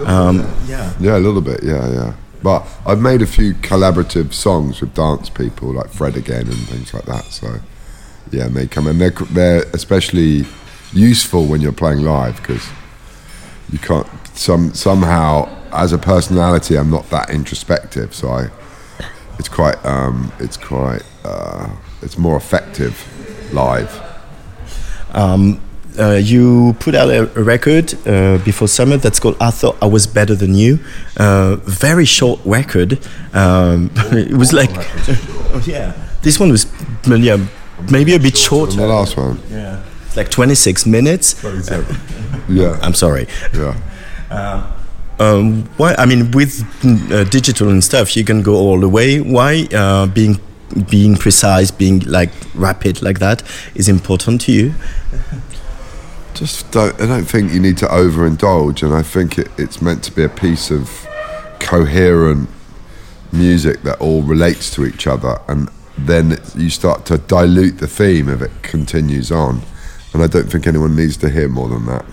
Um, 0.06 0.48
yeah. 0.66 0.92
Yeah, 1.00 1.18
a 1.18 1.20
little 1.20 1.40
bit. 1.40 1.62
Yeah, 1.62 1.90
yeah. 1.92 2.14
But 2.42 2.66
I've 2.86 3.00
made 3.00 3.22
a 3.22 3.26
few 3.26 3.54
collaborative 3.54 4.32
songs 4.32 4.80
with 4.80 4.94
dance 4.94 5.28
people 5.28 5.72
like 5.72 5.90
Fred 5.90 6.16
again 6.16 6.46
and 6.46 6.68
things 6.68 6.92
like 6.94 7.04
that. 7.06 7.24
So 7.24 7.56
yeah, 8.30 8.48
they 8.48 8.66
come 8.66 8.86
and 8.86 9.00
they're 9.00 9.10
they're 9.10 9.62
especially 9.74 10.44
useful 10.92 11.46
when 11.46 11.60
you're 11.60 11.72
playing 11.72 12.02
live 12.02 12.36
because 12.36 12.66
you 13.70 13.78
can't 13.78 14.06
some 14.34 14.72
somehow 14.74 15.48
as 15.72 15.92
a 15.92 15.98
personality 15.98 16.76
I'm 16.76 16.90
not 16.90 17.08
that 17.10 17.30
introspective, 17.30 18.14
so 18.14 18.30
I 18.30 18.50
it's 19.38 19.48
quite 19.48 19.76
um, 19.84 20.32
it's 20.38 20.56
quite 20.56 21.02
uh, 21.24 21.68
it's 22.02 22.16
more 22.18 22.36
effective 22.36 22.94
live. 23.52 24.00
Um, 25.12 25.60
uh, 25.98 26.12
you 26.14 26.74
put 26.80 26.94
out 26.94 27.10
a, 27.10 27.22
a 27.38 27.42
record 27.42 27.92
uh, 28.08 28.38
before 28.44 28.66
summer 28.68 28.96
that's 28.96 29.20
called 29.20 29.36
"I 29.40 29.50
Thought 29.50 29.76
I 29.82 29.86
Was 29.86 30.06
Better 30.06 30.34
Than 30.34 30.54
You." 30.54 30.78
Uh, 31.18 31.56
very 31.56 32.04
short 32.06 32.40
record. 32.44 32.98
Um, 33.34 33.90
it 34.12 34.36
was 34.36 34.52
like, 34.54 34.70
oh, 34.74 35.62
yeah, 35.66 35.92
this 36.22 36.40
one 36.40 36.50
was 36.50 36.66
yeah, 37.06 37.36
maybe 37.90 38.14
a 38.14 38.18
bit 38.18 38.36
shorter. 38.38 38.76
the 38.76 38.86
last 38.86 39.16
one, 39.18 39.38
Yeah, 39.50 39.82
it's 40.06 40.16
like 40.16 40.30
26 40.30 40.86
minutes. 40.86 41.42
yeah, 42.48 42.78
I'm 42.82 42.94
sorry. 42.94 43.26
yeah. 43.52 43.76
Um, 45.22 45.64
why? 45.76 45.94
I 45.98 46.06
mean, 46.06 46.30
with 46.32 46.62
uh, 47.12 47.24
digital 47.24 47.68
and 47.68 47.82
stuff, 47.84 48.16
you 48.16 48.24
can 48.24 48.42
go 48.42 48.54
all 48.54 48.80
the 48.80 48.88
way. 48.88 49.20
Why 49.20 49.68
uh, 49.72 50.06
being 50.06 50.40
being 50.90 51.16
precise, 51.16 51.70
being 51.70 52.00
like 52.00 52.30
rapid 52.54 53.02
like 53.02 53.18
that 53.20 53.42
is 53.74 53.88
important 53.88 54.40
to 54.42 54.52
you? 54.52 54.74
Just 56.34 56.72
don't. 56.72 57.00
I 57.00 57.06
don't 57.06 57.24
think 57.24 57.52
you 57.52 57.60
need 57.60 57.78
to 57.78 57.86
overindulge, 57.86 58.82
and 58.82 58.94
I 58.94 59.02
think 59.02 59.38
it, 59.38 59.48
it's 59.58 59.80
meant 59.80 60.02
to 60.04 60.12
be 60.12 60.24
a 60.24 60.28
piece 60.28 60.70
of 60.70 61.06
coherent 61.60 62.48
music 63.30 63.82
that 63.82 64.00
all 64.00 64.22
relates 64.22 64.74
to 64.74 64.84
each 64.84 65.06
other, 65.06 65.38
and 65.46 65.68
then 65.96 66.38
you 66.56 66.70
start 66.70 67.06
to 67.06 67.18
dilute 67.18 67.78
the 67.78 67.86
theme 67.86 68.28
if 68.28 68.42
it 68.42 68.50
continues 68.62 69.30
on. 69.30 69.62
And 70.14 70.22
I 70.22 70.26
don't 70.26 70.50
think 70.50 70.66
anyone 70.66 70.96
needs 70.96 71.16
to 71.18 71.30
hear 71.30 71.48
more 71.48 71.68
than 71.68 71.86
that. 71.86 72.04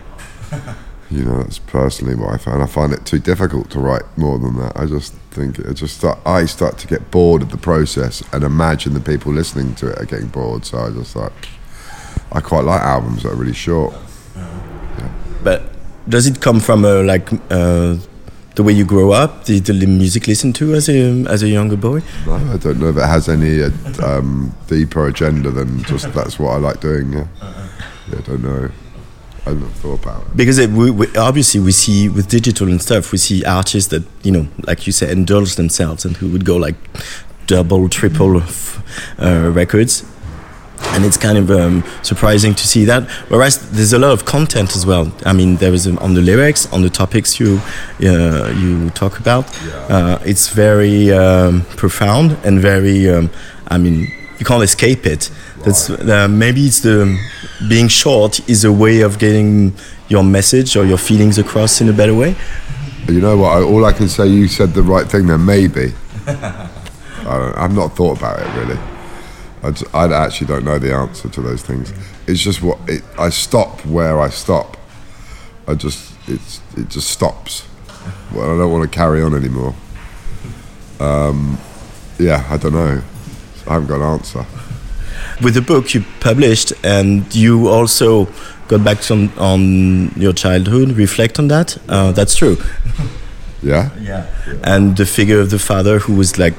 You 1.12 1.26
know, 1.26 1.42
that's 1.42 1.60
personally 1.60 2.16
what 2.16 2.34
I 2.34 2.38
find. 2.38 2.62
I 2.62 2.68
find 2.68 2.94
it 2.94 3.06
too 3.06 3.20
difficult 3.20 3.72
to 3.72 3.80
write 3.80 4.04
more 4.16 4.38
than 4.38 4.58
that. 4.58 4.74
I 4.78 4.86
just 4.86 5.14
think 5.32 5.58
it 5.58 5.74
just 5.74 5.98
start. 5.98 6.20
I 6.26 6.46
start 6.46 6.78
to 6.80 6.88
get 6.88 7.10
bored 7.10 7.42
of 7.42 7.50
the 7.50 7.58
process 7.58 8.22
and 8.32 8.44
imagine 8.44 8.94
the 8.94 9.00
people 9.00 9.34
listening 9.34 9.74
to 9.76 9.92
it 9.92 10.00
are 10.00 10.06
getting 10.06 10.28
bored. 10.28 10.66
So 10.66 10.78
I 10.78 10.92
just 10.92 11.16
like. 11.16 11.34
I 12.32 12.42
quite 12.42 12.64
like 12.64 12.82
albums 12.82 13.24
that 13.24 13.32
are 13.32 13.36
really 13.36 13.54
short. 13.54 13.94
But 15.44 15.64
does 16.08 16.28
it 16.28 16.42
come 16.42 16.60
from 16.60 16.86
uh, 16.86 17.02
like 17.04 17.32
uh, 17.50 17.98
the 18.56 18.64
way 18.64 18.74
you 18.74 18.86
grow 18.86 19.12
up, 19.12 19.46
the, 19.46 19.60
the 19.60 19.74
music 19.88 20.28
listened 20.28 20.56
to 20.56 20.74
as 20.74 20.90
a 20.90 21.26
as 21.28 21.44
a 21.44 21.48
younger 21.48 21.78
boy? 21.78 22.02
No, 22.26 22.34
I 22.34 22.58
don't 22.58 22.80
know 22.80 22.90
if 22.90 22.98
it 22.98 23.06
has 23.06 23.30
any 23.30 23.64
uh, 23.64 23.72
um, 24.04 24.56
deeper 24.68 25.08
agenda 25.08 25.50
than 25.50 25.84
just 25.84 26.12
that's 26.14 26.38
what 26.38 26.52
I 26.52 26.58
like 26.58 26.82
doing. 26.82 27.14
Yeah, 27.14 27.28
yeah 28.12 28.18
I 28.18 28.22
don't 28.22 28.44
know. 28.44 28.70
I 29.50 29.54
haven't 29.54 29.70
thought 29.72 30.04
about 30.04 30.22
it. 30.28 30.38
Because 30.38 30.60
it, 30.60 30.70
we, 30.70 30.92
we, 30.92 31.08
obviously 31.18 31.60
we 31.60 31.72
see 31.72 32.08
with 32.08 32.28
digital 32.30 32.68
and 32.68 32.82
stuff, 32.82 33.12
we 33.12 33.18
see 33.18 33.44
artists 33.44 33.90
that 33.90 34.04
you 34.24 34.32
know, 34.32 34.48
like 34.68 34.86
you 34.86 34.94
said, 34.94 35.10
indulge 35.10 35.56
themselves 35.56 36.06
and 36.06 36.18
who 36.18 36.30
would 36.30 36.46
go 36.46 36.58
like 36.58 36.76
double, 37.48 37.90
triple 37.90 38.38
f- 38.38 38.84
uh, 39.20 39.52
records. 39.52 40.06
And 40.92 41.04
it's 41.04 41.18
kind 41.18 41.38
of 41.38 41.52
um, 41.52 41.84
surprising 42.04 42.56
to 42.56 42.68
see 42.68 42.86
that. 42.86 43.10
Whereas 43.30 43.70
there's 43.72 43.92
a 43.92 44.00
lot 44.00 44.12
of 44.12 44.26
content 44.26 44.76
as 44.76 44.86
well. 44.86 45.12
I 45.26 45.34
mean, 45.34 45.58
there 45.58 45.74
is 45.74 45.86
um, 45.88 45.98
on 45.98 46.14
the 46.14 46.22
lyrics, 46.22 46.72
on 46.72 46.84
the 46.84 46.90
topics 46.90 47.40
you 47.40 47.60
uh, 48.02 48.54
you 48.56 48.90
talk 48.92 49.20
about. 49.20 49.46
Uh, 49.90 50.20
it's 50.26 50.48
very 50.50 51.12
um, 51.12 51.64
profound 51.76 52.38
and 52.44 52.62
very. 52.62 53.10
Um, 53.10 53.30
I 53.68 53.78
mean, 53.78 54.08
you 54.40 54.46
can't 54.46 54.64
escape 54.64 55.06
it. 55.06 55.30
That's 55.64 55.90
uh, 55.90 56.28
maybe 56.30 56.66
it's 56.66 56.82
the 56.82 57.20
being 57.68 57.88
short 57.88 58.48
is 58.50 58.64
a 58.64 58.72
way 58.72 59.02
of 59.02 59.20
getting 59.20 59.74
your 60.08 60.24
message 60.24 60.76
or 60.76 60.86
your 60.86 60.98
feelings 60.98 61.38
across 61.38 61.82
in 61.82 61.90
a 61.90 61.94
better 61.94 62.16
way. 62.16 62.36
You 63.08 63.22
know 63.22 63.38
what? 63.38 63.58
I, 63.58 63.62
all 63.64 63.86
I 63.86 63.92
can 63.92 64.08
say, 64.08 64.28
you 64.28 64.48
said 64.48 64.74
the 64.74 64.84
right 64.84 65.08
thing 65.08 65.28
there. 65.28 65.38
Maybe. 65.38 65.94
I 66.28 66.70
don't, 67.24 67.58
I've 67.58 67.76
not 67.76 67.96
thought 67.96 68.18
about 68.18 68.40
it 68.40 68.60
really. 68.60 68.80
I 69.94 70.06
actually 70.14 70.48
don't 70.48 70.64
know 70.64 70.80
the 70.80 70.94
answer 70.94 71.28
to 71.28 71.42
those 71.42 71.62
things. 71.62 71.92
It's 72.28 72.40
just 72.40 72.62
what 72.62 72.80
it, 72.88 73.04
I 73.18 73.30
stop 73.30 73.86
where 73.86 74.20
I 74.20 74.30
stop. 74.30 74.78
I 75.68 75.76
just 75.76 76.16
it's 76.28 76.62
it 76.78 76.90
just 76.90 77.10
stops. 77.10 77.68
Well, 78.34 78.56
I 78.56 78.58
don't 78.58 78.72
want 78.72 78.90
to 78.90 78.98
carry 78.98 79.22
on 79.22 79.36
anymore. 79.36 79.76
Um, 81.00 81.58
yeah, 82.18 82.46
I 82.50 82.58
don't 82.58 82.74
know. 82.74 83.02
I 83.68 83.74
haven't 83.74 83.88
got 83.88 83.96
an 83.96 84.14
answer. 84.14 84.46
With 85.42 85.54
the 85.54 85.62
book 85.62 85.94
you 85.94 86.04
published, 86.20 86.74
and 86.84 87.34
you 87.34 87.70
also 87.70 88.28
got 88.68 88.84
back 88.84 89.02
some 89.04 89.32
on 89.38 90.12
your 90.16 90.34
childhood, 90.34 90.92
reflect 90.92 91.40
on 91.40 91.48
that. 91.48 91.78
Uh, 91.88 92.12
that's 92.12 92.36
true. 92.36 92.58
Yeah. 93.62 93.90
Yeah. 94.00 94.26
And 94.64 94.96
the 94.96 95.06
figure 95.06 95.40
of 95.40 95.50
the 95.50 95.60
father 95.60 96.00
who 96.00 96.16
was 96.16 96.38
like 96.38 96.54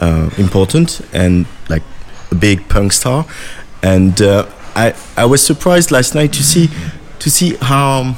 uh, 0.00 0.30
important 0.38 1.00
and 1.12 1.46
like 1.68 1.82
a 2.30 2.34
big 2.34 2.68
punk 2.68 2.92
star. 2.92 3.26
And 3.82 4.20
uh, 4.22 4.46
I 4.74 4.94
I 5.16 5.24
was 5.26 5.44
surprised 5.44 5.90
last 5.90 6.14
night 6.14 6.32
to 6.32 6.42
see 6.42 6.70
to 7.18 7.30
see 7.30 7.56
how 7.56 8.16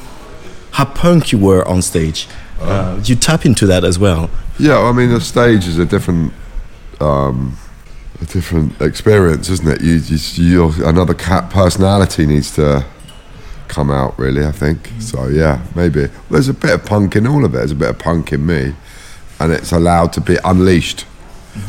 how 0.73 0.85
punk 0.85 1.33
you 1.33 1.39
were 1.39 1.67
on 1.67 1.83
stage. 1.83 2.29
Uh, 2.61 3.01
you 3.05 3.17
tap 3.17 3.45
into 3.47 3.67
that 3.67 3.85
as 3.85 3.99
well. 3.99 4.31
Yeah, 4.59 4.79
I 4.79 4.93
mean 4.93 5.11
the 5.11 5.21
stage 5.21 5.67
is 5.67 5.79
a 5.79 5.87
different, 5.87 6.33
um, 7.01 7.57
a 8.21 8.25
different 8.27 8.81
experience, 8.81 9.49
isn't 9.49 9.69
it? 9.69 9.81
You, 9.83 9.95
you, 9.95 10.19
you 10.69 10.87
another 10.87 11.15
cat 11.15 11.51
personality 11.51 12.27
needs 12.27 12.55
to 12.57 12.85
come 13.69 13.91
out, 13.91 14.19
really. 14.19 14.45
I 14.45 14.53
think 14.53 14.91
so. 14.99 15.29
Yeah, 15.29 15.65
maybe 15.75 16.09
there's 16.31 16.49
a 16.49 16.55
bit 16.55 16.71
of 16.71 16.85
punk 16.85 17.17
in 17.17 17.27
all 17.27 17.45
of 17.45 17.55
it. 17.55 17.59
There's 17.59 17.73
a 17.73 17.77
bit 17.77 17.91
of 17.91 17.99
punk 17.99 18.33
in 18.33 18.45
me, 18.45 18.75
and 19.39 19.53
it's 19.53 19.73
allowed 19.73 20.13
to 20.15 20.21
be 20.21 20.37
unleashed. 20.45 21.07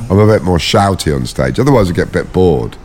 I'm 0.10 0.20
a 0.20 0.28
bit 0.28 0.44
more 0.44 0.58
shouty 0.58 1.16
on 1.16 1.26
stage. 1.26 1.60
Otherwise, 1.60 1.90
I 1.90 1.94
get 1.94 2.10
a 2.10 2.12
bit 2.12 2.34
bored. 2.34 2.78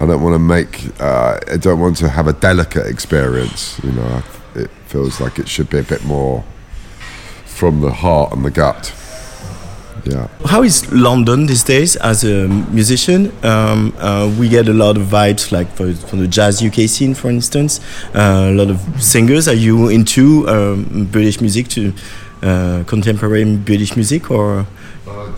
I 0.00 0.06
don't 0.06 0.22
want 0.22 0.34
to 0.34 0.38
make. 0.38 1.00
Uh, 1.00 1.40
I 1.50 1.56
don't 1.56 1.80
want 1.80 1.96
to 1.98 2.08
have 2.08 2.26
a 2.26 2.32
delicate 2.32 2.86
experience. 2.86 3.80
You 3.82 3.92
know, 3.92 4.22
it 4.54 4.70
feels 4.86 5.20
like 5.20 5.38
it 5.38 5.48
should 5.48 5.70
be 5.70 5.78
a 5.78 5.82
bit 5.82 6.04
more 6.04 6.44
from 7.46 7.80
the 7.80 7.92
heart 7.92 8.32
and 8.32 8.44
the 8.44 8.50
gut. 8.50 8.92
Yeah. 10.04 10.28
How 10.44 10.62
is 10.62 10.92
London 10.92 11.46
these 11.46 11.64
days 11.64 11.96
as 11.96 12.24
a 12.24 12.46
musician? 12.48 13.32
Um, 13.42 13.94
uh, 13.98 14.34
we 14.38 14.48
get 14.48 14.68
a 14.68 14.72
lot 14.72 14.96
of 14.96 15.04
vibes, 15.04 15.50
like 15.50 15.68
for, 15.72 15.94
from 15.94 16.20
the 16.20 16.28
jazz 16.28 16.62
UK 16.62 16.88
scene, 16.88 17.14
for 17.14 17.30
instance. 17.30 17.80
Uh, 18.14 18.50
a 18.50 18.54
lot 18.54 18.70
of 18.70 18.80
singers. 19.02 19.48
Are 19.48 19.54
you 19.54 19.88
into 19.88 20.48
um, 20.48 21.08
British 21.10 21.40
music, 21.40 21.68
to 21.68 21.92
uh, 22.42 22.84
contemporary 22.86 23.56
British 23.56 23.96
music, 23.96 24.30
or 24.30 24.66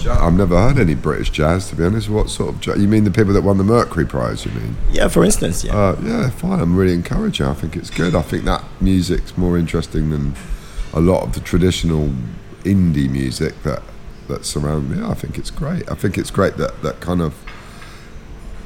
I've 0.09 0.35
never 0.35 0.57
heard 0.57 0.79
any 0.79 0.95
British 0.95 1.31
jazz, 1.31 1.69
to 1.71 1.77
be 1.77 1.85
honest. 1.85 2.09
What 2.09 2.31
sort 2.31 2.55
of 2.55 2.61
jazz? 2.61 2.79
You 2.79 2.89
mean 2.89 3.05
the 3.05 3.11
people 3.11 3.33
that 3.35 3.43
won 3.43 3.59
the 3.59 3.65
Mercury 3.65 4.07
Prize? 4.07 4.45
You 4.45 4.53
mean? 4.53 4.77
yeah, 4.91 5.09
for 5.09 5.25
instance, 5.25 5.65
yeah. 5.65 5.77
Uh, 5.77 5.97
yeah, 6.03 6.31
fine. 6.31 6.61
I'm 6.61 6.77
really 6.77 6.95
encouraging. 6.95 7.47
I 7.47 7.55
think 7.55 7.77
it's 7.77 7.91
good. 7.91 8.15
I 8.15 8.23
think 8.23 8.45
that 8.45 8.65
music's 8.81 9.37
more 9.37 9.59
interesting 9.59 10.11
than 10.11 10.35
a 10.93 11.01
lot 11.01 11.23
of 11.23 11.35
the 11.35 11.41
traditional 11.41 12.11
indie 12.65 13.09
music 13.09 13.63
that 13.63 13.83
that's 14.29 14.49
surround 14.49 14.91
me. 14.91 15.03
I 15.03 15.15
think 15.15 15.39
it's 15.39 15.51
great. 15.51 15.91
I 15.91 15.95
think 15.95 16.19
it's 16.19 16.31
great 16.31 16.57
that 16.57 16.83
that 16.83 17.01
kind 17.01 17.21
of 17.21 17.35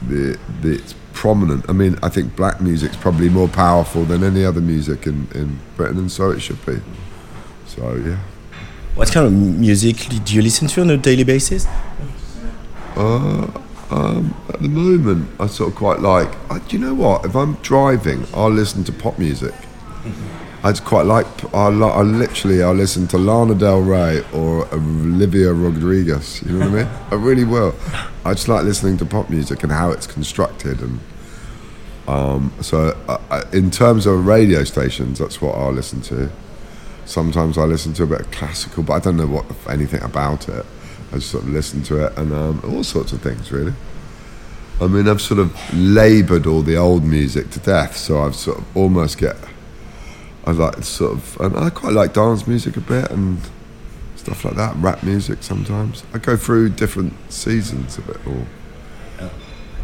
the, 0.08 0.38
the 0.61 0.74
it's 0.74 0.94
prominent. 1.12 1.68
I 1.68 1.72
mean, 1.72 1.98
I 2.02 2.08
think 2.08 2.36
black 2.36 2.61
music's 2.61 2.96
probably 2.96 3.28
more 3.28 3.48
powerful 3.48 4.04
than 4.04 4.24
any 4.24 4.44
other 4.44 4.61
music 4.61 5.06
in, 5.06 5.28
in 5.34 5.61
Britain, 5.76 5.98
and 5.98 6.11
so 6.11 6.30
it 6.30 6.40
should 6.40 6.64
be. 6.64 6.80
So 7.66 7.94
yeah. 7.96 8.18
what 8.94 9.12
kind 9.12 9.26
of 9.26 9.32
music 9.32 9.96
do 10.24 10.34
you 10.34 10.42
listen 10.42 10.68
to 10.68 10.80
on 10.80 10.90
a 10.90 10.96
daily 10.96 11.24
basis? 11.24 11.66
Uh, 12.96 13.50
um, 13.90 14.34
at 14.48 14.61
the 14.61 14.68
moment, 14.68 15.28
I 15.40 15.46
sort 15.46 15.70
of 15.70 15.76
quite 15.76 16.00
like. 16.00 16.28
I, 16.50 16.58
do 16.58 16.76
you 16.76 16.84
know 16.84 16.94
what? 16.94 17.24
If 17.24 17.34
I'm 17.36 17.54
driving, 17.56 18.26
I'll 18.34 18.50
listen 18.50 18.84
to 18.84 18.92
pop 18.92 19.18
music. 19.18 19.54
I 20.62 20.72
just 20.72 20.84
quite 20.84 21.06
like. 21.06 21.26
I, 21.54 21.68
I 21.68 22.02
literally, 22.02 22.62
I 22.62 22.70
listen 22.70 23.06
to 23.08 23.18
Lana 23.18 23.54
Del 23.54 23.80
Rey 23.80 24.22
or 24.34 24.66
Olivia 24.74 25.52
Rodriguez. 25.52 26.42
You 26.42 26.52
know 26.52 26.70
what 26.70 26.80
I 26.80 26.84
mean? 26.84 26.92
I 27.11 27.14
really 27.14 27.44
will. 27.44 27.74
I 28.24 28.34
just 28.34 28.48
like 28.48 28.64
listening 28.64 28.98
to 28.98 29.06
pop 29.06 29.30
music 29.30 29.62
and 29.62 29.72
how 29.72 29.90
it's 29.90 30.06
constructed, 30.06 30.80
and 30.82 31.00
um, 32.06 32.52
so 32.61 32.98
uh, 33.08 33.18
uh, 33.30 33.44
in 33.52 33.70
terms 33.70 34.04
of 34.04 34.26
radio 34.26 34.64
stations, 34.64 35.18
that's 35.18 35.40
what 35.40 35.54
I'll 35.54 35.72
listen 35.72 36.02
to. 36.02 36.30
Sometimes 37.06 37.56
I 37.56 37.64
listen 37.64 37.94
to 37.94 38.02
a 38.02 38.06
bit 38.06 38.20
of 38.20 38.30
classical, 38.30 38.82
but 38.82 38.94
I 38.94 38.98
don't 38.98 39.16
know 39.16 39.26
what 39.26 39.46
anything 39.68 40.02
about 40.02 40.48
it. 40.48 40.66
I 41.11 41.14
just 41.14 41.30
sort 41.30 41.44
of 41.44 41.50
listen 41.50 41.82
to 41.84 42.06
it 42.06 42.18
and 42.18 42.32
um, 42.32 42.61
all 42.64 42.84
sorts 42.84 43.12
of 43.12 43.22
things, 43.22 43.50
really. 43.50 43.72
I 44.80 44.86
mean, 44.86 45.08
I've 45.08 45.20
sort 45.20 45.40
of 45.40 45.54
laboured 45.74 46.46
all 46.46 46.62
the 46.62 46.76
old 46.76 47.04
music 47.04 47.50
to 47.50 47.58
death, 47.61 47.96
so 47.96 48.22
I've 48.22 48.36
sort 48.36 48.58
of 48.58 48.76
almost 48.76 49.18
get. 49.18 49.36
I 50.47 50.53
like 50.53 50.82
sort 50.82 51.12
of, 51.12 51.41
and 51.41 51.57
I 51.57 51.70
quite 51.70 51.93
like 51.93 52.14
dance 52.14 52.47
music 52.47 52.76
a 52.76 52.80
bit 52.80 53.11
and 53.11 53.38
stuff 54.16 54.45
like 54.45 54.57
that, 54.57 54.74
rap 54.76 55.03
music 55.03 55.43
sometimes. 55.43 56.05
I 56.14 56.18
go 56.18 56.36
through 56.36 56.70
different 56.70 57.14
seasons 57.30 57.99
of 57.99 58.09
it 58.09 58.18
all. 58.26 58.47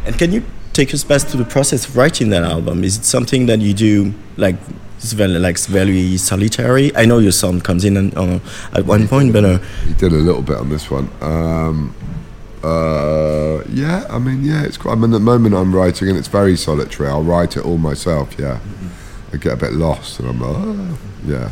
And 0.04 0.16
can 0.16 0.32
you 0.32 0.44
take 0.72 0.94
us 0.94 1.02
back 1.02 1.22
to 1.22 1.36
the 1.36 1.44
process 1.44 1.88
of 1.88 1.96
writing 1.96 2.30
that 2.30 2.44
album? 2.44 2.84
Is 2.84 2.98
it 2.98 3.04
something 3.04 3.46
that 3.46 3.60
you 3.60 3.74
do 3.74 4.14
like 4.36 4.56
it's 4.98 5.12
very 5.12 5.38
like 5.38 5.58
very 5.58 6.16
solitary? 6.16 6.94
I 6.96 7.04
know 7.04 7.18
your 7.18 7.32
son 7.32 7.60
comes 7.60 7.84
in 7.84 7.96
and, 7.96 8.16
uh, 8.16 8.38
at 8.72 8.86
one 8.86 9.08
point, 9.08 9.32
but 9.32 9.44
uh, 9.44 9.58
He 9.86 9.94
did 9.94 10.12
a 10.12 10.16
little 10.16 10.42
bit 10.42 10.56
on 10.56 10.68
this 10.68 10.90
one. 10.90 11.10
Um, 11.20 11.94
uh, 12.62 13.62
yeah, 13.68 14.06
I 14.08 14.18
mean, 14.18 14.42
yeah, 14.42 14.64
it's 14.64 14.76
quite. 14.76 14.92
I 14.92 14.94
mean, 14.96 15.12
at 15.12 15.18
the 15.18 15.20
moment 15.20 15.54
I'm 15.54 15.74
writing, 15.74 16.08
and 16.08 16.16
it's 16.16 16.28
very 16.28 16.56
solitary. 16.56 17.08
I'll 17.08 17.22
write 17.22 17.56
it 17.56 17.64
all 17.64 17.78
myself. 17.78 18.38
Yeah, 18.38 18.58
I 19.32 19.36
get 19.38 19.52
a 19.52 19.56
bit 19.56 19.72
lost, 19.72 20.20
and 20.20 20.28
I'm 20.28 20.40
like, 20.40 20.56
oh, 20.56 20.98
yeah. 21.24 21.50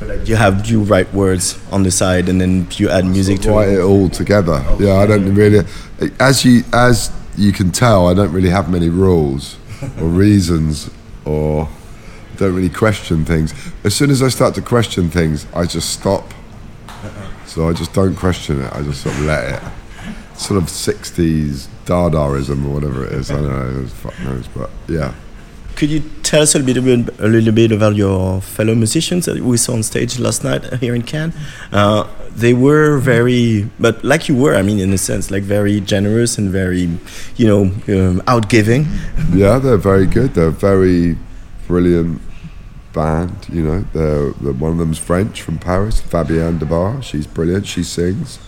Like 0.00 0.28
you 0.28 0.36
have 0.36 0.66
you 0.66 0.82
write 0.82 1.12
words 1.12 1.58
on 1.72 1.82
the 1.82 1.90
side 1.90 2.28
and 2.28 2.40
then 2.40 2.68
you 2.72 2.88
add 2.88 3.04
music 3.04 3.40
to 3.40 3.50
write 3.50 3.70
it. 3.70 3.78
it 3.78 3.82
all 3.82 4.08
together. 4.08 4.64
Yeah, 4.78 4.94
I 4.94 5.06
don't 5.06 5.34
really. 5.34 5.66
As 6.20 6.44
you 6.44 6.62
as 6.72 7.10
you 7.36 7.52
can 7.52 7.72
tell, 7.72 8.06
I 8.06 8.14
don't 8.14 8.32
really 8.32 8.50
have 8.50 8.70
many 8.70 8.88
rules 8.88 9.56
or 10.00 10.06
reasons 10.06 10.88
or 11.24 11.68
don't 12.36 12.54
really 12.54 12.70
question 12.70 13.24
things. 13.24 13.52
As 13.82 13.94
soon 13.94 14.10
as 14.10 14.22
I 14.22 14.28
start 14.28 14.54
to 14.54 14.62
question 14.62 15.10
things, 15.10 15.46
I 15.52 15.66
just 15.66 15.90
stop. 15.90 16.32
So 17.46 17.68
I 17.68 17.72
just 17.72 17.92
don't 17.92 18.14
question 18.14 18.62
it. 18.62 18.72
I 18.72 18.82
just 18.82 19.02
sort 19.02 19.16
of 19.16 19.24
let 19.24 19.54
it. 19.54 19.62
Sort 20.38 20.62
of 20.62 20.68
'60s 20.68 21.66
Dadaism 21.86 22.64
or 22.66 22.74
whatever 22.74 23.04
it 23.04 23.14
is. 23.14 23.32
I 23.32 23.34
don't 23.34 23.48
know. 23.48 23.86
Fuck 23.88 24.18
knows, 24.20 24.46
but 24.46 24.70
yeah. 24.86 25.12
Could 25.74 25.90
you 25.90 26.02
tell 26.28 26.42
us 26.42 26.54
a 26.54 26.58
little 26.58 26.82
bit, 26.82 27.08
a 27.20 27.26
little 27.26 27.52
bit 27.52 27.72
about 27.72 27.96
your 27.96 28.42
fellow 28.42 28.74
musicians 28.74 29.24
that 29.24 29.40
we 29.40 29.56
saw 29.56 29.72
on 29.72 29.82
stage 29.82 30.18
last 30.18 30.44
night 30.44 30.62
here 30.74 30.94
in 30.94 31.00
Cannes? 31.00 31.32
Uh, 31.72 32.06
they 32.36 32.52
were 32.52 32.98
very, 32.98 33.70
but 33.80 34.04
like 34.04 34.28
you 34.28 34.36
were, 34.36 34.54
I 34.54 34.60
mean, 34.60 34.78
in 34.78 34.92
a 34.92 34.98
sense, 34.98 35.30
like 35.30 35.42
very 35.42 35.80
generous 35.80 36.36
and 36.36 36.50
very, 36.50 36.86
you 37.36 37.46
know, 37.46 37.62
um, 37.88 38.22
outgiving. 38.28 38.86
Yeah, 39.32 39.58
they're 39.58 39.78
very 39.78 40.06
good. 40.06 40.34
They're 40.34 40.50
very 40.50 41.16
brilliant 41.66 42.20
band. 42.92 43.48
You 43.50 43.62
know, 43.62 43.80
they're, 43.94 44.32
they're 44.32 44.52
one 44.52 44.72
of 44.72 44.78
them's 44.78 44.98
French 44.98 45.40
from 45.40 45.58
Paris, 45.58 45.98
Fabienne 46.02 46.58
Debar. 46.58 47.00
She's 47.02 47.26
brilliant. 47.26 47.66
She 47.66 47.82
sings 47.82 48.38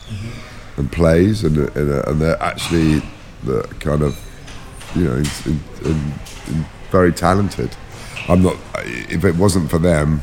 and 0.76 0.93
plays, 0.93 1.45
and 1.45 1.57
and, 1.57 1.91
and 2.07 2.20
they're 2.20 2.43
actually 2.43 3.03
the 3.45 3.62
kind 3.81 4.03
of 4.03 4.18
you 4.95 5.05
know 5.05 5.14
in, 5.14 5.26
in, 5.47 5.61
in, 5.85 6.12
in 6.49 6.66
very 6.91 7.12
talented. 7.12 7.76
I'm 8.28 8.43
not. 8.43 8.57
If 8.76 9.24
it 9.24 9.36
wasn't 9.36 9.70
for 9.70 9.78
them, 9.78 10.22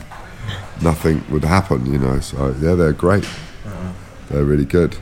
nothing 0.81 1.23
would 1.29 1.43
happen. 1.43 1.91
You 1.91 1.97
know. 1.97 2.19
So 2.19 2.55
yeah, 2.59 2.75
they're 2.75 2.93
great. 2.93 3.27
They're 4.29 4.43
really 4.43 4.65
good, 4.65 4.97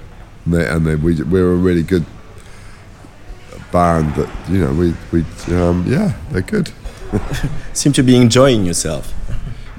and, 0.45 0.53
they, 0.53 0.67
and 0.67 0.85
they, 0.85 0.95
we 0.95 1.21
we're 1.23 1.51
a 1.51 1.55
really 1.55 1.83
good 1.83 2.05
band. 3.71 4.13
That 4.15 4.29
you 4.49 4.59
know 4.59 4.73
we 4.73 4.95
we 5.11 5.25
um, 5.55 5.85
yeah 5.87 6.13
they're 6.31 6.41
good. 6.41 6.71
Seem 7.73 7.93
to 7.93 8.03
be 8.03 8.15
enjoying 8.15 8.65
yourself. 8.65 9.13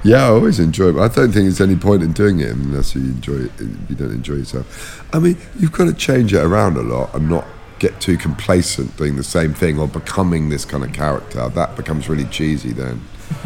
Yeah, 0.03 0.25
I 0.25 0.29
always 0.29 0.59
enjoy 0.59 0.89
it. 0.89 0.93
But 0.93 1.11
I 1.11 1.13
don't 1.13 1.31
think 1.31 1.45
there's 1.45 1.61
any 1.61 1.75
point 1.75 2.03
in 2.03 2.13
doing 2.13 2.39
it 2.39 2.51
unless 2.51 2.95
you 2.95 3.01
enjoy 3.01 3.45
it. 3.45 3.51
You 3.59 3.95
don't 3.95 4.11
enjoy 4.11 4.35
yourself, 4.35 5.05
I 5.13 5.19
mean, 5.19 5.37
you've 5.59 5.71
got 5.71 5.85
to 5.85 5.93
change 5.93 6.33
it 6.33 6.43
around 6.43 6.77
a 6.77 6.81
lot 6.81 7.13
and 7.13 7.29
not 7.29 7.45
get 7.79 7.99
too 8.01 8.17
complacent 8.17 8.95
doing 8.97 9.15
the 9.15 9.23
same 9.23 9.53
thing 9.53 9.79
or 9.79 9.87
becoming 9.87 10.49
this 10.49 10.65
kind 10.65 10.83
of 10.83 10.93
character. 10.93 11.47
That 11.49 11.75
becomes 11.75 12.09
really 12.09 12.25
cheesy. 12.25 12.71
Then 12.71 13.01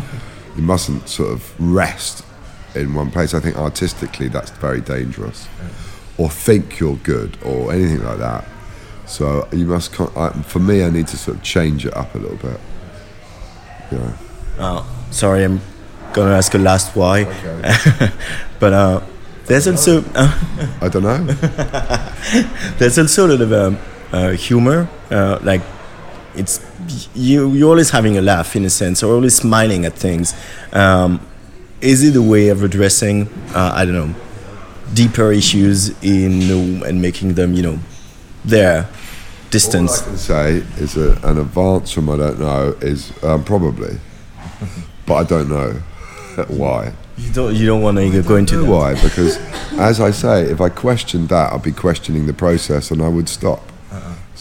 you 0.56 0.64
mustn't 0.64 1.10
sort 1.10 1.32
of 1.32 1.54
rest 1.60 2.26
in 2.76 2.94
one 2.94 3.12
place. 3.12 3.34
I 3.34 3.40
think 3.40 3.58
artistically 3.58 4.28
that's 4.28 4.52
very 4.52 4.82
dangerous. 4.82 5.48
Or 6.18 6.30
think 6.30 6.80
you're 6.80 6.98
good 6.98 7.38
or 7.44 7.72
anything 7.72 8.04
like 8.04 8.20
that. 8.20 8.46
So 9.06 9.48
you 9.52 9.66
must. 9.66 9.92
con- 9.92 10.12
I, 10.16 10.30
for 10.44 10.60
me, 10.60 10.84
I 10.84 10.90
need 10.90 11.08
to 11.08 11.18
sort 11.18 11.38
of 11.38 11.44
change 11.44 11.86
it 11.86 11.96
up 11.96 12.16
a 12.16 12.18
little 12.18 12.38
bit. 12.38 12.60
Yeah. 13.92 14.18
Uh, 14.58 14.84
sorry, 15.12 15.44
I'm 15.44 15.60
gonna 16.14 16.36
ask 16.36 16.54
a 16.54 16.58
last 16.58 16.96
why, 16.96 17.26
but 18.60 18.74
uh, 18.74 19.02
there's 19.48 19.68
also 19.68 20.04
uh, 20.16 20.78
I 20.82 20.88
don't 20.88 21.04
know. 21.04 21.24
there's 22.78 22.98
also 22.98 23.28
a 23.28 23.42
of 23.42 23.52
um, 23.52 23.78
humor. 24.12 24.88
Uh, 25.09 25.39
like 25.41 25.62
it's 26.36 26.62
you 27.14 27.51
you're 27.51 27.70
always 27.70 27.89
having 27.89 28.18
a 28.18 28.22
laugh 28.22 28.55
in 28.55 28.66
a 28.66 28.70
sense, 28.70 29.03
or 29.03 29.14
always 29.14 29.36
smiling 29.36 29.86
at 29.86 29.93
things. 29.93 30.34
Um, 30.74 31.26
is 31.82 32.03
it 32.03 32.16
a 32.16 32.22
way 32.22 32.49
of 32.49 32.64
addressing 32.64 33.28
uh, 33.55 33.72
I 33.76 33.86
don't 33.86 33.95
know 33.95 34.16
deeper 34.93 35.32
issues 35.32 35.89
in 36.03 36.84
and 36.84 37.01
making 37.01 37.36
them 37.36 37.53
you 37.53 37.64
know 37.64 37.80
their 38.45 38.88
distance? 39.49 40.01
All 40.01 40.03
I 40.03 40.09
can 40.09 40.18
say 40.18 40.51
is 40.78 40.97
a, 40.97 41.20
an 41.24 41.39
advance 41.39 41.91
from 41.91 42.09
I 42.09 42.18
don't 42.18 42.39
know 42.39 42.76
is 42.82 43.12
um, 43.24 43.43
probably, 43.43 43.99
but 45.05 45.16
I 45.16 45.24
don't 45.24 45.49
know 45.49 45.72
why. 46.47 46.93
You 47.18 47.32
don't 47.34 47.55
you 47.55 47.66
don't 47.68 47.82
want 47.82 47.97
to 47.97 48.24
go 48.24 48.36
into 48.36 48.66
why? 48.66 48.95
Because 48.95 49.38
as 49.74 49.99
I 49.99 50.12
say, 50.12 50.43
if 50.43 50.62
I 50.62 50.70
questioned 50.70 51.30
that, 51.30 51.53
I'd 51.53 51.62
be 51.62 51.72
questioning 51.72 52.26
the 52.26 52.34
process, 52.34 52.89
and 52.91 53.01
I 53.01 53.07
would 53.07 53.30
stop. 53.30 53.71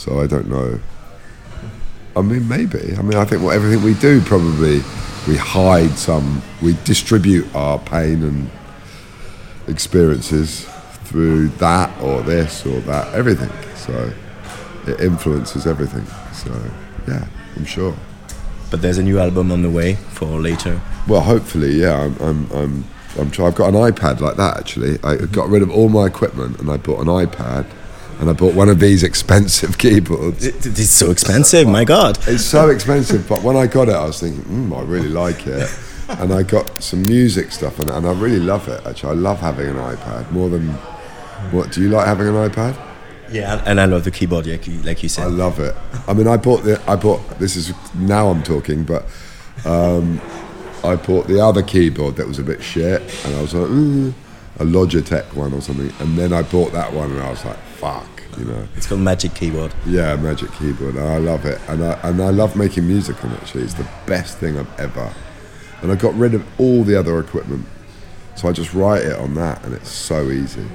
So 0.01 0.19
I 0.19 0.27
don't 0.27 0.49
know. 0.49 0.81
I 2.17 2.23
mean, 2.23 2.49
maybe. 2.49 2.97
I 2.97 3.03
mean, 3.03 3.19
I 3.19 3.27
think 3.27 3.43
what 3.43 3.55
everything 3.55 3.85
we 3.85 3.93
do 3.93 4.23
probably 4.23 4.81
we 5.29 5.37
hide 5.37 5.91
some, 5.99 6.41
we 6.63 6.75
distribute 6.85 7.55
our 7.55 7.79
pain 7.79 8.23
and 8.23 8.51
experiences 9.69 10.65
through 11.05 11.49
that 11.59 11.91
or 12.01 12.23
this 12.23 12.65
or 12.65 12.81
that, 12.81 13.13
everything. 13.13 13.51
So 13.77 14.11
it 14.87 15.01
influences 15.01 15.67
everything. 15.67 16.07
So 16.33 16.51
yeah, 17.07 17.29
I'm 17.57 17.67
sure. 17.67 17.95
But 18.71 18.81
there's 18.81 18.97
a 18.97 19.03
new 19.03 19.19
album 19.19 19.53
on 19.53 19.61
the 19.61 19.71
way 19.71 19.97
for 19.97 20.41
later. 20.41 20.81
Well, 21.09 21.21
hopefully, 21.21 21.73
yeah. 21.79 22.05
I'm, 22.05 22.17
I'm, 22.21 22.51
I'm, 22.53 22.85
I'm 23.19 23.31
try- 23.31 23.49
I've 23.49 23.55
got 23.55 23.69
an 23.69 23.75
iPad 23.75 24.21
like 24.21 24.37
that 24.37 24.57
actually. 24.57 24.99
I 25.05 25.17
got 25.27 25.51
rid 25.51 25.61
of 25.61 25.71
all 25.71 25.91
my 25.91 26.07
equipment 26.07 26.59
and 26.59 26.71
I 26.71 26.79
bought 26.79 27.01
an 27.01 27.09
iPad, 27.09 27.67
and 28.21 28.31
I 28.31 28.33
bought 28.35 28.55
one 28.55 28.69
of 28.69 28.79
these 28.79 29.03
expensive 29.03 29.79
keyboards. 29.85 30.45
It- 30.47 30.67
it- 30.67 30.79
It's 30.79 30.91
so 30.91 31.11
expensive, 31.11 31.67
my 31.67 31.85
God. 31.85 32.19
It's 32.29 32.45
so 32.45 32.69
expensive, 32.69 33.27
but 33.29 33.43
when 33.43 33.57
I 33.57 33.67
got 33.67 33.89
it, 33.89 33.95
I 33.95 34.05
was 34.05 34.21
thinking, 34.21 34.45
mm, 34.45 34.77
I 34.79 34.83
really 34.83 35.09
like 35.09 35.47
it. 35.47 35.69
And 36.11 36.33
I 36.33 36.43
got 36.43 36.83
some 36.83 37.03
music 37.03 37.53
stuff, 37.53 37.79
and, 37.79 37.89
and 37.89 38.05
I 38.05 38.13
really 38.13 38.41
love 38.41 38.67
it. 38.67 38.85
Actually, 38.85 39.13
I 39.13 39.21
love 39.21 39.39
having 39.39 39.69
an 39.69 39.77
iPad 39.77 40.29
more 40.33 40.49
than. 40.49 40.67
What 41.53 41.71
do 41.71 41.81
you 41.81 41.89
like 41.89 42.05
having 42.05 42.27
an 42.27 42.35
iPad? 42.35 42.75
Yeah, 43.31 43.63
and 43.65 43.81
I 43.81 43.85
love 43.85 44.03
the 44.03 44.11
keyboard, 44.11 44.45
like 44.49 44.67
you, 44.67 44.83
like 44.83 45.05
you 45.05 45.09
said. 45.09 45.27
I 45.27 45.29
love 45.29 45.61
it. 45.61 45.73
I 46.09 46.13
mean, 46.13 46.27
I 46.27 46.37
bought 46.37 46.65
the. 46.65 46.83
I 46.89 46.97
bought. 46.97 47.21
This 47.39 47.55
is 47.55 47.73
now 47.95 48.27
I'm 48.29 48.43
talking, 48.43 48.83
but 48.83 49.05
um, 49.65 50.21
I 50.83 50.97
bought 50.97 51.29
the 51.29 51.39
other 51.39 51.63
keyboard 51.63 52.17
that 52.17 52.27
was 52.27 52.41
a 52.41 52.43
bit 52.43 52.61
shit, 52.61 53.03
and 53.25 53.37
I 53.37 53.41
was 53.43 53.55
like, 53.55 53.71
"Ooh," 53.71 54.13
a 54.59 54.65
Logitech 54.65 55.33
one 55.35 55.53
or 55.55 55.61
something, 55.61 55.93
and 56.01 56.19
then 56.19 56.33
I 56.33 56.43
bought 56.43 56.73
that 56.73 56.93
one, 56.93 57.13
and 57.13 57.21
I 57.21 57.31
was 57.31 57.45
like, 57.45 57.57
fuck, 57.81 58.23
you 58.39 58.45
know. 58.45 58.69
It's 58.77 58.87
called 58.87 59.01
Magic 59.01 59.35
Keyboard. 59.35 59.73
Yeah, 59.87 60.15
Magic 60.17 60.53
Keyboard. 60.53 60.97
and 60.97 61.09
I 61.09 61.17
love 61.17 61.47
it, 61.47 61.59
and 61.69 61.83
I 61.83 61.93
and 62.03 62.23
I 62.23 62.29
love 62.29 62.55
making 62.55 62.87
music 62.87 63.25
on 63.25 63.33
it. 63.33 63.41
Actually, 63.41 63.65
it's 63.65 63.75
the 63.75 63.89
best 64.07 64.39
thing 64.39 64.59
I've 64.59 64.81
ever. 64.81 65.13
And 65.83 65.91
I 65.91 65.95
got 65.95 66.15
rid 66.15 66.35
of 66.35 66.47
all 66.61 66.85
the 66.85 66.95
other 66.99 67.19
equipment, 67.19 67.65
so 68.37 68.49
I 68.49 68.53
just 68.53 68.75
write 68.75 69.03
it 69.03 69.19
on 69.19 69.35
that, 69.35 69.65
and 69.65 69.73
it's 69.75 69.91
so 69.91 70.31
easy. 70.31 70.67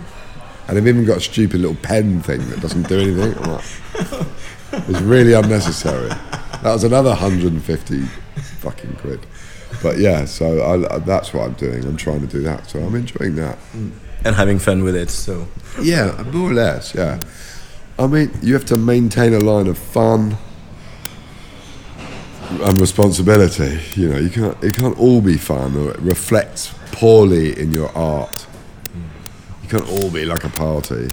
And 0.67 0.79
I've 0.79 0.87
even 0.87 1.05
got 1.05 1.17
a 1.17 1.21
stupid 1.21 1.61
little 1.61 1.77
pen 1.83 2.23
thing 2.23 2.49
that 2.49 2.59
doesn't 2.59 2.87
do 2.89 2.99
anything. 2.99 3.37
I'm 3.43 3.51
like, 3.51 3.65
it's 4.89 5.01
really 5.01 5.33
unnecessary. 5.33 6.09
That 6.09 6.73
was 6.73 6.83
another 6.83 7.09
150 7.09 8.01
fucking 8.61 8.95
quid. 8.95 9.19
But 9.83 9.99
yeah, 9.99 10.25
so 10.25 10.87
I, 10.89 10.97
that's 10.99 11.35
what 11.35 11.43
I'm 11.45 11.53
doing. 11.53 11.85
I'm 11.85 11.97
trying 11.97 12.21
to 12.21 12.27
do 12.27 12.41
that, 12.41 12.67
so 12.67 12.79
I'm 12.79 12.95
enjoying 12.95 13.35
that. 13.35 13.59
Mm. 13.73 13.91
And 14.25 14.35
having 14.35 14.59
fun 14.59 14.83
with 14.83 14.95
it, 14.95 15.11
so. 15.11 15.47
Yeah, 15.81 16.23
more 16.33 16.49
or 16.49 16.53
less. 16.53 16.95
Yeah. 16.95 17.19
I 17.97 18.07
mean, 18.07 18.31
you 18.41 18.53
have 18.53 18.65
to 18.65 18.77
maintain 18.77 19.33
a 19.33 19.39
line 19.39 19.67
of 19.67 19.77
fun 19.77 20.37
and 22.49 22.79
responsibility. 22.79 23.79
You 23.93 24.09
know, 24.09 24.17
you 24.17 24.29
can't 24.29 24.63
it 24.63 24.75
can't 24.75 24.97
all 24.99 25.21
be 25.21 25.37
fun 25.37 25.77
or 25.77 25.91
it 25.91 25.99
reflects 25.99 26.73
poorly 26.91 27.57
in 27.59 27.71
your 27.71 27.95
art. 27.95 28.45
You 29.63 29.69
can't 29.69 29.89
all 29.89 30.09
be 30.11 30.25
like 30.25 30.43
a 30.43 30.49
party. 30.49 31.09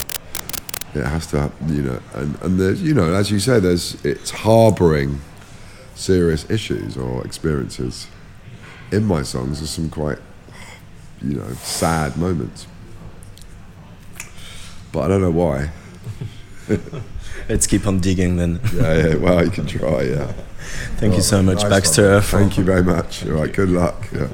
It 0.94 1.04
has 1.04 1.26
to, 1.28 1.40
have, 1.40 1.52
you 1.68 1.82
know, 1.82 2.00
and 2.14 2.40
and 2.42 2.58
there's, 2.58 2.82
you 2.82 2.94
know, 2.94 3.14
as 3.14 3.30
you 3.30 3.38
say, 3.40 3.60
there's 3.60 4.02
it's 4.04 4.30
harboring 4.30 5.20
serious 5.94 6.48
issues 6.50 6.96
or 6.96 7.24
experiences. 7.24 8.08
In 8.90 9.04
my 9.04 9.22
songs, 9.22 9.60
there's 9.60 9.70
some 9.70 9.88
quite, 9.88 10.18
you 11.22 11.36
know, 11.36 11.48
sad 11.54 12.16
moments. 12.16 12.66
But 14.92 15.00
I 15.00 15.08
don't 15.08 15.22
know 15.22 15.30
why. 15.30 15.70
Let's 17.48 17.66
keep 17.66 17.86
on 17.86 18.00
digging 18.00 18.36
then. 18.36 18.60
Yeah, 18.74 19.08
yeah. 19.08 19.14
Well, 19.16 19.44
you 19.44 19.50
can 19.50 19.66
try. 19.66 20.02
Yeah. 20.02 20.32
Thank 20.96 21.14
you 21.16 21.22
so 21.22 21.42
much, 21.42 21.62
Nice 21.62 21.70
Baxter. 21.70 22.20
Thank 22.20 22.56
you 22.56 22.64
very 22.64 22.82
much. 22.84 23.26
All 23.26 23.32
right. 23.32 23.52
Good 23.52 23.70
luck. 23.70 24.08
Yeah. 24.12 24.28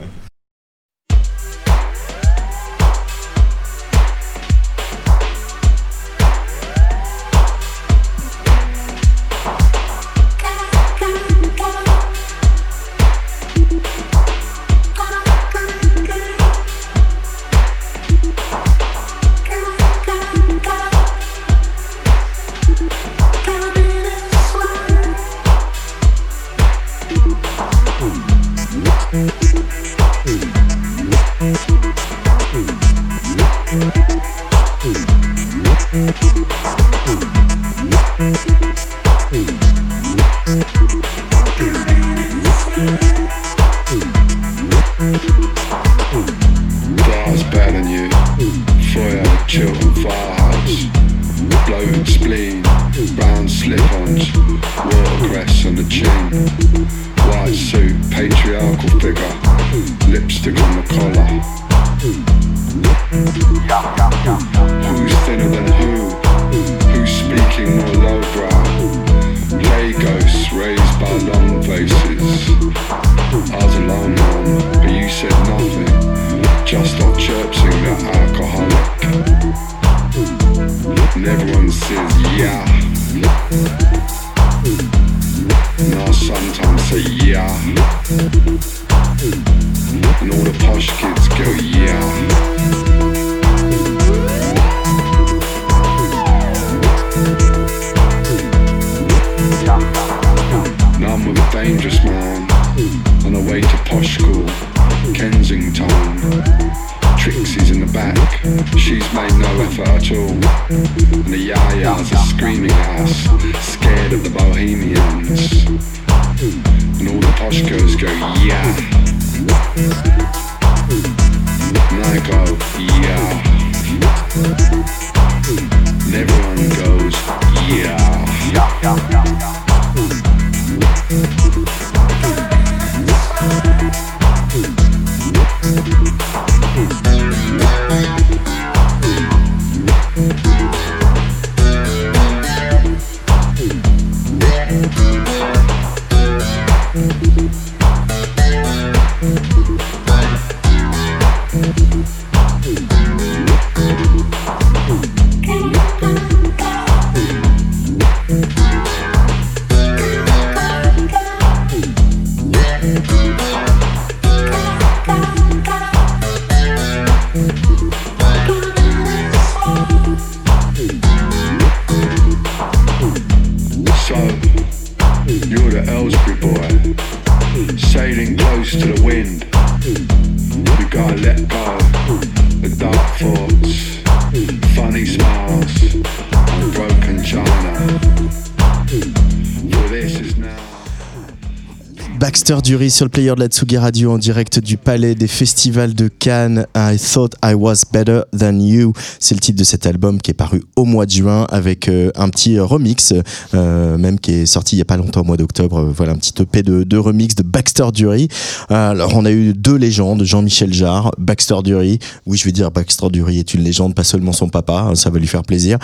Dury 192.68 192.90
sur 192.90 193.06
le 193.06 193.08
player 193.08 193.32
de 193.34 193.40
la 193.40 193.46
Tsugi 193.46 193.78
Radio 193.78 194.12
en 194.12 194.18
direct 194.18 194.58
du 194.58 194.76
Palais 194.76 195.14
des 195.14 195.26
Festivals 195.26 195.94
de 195.94 196.08
Cannes. 196.08 196.66
I 196.76 196.98
thought 196.98 197.32
I 197.42 197.54
was 197.54 197.76
better 197.90 198.20
than 198.38 198.60
you. 198.60 198.92
C'est 199.18 199.34
le 199.34 199.40
titre 199.40 199.58
de 199.58 199.64
cet 199.64 199.86
album 199.86 200.20
qui 200.20 200.32
est 200.32 200.34
paru 200.34 200.62
au 200.76 200.84
mois 200.84 201.06
de 201.06 201.10
juin 201.10 201.46
avec 201.48 201.88
euh, 201.88 202.10
un 202.14 202.28
petit 202.28 202.58
remix, 202.60 203.14
euh, 203.54 203.96
même 203.96 204.20
qui 204.20 204.32
est 204.32 204.44
sorti 204.46 204.76
il 204.76 204.80
y 204.80 204.82
a 204.82 204.84
pas 204.84 204.98
longtemps 204.98 205.22
au 205.22 205.24
mois 205.24 205.38
d'octobre. 205.38 205.78
Euh, 205.78 205.92
Voilà 205.96 206.12
un 206.12 206.16
petit 206.16 206.34
EP 206.42 206.62
de, 206.62 206.82
de 206.84 206.96
remix 206.98 207.34
de 207.34 207.42
Baxter 207.42 207.86
Dury. 207.90 208.28
Alors 208.68 209.12
on 209.16 209.24
a 209.24 209.30
eu 209.30 209.54
deux 209.54 209.76
légendes, 209.76 210.22
Jean-Michel 210.24 210.74
Jarre, 210.74 211.12
Baxter 211.16 211.62
Dury. 211.64 211.98
Oui, 212.26 212.36
je 212.36 212.44
vais 212.44 212.52
dire 212.52 212.70
Baxter 212.70 213.08
Dury 213.10 213.38
est 213.38 213.54
une 213.54 213.62
légende, 213.62 213.94
pas 213.94 214.04
seulement 214.04 214.32
son 214.34 214.50
papa, 214.50 214.88
hein, 214.90 214.94
ça 214.94 215.08
va 215.08 215.18
lui 215.18 215.26
faire 215.26 215.42
plaisir. 215.42 215.78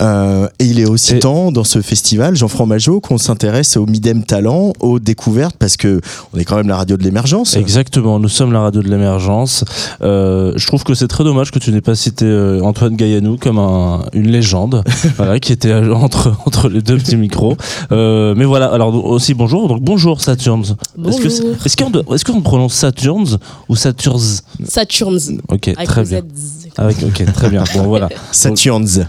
Euh, 0.00 0.48
et 0.58 0.64
il 0.64 0.80
est 0.80 0.86
aussi 0.88 1.16
Et- 1.16 1.18
temps 1.18 1.52
dans 1.52 1.64
ce 1.64 1.82
festival, 1.82 2.34
Jean 2.34 2.48
Fromageau, 2.48 3.00
qu'on 3.02 3.18
s'intéresse 3.18 3.76
au 3.76 3.84
Midem 3.84 4.24
Talent, 4.24 4.72
aux 4.80 4.98
découvertes, 4.98 5.56
parce 5.58 5.76
que 5.76 6.00
on 6.32 6.38
est 6.38 6.44
quand 6.44 6.56
même 6.56 6.68
la 6.68 6.76
radio 6.76 6.96
de 6.96 7.02
l'émergence. 7.02 7.56
Exactement, 7.56 8.18
nous 8.20 8.28
sommes 8.28 8.52
la 8.52 8.60
radio 8.60 8.82
de 8.82 8.88
l'émergence. 8.88 9.64
Euh, 10.02 10.52
je 10.56 10.66
trouve 10.66 10.84
que 10.84 10.94
c'est 10.94 11.08
très 11.08 11.24
dommage 11.24 11.50
que 11.50 11.58
tu 11.58 11.72
n'aies 11.72 11.80
pas 11.80 11.94
cité 11.94 12.24
euh, 12.24 12.60
Antoine 12.62 12.94
Gaillanou 12.96 13.36
comme 13.36 13.58
un- 13.58 14.04
une 14.12 14.28
légende, 14.30 14.84
voilà, 15.16 15.40
qui 15.40 15.52
était 15.52 15.72
euh, 15.72 15.92
entre, 15.94 16.36
entre 16.46 16.68
les 16.68 16.82
deux 16.82 16.96
petits 16.98 17.16
micros. 17.16 17.56
Euh, 17.92 18.34
mais 18.36 18.44
voilà, 18.44 18.66
alors 18.66 19.04
aussi 19.04 19.34
bonjour. 19.34 19.68
Donc 19.68 19.82
bonjour 19.82 20.20
Saturns. 20.20 20.76
Est-ce 21.06 21.20
que 21.20 21.28
c'est- 21.28 21.42
Bonjour. 21.42 21.66
Est-ce 21.66 21.76
qu'on 21.76 22.14
est-ce 22.14 22.24
qu'on 22.24 22.40
prononce 22.42 22.74
Saturns 22.74 23.38
ou 23.68 23.76
Saturns 23.76 24.40
Saturns. 24.64 25.40
Ok, 25.48 25.68
Avec 25.68 25.84
très 25.88 26.04
bien. 26.04 26.20
Z. 26.34 26.59
Avec, 26.76 26.96
ok, 27.02 27.24
très 27.32 27.50
bien. 27.50 27.64
Bon 27.74 27.82
voilà. 27.84 28.08
Saturns. 28.32 29.06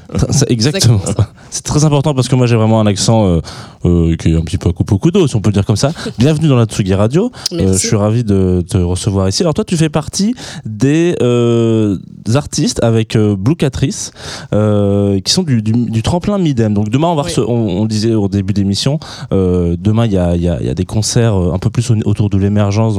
Exactement. 0.47 0.99
C'est 1.49 1.63
très 1.63 1.83
important 1.83 2.13
parce 2.13 2.27
que 2.29 2.35
moi 2.35 2.47
j'ai 2.47 2.55
vraiment 2.55 2.79
un 2.79 2.85
accent 2.87 3.27
euh, 3.27 3.39
euh, 3.85 4.15
qui 4.15 4.29
est 4.29 4.35
un 4.37 4.41
petit 4.41 4.57
peu 4.57 4.69
à 4.69 4.73
coupe 4.73 4.91
au 4.93 4.97
couteau, 4.97 5.27
si 5.27 5.35
on 5.35 5.41
peut 5.41 5.49
le 5.49 5.53
dire 5.53 5.65
comme 5.65 5.75
ça. 5.75 5.91
Bienvenue 6.17 6.47
dans 6.47 6.55
la 6.55 6.65
Tsugi 6.65 6.93
Radio. 6.93 7.29
Euh, 7.53 7.73
je 7.73 7.77
suis 7.77 7.95
ravi 7.95 8.23
de 8.23 8.63
te 8.67 8.77
recevoir 8.77 9.27
ici. 9.27 9.43
Alors 9.43 9.53
toi, 9.53 9.65
tu 9.65 9.75
fais 9.75 9.89
partie 9.89 10.33
des 10.65 11.15
euh, 11.21 11.97
artistes 12.35 12.81
avec 12.83 13.17
Blue 13.17 13.55
Catrice 13.57 14.11
qui 14.51 15.31
sont 15.33 15.43
du, 15.43 15.61
du, 15.61 15.71
du 15.73 16.01
tremplin 16.03 16.37
Midem. 16.37 16.73
Donc 16.73 16.89
demain, 16.89 17.07
on 17.07 17.15
va 17.15 17.23
Oui. 17.23 17.33
on, 17.37 17.53
on 17.81 17.85
disait 17.85 18.13
au 18.13 18.27
début 18.27 18.53
d'émission, 18.53 18.99
demain 19.31 20.05
il 20.05 20.13
y 20.13 20.17
a, 20.17 20.35
y, 20.35 20.47
a, 20.47 20.61
y 20.61 20.69
a 20.69 20.73
des 20.73 20.85
concerts 20.85 21.35
un 21.35 21.59
peu 21.59 21.69
plus 21.69 21.91
au- 21.91 21.95
autour 22.05 22.29
de 22.29 22.37
l'émergence, 22.37 22.95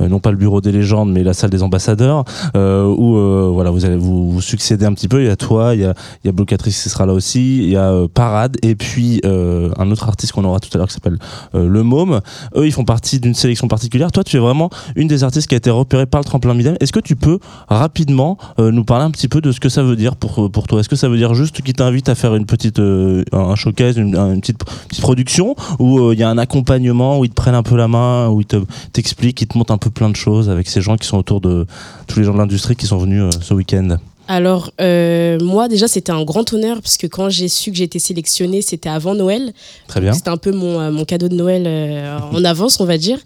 non 0.00 0.20
pas 0.20 0.30
le 0.30 0.36
bureau 0.36 0.60
des 0.60 0.72
légendes, 0.72 1.10
mais 1.12 1.22
la 1.24 1.32
salle 1.34 1.50
des 1.50 1.62
ambassadeurs, 1.62 2.24
où 2.54 3.14
voilà, 3.54 3.70
vous 3.70 3.84
allez 3.84 3.95
vous, 3.96 4.30
vous 4.30 4.40
succéder 4.40 4.84
un 4.86 4.94
petit 4.94 5.08
peu. 5.08 5.22
Il 5.22 5.26
y 5.26 5.30
a 5.30 5.36
toi, 5.36 5.74
il 5.74 5.80
y 5.80 5.84
a, 5.84 5.94
il 6.22 6.26
y 6.26 6.28
a 6.28 6.32
Blue 6.32 6.46
Catrice 6.46 6.82
qui 6.82 6.88
sera 6.88 7.06
là 7.06 7.12
aussi, 7.12 7.58
il 7.58 7.70
y 7.70 7.76
a 7.76 7.90
euh, 7.90 8.08
Parade 8.12 8.56
et 8.62 8.74
puis 8.74 9.20
euh, 9.24 9.70
un 9.78 9.90
autre 9.90 10.08
artiste 10.08 10.32
qu'on 10.32 10.44
aura 10.44 10.60
tout 10.60 10.70
à 10.74 10.78
l'heure 10.78 10.88
qui 10.88 10.94
s'appelle 10.94 11.18
euh, 11.54 11.68
Le 11.68 11.82
Môme. 11.82 12.20
Eux, 12.56 12.66
ils 12.66 12.72
font 12.72 12.84
partie 12.84 13.20
d'une 13.20 13.34
sélection 13.34 13.68
particulière. 13.68 14.12
Toi, 14.12 14.24
tu 14.24 14.36
es 14.36 14.40
vraiment 14.40 14.70
une 14.94 15.08
des 15.08 15.24
artistes 15.24 15.48
qui 15.48 15.54
a 15.54 15.58
été 15.58 15.70
repérée 15.70 16.06
par 16.06 16.20
le 16.20 16.24
tremplin 16.24 16.54
Midem. 16.54 16.76
Est-ce 16.80 16.92
que 16.92 17.00
tu 17.00 17.16
peux 17.16 17.38
rapidement 17.68 18.38
nous 18.58 18.84
parler 18.84 19.04
un 19.04 19.10
petit 19.10 19.28
peu 19.28 19.40
de 19.40 19.52
ce 19.52 19.60
que 19.60 19.68
ça 19.68 19.82
veut 19.82 19.96
dire 19.96 20.16
pour, 20.16 20.50
pour 20.50 20.66
toi? 20.66 20.80
Est-ce 20.80 20.88
que 20.88 20.96
ça 20.96 21.08
veut 21.08 21.16
dire 21.16 21.34
juste 21.34 21.62
qu'ils 21.62 21.74
t'invitent 21.74 22.08
à 22.08 22.14
faire 22.14 22.34
une 22.34 22.46
petite, 22.46 22.78
un 22.78 23.54
showcase, 23.54 23.96
une, 23.96 24.40
petite, 24.40 24.58
petite 24.88 25.02
production, 25.02 25.54
euh, 25.80 26.12
il 26.12 26.18
y 26.18 26.22
a 26.22 26.28
un 26.28 26.38
accompagnement 26.38 27.18
où 27.18 27.24
ils 27.24 27.30
te 27.30 27.34
prennent 27.34 27.54
un 27.54 27.62
peu 27.62 27.76
la 27.76 27.88
main, 27.88 28.28
où 28.28 28.40
ils 28.40 28.46
te- 28.46 28.64
t'expliquent, 28.92 29.40
ils 29.42 29.46
te 29.46 29.56
montrent 29.58 29.72
un 29.72 29.78
peu 29.78 29.90
plein 29.90 30.10
de 30.10 30.16
choses 30.16 30.50
avec 30.50 30.68
ces 30.68 30.80
gens 30.80 30.96
qui 30.96 31.06
sont 31.06 31.18
autour 31.18 31.40
de 31.40 31.66
tous 32.06 32.18
les 32.18 32.24
gens 32.24 32.32
de 32.32 32.38
l'industrie 32.38 32.76
qui 32.76 32.86
sont 32.86 32.98
venus 32.98 33.24
ce 33.40 33.54
week-end? 33.54 33.85
Alors, 34.28 34.72
euh, 34.80 35.38
moi, 35.40 35.68
déjà, 35.68 35.86
c'était 35.86 36.10
un 36.10 36.24
grand 36.24 36.52
honneur 36.52 36.80
parce 36.82 36.96
que 36.96 37.06
quand 37.06 37.28
j'ai 37.28 37.48
su 37.48 37.70
que 37.70 37.80
été 37.82 37.98
sélectionnée, 37.98 38.60
c'était 38.60 38.88
avant 38.88 39.14
Noël. 39.14 39.52
Très 39.86 40.00
bien. 40.00 40.12
C'était 40.12 40.30
un 40.30 40.36
peu 40.36 40.50
mon, 40.50 40.80
euh, 40.80 40.90
mon 40.90 41.04
cadeau 41.04 41.28
de 41.28 41.34
Noël 41.34 41.64
euh, 41.66 42.18
en 42.32 42.44
avance, 42.44 42.80
on 42.80 42.84
va 42.84 42.98
dire. 42.98 43.18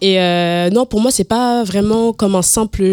Et 0.00 0.16
non, 0.70 0.86
pour 0.86 1.00
moi, 1.00 1.10
c'est 1.10 1.24
pas 1.24 1.64
vraiment 1.64 2.12
comme 2.12 2.36
un 2.36 2.42
simple 2.42 2.84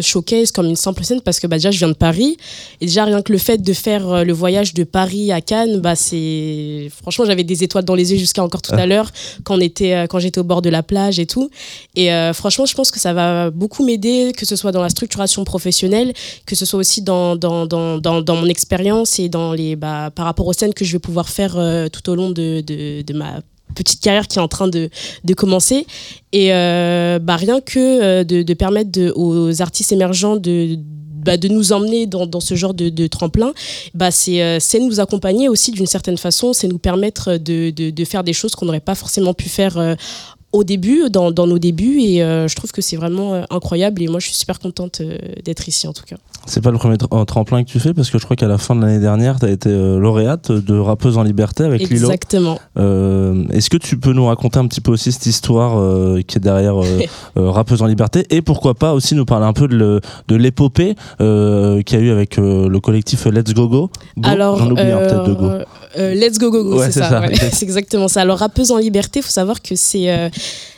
showcase, 0.00 0.50
comme 0.50 0.66
une 0.66 0.76
simple 0.76 1.04
scène, 1.04 1.20
parce 1.20 1.40
que 1.40 1.46
bah, 1.46 1.56
déjà, 1.56 1.70
je 1.70 1.78
viens 1.78 1.88
de 1.88 1.94
Paris. 1.94 2.38
Et 2.80 2.86
déjà, 2.86 3.04
rien 3.04 3.20
que 3.20 3.32
le 3.32 3.38
fait 3.38 3.58
de 3.58 3.72
faire 3.74 4.24
le 4.24 4.32
voyage 4.32 4.72
de 4.72 4.84
Paris 4.84 5.30
à 5.30 5.42
Cannes, 5.42 5.80
bah, 5.80 5.94
c'est. 5.94 6.90
Franchement, 7.02 7.26
j'avais 7.26 7.44
des 7.44 7.64
étoiles 7.64 7.84
dans 7.84 7.94
les 7.94 8.12
yeux 8.12 8.18
jusqu'à 8.18 8.42
encore 8.42 8.62
tout 8.62 8.74
à 8.74 8.86
l'heure, 8.86 9.10
quand, 9.44 9.56
on 9.56 9.60
était, 9.60 10.06
quand 10.08 10.20
j'étais 10.20 10.38
au 10.38 10.44
bord 10.44 10.62
de 10.62 10.70
la 10.70 10.82
plage 10.82 11.18
et 11.18 11.26
tout. 11.26 11.50
Et 11.96 12.08
franchement, 12.32 12.64
je 12.64 12.74
pense 12.74 12.90
que 12.90 12.98
ça 12.98 13.12
va 13.12 13.50
beaucoup 13.50 13.84
m'aider, 13.84 14.32
que 14.34 14.46
ce 14.46 14.56
soit 14.56 14.72
dans 14.72 14.82
la 14.82 14.88
structuration 14.88 15.44
professionnelle, 15.44 16.14
que 16.46 16.56
ce 16.56 16.64
soit 16.64 16.78
aussi 16.78 16.97
dans, 17.00 17.36
dans, 17.36 17.66
dans, 17.66 17.98
dans, 17.98 18.36
mon 18.36 18.46
expérience 18.46 19.18
et 19.18 19.28
dans 19.28 19.52
les, 19.52 19.76
bah, 19.76 20.10
par 20.14 20.24
rapport 20.24 20.46
aux 20.46 20.52
scènes 20.52 20.74
que 20.74 20.84
je 20.84 20.92
vais 20.92 20.98
pouvoir 20.98 21.28
faire 21.28 21.56
euh, 21.56 21.88
tout 21.88 22.08
au 22.10 22.14
long 22.14 22.30
de, 22.30 22.60
de, 22.60 23.12
ma 23.14 23.40
petite 23.74 24.00
carrière 24.00 24.26
qui 24.26 24.38
est 24.38 24.42
en 24.42 24.48
train 24.48 24.68
de, 24.68 24.90
de 25.24 25.34
commencer. 25.34 25.86
Et 26.32 26.52
euh, 26.52 27.18
bah, 27.18 27.36
rien 27.36 27.60
que 27.60 27.78
euh, 27.78 28.24
de, 28.24 28.42
de 28.42 28.54
permettre 28.54 29.12
aux 29.14 29.62
artistes 29.62 29.92
émergents 29.92 30.36
de 30.36 30.78
bah, 31.28 31.36
de 31.36 31.48
nous 31.48 31.72
emmener 31.72 32.06
dans, 32.06 32.26
dans 32.26 32.40
ce 32.40 32.54
genre 32.54 32.74
de, 32.74 32.88
de 32.88 33.06
tremplin, 33.06 33.52
bah, 33.92 34.10
c'est 34.10 34.40
euh, 34.40 34.58
nous 34.80 35.00
accompagner 35.00 35.48
aussi 35.48 35.72
d'une 35.72 35.86
certaine 35.86 36.16
façon, 36.16 36.52
c'est 36.52 36.68
nous 36.68 36.78
permettre 36.78 37.36
de, 37.36 37.70
de, 37.70 37.90
de 37.90 38.04
faire 38.04 38.24
des 38.24 38.32
choses 38.32 38.54
qu'on 38.54 38.66
n'aurait 38.66 38.80
pas 38.80 38.94
forcément 38.94 39.34
pu 39.34 39.48
faire 39.48 39.76
euh, 39.76 39.94
au 40.52 40.64
début, 40.64 41.10
dans, 41.10 41.30
dans 41.30 41.46
nos 41.46 41.58
débuts. 41.58 42.00
Et 42.00 42.22
euh, 42.22 42.48
je 42.48 42.56
trouve 42.56 42.72
que 42.72 42.80
c'est 42.80 42.96
vraiment 42.96 43.34
euh, 43.34 43.42
incroyable. 43.50 44.02
Et 44.02 44.08
moi, 44.08 44.18
je 44.20 44.26
suis 44.26 44.34
super 44.36 44.58
contente 44.58 45.00
euh, 45.00 45.18
d'être 45.44 45.68
ici, 45.68 45.86
en 45.86 45.92
tout 45.92 46.04
cas. 46.06 46.16
C'est 46.46 46.62
pas 46.62 46.70
le 46.70 46.78
premier 46.78 46.96
tr- 46.96 47.26
tremplin 47.26 47.62
que 47.64 47.68
tu 47.68 47.78
fais 47.78 47.92
parce 47.92 48.10
que 48.10 48.18
je 48.18 48.24
crois 48.24 48.36
qu'à 48.36 48.48
la 48.48 48.56
fin 48.56 48.74
de 48.74 48.80
l'année 48.80 49.00
dernière, 49.00 49.38
tu 49.38 49.44
as 49.46 49.50
été 49.50 49.70
lauréate 49.70 50.50
de 50.50 50.78
Rappeuse 50.78 51.18
en 51.18 51.22
Liberté 51.22 51.64
avec 51.64 51.82
Lilo. 51.90 52.06
Exactement. 52.06 52.58
Est-ce 52.76 53.68
que 53.68 53.76
tu 53.76 53.98
peux 53.98 54.12
nous 54.14 54.24
raconter 54.26 54.58
un 54.58 54.66
petit 54.66 54.80
peu 54.80 54.92
aussi 54.92 55.12
cette 55.12 55.26
histoire 55.26 55.74
qui 56.26 56.38
est 56.38 56.40
derrière 56.40 56.76
Rappeuse 57.36 57.82
en 57.82 57.86
Liberté 57.86 58.24
et 58.30 58.40
pourquoi 58.40 58.74
pas 58.74 58.94
aussi 58.94 59.14
nous 59.14 59.26
parler 59.26 59.44
un 59.44 59.52
peu 59.52 59.68
de 59.68 60.00
l'épopée 60.30 60.94
qu'il 61.18 61.98
y 61.98 62.02
a 62.02 62.04
eu 62.04 62.10
avec 62.10 62.38
le 62.38 62.78
collectif 62.80 63.26
Let's 63.26 63.52
Go 63.52 63.68
Go, 63.68 63.90
Go 64.16 64.28
Alors, 64.28 64.56
J'en 64.58 64.70
oublie 64.70 64.82
un, 64.82 64.98
peut-être 65.00 65.24
de 65.24 65.34
Go. 65.34 65.50
Euh, 65.96 66.14
Let's 66.14 66.38
Go 66.38 66.50
Go 66.50 66.64
Go, 66.64 66.78
Ouais, 66.78 66.86
c'est 66.90 67.00
ça. 67.00 67.08
ça, 67.10 67.20
ouais. 67.20 67.30
exact. 67.30 67.54
c'est 67.54 67.64
exactement 67.64 68.08
ça. 68.08 68.20
Alors, 68.22 68.38
Rappeuse 68.38 68.70
en 68.70 68.76
Liberté, 68.78 69.20
il 69.20 69.22
faut 69.22 69.30
savoir 69.30 69.62
que 69.62 69.74
c'est 69.76 70.10
euh, 70.10 70.28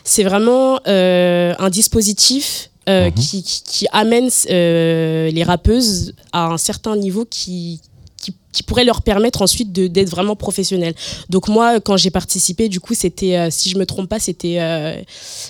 c'est 0.04 0.22
vraiment 0.24 0.78
euh, 0.86 1.54
un 1.58 1.70
dispositif 1.70 2.66
Mhm. 2.88 3.12
qui, 3.14 3.42
qui, 3.44 3.62
qui 3.64 3.86
amène 3.92 4.30
les 4.48 5.44
rappeuses 5.46 6.12
à 6.32 6.46
un 6.46 6.58
certain 6.58 6.96
niveau 6.96 7.24
qui, 7.24 7.80
qui, 8.20 8.34
qui 8.52 8.62
pourrait 8.62 8.84
leur 8.84 9.02
permettre 9.02 9.42
ensuite 9.42 9.72
d'être 9.72 10.08
vraiment 10.10 10.34
professionnelles. 10.36 10.94
Donc 11.28 11.48
moi, 11.48 11.78
quand 11.80 11.96
j'ai 11.96 12.10
participé, 12.10 12.68
du 12.68 12.80
coup, 12.80 12.94
c'était, 12.94 13.36
euh, 13.36 13.48
si 13.50 13.70
je 13.70 13.78
me 13.78 13.86
trompe 13.86 14.08
pas, 14.08 14.18
c'était, 14.18 14.56
euh, 14.60 14.96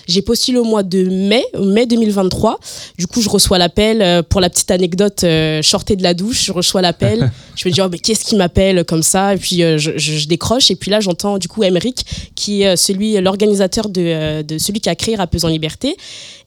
j'ai 0.07 0.21
postulé 0.21 0.57
au 0.59 0.63
mois 0.63 0.83
de 0.83 1.05
mai, 1.05 1.43
mai 1.59 1.85
2023. 1.87 2.59
Du 2.97 3.07
coup, 3.07 3.21
je 3.21 3.29
reçois 3.29 3.57
l'appel. 3.57 4.01
euh, 4.01 4.21
pour 4.21 4.39
la 4.39 4.49
petite 4.49 4.69
anecdote, 4.71 5.23
euh, 5.23 5.61
sortais 5.61 5.95
de 5.95 6.03
la 6.03 6.13
douche, 6.13 6.45
je 6.45 6.51
reçois 6.51 6.81
l'appel. 6.81 7.31
je 7.55 7.67
me 7.67 7.73
dis, 7.73 7.81
oh, 7.81 7.87
mais 7.91 7.97
qu'est-ce 7.99 8.23
qui 8.23 8.35
m'appelle 8.35 8.83
comme 8.85 9.03
ça? 9.03 9.33
Et 9.33 9.37
puis, 9.37 9.57
je, 9.57 9.77
je- 9.77 9.97
je 9.97 10.27
décroche. 10.27 10.69
Et 10.69 10.75
puis 10.75 10.91
là, 10.91 10.99
j'entends 10.99 11.37
du 11.39 11.47
coup 11.47 11.63
Emeric, 11.63 12.05
qui 12.35 12.61
est 12.61 12.75
celui, 12.77 13.19
l'organisateur 13.19 13.89
de, 13.89 14.41
de 14.43 14.57
celui 14.57 14.79
qui 14.79 14.89
a 14.89 14.95
créé 14.95 15.15
Rappeuse 15.15 15.43
en 15.45 15.49
Liberté. 15.49 15.95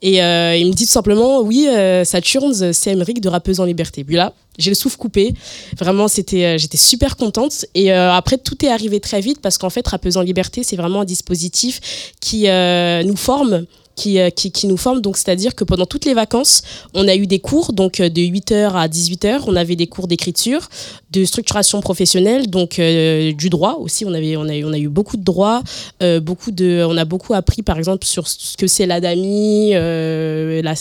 Et 0.02 0.16
il 0.18 0.66
me 0.66 0.72
dit 0.72 0.84
tout 0.86 0.92
simplement, 0.92 1.40
oui, 1.40 1.66
Saturns, 2.04 2.72
c'est 2.72 2.90
Emeric 2.92 3.20
de 3.20 3.28
Rappeuse 3.28 3.58
en 3.60 3.64
Liberté. 3.64 4.04
Puis 4.04 4.16
là, 4.16 4.32
j'ai 4.58 4.70
le 4.70 4.74
souffle 4.76 4.96
coupé. 4.98 5.34
Vraiment, 5.78 6.06
c'était, 6.08 6.43
euh, 6.44 6.58
j'étais 6.58 6.76
super 6.78 7.16
contente. 7.16 7.66
Et 7.74 7.92
euh, 7.92 8.12
après, 8.12 8.38
tout 8.38 8.64
est 8.64 8.68
arrivé 8.70 9.00
très 9.00 9.20
vite 9.20 9.40
parce 9.40 9.58
qu'en 9.58 9.70
fait, 9.70 9.86
Rappeuse 9.86 10.16
en 10.16 10.22
Liberté, 10.22 10.62
c'est 10.62 10.76
vraiment 10.76 11.00
un 11.02 11.04
dispositif 11.04 11.80
qui 12.20 12.48
euh, 12.48 13.02
nous 13.02 13.16
forme. 13.16 13.66
Qui, 13.96 14.18
qui, 14.34 14.66
nous 14.66 14.76
forme, 14.76 15.00
donc 15.00 15.16
c'est-à-dire 15.16 15.54
que 15.54 15.62
pendant 15.62 15.86
toutes 15.86 16.04
les 16.04 16.14
vacances, 16.14 16.62
on 16.94 17.06
a 17.06 17.14
eu 17.14 17.28
des 17.28 17.38
cours, 17.38 17.72
donc 17.72 17.98
de 18.02 18.22
8h 18.22 18.72
à 18.72 18.88
18h, 18.88 19.42
on 19.46 19.54
avait 19.54 19.76
des 19.76 19.86
cours 19.86 20.08
d'écriture, 20.08 20.68
de 21.12 21.24
structuration 21.24 21.80
professionnelle, 21.80 22.50
donc 22.50 22.80
du 22.80 23.50
droit 23.50 23.74
aussi, 23.78 24.04
on, 24.04 24.12
avait, 24.12 24.36
on, 24.36 24.48
a, 24.48 24.56
eu- 24.56 24.64
on 24.64 24.72
a 24.72 24.78
eu 24.78 24.88
beaucoup 24.88 25.16
de 25.16 25.22
droits, 25.22 25.62
on 26.00 26.96
a 26.96 27.04
beaucoup 27.04 27.34
appris 27.34 27.62
par 27.62 27.78
exemple 27.78 28.04
sur 28.04 28.26
ce 28.26 28.56
que 28.56 28.66
c'est 28.66 28.84
l'ADAMI, 28.86 29.74
euh, 29.74 30.60
la, 30.60 30.74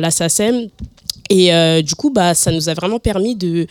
la 0.00 0.10
SACEM, 0.10 0.68
et 1.28 1.82
du 1.82 1.94
coup, 1.94 2.08
bah, 2.08 2.32
ça 2.32 2.52
nous 2.52 2.70
a 2.70 2.72
vraiment 2.74 3.00
permis 3.00 3.36
de, 3.36 3.66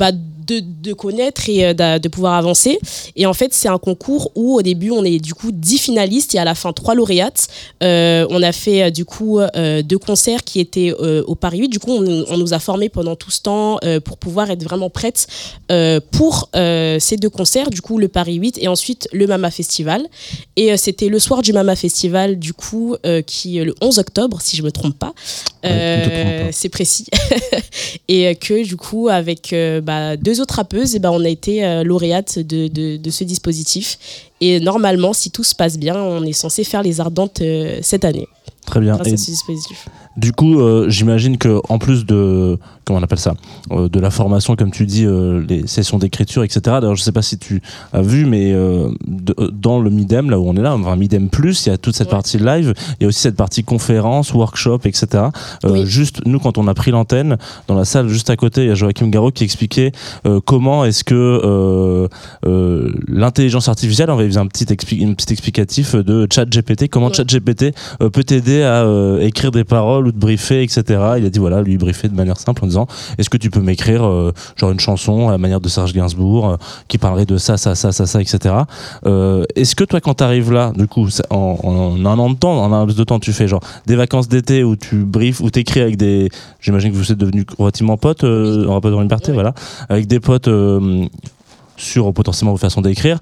bah, 0.00 0.12
de, 0.12 0.62
de 0.82 0.94
connaître 0.94 1.48
et 1.50 1.66
euh, 1.66 1.98
de 1.98 2.08
pouvoir 2.08 2.32
avancer. 2.32 2.78
Et 3.16 3.26
en 3.26 3.34
fait, 3.34 3.52
c'est 3.52 3.68
un 3.68 3.76
concours 3.76 4.32
où 4.34 4.56
au 4.56 4.62
début, 4.62 4.90
on 4.90 5.04
est 5.04 5.18
du 5.18 5.34
coup 5.34 5.52
10 5.52 5.76
finalistes 5.78 6.34
et 6.34 6.38
à 6.38 6.44
la 6.44 6.54
fin 6.54 6.72
3 6.72 6.94
lauréates. 6.94 7.48
Euh, 7.82 8.26
on 8.30 8.42
a 8.42 8.50
fait 8.52 8.84
euh, 8.84 8.90
du 8.90 9.04
coup 9.04 9.40
euh, 9.40 9.82
deux 9.82 9.98
concerts 9.98 10.42
qui 10.42 10.58
étaient 10.58 10.92
euh, 11.00 11.22
au 11.26 11.34
Paris 11.34 11.58
8. 11.58 11.68
Du 11.68 11.78
coup, 11.78 11.92
on, 11.92 12.24
on 12.28 12.38
nous 12.38 12.54
a 12.54 12.58
formés 12.58 12.88
pendant 12.88 13.14
tout 13.14 13.30
ce 13.30 13.42
temps 13.42 13.78
pour 14.04 14.16
pouvoir 14.16 14.50
être 14.50 14.62
vraiment 14.64 14.88
prêtes 14.88 15.26
pour 16.10 16.48
ces 16.54 17.16
deux 17.18 17.30
concerts. 17.30 17.68
Du 17.68 17.82
coup, 17.82 17.98
le 17.98 18.08
Paris 18.08 18.36
8 18.36 18.58
et 18.58 18.68
ensuite 18.68 19.06
le 19.12 19.26
Mama 19.26 19.50
Festival. 19.50 20.06
Et 20.56 20.76
c'était 20.78 21.08
le 21.08 21.18
soir 21.18 21.42
du 21.42 21.52
Mama 21.52 21.76
Festival, 21.76 22.38
du 22.38 22.54
coup, 22.54 22.96
qui 23.26 23.58
est 23.58 23.64
le 23.64 23.74
11 23.82 23.98
octobre, 23.98 24.40
si 24.40 24.56
je 24.56 24.62
me 24.62 24.70
trompe 24.72 24.98
pas. 24.98 25.12
Ouais, 25.62 26.48
c'est 26.52 26.68
précis. 26.70 27.06
et 28.08 28.34
que 28.36 28.64
du 28.64 28.76
coup, 28.76 29.08
avec 29.08 29.52
euh, 29.52 29.80
bah, 29.90 30.16
deux 30.16 30.40
autres 30.40 30.54
rappeuses, 30.54 30.94
et 30.94 31.00
ben 31.00 31.10
on 31.10 31.24
a 31.24 31.28
été 31.28 31.64
euh, 31.64 31.82
lauréate 31.82 32.38
de, 32.38 32.68
de, 32.68 32.96
de 32.96 33.10
ce 33.10 33.24
dispositif. 33.24 33.98
Et 34.40 34.60
normalement, 34.60 35.12
si 35.12 35.32
tout 35.32 35.42
se 35.42 35.52
passe 35.52 35.76
bien, 35.78 35.96
on 35.96 36.22
est 36.22 36.32
censé 36.32 36.62
faire 36.62 36.84
les 36.84 37.00
ardentes 37.00 37.40
euh, 37.40 37.80
cette 37.82 38.04
année 38.04 38.28
Très 38.66 38.78
bien. 38.78 38.94
grâce 38.94 39.08
Et 39.08 39.14
à 39.14 39.16
ce 39.16 39.30
dispositif. 39.32 39.88
Du 40.16 40.32
coup, 40.32 40.60
euh, 40.60 40.88
j'imagine 40.88 41.38
que 41.38 41.60
en 41.68 41.78
plus 41.78 42.04
de 42.06 42.58
comment 42.84 42.98
on 42.98 43.02
appelle 43.02 43.18
ça, 43.20 43.34
euh, 43.70 43.88
de 43.88 44.00
la 44.00 44.10
formation, 44.10 44.56
comme 44.56 44.72
tu 44.72 44.84
dis, 44.84 45.06
euh, 45.06 45.44
les 45.48 45.66
sessions 45.68 45.98
d'écriture, 45.98 46.42
etc. 46.42 46.60
D'ailleurs, 46.64 46.96
je 46.96 47.02
sais 47.02 47.12
pas 47.12 47.22
si 47.22 47.38
tu 47.38 47.62
as 47.92 48.02
vu, 48.02 48.26
mais 48.26 48.52
de- 48.52 49.50
dans 49.52 49.78
le 49.80 49.90
Midem, 49.90 50.28
là 50.30 50.40
où 50.40 50.48
on 50.48 50.56
est 50.56 50.60
là, 50.62 50.74
enfin 50.74 50.96
Midem 50.96 51.28
Plus, 51.28 51.66
il 51.66 51.68
y 51.68 51.72
a 51.72 51.78
toute 51.78 51.94
cette 51.94 52.08
Ouais. 52.08 52.12
partie 52.12 52.38
live, 52.38 52.74
il 52.98 53.02
y 53.02 53.06
a 53.06 53.08
aussi 53.08 53.20
cette 53.20 53.36
partie 53.36 53.62
conférence, 53.62 54.32
workshop, 54.34 54.80
etc. 54.84 55.24
Oui. 55.64 55.86
Juste, 55.86 56.22
nous, 56.26 56.40
quand 56.40 56.58
on 56.58 56.66
a 56.66 56.74
pris 56.74 56.90
l'antenne, 56.90 57.36
dans 57.68 57.74
la 57.76 57.84
salle 57.84 58.08
juste 58.08 58.28
à 58.30 58.36
côté, 58.36 58.62
il 58.62 58.68
y 58.68 58.70
a 58.72 58.74
Joachim 58.74 59.08
Garraud 59.08 59.30
qui 59.30 59.44
expliquait 59.44 59.92
comment 60.44 60.84
est-ce 60.84 61.04
que 61.04 62.08
l'intelligence 63.08 63.68
artificielle, 63.68 64.10
on 64.10 64.16
va 64.16 64.28
faire 64.28 64.42
un 64.42 64.46
petit, 64.46 64.64
expli- 64.64 65.08
un 65.08 65.14
petit 65.14 65.32
explicatif 65.32 65.94
de 65.94 66.26
ChatGPT, 66.32 66.88
comment 66.88 67.06
Ouais. 67.06 67.14
ChatGPT 67.14 67.72
peut 68.12 68.24
t'aider 68.24 68.62
à 68.62 68.84
écrire 69.20 69.50
des 69.50 69.64
paroles 69.64 70.09
ou 70.10 70.12
de 70.12 70.18
briefer, 70.18 70.62
etc. 70.62 70.82
Il 71.18 71.24
a 71.24 71.30
dit 71.30 71.38
voilà, 71.38 71.62
lui 71.62 71.78
briefait 71.78 72.08
de 72.08 72.14
manière 72.14 72.36
simple 72.38 72.62
en 72.64 72.66
disant 72.66 72.86
est-ce 73.18 73.30
que 73.30 73.36
tu 73.38 73.48
peux 73.50 73.60
m'écrire 73.60 74.04
euh, 74.06 74.32
genre 74.56 74.70
une 74.70 74.78
chanson 74.80 75.28
à 75.28 75.32
la 75.32 75.38
manière 75.38 75.60
de 75.60 75.68
Serge 75.68 75.92
Gainsbourg 75.92 76.48
euh, 76.50 76.56
qui 76.88 76.98
parlerait 76.98 77.26
de 77.26 77.36
ça, 77.38 77.56
ça, 77.56 77.74
ça, 77.74 77.92
ça, 77.92 78.06
ça, 78.06 78.20
etc. 78.20 78.54
Euh, 79.06 79.44
est-ce 79.56 79.74
que 79.74 79.84
toi 79.84 80.00
quand 80.00 80.14
t'arrives 80.14 80.52
là, 80.52 80.72
du 80.76 80.86
coup, 80.86 81.08
ça- 81.10 81.24
en, 81.30 81.58
en 81.62 82.04
un 82.06 82.18
an 82.18 82.30
de 82.30 82.36
temps, 82.36 82.62
en 82.62 82.72
un 82.72 82.80
laps 82.80 82.96
de 82.96 83.04
temps, 83.04 83.18
tu 83.18 83.32
fais 83.32 83.48
genre 83.48 83.62
des 83.86 83.96
vacances 83.96 84.28
d'été 84.28 84.62
où 84.64 84.76
tu 84.76 84.96
briefes, 85.04 85.40
où 85.40 85.50
t'écris 85.50 85.80
avec 85.80 85.96
des, 85.96 86.28
j'imagine 86.60 86.90
que 86.92 86.96
vous 86.96 87.10
êtes 87.12 87.18
devenus 87.18 87.46
relativement 87.58 87.96
potes, 87.96 88.24
en 88.24 88.74
rapport 88.74 88.90
dans 88.90 89.00
liberté, 89.00 89.28
Ouais. 89.30 89.34
voilà, 89.34 89.54
avec 89.88 90.06
des 90.06 90.20
potes 90.20 90.48
sur 91.76 92.12
potentiellement 92.12 92.52
vos 92.52 92.58
façons 92.58 92.82
d'écrire. 92.82 93.18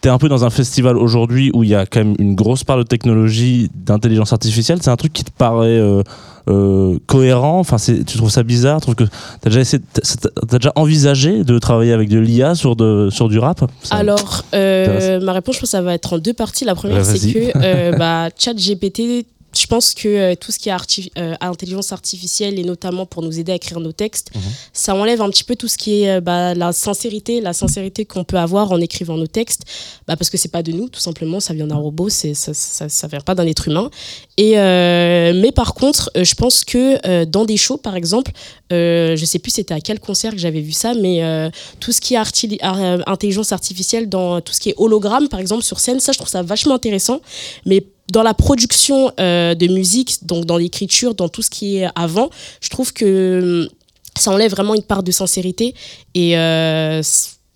T'es 0.00 0.08
un 0.08 0.18
peu 0.18 0.28
dans 0.28 0.44
un 0.44 0.50
festival 0.50 0.96
aujourd'hui 0.96 1.50
où 1.54 1.64
il 1.64 1.70
y 1.70 1.74
a 1.74 1.84
quand 1.86 2.00
même 2.00 2.14
une 2.18 2.34
grosse 2.34 2.62
part 2.64 2.78
de 2.78 2.82
technologie, 2.84 3.70
d'intelligence 3.74 4.32
artificielle. 4.32 4.78
C'est 4.80 4.90
un 4.90 4.96
truc 4.96 5.12
qui 5.12 5.24
te 5.24 5.30
paraît 5.32 5.66
euh, 5.78 6.02
euh, 6.48 6.98
cohérent? 7.06 7.58
Enfin, 7.58 7.76
tu 7.78 8.04
trouves 8.16 8.30
ça 8.30 8.42
bizarre? 8.44 8.80
Tu 8.80 8.94
que 8.94 9.04
t'as 9.40 9.50
déjà 9.50 9.60
essayé, 9.60 9.82
t'as 9.92 10.00
t'as 10.48 10.58
déjà 10.58 10.72
envisagé 10.76 11.42
de 11.44 11.58
travailler 11.58 11.92
avec 11.92 12.08
de 12.08 12.18
l'IA 12.18 12.54
sur 12.54 12.76
de 12.76 13.08
sur 13.10 13.28
du 13.28 13.38
rap? 13.38 13.68
Ça- 13.82 13.96
Alors, 13.96 14.44
euh, 14.54 15.20
ma 15.20 15.32
réponse, 15.32 15.56
je 15.56 15.60
pense 15.60 15.70
que 15.70 15.76
ça 15.76 15.82
va 15.82 15.94
être 15.94 16.12
en 16.14 16.18
deux 16.18 16.32
parties. 16.34 16.64
La 16.64 16.74
première, 16.74 16.98
Ouais, 16.98 17.04
c'est 17.04 17.32
que 17.32 17.98
bah, 17.98 18.28
ChatGPT, 18.38 19.26
je 19.56 19.66
pense 19.66 19.94
que 19.94 20.08
euh, 20.08 20.34
tout 20.34 20.52
ce 20.52 20.58
qui 20.58 20.68
est 20.68 20.72
arti- 20.72 21.10
euh, 21.18 21.34
intelligence 21.40 21.92
artificielle, 21.92 22.58
et 22.58 22.64
notamment 22.64 23.06
pour 23.06 23.22
nous 23.22 23.38
aider 23.38 23.52
à 23.52 23.54
écrire 23.54 23.80
nos 23.80 23.92
textes, 23.92 24.30
Mhm. 24.34 24.40
ça 24.72 24.94
enlève 24.94 25.22
un 25.22 25.30
petit 25.30 25.44
peu 25.44 25.56
tout 25.56 25.68
ce 25.68 25.78
qui 25.78 26.02
est 26.02 26.10
euh, 26.16 26.20
bah, 26.20 26.54
la 26.54 26.72
sincérité, 26.72 27.40
la 27.40 27.52
sincérité 27.54 28.04
qu'on 28.04 28.24
peut 28.24 28.36
avoir 28.38 28.72
en 28.72 28.80
écrivant 28.80 29.16
nos 29.16 29.26
textes, 29.26 29.62
bah, 30.06 30.16
parce 30.16 30.28
que 30.30 30.36
c'est 30.36 30.50
pas 30.52 30.62
de 30.62 30.72
nous, 30.72 30.88
tout 30.88 31.00
simplement, 31.00 31.40
ça 31.40 31.54
vient 31.54 31.66
d'un 31.66 31.76
robot, 31.76 32.08
ça, 32.08 32.28
ça, 32.34 32.88
ça 32.88 33.06
vient 33.08 33.20
pas 33.20 33.34
d'un 33.34 33.46
être 33.46 33.68
humain. 33.68 33.90
Et, 34.36 34.52
mais 34.54 35.50
par 35.52 35.74
contre, 35.74 36.10
je 36.14 36.34
pense 36.34 36.64
que 36.64 37.24
dans 37.24 37.44
des 37.44 37.56
shows, 37.56 37.78
par 37.78 37.96
exemple, 37.96 38.30
je 38.70 39.22
sais 39.24 39.38
plus 39.38 39.50
c'était 39.52 39.74
à 39.74 39.80
quel 39.80 39.98
concert 39.98 40.32
que 40.32 40.38
j'avais 40.38 40.60
vu 40.60 40.72
ça, 40.72 40.94
mais 40.94 41.50
tout 41.80 41.92
ce 41.92 42.00
qui 42.00 42.14
est 42.14 42.18
arti- 42.18 42.58
intelligence 43.06 43.52
artificielle, 43.52 44.08
dans 44.08 44.40
tout 44.40 44.52
ce 44.52 44.60
qui 44.60 44.70
est 44.70 44.74
hologramme, 44.76 45.28
par 45.28 45.40
exemple, 45.40 45.62
sur 45.64 45.80
scène, 45.80 46.00
ça, 46.00 46.12
je 46.12 46.18
trouve 46.18 46.28
ça 46.30 46.42
vachement 46.42 46.74
intéressant. 46.74 47.20
Mais 47.66 47.84
dans 48.10 48.22
la 48.22 48.34
production 48.34 49.12
euh, 49.20 49.54
de 49.54 49.66
musique, 49.66 50.24
donc 50.26 50.44
dans 50.44 50.56
l'écriture, 50.56 51.14
dans 51.14 51.28
tout 51.28 51.42
ce 51.42 51.50
qui 51.50 51.78
est 51.78 51.88
avant, 51.94 52.30
je 52.60 52.70
trouve 52.70 52.92
que 52.92 53.64
hum, 53.64 53.68
ça 54.16 54.30
enlève 54.32 54.50
vraiment 54.50 54.74
une 54.74 54.82
part 54.82 55.02
de 55.02 55.12
sincérité 55.12 55.74
et 56.14 56.36
euh, 56.36 57.02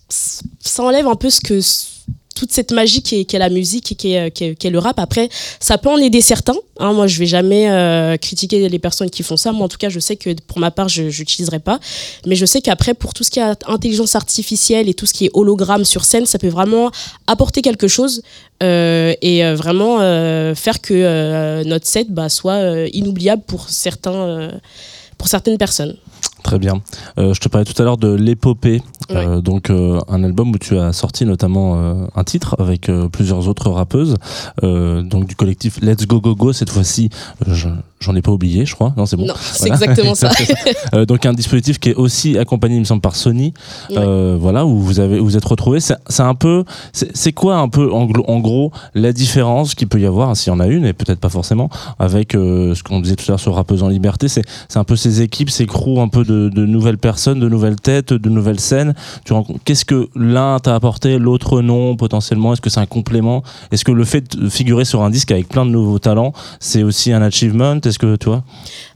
ça 0.09 0.83
enlève 0.83 1.07
un 1.07 1.15
peu 1.15 1.29
ce 1.29 1.41
que 1.41 1.59
toute 2.35 2.51
cette 2.51 2.71
magie 2.71 3.01
qui 3.01 3.15
est, 3.19 3.37
la 3.37 3.49
musique 3.49 3.91
et 4.05 4.13
est, 4.13 4.31
qui, 4.31 4.43
est, 4.45 4.69
le 4.69 4.79
rap. 4.79 4.99
Après, 4.99 5.29
ça 5.59 5.77
peut 5.77 5.89
en 5.89 5.97
aider 5.97 6.21
certains. 6.21 6.55
Hein, 6.79 6.93
moi, 6.93 7.07
je 7.07 7.19
vais 7.19 7.25
jamais 7.25 7.69
euh, 7.69 8.17
critiquer 8.17 8.67
les 8.67 8.79
personnes 8.79 9.09
qui 9.09 9.23
font 9.23 9.37
ça. 9.37 9.51
Moi, 9.51 9.65
en 9.65 9.69
tout 9.69 9.77
cas, 9.77 9.89
je 9.89 9.99
sais 9.99 10.15
que 10.15 10.33
pour 10.47 10.59
ma 10.59 10.71
part, 10.71 10.89
je 10.89 11.03
n'utiliserai 11.03 11.59
pas. 11.59 11.79
Mais 12.25 12.35
je 12.35 12.45
sais 12.45 12.61
qu'après, 12.61 12.93
pour 12.93 13.13
tout 13.13 13.23
ce 13.23 13.31
qui 13.31 13.39
est 13.39 13.67
intelligence 13.67 14.15
artificielle 14.15 14.89
et 14.89 14.93
tout 14.93 15.05
ce 15.05 15.13
qui 15.13 15.25
est 15.25 15.31
hologramme 15.33 15.85
sur 15.85 16.05
scène, 16.05 16.25
ça 16.25 16.39
peut 16.39 16.47
vraiment 16.47 16.91
apporter 17.27 17.61
quelque 17.61 17.87
chose 17.87 18.21
euh, 18.61 19.13
et 19.21 19.43
euh, 19.43 19.55
vraiment 19.55 19.99
euh, 19.99 20.55
faire 20.55 20.81
que 20.81 20.93
euh, 20.93 21.63
notre 21.65 21.85
set 21.85 22.11
bah, 22.11 22.29
soit 22.29 22.53
euh, 22.53 22.89
inoubliable 22.93 23.43
pour 23.45 23.69
certains, 23.69 24.13
euh, 24.13 24.51
pour 25.17 25.27
certaines 25.27 25.57
personnes. 25.57 25.97
Très 26.43 26.59
bien. 26.59 26.81
Euh, 27.17 27.33
je 27.33 27.39
te 27.39 27.47
parlais 27.47 27.65
tout 27.65 27.81
à 27.81 27.85
l'heure 27.85 27.97
de 27.97 28.13
l'épopée, 28.13 28.81
euh, 29.11 29.41
donc 29.41 29.69
euh, 29.69 29.99
un 30.09 30.23
album 30.23 30.51
où 30.51 30.57
tu 30.57 30.77
as 30.77 30.91
sorti 30.91 31.25
notamment 31.25 31.75
euh, 31.77 32.05
un 32.15 32.23
titre 32.25 32.55
avec 32.59 32.89
euh, 32.89 33.07
plusieurs 33.09 33.47
autres 33.47 33.69
rappeuses, 33.71 34.15
euh, 34.63 35.01
donc 35.01 35.25
du 35.25 35.35
collectif 35.35 35.79
Let's 35.81 36.05
Go 36.05 36.19
Go 36.19 36.35
Go. 36.35 36.51
Cette 36.53 36.69
fois-ci, 36.69 37.09
je- 37.47 37.69
j'en 38.03 38.15
ai 38.15 38.21
pas 38.21 38.31
oublié, 38.31 38.65
je 38.65 38.75
crois. 38.75 38.93
Non, 38.97 39.05
c'est 39.05 39.15
bon. 39.15 39.25
Non, 39.25 39.33
c'est 39.39 39.69
Voilà. 39.69 39.75
exactement 39.75 40.15
ça. 40.15 40.29
Euh, 40.93 41.05
donc 41.05 41.25
un 41.25 41.33
dispositif 41.33 41.79
qui 41.79 41.89
est 41.89 41.95
aussi 41.95 42.37
accompagné, 42.37 42.75
il 42.75 42.79
me 42.79 42.85
semble, 42.85 43.01
par 43.01 43.15
Sony. 43.15 43.53
Ouais. 43.89 43.97
Euh, 43.97 44.37
voilà, 44.39 44.65
où 44.65 44.79
vous 44.79 44.99
avez, 44.99 45.19
où 45.19 45.25
vous 45.25 45.37
êtes 45.37 45.45
retrouvés. 45.45 45.79
C'est 45.79 45.95
un 46.19 46.35
peu, 46.35 46.63
c'est 46.91 47.33
quoi 47.33 47.57
un 47.57 47.69
peu 47.69 47.91
en, 47.91 48.05
gros 48.39 48.71
la 48.93 49.13
différence 49.13 49.75
qu'il 49.75 49.87
peut 49.87 49.99
y 49.99 50.05
avoir, 50.05 50.35
s'il 50.35 50.51
y 50.51 50.55
en 50.55 50.59
a 50.59 50.67
une, 50.67 50.85
et 50.85 50.93
peut-être 50.93 51.19
pas 51.19 51.29
forcément, 51.29 51.69
avec 51.99 52.35
euh, 52.35 52.75
ce 52.75 52.83
qu'on 52.83 52.99
disait 52.99 53.15
tout 53.15 53.25
à 53.27 53.31
l'heure 53.31 53.39
sur 53.39 53.55
Rappeuse 53.55 53.83
en 53.83 53.87
Liberté. 53.87 54.27
C'est 54.27 54.43
un 54.75 54.83
peu 54.83 54.95
ces 54.95 55.21
équipes, 55.21 55.49
ces 55.49 55.65
crews, 55.65 56.01
un 56.01 56.09
peu 56.09 56.23
de, 56.23 56.49
de 56.49 56.65
nouvelles 56.65 56.97
personnes, 56.97 57.39
de 57.39 57.49
nouvelles 57.49 57.79
têtes, 57.79 58.13
de 58.13 58.29
nouvelles 58.29 58.59
scènes. 58.59 58.93
Tu 59.25 59.33
Qu'est-ce 59.65 59.85
que 59.85 60.09
l'un 60.15 60.59
t'a 60.59 60.75
apporté, 60.75 61.17
l'autre 61.17 61.61
non, 61.61 61.95
potentiellement? 61.95 62.53
Est-ce 62.53 62.61
que 62.61 62.69
c'est 62.69 62.79
un 62.79 62.85
complément? 62.85 63.43
Est-ce 63.71 63.83
que 63.85 63.91
le 63.91 64.03
fait 64.03 64.35
de 64.37 64.49
figurer 64.49 64.85
sur 64.85 65.01
un 65.03 65.09
disque 65.09 65.31
avec 65.31 65.49
plein 65.49 65.65
de 65.65 65.71
nouveaux 65.71 65.99
talents, 65.99 66.33
c'est 66.59 66.83
aussi 66.83 67.11
un 67.11 67.21
achievement? 67.21 67.79
Que 67.97 68.15
tu 68.15 68.29
vois 68.29 68.43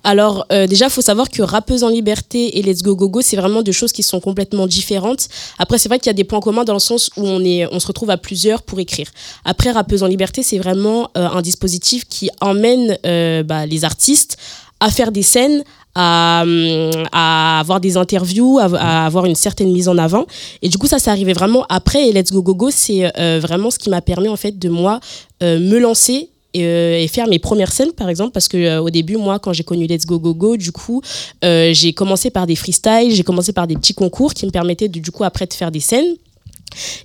Alors 0.03 0.45
euh, 0.51 0.67
déjà, 0.67 0.89
faut 0.89 1.01
savoir 1.01 1.29
que 1.29 1.41
Rappeuse 1.41 1.83
en 1.83 1.89
liberté 1.89 2.57
et 2.57 2.61
Let's 2.61 2.81
Go 2.81 2.95
Go 2.95 3.09
Go, 3.09 3.21
c'est 3.21 3.37
vraiment 3.37 3.61
deux 3.61 3.71
choses 3.71 3.91
qui 3.91 4.03
sont 4.03 4.19
complètement 4.19 4.67
différentes. 4.67 5.27
Après, 5.59 5.77
c'est 5.77 5.89
vrai 5.89 5.99
qu'il 5.99 6.07
y 6.07 6.09
a 6.09 6.13
des 6.13 6.23
points 6.23 6.39
communs 6.39 6.63
dans 6.63 6.73
le 6.73 6.79
sens 6.79 7.09
où 7.17 7.25
on 7.25 7.43
est, 7.43 7.65
on 7.71 7.79
se 7.79 7.87
retrouve 7.87 8.09
à 8.09 8.17
plusieurs 8.17 8.63
pour 8.63 8.79
écrire. 8.79 9.07
Après, 9.45 9.71
Rappeuse 9.71 10.03
en 10.03 10.07
liberté, 10.07 10.43
c'est 10.43 10.57
vraiment 10.57 11.09
euh, 11.17 11.27
un 11.27 11.41
dispositif 11.41 12.05
qui 12.07 12.29
emmène 12.41 12.97
euh, 13.05 13.43
bah, 13.43 13.65
les 13.65 13.85
artistes 13.85 14.37
à 14.79 14.89
faire 14.89 15.11
des 15.11 15.23
scènes, 15.23 15.63
à, 15.95 16.43
hum, 16.43 16.91
avoir 17.11 17.79
des 17.79 17.97
interviews, 17.97 18.59
à, 18.59 19.05
avoir 19.05 19.25
une 19.25 19.35
certaine 19.35 19.71
mise 19.71 19.87
en 19.89 19.97
avant. 19.97 20.25
Et 20.61 20.69
du 20.69 20.77
coup, 20.77 20.87
ça, 20.87 20.99
c'est 20.99 21.09
arrivé 21.09 21.33
vraiment 21.33 21.65
après. 21.69 22.07
Et 22.07 22.13
Let's 22.13 22.31
Go 22.31 22.43
Go 22.43 22.53
Go, 22.53 22.69
c'est 22.71 23.11
euh, 23.17 23.39
vraiment 23.41 23.71
ce 23.71 23.79
qui 23.79 23.89
m'a 23.89 24.01
permis, 24.01 24.27
en 24.27 24.35
fait, 24.35 24.57
de 24.57 24.69
moi 24.69 24.99
me 25.41 25.77
lancer 25.77 26.31
et, 26.53 26.63
euh, 26.63 26.99
et 26.99 27.07
faire 27.07 27.27
mes 27.27 27.39
premières 27.39 27.71
scènes 27.71 27.91
par 27.91 28.09
exemple 28.09 28.31
parce 28.31 28.47
que 28.47 28.57
euh, 28.57 28.81
au 28.81 28.89
début 28.89 29.17
moi 29.17 29.39
quand 29.39 29.53
j'ai 29.53 29.63
connu 29.63 29.87
Let's 29.87 30.05
Go 30.05 30.19
Go 30.19 30.33
Go 30.33 30.57
du 30.57 30.71
coup 30.71 31.01
euh, 31.43 31.71
j'ai 31.73 31.93
commencé 31.93 32.29
par 32.29 32.47
des 32.47 32.55
freestyles 32.55 33.13
j'ai 33.13 33.23
commencé 33.23 33.53
par 33.53 33.67
des 33.67 33.75
petits 33.75 33.93
concours 33.93 34.33
qui 34.33 34.45
me 34.45 34.51
permettaient 34.51 34.87
du 34.87 35.11
coup 35.11 35.23
après 35.23 35.45
de 35.45 35.53
faire 35.53 35.71
des 35.71 35.79
scènes 35.79 36.15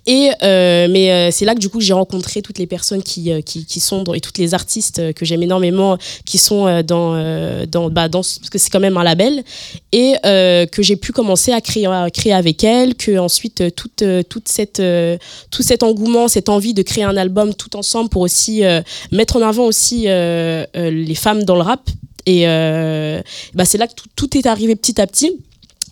et 0.06 0.30
euh, 0.42 0.88
mais 0.90 1.10
euh, 1.10 1.30
c'est 1.30 1.44
là 1.44 1.54
que 1.54 1.60
du 1.60 1.68
coup 1.68 1.80
j'ai 1.80 1.92
rencontré 1.92 2.42
toutes 2.42 2.58
les 2.58 2.66
personnes 2.66 3.02
qui, 3.02 3.32
euh, 3.32 3.40
qui, 3.40 3.80
sont 3.80 4.02
dans, 4.02 4.14
et 4.14 4.20
toutes 4.20 4.38
les 4.38 4.54
artistes 4.54 5.12
que 5.14 5.24
j'aime 5.24 5.42
énormément 5.42 5.96
qui 6.24 6.38
sont 6.38 6.82
dans 6.82 7.64
dans 7.66 7.90
bah, 7.90 8.08
parce 8.08 8.38
que 8.50 8.58
c'est 8.58 8.70
quand 8.70 8.80
même 8.80 8.96
un 8.96 9.04
label 9.04 9.42
et 9.92 10.14
que 10.22 10.82
j'ai 10.82 10.96
pu 10.96 11.12
commencer 11.12 11.52
à 11.52 11.60
créer 11.60 11.86
à 11.86 12.10
créer 12.10 12.32
avec 12.32 12.64
elles 12.64 12.94
que 12.94 13.18
ensuite 13.18 13.74
toute 13.74 14.04
toute 14.28 14.48
cette 14.48 14.82
tout 15.50 15.62
cet 15.62 15.82
engouement 15.82 16.28
cette 16.28 16.48
envie 16.48 16.74
de 16.74 16.82
créer 16.82 17.04
un 17.04 17.16
album 17.16 17.54
tout 17.54 17.76
ensemble 17.76 18.10
pour 18.10 18.22
aussi 18.22 18.62
mettre 19.10 19.36
en 19.36 19.42
avant 19.42 19.64
aussi 19.64 20.02
les 20.04 21.14
femmes 21.14 21.44
dans 21.44 21.56
le 21.56 21.62
rap. 21.62 21.88
Et 22.26 22.44
bah, 23.54 23.64
c'est 23.64 23.78
là 23.78 23.86
que 23.86 23.94
tout, 23.94 24.08
tout 24.14 24.38
est 24.38 24.46
arrivé 24.46 24.76
petit 24.76 25.00
à 25.00 25.06
petit 25.06 25.32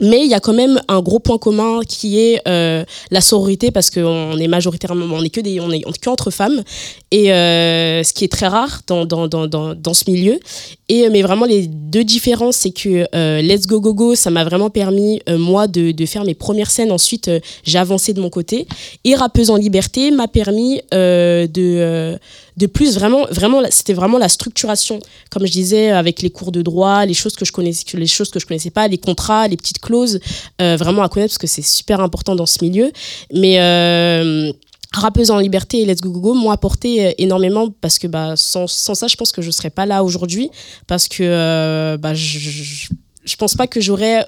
mais 0.01 0.25
il 0.25 0.31
y 0.31 0.35
a 0.35 0.41
quand 0.41 0.53
même 0.53 0.81
un 0.89 1.01
gros 1.01 1.19
point 1.19 1.39
commun 1.39 1.81
qui 1.87 2.19
est 2.19 2.41
euh, 2.49 2.85
la 3.11 3.21
sororité 3.21 3.71
parce 3.71 3.91
qu'on 3.91 4.37
est 4.39 4.49
majoritairement 4.49 5.07
on 5.15 5.23
est 5.23 5.31
que 5.31 5.41
des 5.41 5.61
on 5.61 5.71
est 5.71 5.83
on 5.87 6.11
entre 6.11 6.31
femmes. 6.31 6.63
Et 7.11 7.33
euh, 7.33 8.03
ce 8.03 8.13
qui 8.13 8.25
est 8.25 8.33
très 8.33 8.47
rare 8.47 8.81
dans, 8.87 9.05
dans, 9.05 9.29
dans, 9.29 9.47
dans, 9.47 9.75
dans 9.75 9.95
ce 9.95 10.11
milieu. 10.11 10.39
Et 10.89 11.09
mais 11.11 11.23
vraiment 11.23 11.45
les 11.45 11.67
deux 11.67 12.05
différences 12.05 12.57
c'est 12.57 12.71
que 12.71 13.07
euh, 13.15 13.43
Let's 13.43 13.67
Go 13.67 13.81
Go 13.81 13.95
Go 13.95 14.15
ça 14.15 14.31
m'a 14.31 14.45
vraiment 14.45 14.71
permis 14.71 15.21
moi 15.29 15.67
de, 15.67 15.93
de 15.93 16.07
faire 16.07 16.25
mes 16.25 16.35
premières 16.35 16.71
scènes. 16.71 16.93
Ensuite 16.93 17.31
j'ai 17.65 17.79
avancé 17.79 18.13
de 18.15 18.21
mon 18.21 18.31
côté. 18.31 18.67
Et 19.05 19.15
Rappeuse 19.15 19.51
en 19.51 19.57
liberté 19.57 20.11
m'a 20.11 20.29
permis 20.29 20.81
de 20.93 22.19
de 22.61 22.67
plus 22.67 22.95
vraiment 22.95 23.25
vraiment 23.31 23.63
c'était 23.71 23.95
vraiment 23.95 24.19
la 24.19 24.29
structuration. 24.29 25.01
Comme 25.31 25.47
je 25.47 25.53
disais 25.53 25.91
avec 25.91 26.21
les 26.21 26.31
cours 26.31 26.53
de 26.53 26.63
droit 26.63 27.07
les 27.07 27.15
choses 27.15 27.35
que 27.35 27.45
je 27.45 27.53
connaissais 27.53 27.85
les 27.95 28.07
choses 28.07 28.31
que 28.31 28.39
je 28.39 28.47
connaissais 28.47 28.71
pas 28.71 28.87
les 28.87 28.99
contrats 28.99 29.49
les 29.49 29.57
petites 29.57 29.81
clauses 29.81 30.21
euh, 30.61 30.77
vraiment 30.77 31.03
à 31.03 31.09
connaître 31.09 31.33
parce 31.33 31.39
que 31.39 31.47
c'est 31.47 31.67
super 31.67 32.01
important 32.01 32.37
dans 32.37 32.47
ce 32.47 32.63
milieu. 32.63 32.93
Mais 33.33 33.61
euh, 33.61 34.53
Rappeuse 34.93 35.31
en 35.31 35.39
liberté 35.39 35.79
et 35.83 35.87
Let's 35.87 36.01
Go 36.01 36.11
Go 36.11 36.21
Go 36.21 36.35
m'ont 36.35 36.51
apporté 36.51 37.07
euh, 37.07 37.13
énormément 37.17 37.71
parce 37.81 37.99
que 37.99 38.09
bah, 38.09 38.35
sans, 38.37 38.67
sans 38.67 38.95
ça, 38.95 39.07
je 39.07 39.15
pense 39.15 39.31
que 39.31 39.41
je 39.41 39.53
serais 39.53 39.71
pas 39.71 39.87
là 39.87 40.03
aujourd'hui 40.03 40.51
parce 40.89 41.07
que 41.07 41.23
euh, 41.23 41.97
bah, 41.97 42.13
je, 42.13 42.39
je, 42.41 42.89
je 43.25 43.37
pense 43.37 43.55
pas 43.55 43.69
que 43.69 43.81
j'aurais 43.81 44.27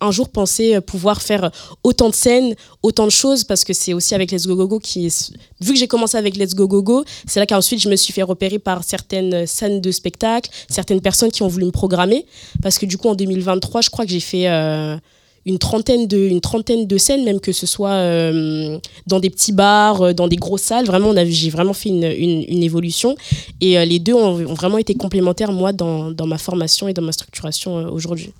un 0.00 0.10
jour 0.10 0.28
pensé 0.28 0.80
pouvoir 0.80 1.22
faire 1.22 1.50
autant 1.82 2.08
de 2.08 2.14
scènes, 2.14 2.54
autant 2.82 3.04
de 3.04 3.10
choses 3.10 3.44
parce 3.44 3.64
que 3.64 3.72
c'est 3.72 3.92
aussi 3.92 4.14
avec 4.14 4.30
Let's 4.30 4.46
Go 4.46 4.56
Go 4.56 4.66
Go 4.66 4.78
qui 4.78 5.08
vu 5.60 5.72
que 5.72 5.78
j'ai 5.78 5.88
commencé 5.88 6.16
avec 6.16 6.36
Let's 6.36 6.54
Go 6.54 6.68
Go 6.68 6.82
Go, 6.82 7.04
c'est 7.26 7.40
là 7.40 7.46
qu'ensuite 7.46 7.80
je 7.80 7.88
me 7.88 7.96
suis 7.96 8.12
fait 8.12 8.22
repérer 8.22 8.58
par 8.58 8.84
certaines 8.84 9.46
scènes 9.46 9.80
de 9.80 9.90
spectacle, 9.90 10.50
certaines 10.68 11.00
personnes 11.00 11.30
qui 11.30 11.42
ont 11.42 11.48
voulu 11.48 11.66
me 11.66 11.70
programmer. 11.70 12.26
Parce 12.62 12.78
que 12.78 12.86
du 12.86 12.98
coup 12.98 13.08
en 13.08 13.14
2023, 13.14 13.80
je 13.80 13.90
crois 13.90 14.04
que 14.04 14.10
j'ai 14.10 14.20
fait 14.20 14.48
euh, 14.48 14.96
une 15.46 15.58
trentaine 15.58 16.06
de 16.06 16.16
une 16.16 16.40
trentaine 16.40 16.86
de 16.86 16.98
scènes 16.98 17.24
même 17.24 17.40
que 17.40 17.52
ce 17.52 17.66
soit 17.66 17.90
euh, 17.90 18.78
dans 19.06 19.20
des 19.20 19.30
petits 19.30 19.52
bars 19.52 20.02
euh, 20.02 20.12
dans 20.12 20.28
des 20.28 20.36
grosses 20.36 20.62
salles. 20.62 20.86
Vraiment 20.86 21.12
j'ai 21.26 21.50
vraiment 21.50 21.74
fait 21.74 21.90
une, 21.90 22.04
une, 22.04 22.62
évolution. 22.62 23.14
Et 23.60 23.78
euh, 23.78 23.84
les 23.84 23.98
deux 23.98 24.14
ont, 24.14 24.34
vraiment 24.54 24.78
été 24.78 24.94
complémentaires 24.94 25.52
moi 25.52 25.72
dans, 25.72 26.14
ma 26.26 26.38
formation 26.38 26.88
et 26.88 26.94
dans 26.94 27.02
ma 27.02 27.12
structuration 27.12 27.78
euh, 27.78 27.90
aujourd'hui. 27.90 28.32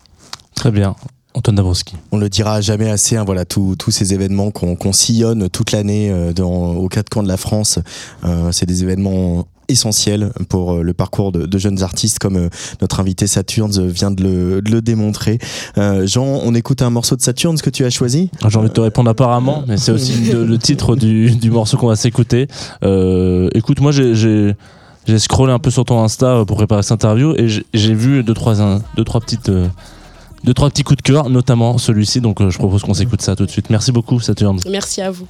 Très 0.55 0.71
bien 0.71 0.95
Antoine 1.35 1.57
Dabrowski. 1.57 1.97
On 2.13 2.19
le 2.19 2.29
dira 2.29 2.61
jamais 2.61 2.89
assez, 2.89 3.17
hein, 3.17 3.25
voilà, 3.25 3.45
tous 3.45 3.77
ces 3.91 4.15
événements 4.15 4.51
qu'on 4.51 4.77
qu 4.77 4.93
sillonne 4.93 5.49
toute 5.51 5.73
l'année 5.73 6.11
euh, 6.11 6.33
aux 6.43 6.89
quatre 6.89 7.11
coins 7.11 7.25
de 7.25 7.29
la 7.29 7.37
France, 7.37 7.81
euh, 8.25 8.53
c'est 8.53 8.67
des 8.67 8.83
événements 8.85 9.47
essentiels 9.69 10.31
pour 10.49 10.75
euh, 10.75 10.83
le 10.83 10.93
parcours 10.93 11.33
de, 11.33 11.47
de 11.47 11.59
jeunes 11.59 11.83
artistes 11.83 12.19
comme 12.19 12.37
euh, 12.37 12.49
notre 12.81 13.01
invité 13.01 13.27
Saturne 13.27 13.73
vient 13.89 14.11
de 14.11 14.23
le, 14.23 14.63
de 14.63 14.71
le 14.71 14.81
démontrer. 14.83 15.39
Euh, 15.79 16.07
Jean, 16.07 16.25
on 16.25 16.55
écoute 16.55 16.83
un 16.83 16.91
morceau 16.91 17.17
de 17.17 17.23
Saturne, 17.23 17.57
ce 17.57 17.63
que 17.63 17.71
tu 17.71 17.85
as 17.85 17.91
choisi 17.91 18.31
J'ai 18.47 18.59
envie 18.59 18.69
de 18.69 18.75
te 18.75 18.81
répondre 18.81 19.11
apparemment, 19.11 19.65
mais 19.67 19.77
c'est 19.77 19.91
aussi 19.93 20.15
le, 20.33 20.45
le, 20.45 20.59
titre 20.59 20.97
du, 20.97 21.31
du 21.31 21.51
morceau 21.51 21.77
qu'on 21.77 21.89
va 21.89 21.97
s'écouter. 21.97 22.47
Euh, 22.85 23.49
écoute, 23.55 23.81
moi 23.81 23.91
j'ai 23.91 24.55
j'ai 25.07 25.19
scrollé 25.19 25.53
un 25.53 25.59
peu 25.59 25.71
sur 25.71 25.85
ton 25.85 26.03
Insta 26.03 26.45
pour 26.47 26.57
préparer 26.57 26.83
cette 26.83 26.93
interview 26.93 27.35
et 27.37 27.49
j'ai 27.49 27.95
vu 27.95 28.23
deux 28.23 28.35
trois, 28.35 28.63
un, 28.63 28.81
deux, 28.97 29.05
trois 29.05 29.21
petites... 29.21 29.49
Euh, 29.49 29.69
deux 30.45 30.55
trois 30.55 30.69
petits 30.69 30.85
coups 30.85 30.99
de 30.99 31.03
cœur, 31.03 31.31
notamment 31.31 31.79
celui-ci. 31.79 32.21
Donc 32.21 32.41
euh, 32.41 32.51
je 32.51 32.59
propose 32.59 32.83
qu'on 32.83 32.95
s'écoute 32.95 33.23
ça 33.23 33.35
tout 33.35 33.47
de 33.47 33.51
suite. 33.51 33.71
Merci 33.71 33.93
beaucoup, 33.93 34.21
Saturne. 34.21 34.61
Merci 34.71 35.01
à 35.01 35.11
vous. 35.11 35.27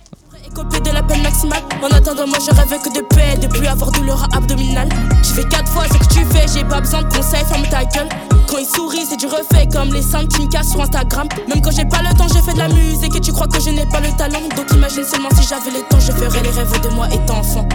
Copier 0.55 0.81
de 0.81 0.91
la 0.91 1.03
peine 1.03 1.23
maximale. 1.23 1.63
En 1.83 1.89
attendant, 1.89 2.27
moi 2.27 2.39
je 2.39 2.55
rêve 2.55 2.81
que 2.81 2.95
de 2.95 3.05
paix, 3.15 3.39
de 3.41 3.49
plus 3.49 3.67
avoir 3.67 3.91
douleur 3.91 4.29
abdominale. 4.37 4.89
Je 5.23 5.31
fais 5.31 5.45
quatre 5.45 5.69
fois 5.69 5.85
ce 5.85 5.99
que 5.99 6.15
tu 6.15 6.25
fais, 6.27 6.47
j'ai 6.53 6.65
pas 6.65 6.81
besoin 6.81 7.03
de 7.03 7.13
conseils, 7.13 7.45
ferme 7.45 7.65
ta 7.71 7.85
gueule. 7.85 8.09
Quand 8.47 8.59
il 8.59 8.67
sourit, 8.67 9.05
c'est 9.09 9.17
du 9.17 9.27
refait 9.27 9.67
comme 9.73 9.93
les 9.93 10.03
seins 10.03 10.27
qui 10.27 10.43
me 10.43 10.49
cassent 10.49 10.71
sur 10.71 10.81
Instagram. 10.81 11.27
Même 11.49 11.63
quand 11.63 11.73
j'ai 11.73 11.87
pas 11.87 12.03
le 12.03 12.17
temps, 12.17 12.29
j'ai 12.33 12.43
fait 12.43 12.53
de 12.53 12.59
la 12.59 12.69
musique 12.69 13.17
et 13.17 13.21
tu 13.21 13.33
crois 13.33 13.49
que 13.49 13.59
je 13.59 13.71
n'ai 13.71 13.87
pas 13.87 14.01
le 14.01 14.17
talent. 14.17 14.47
Donc 14.55 14.71
imagine 14.73 15.03
seulement 15.03 15.31
si 15.35 15.49
j'avais 15.49 15.71
le 15.71 15.83
temps, 15.89 15.99
je 15.99 16.13
ferais 16.13 16.43
les 16.43 16.51
rêves 16.51 16.81
de 16.83 16.89
moi 16.91 17.09
étant 17.09 17.39
enfant. 17.39 17.67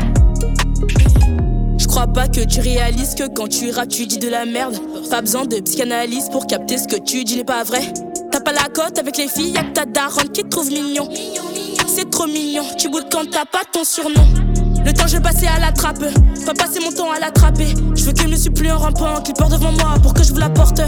Crois 1.89 2.05
pas 2.05 2.27
que 2.27 2.41
tu 2.45 2.59
réalises 2.59 3.15
que 3.15 3.27
quand 3.27 3.47
tu 3.47 3.71
rappes, 3.71 3.89
tu 3.89 4.05
dis 4.05 4.19
de 4.19 4.29
la 4.29 4.45
merde. 4.45 4.77
Pas 5.09 5.21
besoin 5.21 5.45
de 5.45 5.59
psychanalyse 5.59 6.29
pour 6.29 6.45
capter 6.45 6.77
ce 6.77 6.87
que 6.87 6.97
tu 6.97 7.23
dis 7.23 7.35
n'est 7.35 7.43
pas 7.43 7.63
vrai. 7.63 7.81
T'as 8.31 8.41
pas 8.41 8.51
la 8.51 8.69
cote 8.71 8.99
avec 8.99 9.17
les 9.17 9.27
filles, 9.27 9.53
y'a 9.53 9.63
que 9.63 9.73
ta 9.73 9.85
daronne 9.85 10.29
qui 10.29 10.43
te 10.43 10.47
trouve 10.49 10.71
mignon. 10.71 11.09
C'est 11.87 12.11
trop 12.11 12.27
mignon, 12.27 12.63
tu 12.77 12.89
boudes 12.89 13.07
quand 13.11 13.27
t'as 13.31 13.45
pas 13.45 13.63
ton 13.73 13.83
surnom. 13.83 14.23
Le 14.85 14.93
temps 14.93 15.07
je 15.07 15.17
passer 15.17 15.47
à 15.47 15.59
la 15.59 15.71
trappe, 15.71 15.99
pas 16.45 16.53
passer 16.53 16.79
mon 16.83 16.91
temps 16.91 17.11
à 17.11 17.19
l'attraper. 17.19 17.73
Je 17.95 18.03
veux 18.05 18.13
qu'il 18.13 18.29
ne 18.29 18.35
suis 18.35 18.49
plus 18.49 18.71
en 18.71 18.77
rampant, 18.77 19.21
qu'il 19.21 19.33
porte 19.33 19.51
devant 19.51 19.71
moi 19.71 19.95
pour 20.01 20.13
que 20.13 20.23
je 20.23 20.31
vous 20.31 20.39
la 20.39 20.49
porte. 20.49 20.81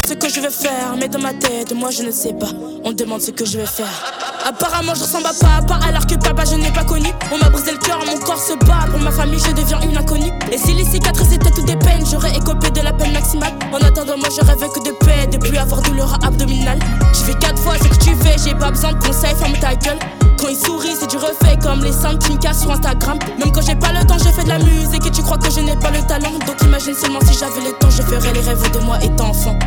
Sais 0.00 0.06
ce 0.06 0.14
que 0.14 0.28
je 0.28 0.40
vais 0.40 0.50
faire, 0.50 0.94
mais 0.98 1.08
dans 1.08 1.18
ma 1.18 1.34
tête, 1.34 1.72
moi 1.74 1.90
je 1.90 2.02
ne 2.02 2.10
sais 2.10 2.32
pas. 2.32 2.50
On 2.84 2.92
demande 2.92 3.20
ce 3.20 3.32
que 3.32 3.44
je 3.44 3.58
vais 3.58 3.66
faire. 3.66 4.12
Apparemment 4.48 4.94
je 4.94 5.02
ressemble 5.02 5.26
à 5.26 5.32
papa, 5.34 5.78
alors 5.86 6.06
que 6.06 6.14
papa 6.14 6.44
je 6.44 6.54
n'ai 6.54 6.70
pas 6.70 6.84
connu. 6.84 7.08
On 7.32 7.38
m'a 7.38 7.50
brisé 7.50 7.72
le 7.72 7.78
cœur, 7.78 7.98
mon 8.06 8.18
corps 8.18 8.40
se 8.40 8.54
bat. 8.64 8.86
Pour 8.90 9.00
ma 9.00 9.10
famille, 9.10 9.38
je 9.38 9.52
deviens 9.52 9.80
une 9.82 9.96
inconnue. 9.96 10.32
Et 10.50 10.58
si 10.58 10.72
les 10.74 10.84
cicatrices 10.84 11.32
étaient 11.32 11.50
toutes 11.50 11.66
des 11.66 11.76
peines, 11.76 12.04
j'aurais 12.10 12.34
écopé 12.36 12.70
de 12.70 12.80
la 12.80 12.92
peine 12.92 13.12
maximale. 13.12 13.52
En 13.72 13.78
attendant, 13.78 14.16
moi 14.16 14.28
je 14.34 14.44
rêve 14.44 14.58
que 14.58 14.88
de 14.88 14.92
avoir 15.60 15.82
douleur 15.82 16.14
abdominale. 16.24 16.78
Je 17.12 17.20
fais 17.20 17.34
quatre 17.34 17.60
fois 17.62 17.74
ce 17.78 17.88
que 17.88 18.04
tu 18.04 18.14
fais, 18.16 18.36
j'ai 18.44 18.54
pas 18.54 18.70
besoin 18.70 18.92
de 18.92 18.98
conseils, 18.98 19.34
ferme 19.36 19.52
ta 19.60 19.74
gueule. 19.74 19.98
Quand 20.38 20.48
il 20.48 20.56
sourit, 20.56 20.96
c'est 20.98 21.08
du 21.08 21.16
refait 21.16 21.58
comme 21.62 21.84
les 21.84 21.92
seins 21.92 22.16
qui 22.16 22.32
me 22.32 22.38
cassent 22.38 22.62
sur 22.62 22.70
Instagram. 22.70 23.18
Même 23.38 23.52
quand 23.52 23.60
j'ai 23.60 23.74
pas 23.74 23.92
le 23.92 24.04
temps, 24.06 24.18
je 24.18 24.30
fais 24.30 24.44
de 24.44 24.48
la 24.48 24.58
musique 24.58 25.06
et 25.06 25.10
tu 25.10 25.22
crois 25.22 25.38
que 25.38 25.50
je 25.50 25.60
n'ai 25.60 25.76
pas 25.76 25.90
le 25.90 26.00
talent. 26.06 26.32
Donc 26.46 26.60
imagine 26.62 26.94
seulement 26.94 27.20
si 27.20 27.38
j'avais 27.38 27.60
le 27.60 27.72
temps, 27.78 27.90
je 27.90 28.02
ferais 28.02 28.32
les 28.32 28.40
rêves 28.40 28.70
de 28.72 28.78
moi 28.80 28.98
étant 29.02 29.28
enfant. 29.28 29.58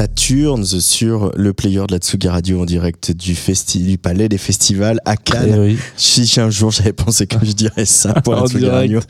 Saturnes 0.00 0.64
sur 0.64 1.30
le 1.36 1.52
player 1.52 1.84
de 1.86 1.92
la 1.92 1.98
Tsuga 1.98 2.32
Radio 2.32 2.62
en 2.62 2.64
direct 2.64 3.10
du, 3.10 3.34
festi 3.34 3.80
du 3.80 3.98
Palais 3.98 4.30
des 4.30 4.38
Festivals 4.38 4.98
à 5.04 5.14
Cannes. 5.18 5.52
Eh 5.54 5.58
oui. 5.58 5.78
Si 5.98 6.40
un 6.40 6.48
jour 6.48 6.70
j'avais 6.70 6.94
pensé 6.94 7.26
que 7.26 7.36
je 7.44 7.52
dirais 7.52 7.84
ça 7.84 8.14
pour 8.14 8.34
la 8.34 8.40
Radio. 8.72 9.00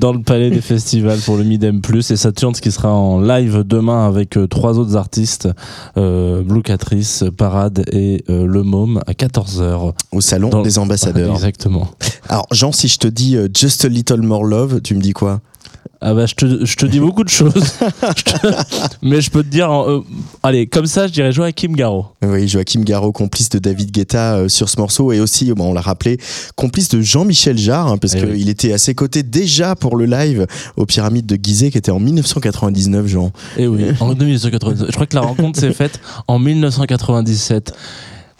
dans 0.00 0.14
le 0.14 0.22
palais 0.22 0.48
des 0.48 0.62
festivals 0.62 1.18
pour 1.18 1.36
le 1.36 1.44
Midem 1.44 1.82
Plus 1.82 2.10
et 2.12 2.16
Saturn 2.16 2.54
qui 2.54 2.72
sera 2.72 2.90
en 2.94 3.20
live 3.20 3.62
demain 3.62 4.06
avec 4.06 4.38
euh, 4.38 4.46
trois 4.46 4.78
autres 4.78 4.96
artistes 4.96 5.50
euh, 5.98 6.40
Blue 6.40 6.62
Catrice, 6.62 7.24
Parade 7.36 7.84
et 7.92 8.24
euh, 8.30 8.46
Le 8.46 8.62
Môme 8.62 9.02
à 9.06 9.12
14h 9.12 9.92
Au 10.12 10.20
salon 10.22 10.48
Dans- 10.48 10.62
des 10.62 10.78
ambassadeurs. 10.78 11.34
exactement 11.34 11.90
Alors 12.30 12.46
Jean, 12.52 12.72
si 12.72 12.88
je 12.88 12.96
te 12.96 13.06
dis 13.08 13.36
Just 13.54 13.84
a 13.84 13.88
Little 13.88 14.22
More 14.22 14.44
Love, 14.44 14.80
tu 14.80 14.94
me 14.94 15.02
dis 15.02 15.12
quoi? 15.12 15.42
Ah 16.00 16.14
bah 16.14 16.26
je 16.26 16.34
te, 16.34 16.64
je 16.64 16.76
te 16.76 16.86
dis 16.86 17.00
beaucoup 17.00 17.24
de 17.24 17.28
choses 17.28 17.52
Je 18.16 18.22
te- 18.22 18.46
mais 19.02 19.20
je 19.20 19.30
peux 19.30 19.42
te 19.42 19.48
dire 19.48 19.70
euh, 19.72 20.04
allez 20.42 20.66
comme 20.68 20.86
ça 20.86 21.06
je 21.08 21.12
dirais 21.12 21.32
Joachim 21.32 21.72
Garraud 21.72 22.06
Oui, 22.24 22.46
Joachim 22.46 22.82
Garraud, 22.82 23.12
complice 23.12 23.48
de 23.48 23.58
David 23.58 23.90
Guetta 23.90 24.36
euh, 24.36 24.48
sur 24.48 24.68
ce 24.68 24.78
morceau 24.80 25.10
et 25.12 25.20
aussi, 25.20 25.52
bon, 25.54 25.70
on 25.70 25.74
l'a 25.74 25.80
rappelé, 25.80 26.18
complice 26.56 26.88
de 26.88 27.00
Jean-Michel 27.00 27.58
Jarre, 27.58 27.88
hein, 27.88 27.98
parce 27.98 28.14
Eh 28.14 28.18
qu'il 28.20 28.28
oui. 28.30 28.48
était 28.48 28.72
à 28.72 28.78
ses 28.78 28.94
côtés 28.94 29.22
déjà 29.22 29.74
pour 29.74 29.96
le 29.96 30.04
live 30.06 30.46
aux 30.76 30.86
Pyramides 30.86 31.26
de 31.26 31.36
Gizeh 31.42 31.70
qui 31.70 31.78
était 31.78 31.90
en 31.90 32.00
1999, 32.00 33.06
Jean. 33.06 33.32
et 33.56 33.66
oui 33.66 33.84
en 34.00 34.14
1997 34.14 34.86
je 34.88 34.92
crois 34.92 35.06
que 35.06 35.14
la 35.16 35.22
rencontre 35.22 35.58
s'est 35.58 35.72
faite 35.72 36.00
en 36.28 36.38
1997 36.38 37.72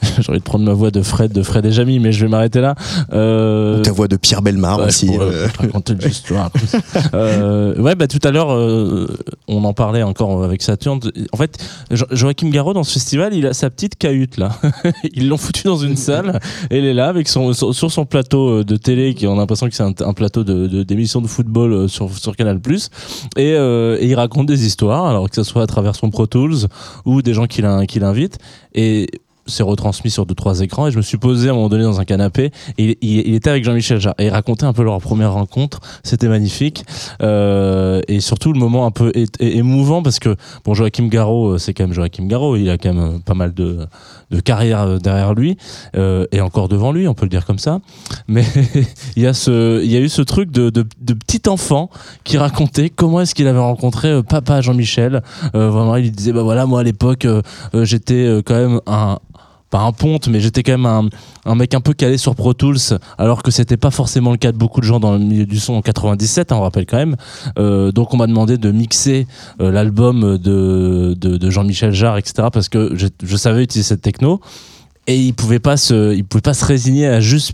j'ai 0.20 0.30
envie 0.30 0.38
de 0.38 0.44
prendre 0.44 0.64
ma 0.64 0.72
voix 0.72 0.90
de 0.90 1.03
Fred 1.03 1.32
de 1.32 1.42
Fred 1.42 1.64
et 1.66 1.72
Jamy 1.72 1.99
mais 1.99 2.12
je 2.12 2.24
vais 2.24 2.30
m'arrêter 2.30 2.61
là 2.61 2.74
euh, 3.12 3.78
Ou 3.78 3.82
ta 3.82 3.92
voix 3.92 4.09
de 4.09 4.16
Pierre 4.16 4.42
Belmar 4.42 4.78
Ouais, 4.78 4.86
aussi. 4.86 5.11
euh. 5.18 5.46
Euh, 7.14 7.74
ouais, 7.80 7.94
bah 7.94 8.07
tout 8.07 8.18
à 8.24 8.30
l'heure, 8.30 8.53
euh, 8.53 9.07
on 9.49 9.64
en 9.64 9.72
parlait 9.72 10.03
encore 10.03 10.42
avec 10.44 10.62
Saturne. 10.62 11.01
En 11.32 11.36
fait, 11.36 11.59
Jo- 11.90 12.07
Joachim 12.11 12.51
Garraud 12.51 12.74
dans 12.74 12.84
ce 12.84 12.92
festival, 12.92 13.34
il 13.34 13.46
a 13.46 13.53
sa 13.55 13.70
petite 13.70 13.96
cahute 13.96 14.36
là. 14.36 14.51
Ils 15.14 15.28
l'ont 15.28 15.36
foutu 15.36 15.62
dans 15.64 15.76
une 15.78 15.96
salle. 15.96 16.38
Et 16.70 16.78
il 16.78 16.84
est 16.84 16.94
là 16.94 17.09
avec 17.09 17.28
son 17.28 17.53
sur 17.53 17.90
son 17.90 18.05
plateau 18.05 18.64
de 18.64 18.76
télé, 18.76 19.14
qui 19.14 19.26
on 19.26 19.34
a 19.34 19.36
l'impression 19.36 19.68
que 19.68 19.74
c'est 19.74 19.82
un, 19.82 19.92
un 20.01 20.12
plateau 20.12 20.44
de 20.44 20.66
de- 20.66 20.82
d'émission 20.82 21.20
de, 21.20 21.26
football 21.26 21.72
euh, 21.72 21.88
sur 21.88 22.16
sur 22.16 22.36
Canal+. 22.36 22.59
Et, 23.36 23.55
euh, 23.55 23.96
et 24.01 24.07
il 24.07 24.14
raconte 24.14 24.46
des 24.46 24.66
histoires, 24.66 25.07
alors 25.07 25.28
que 25.28 25.34
ce 25.36 25.42
soit 25.42 25.62
à 25.62 25.66
travers 25.66 25.94
son 25.94 26.11
Pro 26.11 26.26
Tools 26.26 26.66
ou 27.05 27.22
des 27.22 27.34
gens 27.34 27.46
qui 27.46 27.62
l'in- 27.62 27.86
qui 27.86 28.01
l'invitent. 28.01 28.38
Et 28.74 29.07
c'est 29.49 29.62
retransmis 29.62 30.11
sur 30.11 30.26
deux 30.26 30.34
trois 30.34 30.61
écrans 30.61 30.86
et 30.86 30.90
je 30.90 30.96
me 30.96 31.03
suis 31.03 31.18
posé 31.18 31.49
à 31.49 31.53
un 31.53 31.55
moment 31.55 31.68
donné 31.68 31.84
dans 31.84 32.01
un 32.01 32.05
canapé 32.05 32.51
et 32.76 32.99
il, 33.01 33.34
était 33.34 33.51
avec 33.51 33.64
Jean-Michel 33.64 33.99
et 34.18 34.28
racontait 34.28 34.64
un 34.64 34.72
peu 34.72 34.84
leur 34.84 35.01
première 35.01 35.32
rencontre. 35.32 35.80
C'était 36.05 36.28
magnifique. 36.28 36.84
Euh, 37.22 38.01
et 38.09 38.20
surtout 38.20 38.53
le 38.53 38.59
moment 38.59 38.86
un 38.86 38.90
peu 38.90 39.12
émouvant 39.40 40.03
parce 40.03 40.18
que 40.18 40.36
bon 40.64 40.74
Joachim 40.74 41.09
Garraud 41.09 41.55
euh, 41.55 41.59
c'est 41.59 41.74
quand 41.74 41.84
même 41.84 41.92
Joachim 41.92 42.26
Garraud. 42.26 42.57
Il 42.57 42.68
a 42.70 42.78
quand 42.78 42.92
même 42.92 43.16
euh, 43.16 43.18
pas 43.18 43.34
mal 43.34 43.55
de, 43.55 43.86
de 44.30 44.40
carrière 44.40 45.01
derrière 45.01 45.34
lui 45.34 45.57
et 45.94 46.40
encore 46.40 46.68
devant 46.68 46.92
lui 46.92 47.09
on 47.09 47.14
peut 47.14 47.24
le 47.24 47.30
dire 47.30 47.46
comme 47.46 47.59
ça. 47.59 47.80
Mais 48.28 48.44
il 49.16 49.22
y 49.22 49.26
a 49.26 49.34
ce 49.34 49.82
il 49.82 49.90
y 49.90 49.96
a 49.96 50.01
eu 50.01 50.09
ce 50.09 50.22
truc 50.22 50.51
de, 50.51 50.70
de, 50.70 50.86
de 51.01 51.14
petit 51.14 51.49
enfant 51.49 51.90
qui 52.24 52.38
racontait 52.38 52.90
comment 52.90 53.20
est-ce 53.20 53.34
qu'il 53.34 53.46
avait 53.46 53.59
rencontré 53.59 54.22
papa 54.22 54.61
Jean-Michel. 54.61 55.22
Euh, 55.55 55.70
vraiment 55.70 55.96
il 55.96 56.12
disait 56.12 56.32
bah 56.32 56.42
voilà 56.42 56.66
moi 56.66 56.80
à 56.80 56.82
l'époque 56.82 57.26
j'étais 57.74 58.42
quand 58.44 58.55
même 58.55 58.80
un 58.86 59.18
pas 59.70 59.80
un 59.80 59.92
ponte, 59.92 60.28
mais 60.28 60.40
j'étais 60.40 60.62
quand 60.62 60.78
même 60.78 61.10
un, 61.44 61.54
mec 61.54 61.74
un 61.74 61.80
peu 61.80 61.92
calé 61.92 62.16
sur 62.16 62.34
Pro 62.34 62.54
Tools, 62.54 62.98
alors 63.18 63.42
que 63.42 63.50
c'était 63.50 63.76
pas 63.76 63.90
forcément 63.90 64.30
le 64.30 64.38
cas 64.38 64.52
de 64.52 64.56
beaucoup 64.56 64.80
de 64.80 64.86
gens 64.86 65.00
dans 65.00 65.12
le 65.12 65.18
milieu 65.18 65.46
du 65.46 65.58
son 65.58 65.74
en 65.74 65.82
97, 65.82 66.52
hein, 66.52 66.56
on 66.56 66.62
rappelle 66.62 66.86
quand 66.86 66.96
même. 66.96 67.16
Euh, 67.58 67.92
donc 67.92 68.14
on 68.14 68.16
m'a 68.16 68.26
demandé 68.26 68.56
de 68.58 68.70
mixer 68.70 69.26
euh, 69.60 69.70
l'album 69.70 70.38
de, 70.38 71.50
Jean-Michel 71.50 71.92
Jarre, 71.92 72.18
etc., 72.18 72.48
parce 72.52 72.68
que 72.68 72.94
je 72.96 73.36
savais 73.36 73.62
utiliser 73.62 73.88
cette 73.88 74.02
techno. 74.02 74.40
Et 75.11 75.16
il 75.16 75.32
pouvait 75.32 75.59
pas 75.59 75.78
se, 75.78 76.14
il 76.14 76.22
pouvait 76.22 76.42
pas 76.42 76.52
se 76.52 76.66
résigner 76.66 77.06
à 77.06 77.18
juste, 77.18 77.52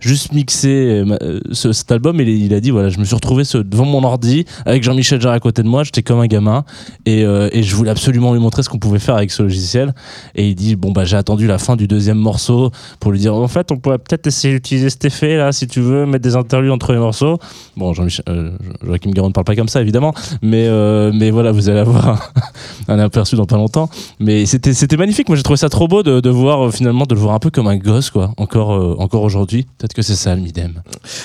juste 0.00 0.32
mixer 0.32 0.70
euh, 0.70 1.16
euh, 1.20 1.40
ce- 1.52 1.72
cet 1.72 1.92
album. 1.92 2.18
Et 2.18 2.24
il, 2.24 2.54
a 2.54 2.60
dit 2.60 2.70
voilà, 2.70 2.88
je 2.88 2.98
me 2.98 3.04
suis 3.04 3.14
retrouvé 3.14 3.44
devant 3.52 3.84
mon 3.84 4.02
ordi 4.04 4.46
avec 4.64 4.82
Jean-Michel 4.82 5.20
Jarre 5.20 5.34
à 5.34 5.40
côté 5.40 5.62
de 5.62 5.68
moi. 5.68 5.84
J'étais 5.84 6.02
comme 6.02 6.20
un 6.20 6.26
gamin 6.26 6.64
et, 7.04 7.22
euh, 7.24 7.50
et 7.52 7.62
je 7.62 7.76
voulais 7.76 7.90
absolument 7.90 8.32
lui 8.32 8.40
montrer 8.40 8.62
ce 8.62 8.70
qu'on 8.70 8.78
pouvait 8.78 8.98
faire 8.98 9.16
avec 9.16 9.30
ce 9.32 9.42
logiciel. 9.42 9.94
Et 10.34 10.48
il 10.48 10.54
dit 10.54 10.76
bon 10.76 10.92
bah 10.92 11.04
j'ai 11.04 11.18
attendu 11.18 11.46
la 11.46 11.58
fin 11.58 11.76
du 11.76 11.86
deuxième 11.86 12.16
morceau 12.16 12.70
pour 13.00 13.12
lui 13.12 13.18
dire 13.18 13.34
en 13.34 13.48
fait 13.48 13.70
on 13.70 13.76
pourrait 13.76 13.98
peut-être 13.98 14.26
essayer 14.26 14.54
d'utiliser 14.54 14.88
cet 14.88 15.04
effet 15.04 15.36
là 15.36 15.52
si 15.52 15.66
tu 15.66 15.80
veux 15.80 16.06
mettre 16.06 16.24
des 16.24 16.36
interludes 16.36 16.70
entre 16.70 16.94
les 16.94 16.98
morceaux. 16.98 17.38
Bon 17.76 17.92
Jean-Michel, 17.92 18.24
euh, 18.30 18.50
Joachim 18.82 19.10
Garraud 19.10 19.28
ne 19.28 19.34
parle 19.34 19.44
pas 19.44 19.56
comme 19.56 19.68
ça 19.68 19.82
évidemment, 19.82 20.14
mais 20.40 20.70
mais 21.12 21.30
voilà 21.30 21.52
vous 21.52 21.68
allez 21.68 21.80
avoir 21.80 22.32
un, 22.88 22.98
aperçu 22.98 23.36
dans 23.36 23.44
pas 23.44 23.56
longtemps. 23.56 23.90
Mais 24.20 24.46
c'était 24.46 24.72
c'était 24.72 24.96
magnifique. 24.96 25.28
Moi 25.28 25.36
j'ai 25.36 25.42
trouvé 25.42 25.58
ça 25.58 25.68
trop 25.68 25.86
beau 25.86 26.02
de, 26.02 26.30
voir 26.30 26.66
euh, 26.66 26.70
de 27.02 27.14
le 27.14 27.20
voir 27.20 27.34
un 27.34 27.38
peu 27.38 27.50
comme 27.50 27.66
un 27.66 27.76
gosse 27.76 28.10
quoi. 28.10 28.32
Encore 28.36 28.72
euh, 28.72 28.94
encore 28.98 29.22
aujourd'hui. 29.22 29.66
Peut-être 29.78 29.92
que 29.92 30.02
c'est 30.02 30.14
ça 30.14 30.34
le 30.34 30.40
midem 30.40 30.82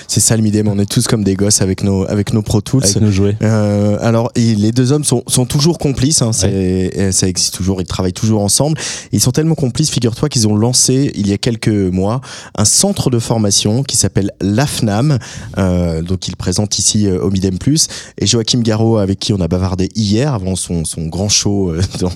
C'est 0.08 0.20
ça 0.20 0.36
le 0.36 0.42
midem, 0.44 0.68
on 0.68 0.80
est 0.80 0.90
tous 0.90 1.08
comme 1.08 1.24
des 1.24 1.36
gosses 1.36 1.62
avec 1.62 1.84
nos, 1.84 2.10
avec 2.10 2.34
nos 2.34 2.42
Pro 2.42 2.62
Tools. 2.62 2.84
avec 2.84 3.02
nos 3.02 3.12
jouets. 3.12 3.38
Euh, 3.42 3.98
alors, 4.02 4.32
et 4.36 4.56
les 4.56 4.72
deux 4.72 4.92
hommes 4.92 5.04
sont, 5.04 5.24
sont 5.28 5.46
toujours 5.46 5.78
complices, 5.78 6.22
hein, 6.22 6.32
et 6.44 7.12
ça 7.12 7.28
existe 7.28 7.54
toujours, 7.54 7.82
ils 7.82 7.88
travaillent 7.88 8.14
toujours 8.14 8.42
ensemble. 8.42 8.78
Ils 9.12 9.22
sont 9.22 9.32
tellement 9.32 9.56
complices, 9.56 9.92
figure-toi, 9.92 10.30
qu'ils 10.30 10.48
ont 10.48 10.56
lancé 10.56 11.12
il 11.16 11.28
y 11.28 11.34
a 11.34 11.38
quelques 11.38 11.70
mois 11.70 12.22
un 12.56 12.66
centre 12.66 13.10
de 13.10 13.20
formation 13.20 13.84
qui 13.84 13.96
s'appelle 13.96 14.32
l'AFNAM, 14.42 15.20
euh, 15.58 16.02
donc 16.02 16.28
ils 16.28 16.36
présentent 16.36 16.80
ici 16.80 17.10
au 17.10 17.30
Midem 17.30 17.58
Plus. 17.60 17.88
Et 18.18 18.26
Joachim 18.26 18.62
Garraud, 18.62 18.98
avec 18.98 19.20
qui 19.20 19.34
on 19.34 19.40
a 19.40 19.48
bavardé 19.48 19.90
hier, 19.96 20.34
avant 20.34 20.56
son, 20.56 20.86
son 20.86 21.06
grand 21.06 21.30
show 21.30 21.74
dans 22.00 22.12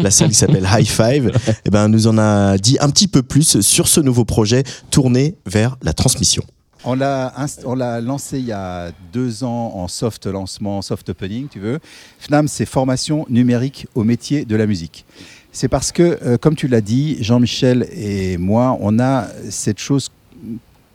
la 0.00 0.10
salle 0.10 0.28
qui 0.28 0.34
s'appelle 0.34 0.68
High 0.76 0.86
Five, 0.86 1.32
eh 1.64 1.70
ben, 1.70 1.88
nous 1.88 2.06
en 2.06 2.18
a 2.18 2.58
dit 2.58 2.76
un 2.80 2.85
petit 2.90 3.08
peu 3.08 3.22
plus 3.22 3.60
sur 3.60 3.88
ce 3.88 4.00
nouveau 4.00 4.24
projet 4.24 4.64
tourné 4.90 5.34
vers 5.46 5.76
la 5.82 5.92
transmission. 5.92 6.42
On 6.84 6.94
l'a 6.94 8.00
lancé 8.00 8.38
il 8.38 8.44
y 8.44 8.52
a 8.52 8.92
deux 9.12 9.42
ans 9.42 9.72
en 9.74 9.88
soft 9.88 10.26
lancement, 10.26 10.82
soft 10.82 11.08
opening, 11.08 11.48
tu 11.48 11.58
veux. 11.58 11.80
FNAM, 12.20 12.46
c'est 12.46 12.66
formation 12.66 13.26
numérique 13.28 13.88
au 13.96 14.04
métier 14.04 14.44
de 14.44 14.54
la 14.54 14.66
musique. 14.66 15.04
C'est 15.50 15.68
parce 15.68 15.90
que, 15.90 16.18
euh, 16.22 16.36
comme 16.36 16.54
tu 16.54 16.68
l'as 16.68 16.82
dit, 16.82 17.16
Jean-Michel 17.22 17.88
et 17.90 18.36
moi, 18.36 18.76
on 18.80 19.00
a 19.00 19.26
cette 19.50 19.78
chose 19.78 20.12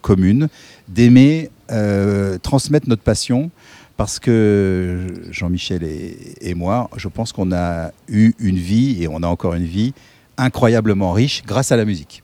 commune 0.02 0.48
d'aimer 0.88 1.50
euh, 1.72 2.38
transmettre 2.38 2.88
notre 2.88 3.04
passion. 3.04 3.52
Parce 3.98 4.18
que 4.18 5.08
Jean-Michel 5.30 5.84
et 5.84 6.54
moi, 6.56 6.90
je 6.96 7.08
pense 7.08 7.34
qu'on 7.34 7.52
a 7.52 7.92
eu 8.08 8.34
une 8.40 8.58
vie 8.58 9.04
et 9.04 9.08
on 9.08 9.22
a 9.22 9.28
encore 9.28 9.54
une 9.54 9.66
vie 9.66 9.94
incroyablement 10.38 11.12
riche 11.12 11.44
grâce 11.46 11.72
à 11.72 11.78
la 11.78 11.86
musique. 11.86 12.24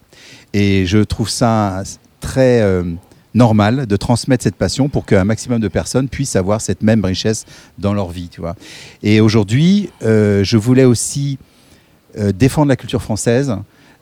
Et 0.53 0.85
je 0.85 0.99
trouve 0.99 1.29
ça 1.29 1.83
très 2.19 2.61
euh, 2.61 2.83
normal 3.33 3.85
de 3.85 3.95
transmettre 3.95 4.43
cette 4.43 4.55
passion 4.55 4.89
pour 4.89 5.05
qu'un 5.05 5.23
maximum 5.23 5.59
de 5.59 5.67
personnes 5.67 6.09
puissent 6.09 6.35
avoir 6.35 6.61
cette 6.61 6.81
même 6.81 7.03
richesse 7.03 7.45
dans 7.77 7.93
leur 7.93 8.09
vie, 8.09 8.29
tu 8.29 8.41
vois. 8.41 8.55
Et 9.03 9.21
aujourd'hui, 9.21 9.89
euh, 10.03 10.43
je 10.43 10.57
voulais 10.57 10.85
aussi 10.85 11.37
euh, 12.17 12.31
défendre 12.31 12.69
la 12.69 12.75
culture 12.75 13.01
française, 13.01 13.55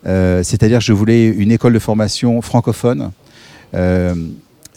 c'est-à-dire 0.04 0.80
je 0.80 0.92
voulais 0.92 1.26
une 1.26 1.50
école 1.50 1.72
de 1.72 1.80
formation 1.80 2.40
francophone. 2.40 3.10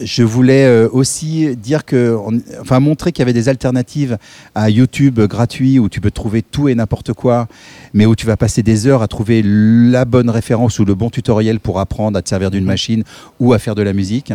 Je 0.01 0.23
voulais 0.23 0.65
euh, 0.65 0.87
aussi 0.91 1.55
dire 1.55 1.83
que, 1.83 2.17
enfin, 2.61 2.79
montrer 2.79 3.11
qu'il 3.11 3.21
y 3.21 3.23
avait 3.23 3.33
des 3.33 3.49
alternatives 3.49 4.17
à 4.55 4.69
YouTube 4.69 5.19
gratuit 5.19 5.77
où 5.79 5.89
tu 5.89 5.99
peux 5.99 6.11
trouver 6.11 6.41
tout 6.41 6.69
et 6.69 6.75
n'importe 6.75 7.13
quoi, 7.13 7.47
mais 7.93 8.05
où 8.05 8.15
tu 8.15 8.25
vas 8.25 8.37
passer 8.37 8.63
des 8.63 8.87
heures 8.87 9.01
à 9.01 9.07
trouver 9.07 9.41
la 9.43 10.05
bonne 10.05 10.29
référence 10.29 10.79
ou 10.79 10.85
le 10.85 10.95
bon 10.95 11.09
tutoriel 11.09 11.59
pour 11.59 11.79
apprendre 11.79 12.17
à 12.17 12.21
te 12.21 12.29
servir 12.29 12.51
d'une 12.51 12.65
machine 12.65 13.03
ou 13.39 13.53
à 13.53 13.59
faire 13.59 13.75
de 13.75 13.81
la 13.81 13.93
musique. 13.93 14.33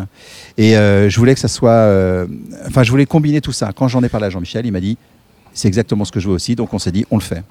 Et 0.59 0.77
euh, 0.77 1.09
je 1.09 1.19
voulais 1.19 1.35
que 1.35 1.41
ça 1.41 1.49
soit, 1.49 1.71
euh, 1.71 2.27
enfin, 2.67 2.83
je 2.83 2.91
voulais 2.91 3.07
combiner 3.07 3.41
tout 3.41 3.53
ça. 3.53 3.73
Quand 3.75 3.89
j'en 3.89 4.03
ai 4.03 4.09
parlé 4.09 4.27
à 4.27 4.31
Jean-Michel, 4.31 4.67
il 4.67 4.73
m'a 4.73 4.81
dit, 4.81 4.99
c'est 5.55 5.69
exactement 5.69 6.05
ce 6.05 6.13
que 6.13 6.21
je 6.21 6.29
veux 6.29 6.35
aussi, 6.35 6.57
donc 6.57 6.75
on 6.75 6.79
s'est 6.79 6.93
dit, 6.93 7.07
on 7.11 7.17
le 7.17 7.23
fait. 7.23 7.43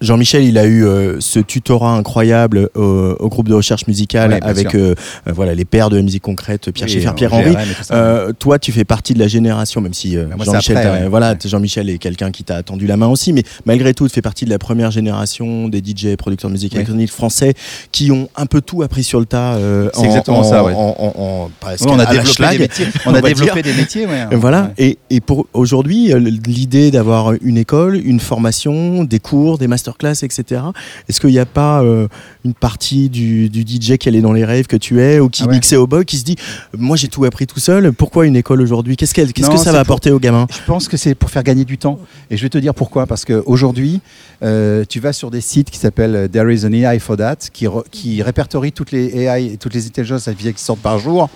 Jean-Michel, 0.00 0.44
il 0.44 0.58
a 0.58 0.66
eu 0.66 0.84
euh, 0.84 1.16
ce 1.20 1.38
tutorat 1.40 1.92
incroyable 1.96 2.68
au, 2.74 3.16
au 3.18 3.28
groupe 3.30 3.48
de 3.48 3.54
recherche 3.54 3.86
musicale 3.86 4.32
Ouais, 4.32 4.40
avec 4.42 4.74
euh, 4.74 4.94
euh, 5.26 5.32
voilà 5.32 5.54
les 5.54 5.64
pères 5.64 5.88
de 5.88 5.96
la 5.96 6.02
musique 6.02 6.22
concrète, 6.22 6.70
Pierre 6.70 6.86
Oui, 6.88 6.94
Schaeffer, 6.94 7.14
Pierre 7.14 7.32
Henry. 7.32 7.56
Euh, 7.92 8.32
toi, 8.38 8.58
tu 8.58 8.72
fais 8.72 8.84
partie 8.84 9.14
de 9.14 9.18
la 9.18 9.26
génération, 9.28 9.80
même 9.80 9.94
si 9.94 10.16
euh, 10.16 10.26
Bah, 10.36 10.44
Jean-Michel, 10.44 10.76
ouais. 10.76 11.08
voilà. 11.08 11.34
Jean-Michel 11.42 11.88
est 11.88 11.98
quelqu'un 11.98 12.30
qui 12.30 12.44
t'a 12.44 12.62
tendu 12.62 12.86
la 12.86 12.96
main 12.98 13.06
aussi, 13.06 13.32
mais 13.32 13.42
malgré 13.64 13.94
tout, 13.94 14.06
tu 14.06 14.14
fais 14.14 14.22
partie 14.22 14.44
de 14.44 14.50
la 14.50 14.58
première 14.58 14.90
génération 14.90 15.68
des 15.68 15.78
DJ, 15.78 16.16
producteurs 16.16 16.50
de 16.50 16.54
musique 16.54 16.72
Ouais. 16.72 16.80
électronique 16.80 17.10
français, 17.10 17.54
qui 17.90 18.10
ont 18.10 18.28
un 18.36 18.46
peu 18.46 18.60
tout 18.60 18.82
appris 18.82 19.02
sur 19.02 19.18
le 19.20 19.26
tas. 19.26 19.54
euh, 19.54 19.88
C'est 19.94 20.00
en- 20.00 20.04
exactement 20.04 20.38
en- 20.40 20.44
ça, 20.44 20.62
en- 20.64 20.68
en- 20.98 21.50
on 21.88 21.98
a 21.98 22.06
développé 22.06 22.32
schlag, 22.32 22.52
des 22.52 22.58
métiers. 22.58 22.86
On, 23.06 23.12
on 23.12 23.14
a 23.14 23.22
développé 23.22 23.62
dire. 23.62 23.72
des 23.72 23.80
métiers. 23.80 24.06
Euh, 24.06 24.26
Voilà. 24.36 24.72
Et, 24.76 24.98
et 25.08 25.20
pour 25.20 25.46
aujourd'hui, 25.54 26.12
euh, 26.12 26.18
l'idée 26.18 26.90
d'avoir 26.90 27.32
une 27.40 27.56
école, 27.56 27.96
une 28.04 28.20
formation, 28.20 29.04
des 29.04 29.18
cours, 29.20 29.56
des 29.58 29.68
masterclass, 29.86 30.24
etc. 30.24 30.62
Est-ce 31.08 31.20
qu'il 31.20 31.30
n'y 31.30 31.38
a 31.38 31.46
pas 31.46 31.82
euh, 31.82 32.08
une 32.44 32.54
partie 32.54 33.08
du, 33.08 33.48
du 33.48 33.60
DJ 33.62 33.96
qui 33.96 34.08
allait 34.08 34.20
dans 34.20 34.32
les 34.32 34.44
rêves 34.44 34.66
que 34.66 34.76
tu 34.76 35.00
es 35.00 35.20
ou 35.20 35.28
qui 35.28 35.42
Ah 35.44 35.46
ouais. 35.48 35.54
mixait 35.54 35.76
au 35.76 35.86
boy 35.86 36.04
qui 36.04 36.16
se 36.18 36.24
dit 36.24 36.36
moi 36.76 36.96
j'ai 36.96 37.08
tout 37.08 37.24
appris 37.24 37.46
tout 37.46 37.60
seul, 37.60 37.92
pourquoi 37.92 38.26
une 38.26 38.36
école 38.36 38.60
aujourd'hui? 38.60 38.96
Qu'est-ce 38.96 39.18
Non, 39.42 39.50
que 39.50 39.56
ça 39.58 39.72
va 39.72 39.78
pour- 39.84 39.94
apporter 39.96 40.10
aux 40.10 40.18
gamins? 40.20 40.46
Je 40.50 40.64
pense 40.66 40.88
que 40.88 40.96
c'est 40.96 41.14
pour 41.14 41.30
faire 41.30 41.42
gagner 41.42 41.64
du 41.64 41.78
temps. 41.78 41.98
Et 42.30 42.36
je 42.36 42.42
vais 42.42 42.48
te 42.48 42.58
dire 42.58 42.74
pourquoi. 42.74 43.06
Parce 43.06 43.24
qu'aujourd'hui, 43.24 44.00
euh, 44.42 44.84
tu 44.88 45.00
vas 45.00 45.12
sur 45.12 45.30
des 45.30 45.40
sites 45.40 45.70
qui 45.70 45.78
s'appellent 45.78 46.28
There 46.30 46.52
is 46.52 46.64
an 46.66 46.72
AI 46.72 46.98
for 46.98 47.16
that, 47.16 47.36
qui, 47.52 48.22
répertorient 48.22 48.72
toutes 48.72 48.90
les 48.92 49.16
AI 49.16 49.52
et 49.52 49.56
toutes 49.56 49.74
les 49.74 49.86
intelligences 49.86 50.26
artificielles 50.28 50.54
qui 50.54 50.62
sortent 50.64 50.80
par 50.80 50.98
jour. 50.98 51.28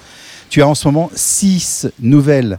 Tu 0.48 0.62
as 0.62 0.68
en 0.68 0.74
ce 0.74 0.88
moment 0.88 1.10
six 1.14 1.86
nouvelles 2.00 2.58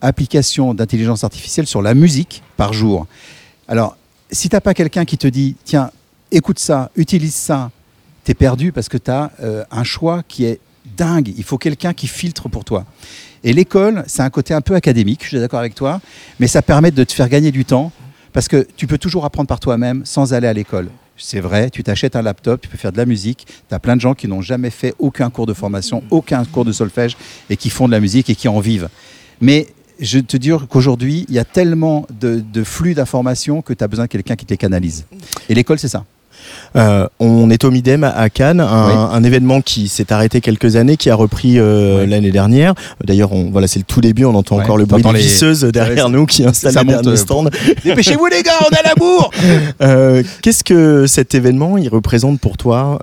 applications 0.00 0.74
d'intelligence 0.74 1.24
artificielle 1.24 1.66
sur 1.66 1.82
la 1.82 1.94
musique 1.94 2.42
par 2.56 2.72
jour. 2.72 3.06
Alors, 3.68 3.96
si 4.30 4.48
tu 4.48 4.56
n'as 4.56 4.60
pas 4.60 4.74
quelqu'un 4.74 5.04
qui 5.04 5.18
te 5.18 5.26
dit, 5.26 5.56
tiens, 5.64 5.90
écoute 6.30 6.58
ça, 6.58 6.90
utilise 6.96 7.34
ça, 7.34 7.70
tu 8.24 8.32
es 8.32 8.34
perdu 8.34 8.72
parce 8.72 8.88
que 8.88 8.98
tu 8.98 9.10
as 9.10 9.30
un 9.70 9.84
choix 9.84 10.22
qui 10.26 10.44
est 10.44 10.60
dingue. 10.96 11.32
Il 11.36 11.44
faut 11.44 11.58
quelqu'un 11.58 11.94
qui 11.94 12.06
filtre 12.06 12.48
pour 12.48 12.64
toi. 12.64 12.84
Et 13.44 13.52
l'école, 13.52 14.04
c'est 14.06 14.22
un 14.22 14.30
côté 14.30 14.52
un 14.54 14.60
peu 14.60 14.74
académique, 14.74 15.20
je 15.22 15.28
suis 15.28 15.38
d'accord 15.38 15.60
avec 15.60 15.74
toi, 15.74 16.00
mais 16.40 16.46
ça 16.46 16.60
permet 16.60 16.90
de 16.90 17.04
te 17.04 17.12
faire 17.12 17.28
gagner 17.28 17.52
du 17.52 17.64
temps 17.64 17.92
parce 18.32 18.48
que 18.48 18.66
tu 18.76 18.86
peux 18.86 18.98
toujours 18.98 19.24
apprendre 19.24 19.48
par 19.48 19.60
toi-même 19.60 20.04
sans 20.04 20.34
aller 20.34 20.48
à 20.48 20.52
l'école. 20.52 20.88
C'est 21.16 21.40
vrai, 21.40 21.70
tu 21.70 21.82
t'achètes 21.82 22.14
un 22.14 22.22
laptop, 22.22 22.60
tu 22.60 22.68
peux 22.68 22.78
faire 22.78 22.92
de 22.92 22.96
la 22.96 23.06
musique. 23.06 23.46
Tu 23.68 23.74
as 23.74 23.80
plein 23.80 23.96
de 23.96 24.00
gens 24.00 24.14
qui 24.14 24.28
n'ont 24.28 24.42
jamais 24.42 24.70
fait 24.70 24.94
aucun 24.98 25.30
cours 25.30 25.46
de 25.46 25.54
formation, 25.54 26.04
aucun 26.10 26.44
cours 26.44 26.64
de 26.64 26.70
solfège 26.70 27.16
et 27.50 27.56
qui 27.56 27.70
font 27.70 27.86
de 27.86 27.92
la 27.92 28.00
musique 28.00 28.30
et 28.30 28.36
qui 28.36 28.46
en 28.46 28.60
vivent. 28.60 28.88
Mais 29.40 29.66
je 30.00 30.18
te 30.18 30.36
dis 30.36 30.50
qu'aujourd'hui, 30.68 31.26
il 31.28 31.34
y 31.34 31.38
a 31.38 31.44
tellement 31.44 32.06
de, 32.20 32.64
flux 32.64 32.94
d'informations 32.94 33.62
que 33.62 33.72
tu 33.72 33.82
as 33.82 33.88
besoin 33.88 34.06
de 34.06 34.10
quelqu'un 34.10 34.36
qui 34.36 34.46
te 34.46 34.54
canalise. 34.54 35.06
Et 35.48 35.54
l'école, 35.54 35.78
c'est 35.78 35.88
ça. 35.88 36.04
Euh, 36.76 37.06
on 37.18 37.50
est 37.50 37.64
au 37.64 37.70
Midem 37.70 38.04
à- 38.04 38.28
Cannes, 38.30 38.60
un, 38.60 38.86
Oui. 38.88 38.92
un 39.12 39.24
événement 39.24 39.60
qui 39.60 39.88
s'est 39.88 40.12
arrêté 40.12 40.40
quelques 40.40 40.76
années, 40.76 40.96
qui 40.96 41.10
a 41.10 41.14
repris 41.14 41.58
euh, 41.58 42.02
Oui. 42.04 42.10
l'année 42.10 42.30
dernière. 42.30 42.74
D'ailleurs, 43.04 43.32
on- 43.32 43.50
voilà, 43.50 43.66
c'est 43.66 43.78
le 43.78 43.84
tout 43.84 44.00
début. 44.00 44.24
On 44.24 44.34
entend 44.34 44.56
Ouais, 44.56 44.64
encore 44.64 44.76
le 44.78 44.84
bruit 44.84 45.02
des 45.02 45.12
les- 45.12 45.18
visseuses 45.20 45.64
derrière 45.64 46.06
Ouais, 46.06 46.12
nous 46.12 46.26
qui 46.26 46.44
installent 46.44 46.74
les 46.74 46.84
derniers 46.84 47.08
euh, 47.08 47.16
stands. 47.16 47.44
Dépêchez-vous 47.84 48.26
les 48.26 48.42
gars, 48.42 48.52
on 48.60 48.74
a 48.74 48.82
l'amour 48.88 49.30
Euh, 49.82 50.22
Qu'est-ce 50.42 50.64
que 50.64 51.06
cet 51.06 51.34
événement 51.34 51.78
il 51.78 51.88
représente 51.88 52.40
pour 52.40 52.56
toi 52.56 52.98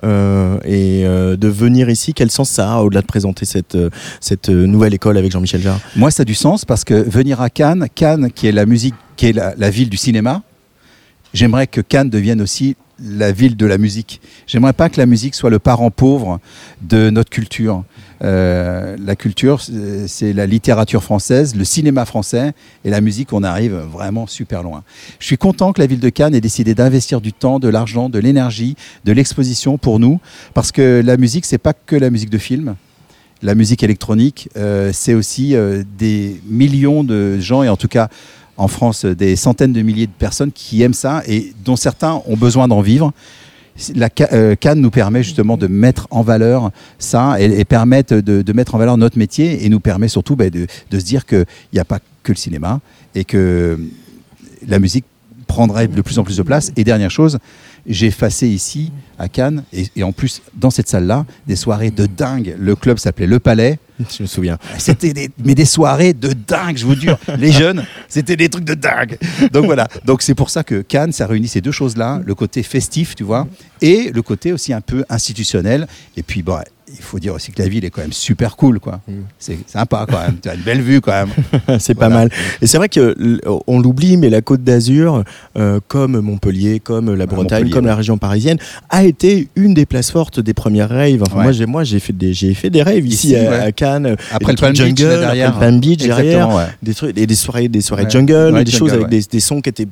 et 0.64 1.02
de 1.04 1.48
venir 1.48 1.88
ici 1.90 2.12
Quel 2.14 2.30
sens 2.30 2.50
ça 2.50 2.74
a 2.74 2.80
au-delà 2.82 3.00
de 3.02 3.06
présenter 3.06 3.44
cette 3.46 3.76
cette 4.20 4.48
nouvelle 4.48 4.94
école 4.94 5.16
avec 5.18 5.32
Jean-Michel 5.32 5.60
Jarre? 5.62 5.80
Moi, 5.96 6.10
ça 6.10 6.22
a 6.22 6.24
du 6.24 6.34
sens 6.34 6.64
parce 6.64 6.84
que 6.84 6.94
venir 6.94 7.40
à 7.40 7.50
Cannes, 7.50 7.86
Cannes 7.94 8.30
qui 8.34 8.46
est 8.46 8.52
la 8.52 8.66
musique, 8.66 8.94
qui 9.16 9.26
est 9.26 9.32
la, 9.32 9.54
la 9.56 9.70
ville 9.70 9.88
du 9.88 9.96
cinéma, 9.96 10.42
j'aimerais 11.34 11.66
que 11.66 11.80
Cannes 11.80 12.10
devienne 12.10 12.40
aussi 12.42 12.76
la 13.02 13.32
ville 13.32 13.56
de 13.56 13.66
la 13.66 13.78
musique. 13.78 14.20
J'aimerais 14.46 14.72
pas 14.72 14.88
que 14.88 14.98
la 14.98 15.06
musique 15.06 15.34
soit 15.34 15.50
le 15.50 15.58
parent 15.58 15.90
pauvre 15.90 16.40
de 16.82 17.10
notre 17.10 17.30
culture. 17.30 17.84
Euh, 18.22 18.96
la 18.98 19.16
culture, 19.16 19.60
c'est 20.06 20.32
la 20.32 20.46
littérature 20.46 21.02
française, 21.02 21.54
le 21.54 21.64
cinéma 21.64 22.06
français 22.06 22.52
et 22.84 22.90
la 22.90 23.00
musique, 23.00 23.32
on 23.32 23.42
arrive 23.42 23.74
vraiment 23.74 24.26
super 24.26 24.62
loin. 24.62 24.82
Je 25.18 25.26
suis 25.26 25.36
content 25.36 25.72
que 25.72 25.80
la 25.80 25.86
ville 25.86 26.00
de 26.00 26.08
Cannes 26.08 26.34
ait 26.34 26.40
décidé 26.40 26.74
d'investir 26.74 27.20
du 27.20 27.32
temps, 27.32 27.58
de 27.58 27.68
l'argent, 27.68 28.08
de 28.08 28.18
l'énergie, 28.18 28.76
de 29.04 29.12
l'exposition 29.12 29.76
pour 29.76 29.98
nous, 29.98 30.20
parce 30.54 30.72
que 30.72 31.02
la 31.04 31.16
musique, 31.16 31.44
c'est 31.44 31.58
pas 31.58 31.74
que 31.74 31.96
la 31.96 32.10
musique 32.10 32.30
de 32.30 32.38
film 32.38 32.76
la 33.42 33.54
musique 33.54 33.82
électronique, 33.82 34.48
euh, 34.56 34.90
c'est 34.92 35.14
aussi 35.14 35.54
euh, 35.54 35.82
des 35.98 36.40
millions 36.46 37.04
de 37.04 37.38
gens, 37.38 37.62
et 37.62 37.68
en 37.68 37.76
tout 37.76 37.88
cas 37.88 38.08
en 38.56 38.68
France, 38.68 39.04
euh, 39.04 39.14
des 39.14 39.36
centaines 39.36 39.72
de 39.72 39.82
milliers 39.82 40.06
de 40.06 40.12
personnes 40.12 40.52
qui 40.52 40.82
aiment 40.82 40.94
ça 40.94 41.22
et 41.26 41.52
dont 41.64 41.76
certains 41.76 42.22
ont 42.26 42.36
besoin 42.36 42.68
d'en 42.68 42.80
vivre. 42.80 43.12
La 43.94 44.08
euh, 44.32 44.54
Cannes 44.56 44.80
nous 44.80 44.90
permet 44.90 45.22
justement 45.22 45.58
de 45.58 45.66
mettre 45.66 46.06
en 46.10 46.22
valeur 46.22 46.70
ça 46.98 47.38
et, 47.38 47.48
de, 47.48 48.52
mettre 48.52 48.74
en 48.74 48.78
valeur 48.78 48.96
notre 48.96 49.18
métier 49.18 49.66
et 49.66 49.68
nous 49.68 49.80
permet 49.80 50.08
surtout 50.08 50.34
bah, 50.34 50.48
de, 50.48 50.66
se 50.90 51.04
dire 51.04 51.26
qu'il 51.26 51.44
n'y 51.74 51.78
a 51.78 51.84
pas 51.84 51.98
que 52.22 52.32
le 52.32 52.36
cinéma 52.36 52.80
et 53.14 53.24
que 53.24 53.78
la 54.66 54.78
musique 54.78 55.04
prendrait 55.46 55.88
de 55.88 56.00
plus 56.00 56.18
en 56.18 56.24
plus 56.24 56.38
de 56.38 56.42
place. 56.42 56.72
Et 56.76 56.84
dernière 56.84 57.10
chose, 57.10 57.38
j'ai 57.86 58.06
effacé 58.06 58.48
ici 58.48 58.92
à 59.18 59.28
Cannes 59.28 59.62
et 59.72 60.02
en 60.02 60.12
plus 60.12 60.40
dans 60.54 60.70
cette 60.70 60.88
salle-là 60.88 61.26
des 61.46 61.56
soirées 61.56 61.90
de 61.90 62.06
dingue. 62.06 62.56
Le 62.58 62.76
club 62.76 62.98
s'appelait 62.98 63.26
Le 63.26 63.38
Palais. 63.38 63.78
Je 64.16 64.22
me 64.22 64.26
souviens. 64.26 64.58
C'était 64.78 65.12
des, 65.12 65.30
mais 65.44 65.54
des 65.54 65.64
soirées 65.64 66.12
de 66.12 66.32
dingue, 66.32 66.76
je 66.76 66.84
vous 66.84 66.94
jure. 66.94 67.18
Les 67.38 67.52
jeunes, 67.52 67.84
c'était 68.08 68.36
des 68.36 68.48
trucs 68.48 68.64
de 68.64 68.74
dingue. 68.74 69.18
Donc 69.52 69.66
voilà. 69.66 69.88
Donc 70.04 70.22
c'est 70.22 70.34
pour 70.34 70.50
ça 70.50 70.64
que 70.64 70.82
Cannes, 70.82 71.12
ça 71.12 71.26
réunit 71.26 71.48
ces 71.48 71.60
deux 71.60 71.72
choses-là, 71.72 72.20
le 72.24 72.34
côté 72.34 72.62
festif, 72.62 73.14
tu 73.14 73.24
vois, 73.24 73.46
et 73.80 74.10
le 74.12 74.22
côté 74.22 74.52
aussi 74.52 74.72
un 74.72 74.80
peu 74.80 75.04
institutionnel. 75.08 75.86
Et 76.16 76.22
puis 76.22 76.42
bon, 76.42 76.58
il 76.88 77.02
faut 77.02 77.18
dire 77.18 77.34
aussi 77.34 77.50
que 77.50 77.60
la 77.60 77.68
ville 77.68 77.84
est 77.84 77.90
quand 77.90 78.00
même 78.00 78.12
super 78.12 78.56
cool, 78.56 78.78
quoi. 78.78 79.00
C'est 79.38 79.58
sympa 79.68 80.06
quand 80.08 80.20
même. 80.20 80.36
Tu 80.40 80.48
as 80.48 80.54
une 80.54 80.60
belle 80.62 80.80
vue 80.80 81.00
quand 81.00 81.12
même. 81.12 81.30
c'est 81.80 81.94
pas 81.94 82.08
mal. 82.08 82.30
Et 82.62 82.66
c'est 82.66 82.76
vrai 82.78 82.88
que 82.88 83.40
on 83.66 83.80
l'oublie, 83.80 84.16
mais 84.16 84.30
la 84.30 84.40
Côte 84.40 84.62
d'Azur, 84.62 85.24
euh, 85.58 85.80
comme 85.88 86.20
Montpellier, 86.20 86.78
comme 86.80 87.12
la 87.14 87.26
Bretagne, 87.26 87.42
Montpellier, 87.62 87.70
comme 87.72 87.86
la 87.86 87.96
région 87.96 88.18
parisienne, 88.18 88.58
a 88.88 89.04
été 89.04 89.48
une 89.56 89.74
des 89.74 89.84
places 89.86 90.10
fortes 90.12 90.38
des 90.40 90.54
premières 90.54 90.88
raves. 90.90 91.22
Enfin, 91.22 91.36
Ouais. 91.38 91.42
moi, 91.42 91.52
j'ai 91.52 91.66
moi 91.66 91.84
j'ai 91.84 91.98
fait 91.98 92.12
des 92.12 92.32
j'ai 92.32 92.54
fait 92.54 92.70
des 92.70 92.82
raves 92.82 93.04
ici, 93.06 93.28
Ici, 93.28 93.36
à, 93.36 93.50
ouais. 93.50 93.58
à 93.60 93.72
Cannes. 93.72 94.16
Après 94.30 94.52
le 94.52 94.58
Palm 94.58 94.72
trucs 94.74 94.94
Beach, 94.94 95.00
là, 95.04 95.10
jungle, 95.10 95.20
derrière. 95.20 95.48
après 95.48 95.66
le 95.66 95.70
Palm 95.72 95.80
Beach 95.80 95.98
derrière, 96.02 96.68
des 96.82 96.94
trucs 96.94 97.18
et 97.18 97.26
des 97.26 97.34
soirées 97.34 97.68
des 97.68 97.80
soirées 97.80 98.08
jungle, 98.08 98.52
des 98.64 98.70
jungle, 98.70 98.70
choses 98.70 98.92
avec 98.92 99.08
des, 99.08 99.22
des 99.22 99.40
sons 99.40 99.60
qui 99.60 99.70
étaient 99.70 99.88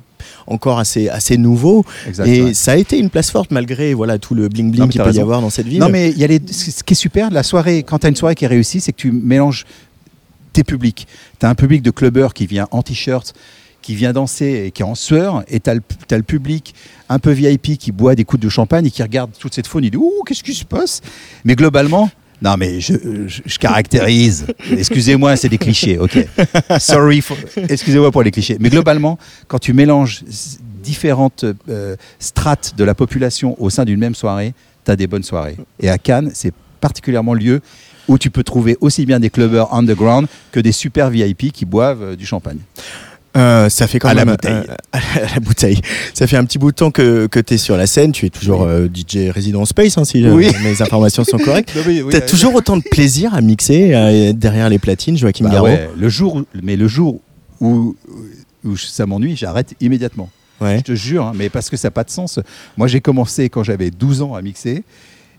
encore 0.46 0.78
assez 0.78 1.08
assez 1.08 1.36
nouveaux. 1.36 1.84
Exact, 2.06 2.26
et 2.26 2.42
ouais. 2.42 2.54
ça 2.54 2.72
a 2.72 2.76
été 2.76 2.98
une 2.98 3.10
place 3.10 3.30
forte 3.30 3.50
malgré 3.50 3.94
voilà 3.94 4.18
tout 4.18 4.34
le 4.34 4.48
bling 4.48 4.66
Non, 4.66 4.70
bling 4.72 4.82
mais 4.86 4.88
qu'il 4.92 5.02
peut 5.02 5.12
y 5.12 5.20
avoir 5.20 5.40
dans 5.40 5.50
cette 5.50 5.66
ville. 5.66 5.80
Non, 5.80 5.88
mais 5.88 6.12
y 6.12 6.22
a 6.24 6.26
les, 6.26 6.40
ce 6.50 6.82
qui 6.84 6.94
est 6.94 6.96
super, 6.96 7.30
la 7.30 7.42
soirée, 7.42 7.82
quand 7.82 8.00
tu 8.00 8.06
as 8.06 8.08
une 8.10 8.16
soirée 8.16 8.34
qui 8.34 8.44
est 8.44 8.48
réussie, 8.48 8.80
c'est 8.80 8.92
que 8.92 8.98
tu 8.98 9.10
mélanges 9.12 9.64
tes 10.52 10.64
publics. 10.64 11.06
Tu 11.40 11.46
as 11.46 11.48
un 11.48 11.54
public 11.54 11.82
de 11.82 11.90
clubbers 11.90 12.34
qui 12.34 12.46
vient 12.46 12.68
en 12.70 12.82
t-shirt, 12.82 13.34
qui 13.82 13.94
vient 13.94 14.12
danser 14.12 14.64
et 14.66 14.70
qui 14.70 14.82
est 14.82 14.86
en 14.86 14.94
sueur, 14.94 15.44
et 15.48 15.60
tu 15.60 15.68
as, 15.70 15.74
le 15.74 16.22
public 16.22 16.74
un 17.08 17.18
peu 17.18 17.32
VIP 17.32 17.76
qui 17.78 17.92
boit 17.92 18.14
des 18.14 18.24
coups 18.24 18.42
de 18.42 18.48
champagne 18.48 18.86
et 18.86 18.90
qui 18.90 19.02
regarde 19.02 19.30
toute 19.38 19.54
cette 19.54 19.66
faune, 19.66 19.84
il 19.84 19.90
dit 19.90 19.96
Ouh, 19.96 20.22
qu'est-ce 20.26 20.42
qui 20.42 20.54
se 20.54 20.64
passe? 20.64 21.00
Mais 21.44 21.54
globalement, 21.54 22.10
non, 22.42 22.56
mais 22.58 22.80
je, 22.80 23.58
caractérise. 23.58 24.46
Excusez-moi, 24.70 25.36
c'est 25.36 25.48
des 25.48 25.58
clichés, 25.58 25.98
ok. 25.98 26.26
Sorry, 26.78 27.20
for- 27.20 27.36
excusez-moi 27.68 28.10
pour 28.10 28.22
les 28.22 28.30
clichés. 28.30 28.56
Mais 28.60 28.70
globalement, 28.70 29.18
quand 29.48 29.58
tu 29.58 29.72
mélanges 29.72 30.22
différentes 30.82 31.44
euh, 31.68 31.96
strates 32.18 32.74
de 32.76 32.84
la 32.84 32.94
population 32.94 33.56
au 33.62 33.70
sein 33.70 33.84
d'une 33.84 33.98
même 33.98 34.14
soirée, 34.14 34.52
tu 34.84 34.90
as 34.90 34.96
des 34.96 35.06
bonnes 35.06 35.22
soirées. 35.22 35.56
Et 35.80 35.88
à 35.88 35.96
Cannes, 35.96 36.30
c'est 36.34 36.52
particulièrement 36.88 37.32
lieu 37.32 37.62
où 38.08 38.18
tu 38.18 38.28
peux 38.28 38.42
trouver 38.44 38.76
aussi 38.82 39.06
bien 39.06 39.18
des 39.18 39.30
clubbers 39.30 39.72
underground 39.72 40.26
que 40.52 40.60
des 40.60 40.70
super 40.72 41.08
VIP 41.08 41.50
qui 41.50 41.64
boivent 41.64 42.02
euh, 42.02 42.14
du 42.16 42.26
champagne. 42.26 42.58
Euh, 43.38 43.70
ça 43.70 43.86
fait 43.86 43.98
quand 43.98 44.08
À 44.10 44.14
la 44.14 44.26
même 44.26 44.34
bouteille. 44.34 44.52
euh, 44.68 44.74
à 44.92 45.34
la 45.34 45.40
bouteille. 45.40 45.80
Ça 46.12 46.26
fait 46.26 46.36
un 46.36 46.44
petit 46.44 46.58
bout 46.58 46.72
de 46.72 46.76
temps 46.76 46.90
que, 46.90 47.26
que 47.26 47.40
tu 47.40 47.54
es 47.54 47.56
sur 47.56 47.78
la 47.78 47.86
scène. 47.86 48.12
Tu 48.12 48.26
es 48.26 48.28
toujours 48.28 48.64
euh, 48.64 48.86
DJ 48.86 49.30
Resident 49.34 49.64
Space, 49.64 49.96
hein, 49.96 50.04
si 50.04 50.28
Oui. 50.28 50.52
mes 50.62 50.82
informations 50.82 51.24
sont 51.24 51.38
correctes. 51.38 51.72
Oui, 51.86 52.02
oui, 52.02 52.12
T'as 52.12 52.20
oui. 52.20 52.26
toujours 52.26 52.54
autant 52.54 52.76
de 52.76 52.82
plaisir 52.82 53.32
à 53.34 53.40
mixer 53.40 54.32
derrière 54.34 54.68
les 54.68 54.78
platines, 54.78 55.16
Joachim 55.16 55.44
Bah 55.44 55.50
Garraud 55.52 55.68
ouais, 55.68 55.88
le 55.98 56.08
jour, 56.10 56.42
mais 56.62 56.76
le 56.76 56.86
jour 56.86 57.20
où, 57.62 57.96
où 58.62 58.76
ça 58.76 59.06
m'ennuie, 59.06 59.36
j'arrête 59.36 59.74
immédiatement. 59.80 60.28
Ouais. 60.60 60.76
Je 60.78 60.82
te 60.92 60.94
jure, 60.94 61.24
hein, 61.24 61.32
mais 61.34 61.48
parce 61.48 61.70
que 61.70 61.76
ça 61.78 61.88
n'a 61.88 61.92
pas 61.92 62.04
de 62.04 62.10
sens. 62.10 62.38
Moi, 62.76 62.86
j'ai 62.88 63.00
commencé 63.00 63.48
quand 63.48 63.64
j'avais 63.64 63.90
12 63.90 64.20
ans 64.22 64.34
à 64.34 64.42
mixer. 64.42 64.84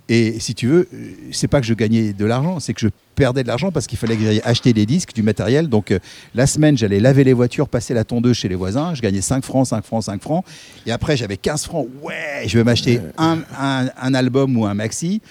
Et 0.08 0.40
si 0.40 0.54
tu 0.54 0.68
veux, 0.68 0.88
c'est 1.32 1.48
pas 1.48 1.60
que 1.62 1.66
je 1.66 1.74
gagnais 1.74 2.14
de 2.14 2.26
l'argent, 2.26 2.60
c'est 2.60 2.74
que 2.76 2.80
je 2.82 2.90
perdais 3.16 3.42
de 3.42 3.48
l'argent 3.48 3.72
parce 3.72 3.88
qu'il 3.88 3.98
fallait 3.98 4.16
que 4.16 4.22
j'aille 4.24 4.42
acheter 4.44 4.72
des 4.72 4.86
disques, 4.86 5.14
du 5.16 5.24
matériel. 5.24 5.68
Donc 5.68 5.90
euh, 5.90 5.98
la 6.36 6.46
semaine, 6.46 6.78
j'allais 6.78 7.00
laver 7.00 7.24
les 7.24 7.34
voitures, 7.34 7.68
passer 7.68 7.94
la 7.96 8.04
tondeuse 8.04 8.38
chez 8.38 8.48
les 8.48 8.56
voisins. 8.56 8.94
Je 8.94 9.02
gagnais 9.02 9.22
5 9.22 9.44
francs, 9.44 9.66
5 9.68 9.84
francs, 9.84 10.04
5 10.04 10.22
francs. 10.22 10.46
Et 10.86 10.92
après, 10.92 11.18
j'avais 11.18 11.38
15 11.38 11.64
francs. 11.66 11.88
Ouais, 12.04 12.44
je 12.48 12.58
vais 12.58 12.64
m'acheter 12.64 13.00
un, 13.18 13.40
un- 13.60 13.90
un 14.00 14.14
album 14.14 14.56
ou 14.58 14.66
un 14.68 14.76
maxi. 14.76 15.22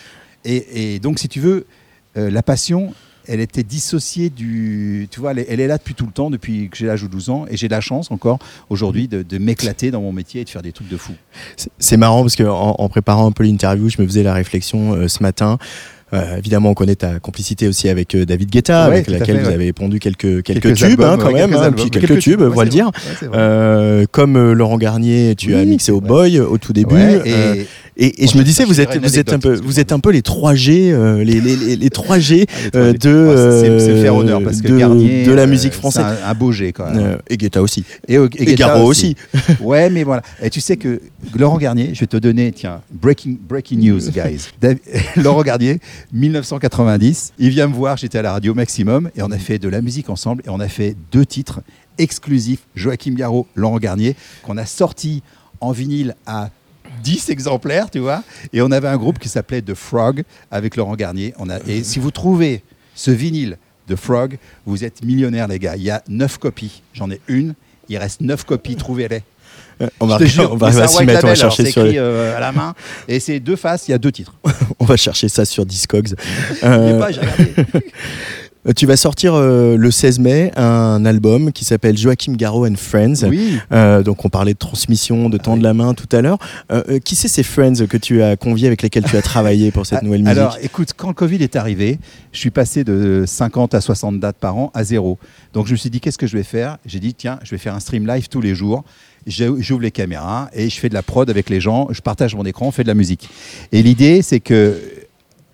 Et, 0.44 0.94
et 0.94 0.98
donc, 0.98 1.20
si 1.20 1.28
tu 1.28 1.38
veux, 1.40 1.66
euh, 2.16 2.28
la 2.30 2.42
passion, 2.42 2.92
elle 3.26 3.40
était 3.40 3.62
dissociée 3.62 4.30
du. 4.30 5.08
Tu 5.10 5.20
vois, 5.20 5.32
elle 5.32 5.40
est, 5.40 5.46
elle 5.48 5.60
est 5.60 5.66
là 5.66 5.78
depuis 5.78 5.94
tout 5.94 6.06
le 6.06 6.12
temps, 6.12 6.30
depuis 6.30 6.68
que 6.68 6.76
j'ai 6.76 6.86
l'âge 6.86 7.02
de 7.02 7.08
12 7.08 7.30
ans. 7.30 7.46
Et 7.50 7.56
j'ai 7.56 7.68
la 7.68 7.80
chance 7.80 8.10
encore 8.10 8.38
aujourd'hui 8.70 9.08
de, 9.08 9.22
de 9.22 9.38
m'éclater 9.38 9.90
dans 9.90 10.00
mon 10.00 10.12
métier 10.12 10.40
et 10.42 10.44
de 10.44 10.50
faire 10.50 10.62
des 10.62 10.72
trucs 10.72 10.88
de 10.88 10.96
fou. 10.96 11.12
C'est- 11.78 11.96
marrant 11.96 12.22
parce 12.22 12.36
que 12.36 12.42
en, 12.44 12.74
en 12.78 12.88
préparant 12.88 13.26
un 13.26 13.32
peu 13.32 13.44
l'interview, 13.44 13.88
je 13.88 14.00
me 14.02 14.06
faisais 14.06 14.22
la 14.22 14.34
réflexion 14.34 14.94
euh, 14.94 15.08
ce 15.08 15.22
matin. 15.22 15.58
Euh, 16.12 16.36
évidemment, 16.36 16.70
on 16.70 16.74
connaît 16.74 16.94
ta 16.94 17.18
complicité 17.18 17.66
aussi 17.66 17.88
avec 17.88 18.14
euh, 18.14 18.24
David 18.24 18.48
Guetta, 18.50 18.88
Ouais, 18.88 18.94
avec 18.96 19.08
laquelle 19.08 19.36
fait, 19.38 19.42
vous 19.42 19.48
ouais. 19.48 19.54
avez 19.54 19.72
pondu 19.72 19.98
quelques, 19.98 20.42
quelques, 20.44 20.62
Quelques 20.62 20.76
tubes 20.76 21.00
albums, 21.00 21.08
hein, 21.10 21.16
quand 21.20 21.32
ouais, 21.32 21.40
même, 21.40 21.50
quelques 21.50 21.60
hein, 21.60 21.64
albums. 21.64 21.80
puis 21.80 21.90
quelques, 21.90 22.06
Quelques 22.08 22.20
tubes, 22.22 22.40
on 22.42 22.50
va 22.50 22.64
le 22.64 22.70
dire. 22.70 22.90
Euh, 23.32 24.04
comme 24.12 24.52
Laurent 24.52 24.76
Garnier, 24.78 25.34
tu 25.36 25.54
as 25.56 25.64
mixé 25.64 25.90
au. 25.90 26.00
Boy 26.00 26.38
au 26.38 26.58
tout 26.58 26.72
début. 26.72 26.94
Et 27.24 27.66
Et, 27.96 28.24
et 28.24 28.26
je 28.26 28.36
me 28.36 28.42
disais, 28.42 28.64
vous 28.64 28.80
êtes, 28.80 28.96
vous 29.00 29.18
êtes 29.18 29.32
un 29.32 29.38
peu, 29.38 29.54
vous 29.54 29.78
êtes 29.78 29.92
un 29.92 30.00
peu 30.00 30.10
les 30.10 30.20
3G, 30.20 30.90
euh, 30.92 31.22
les, 31.22 31.40
les, 31.40 31.54
les, 31.54 31.76
les 31.76 31.88
3G 31.90 32.46
euh, 32.74 32.92
de, 32.92 32.98
c'est- 33.78 34.02
faire 34.02 34.14
euh, 34.14 34.20
honneur 34.20 34.42
parce 34.42 34.60
que 34.60 34.66
de, 34.68 34.76
Garnier, 34.78 35.24
de 35.24 35.30
la 35.32 35.42
euh, 35.42 35.46
musique 35.46 35.72
française. 35.74 36.04
un, 36.24 36.28
un 36.30 36.34
beau 36.34 36.50
G 36.50 36.72
quand 36.72 36.90
même. 36.90 36.98
Euh, 36.98 37.16
et 37.30 37.36
Guetta 37.36 37.62
aussi. 37.62 37.84
Et, 38.08 38.14
et, 38.14 38.18
Et 38.24 38.44
Guetta 38.46 38.54
Garot 38.56 38.88
aussi. 38.88 39.14
ouais, 39.60 39.90
mais 39.90 40.02
voilà. 40.02 40.22
Et 40.42 40.50
tu 40.50 40.60
sais 40.60 40.76
que 40.76 41.00
Laurent 41.36 41.58
Garnier, 41.58 41.90
je 41.94 42.00
vais 42.00 42.06
te 42.08 42.16
donner, 42.16 42.50
tiens, 42.50 42.80
breaking, 42.92 43.36
breaking 43.48 43.78
news, 43.78 44.00
guys. 44.10 44.48
Laurent 45.16 45.42
Garnier, 45.42 45.78
1990, 46.12 47.32
il 47.38 47.50
vient 47.50 47.68
me 47.68 47.74
voir, 47.74 47.96
j'étais 47.96 48.18
à 48.18 48.22
la 48.22 48.32
radio 48.32 48.54
Maximum, 48.54 49.08
et 49.16 49.22
on 49.22 49.30
a 49.30 49.38
fait 49.38 49.58
de 49.58 49.68
la 49.68 49.80
musique 49.80 50.10
ensemble, 50.10 50.42
et 50.46 50.50
on 50.50 50.58
a 50.60 50.68
fait 50.68 50.96
deux 51.12 51.24
titres 51.24 51.60
exclusifs, 51.98 52.60
Joachim 52.74 53.14
Garraud, 53.14 53.46
Laurent 53.54 53.78
Garnier, 53.78 54.16
qu'on 54.42 54.56
a 54.56 54.66
sorti 54.66 55.22
en 55.60 55.70
vinyle 55.70 56.16
à 56.26 56.50
10 57.04 57.28
exemplaires, 57.30 57.90
tu 57.90 57.98
vois. 57.98 58.24
Et 58.52 58.62
on 58.62 58.70
avait 58.70 58.88
un 58.88 58.96
groupe 58.96 59.18
qui 59.18 59.28
s'appelait 59.28 59.62
The 59.62 59.74
Frog 59.74 60.24
avec 60.50 60.74
Laurent 60.76 60.96
Garnier. 60.96 61.34
On 61.38 61.50
a, 61.50 61.58
et 61.68 61.84
si 61.84 61.98
vous 61.98 62.10
trouvez 62.10 62.62
ce 62.94 63.10
vinyle 63.10 63.58
de 63.86 63.94
Frog, 63.94 64.38
vous 64.64 64.84
êtes 64.84 65.04
millionnaire, 65.04 65.46
les 65.46 65.58
gars. 65.58 65.76
Il 65.76 65.82
y 65.82 65.90
a 65.90 66.02
9 66.08 66.38
copies. 66.38 66.82
J'en 66.94 67.10
ai 67.10 67.20
une. 67.28 67.54
Il 67.88 67.98
reste 67.98 68.22
9 68.22 68.44
copies. 68.44 68.76
Trouvez-les. 68.76 69.22
Euh, 69.82 69.88
On 70.00 70.06
va, 70.06 70.18
jure, 70.24 70.52
on 70.52 70.56
va, 70.56 70.70
va 70.70 70.88
s'y 70.88 71.04
mettre, 71.04 71.24
on 71.24 71.28
va 71.28 71.34
chercher 71.34 71.70
sur, 71.70 71.82
euh, 71.84 72.36
à 72.36 72.40
la 72.40 72.52
main. 72.52 72.74
Et 73.08 73.20
c'est 73.20 73.40
deux 73.40 73.56
faces, 73.56 73.88
il 73.88 73.90
y 73.90 73.94
a 73.94 73.98
deux 73.98 74.12
titres. 74.12 74.34
on 74.78 74.84
va 74.84 74.96
chercher 74.96 75.28
ça 75.28 75.44
sur 75.44 75.66
Discogs. 75.66 76.14
Euh, 76.62 76.98
pas, 76.98 77.10
j'ai 77.10 77.20
regardé. 77.20 77.54
Euh, 78.66 78.72
Tu 78.74 78.86
vas 78.86 78.96
sortir 78.96 79.34
euh, 79.34 79.76
le 79.76 79.90
16 79.90 80.18
mai 80.20 80.52
un 80.56 81.04
album 81.04 81.52
qui 81.52 81.64
s'appelle 81.64 81.96
Joachim 81.96 82.34
Garraud 82.34 82.66
and 82.66 82.76
Friends. 82.76 83.26
Oui. 83.28 83.58
Euh, 83.72 84.02
donc 84.02 84.24
on 84.24 84.28
parlait 84.28 84.54
de 84.54 84.58
transmission, 84.58 85.28
de 85.28 85.38
temps 85.38 85.56
de 85.56 85.62
la 85.62 85.74
main 85.74 85.94
tout 85.94 86.08
à 86.12 86.22
l'heure. 86.22 86.38
Euh, 86.72 86.98
qui 86.98 87.14
c'est 87.14 87.28
ces 87.28 87.42
friends 87.42 87.86
que 87.88 87.96
tu 87.96 88.22
as 88.22 88.36
conviés 88.36 88.66
avec 88.66 88.82
lesquels 88.82 89.04
tu 89.04 89.16
as 89.16 89.22
travaillé 89.22 89.70
pour 89.70 89.86
cette 89.86 90.02
nouvelle 90.02 90.22
musique? 90.22 90.38
Alors, 90.38 90.58
écoute, 90.62 90.90
quand 90.96 91.08
le 91.08 91.14
Covid 91.14 91.42
est 91.42 91.56
arrivé, 91.56 91.98
je 92.32 92.38
suis 92.38 92.50
passé 92.50 92.84
de 92.84 93.24
50 93.26 93.74
à 93.74 93.80
60 93.80 94.18
dates 94.20 94.36
par 94.36 94.56
an 94.56 94.70
à 94.74 94.84
zéro. 94.84 95.18
Donc, 95.52 95.66
je 95.66 95.72
me 95.72 95.76
suis 95.76 95.90
dit, 95.90 96.00
qu'est-ce 96.00 96.18
que 96.18 96.26
je 96.26 96.36
vais 96.36 96.42
faire? 96.42 96.78
J'ai 96.86 97.00
dit, 97.00 97.14
tiens, 97.14 97.38
je 97.42 97.50
vais 97.50 97.58
faire 97.58 97.74
un 97.74 97.80
stream 97.80 98.06
live 98.06 98.28
tous 98.28 98.40
les 98.40 98.54
jours. 98.54 98.84
J'ouvre 99.26 99.80
les 99.80 99.90
caméras 99.90 100.50
et 100.52 100.68
je 100.68 100.78
fais 100.78 100.90
de 100.90 100.94
la 100.94 101.02
prod 101.02 101.28
avec 101.30 101.48
les 101.48 101.60
gens. 101.60 101.88
Je 101.90 102.02
partage 102.02 102.34
mon 102.34 102.44
écran, 102.44 102.66
on 102.66 102.70
fait 102.70 102.82
de 102.82 102.88
la 102.88 102.94
musique. 102.94 103.28
Et 103.72 103.82
l'idée, 103.82 104.20
c'est 104.20 104.40
que 104.40 104.78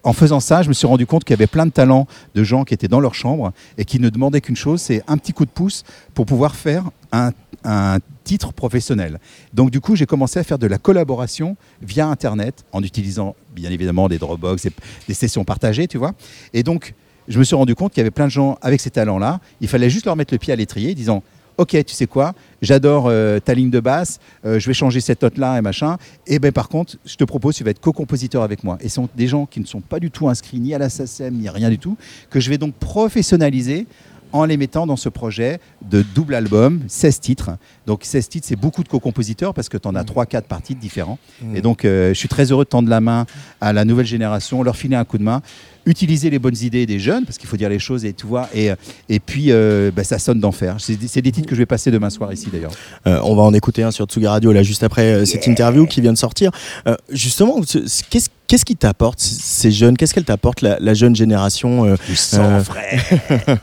en 0.03 0.13
faisant 0.13 0.41
ça, 0.41 0.63
je 0.63 0.69
me 0.69 0.75
suis 0.75 0.87
rendu 0.87 1.07
compte 1.07 1.25
qu'il 1.25 1.35
y 1.35 1.39
avait 1.39 1.47
plein 1.47 1.67
de 1.67 1.73
talents 1.73 2.07
de 2.35 2.45
gens 2.45 2.65
qui 2.65 2.75
étaient 2.75 2.89
dans 2.89 3.01
leur 3.01 3.15
chambre 3.15 3.53
et 3.77 3.85
qui 3.85 4.01
ne 4.01 4.09
demandaient 4.09 4.41
qu'une 4.41 4.57
chose, 4.57 4.81
c'est 4.81 5.03
un 5.07 5.19
petit 5.19 5.33
coup 5.33 5.45
de 5.45 5.51
pouce 5.51 5.85
pour 6.15 6.27
pouvoir 6.27 6.55
faire 6.55 6.91
un, 7.13 7.33
un 7.65 7.99
titre 8.25 8.53
professionnel. 8.53 9.19
Donc 9.53 9.71
du 9.71 9.81
coup, 9.81 9.97
j'ai 9.97 10.07
commencé 10.07 10.39
à 10.39 10.45
faire 10.45 10.59
de 10.59 10.67
la 10.67 10.79
collaboration 10.79 11.57
via 11.83 12.07
Internet 12.07 12.65
en 12.73 12.83
utilisant 12.83 13.35
bien 13.55 13.71
évidemment 13.71 14.09
des 14.09 14.19
Dropbox, 14.19 14.67
et 14.67 14.73
des 15.09 15.15
sessions 15.15 15.45
partagées, 15.45 15.87
tu 15.87 15.99
vois. 15.99 16.13
Et 16.53 16.63
donc, 16.63 16.95
je 17.29 17.39
me 17.39 17.45
suis 17.45 17.57
rendu 17.57 17.75
compte 17.75 17.93
qu'il 17.93 18.01
y 18.01 18.03
avait 18.03 18.11
plein 18.11 18.27
de 18.27 18.31
gens 18.31 18.59
avec 18.63 18.81
ces 18.81 18.91
talents-là. 18.91 19.41
Il 19.61 19.69
fallait 19.69 19.91
juste 19.91 20.07
leur 20.07 20.17
mettre 20.17 20.35
le 20.35 20.39
pied 20.39 20.53
à 20.53 20.57
l'étrier, 20.57 20.95
disant 20.95 21.23
Ok, 21.61 21.77
tu 21.85 21.95
sais 21.95 22.07
quoi, 22.07 22.33
j'adore 22.63 23.09
euh, 23.09 23.39
ta 23.39 23.53
ligne 23.53 23.69
de 23.69 23.81
basse, 23.81 24.19
euh, 24.47 24.59
je 24.59 24.67
vais 24.67 24.73
changer 24.73 25.03
cette 25.03 25.21
note-là 25.21 25.59
et 25.59 25.61
machin. 25.61 25.99
Et 26.27 26.39
ben 26.39 26.53
par 26.53 26.71
contre, 26.71 26.97
je 27.05 27.17
te 27.17 27.25
propose, 27.25 27.55
tu 27.55 27.65
vas 27.65 27.71
être 27.71 27.83
co-compositeur 27.83 28.43
avec 28.43 28.65
moi. 28.65 28.79
Et 28.81 28.89
ce 28.89 28.95
sont 28.95 29.11
des 29.15 29.27
gens 29.27 29.45
qui 29.45 29.61
ne 29.61 29.67
sont 29.67 29.83
pas 29.83 30.01
du 30.01 30.11
tout 30.11 30.27
inscrits 30.31 30.59
ni 30.59 30.73
à 30.73 30.79
la 30.79 30.89
SACEM, 30.89 31.35
ni 31.35 31.51
rien 31.51 31.69
du 31.69 31.79
tout, 31.79 31.99
que 32.31 32.41
je 32.41 32.49
vais 32.49 32.57
donc 32.57 32.73
professionnaliser 32.77 33.87
en 34.33 34.47
les 34.47 34.57
mettant 34.57 34.87
dans 34.87 34.97
ce 34.97 35.11
projet 35.11 35.61
de 35.83 36.03
double 36.15 36.35
album, 36.35 36.81
16 36.89 37.21
titres. 37.21 37.51
Donc 37.87 38.05
16 38.05 38.29
titres, 38.31 38.47
c'est 38.49 38.57
beaucoup 38.57 38.83
de 38.83 38.89
co-compositeurs 38.89 39.53
parce 39.53 39.69
que 39.69 39.77
tu 39.77 39.87
en 39.87 39.95
as 39.95 40.05
3-4 40.05 40.43
par 40.45 40.63
titre 40.63 40.81
différents. 40.81 41.19
Mmh. 41.43 41.57
Et 41.57 41.61
donc 41.61 41.85
euh, 41.85 42.15
je 42.15 42.19
suis 42.19 42.29
très 42.29 42.53
heureux 42.53 42.65
de 42.65 42.71
tendre 42.71 42.89
la 42.89 43.03
main 43.03 43.27
à 43.61 43.75
la 43.75 43.85
nouvelle 43.85 44.07
génération, 44.07 44.63
leur 44.63 44.77
filer 44.77 44.97
un 44.97 45.05
coup 45.05 45.19
de 45.19 45.25
main, 45.25 45.43
utiliser 45.87 46.31
les 46.31 46.39
bonnes 46.39 46.57
idées 46.63 46.85
des 46.87 46.99
jeunes, 46.99 47.25
parce 47.25 47.39
qu'il 47.39 47.49
faut 47.49 47.57
dire 47.57 47.69
les 47.69 47.79
choses 47.79 48.05
et 48.05 48.13
tu 48.13 48.27
vois, 48.27 48.49
et, 48.55 48.71
et 49.09 49.19
puis 49.21 49.47
euh, 49.51 49.91
bah, 49.95 50.05
ça 50.05 50.19
sonne 50.19 50.39
d'enfer. 50.41 50.77
C'est 50.79 50.97
des 51.23 51.33
titres 51.33 51.49
que 51.49 51.55
je 51.55 51.61
vais 51.61 51.67
passer 51.67 51.91
demain 51.91 52.11
soir 52.11 52.33
ici 52.33 52.49
d'ailleurs. 52.53 52.73
Euh, 53.07 53.19
on 53.25 53.35
va 53.35 53.43
en 53.43 53.55
écouter 53.55 53.83
un 53.83 53.91
sur 53.91 54.05
Tsuga 54.07 54.31
Radio 54.33 54.53
là 54.53 54.63
juste 54.63 54.83
après 54.83 55.13
euh, 55.13 55.25
cette 55.25 55.47
interview 55.47 55.87
qui 55.87 56.01
vient 56.01 56.13
de 56.13 56.19
sortir. 56.19 56.51
Euh, 56.87 56.97
justement, 57.11 57.57
ce- 57.65 57.87
ce- 57.87 58.03
qu'est-ce 58.09 58.29
qu'est-ce 58.47 58.65
qui 58.65 58.77
t'apporte 58.77 59.21
ces 59.21 59.71
jeunes? 59.71 59.97
Qu'est-ce 59.97 60.13
qu'elle 60.13 60.25
t'apporte 60.25 60.61
la, 60.61 60.77
la 60.81 60.93
jeune 60.95 61.15
génération 61.17 61.85
euh, 61.87 61.95
Du 62.09 62.17
sang 62.17 62.43
euh, 62.43 62.63
frais. 62.65 62.99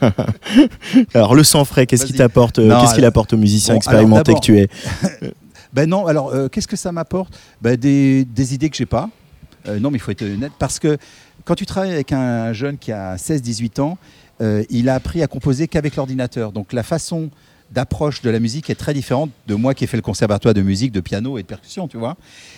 Alors 1.14 1.36
le 1.36 1.44
sang 1.44 1.66
frais, 1.66 1.86
qu'est-ce 1.86 2.06
qui 2.06 2.14
t'apporte 2.14 2.60
euh, 2.60 2.80
Qu'est-ce 2.82 2.96
qu'il 2.96 3.06
apporte 3.06 3.34
aux 3.34 3.38
musiciens 3.38 3.74
Bon, 3.76 3.78
expérimentés 3.80 4.34
que 4.34 4.40
tu 4.40 4.58
es? 4.60 4.70
Ben 5.74 5.88
non, 5.88 6.08
alors 6.08 6.34
euh, 6.34 6.48
qu'est-ce 6.48 6.68
que 6.68 6.78
ça 6.78 6.92
m'apporte? 6.94 7.38
Ben, 7.62 7.76
des, 7.76 8.24
des 8.26 8.54
idées 8.56 8.70
que 8.70 8.78
j'ai 8.78 8.86
pas. 8.86 9.10
Euh, 9.68 9.80
non, 9.80 9.92
mais 9.92 9.98
il 9.98 10.00
faut 10.00 10.12
être 10.12 10.24
honnête 10.24 10.54
parce 10.58 10.80
que 10.80 10.98
quand 11.48 11.56
tu 11.56 11.66
travailles 11.66 11.94
avec 11.94 12.12
un 12.12 12.52
jeune 12.52 12.78
qui 12.78 12.92
a 12.92 13.16
16-18 13.16 13.80
ans, 13.80 13.98
euh, 14.42 14.66
il 14.70 14.90
a 14.90 14.96
appris 14.96 15.24
à 15.24 15.28
composer 15.28 15.70
qu'avec 15.70 15.96
l'ordinateur. 15.96 16.52
Donc 16.52 16.74
la 16.74 16.84
façon 16.84 17.30
d'approche 17.72 18.22
de 18.22 18.30
la 18.30 18.40
musique 18.40 18.70
est 18.70 18.76
très 18.76 18.94
différente 18.94 19.30
de 19.48 19.56
moi 19.56 19.74
qui 19.74 19.84
ai 19.84 19.88
fait 19.88 19.98
le 19.98 20.04
conservatoire 20.04 20.54
de 20.54 20.62
musique, 20.62 20.92
de 20.92 21.02
piano 21.02 21.38
et 21.38 21.42
de 21.42 21.48
percussion, 21.48 21.88
tu 21.88 21.98
vois. 21.98 22.16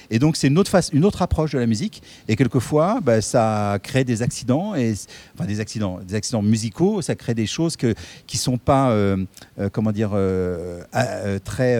Et 0.09 0.19
donc 0.19 0.35
c'est 0.37 0.47
une 0.47 0.57
autre 0.57 0.69
face, 0.69 0.89
une 0.93 1.05
autre 1.05 1.21
approche 1.21 1.51
de 1.51 1.59
la 1.59 1.65
musique. 1.65 2.01
Et 2.27 2.35
quelquefois, 2.35 2.99
ben, 3.01 3.21
ça 3.21 3.77
crée 3.81 4.03
des 4.03 4.21
accidents 4.21 4.75
et 4.75 4.93
enfin 5.35 5.45
des 5.45 5.59
accidents, 5.59 5.99
des 6.07 6.15
accidents 6.15 6.41
musicaux. 6.41 7.01
Ça 7.01 7.15
crée 7.15 7.33
des 7.33 7.47
choses 7.47 7.75
que 7.75 7.93
qui 8.27 8.37
sont 8.37 8.57
pas, 8.57 8.91
euh, 8.91 9.17
euh, 9.59 9.69
comment 9.71 9.91
dire, 9.91 10.11
euh, 10.13 10.83
très 11.43 11.77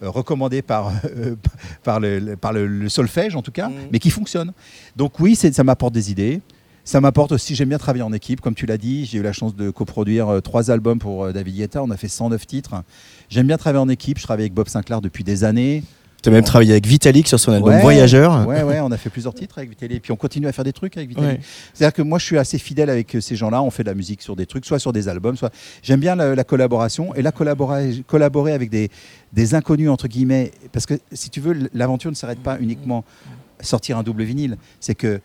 recommandées 0.00 0.62
par 0.62 0.92
par 1.82 2.00
le, 2.00 2.36
par 2.36 2.52
le, 2.52 2.66
le 2.66 2.88
solfège 2.88 3.36
en 3.36 3.42
tout 3.42 3.52
cas, 3.52 3.70
mais 3.92 3.98
qui 3.98 4.10
fonctionnent. 4.10 4.52
Donc 4.96 5.20
oui, 5.20 5.36
ça 5.36 5.64
m'apporte 5.64 5.94
des 5.94 6.10
idées. 6.10 6.40
Ça 6.84 7.00
m'apporte 7.00 7.30
aussi, 7.30 7.54
j'aime 7.54 7.68
bien 7.68 7.78
travailler 7.78 8.02
en 8.02 8.12
équipe, 8.12 8.40
comme 8.40 8.54
tu 8.54 8.66
l'as 8.66 8.76
dit. 8.76 9.06
J'ai 9.06 9.18
eu 9.18 9.22
la 9.22 9.32
chance 9.32 9.54
de 9.54 9.70
coproduire 9.70 10.28
euh, 10.28 10.40
trois 10.40 10.70
albums 10.72 10.98
pour 10.98 11.24
euh, 11.24 11.32
David 11.32 11.56
Guetta. 11.56 11.82
On 11.82 11.90
a 11.90 11.96
fait 11.96 12.08
109 12.08 12.44
titres. 12.44 12.82
J'aime 13.28 13.46
bien 13.46 13.56
travailler 13.56 13.82
en 13.82 13.88
équipe. 13.88 14.18
Je 14.18 14.24
travaille 14.24 14.44
avec 14.44 14.54
Bob 14.54 14.68
Sinclair 14.68 15.00
depuis 15.00 15.22
des 15.22 15.44
années. 15.44 15.84
Tu 16.22 16.28
as 16.28 16.32
même 16.32 16.44
travaillé 16.44 16.72
avec 16.72 16.86
Vitalik 16.86 17.26
sur 17.26 17.38
son 17.38 17.52
album 17.52 17.74
Ouais, 17.74 17.80
Voyageur. 17.80 18.46
Ouais, 18.46 18.62
ouais, 18.62 18.80
on 18.80 18.90
a 18.92 18.96
fait 18.96 19.10
plusieurs 19.10 19.34
titres 19.34 19.58
avec 19.58 19.70
Vitalik. 19.70 19.96
Et 19.96 20.00
puis 20.00 20.12
on 20.12 20.16
continue 20.16 20.46
à 20.46 20.52
faire 20.52 20.64
des 20.64 20.72
trucs 20.72 20.96
avec 20.96 21.08
Vitalik. 21.08 21.38
Ouais. 21.38 21.40
C'est-à-dire 21.72 21.94
que 21.94 22.02
moi, 22.02 22.18
je 22.18 22.24
suis 22.24 22.38
assez 22.38 22.58
fidèle 22.58 22.90
avec 22.90 23.14
euh, 23.14 23.20
ces 23.20 23.36
gens-là. 23.36 23.62
On 23.62 23.70
fait 23.70 23.84
de 23.84 23.88
la 23.88 23.94
musique 23.94 24.20
sur 24.22 24.34
des 24.34 24.46
trucs, 24.46 24.64
soit 24.64 24.80
sur 24.80 24.92
des 24.92 25.08
albums, 25.08 25.36
soit. 25.36 25.52
J'aime 25.82 26.00
bien 26.00 26.16
la, 26.16 26.34
la 26.34 26.44
collaboration 26.44 27.14
et 27.14 27.22
la 27.22 27.30
collaborer, 27.30 28.04
collaborer 28.08 28.52
avec 28.52 28.70
des, 28.70 28.88
des 29.32 29.54
inconnus, 29.54 29.88
entre 29.88 30.08
guillemets. 30.08 30.50
Parce 30.72 30.86
que 30.86 30.94
si 31.12 31.30
tu 31.30 31.40
veux, 31.40 31.68
l'aventure 31.74 32.10
ne 32.10 32.16
s'arrête 32.16 32.40
pas 32.40 32.58
uniquement 32.60 33.04
à 33.60 33.64
sortir 33.64 33.98
un 33.98 34.02
double 34.02 34.24
vinyle. 34.24 34.56
C'est 34.80 34.94
que 34.96 35.20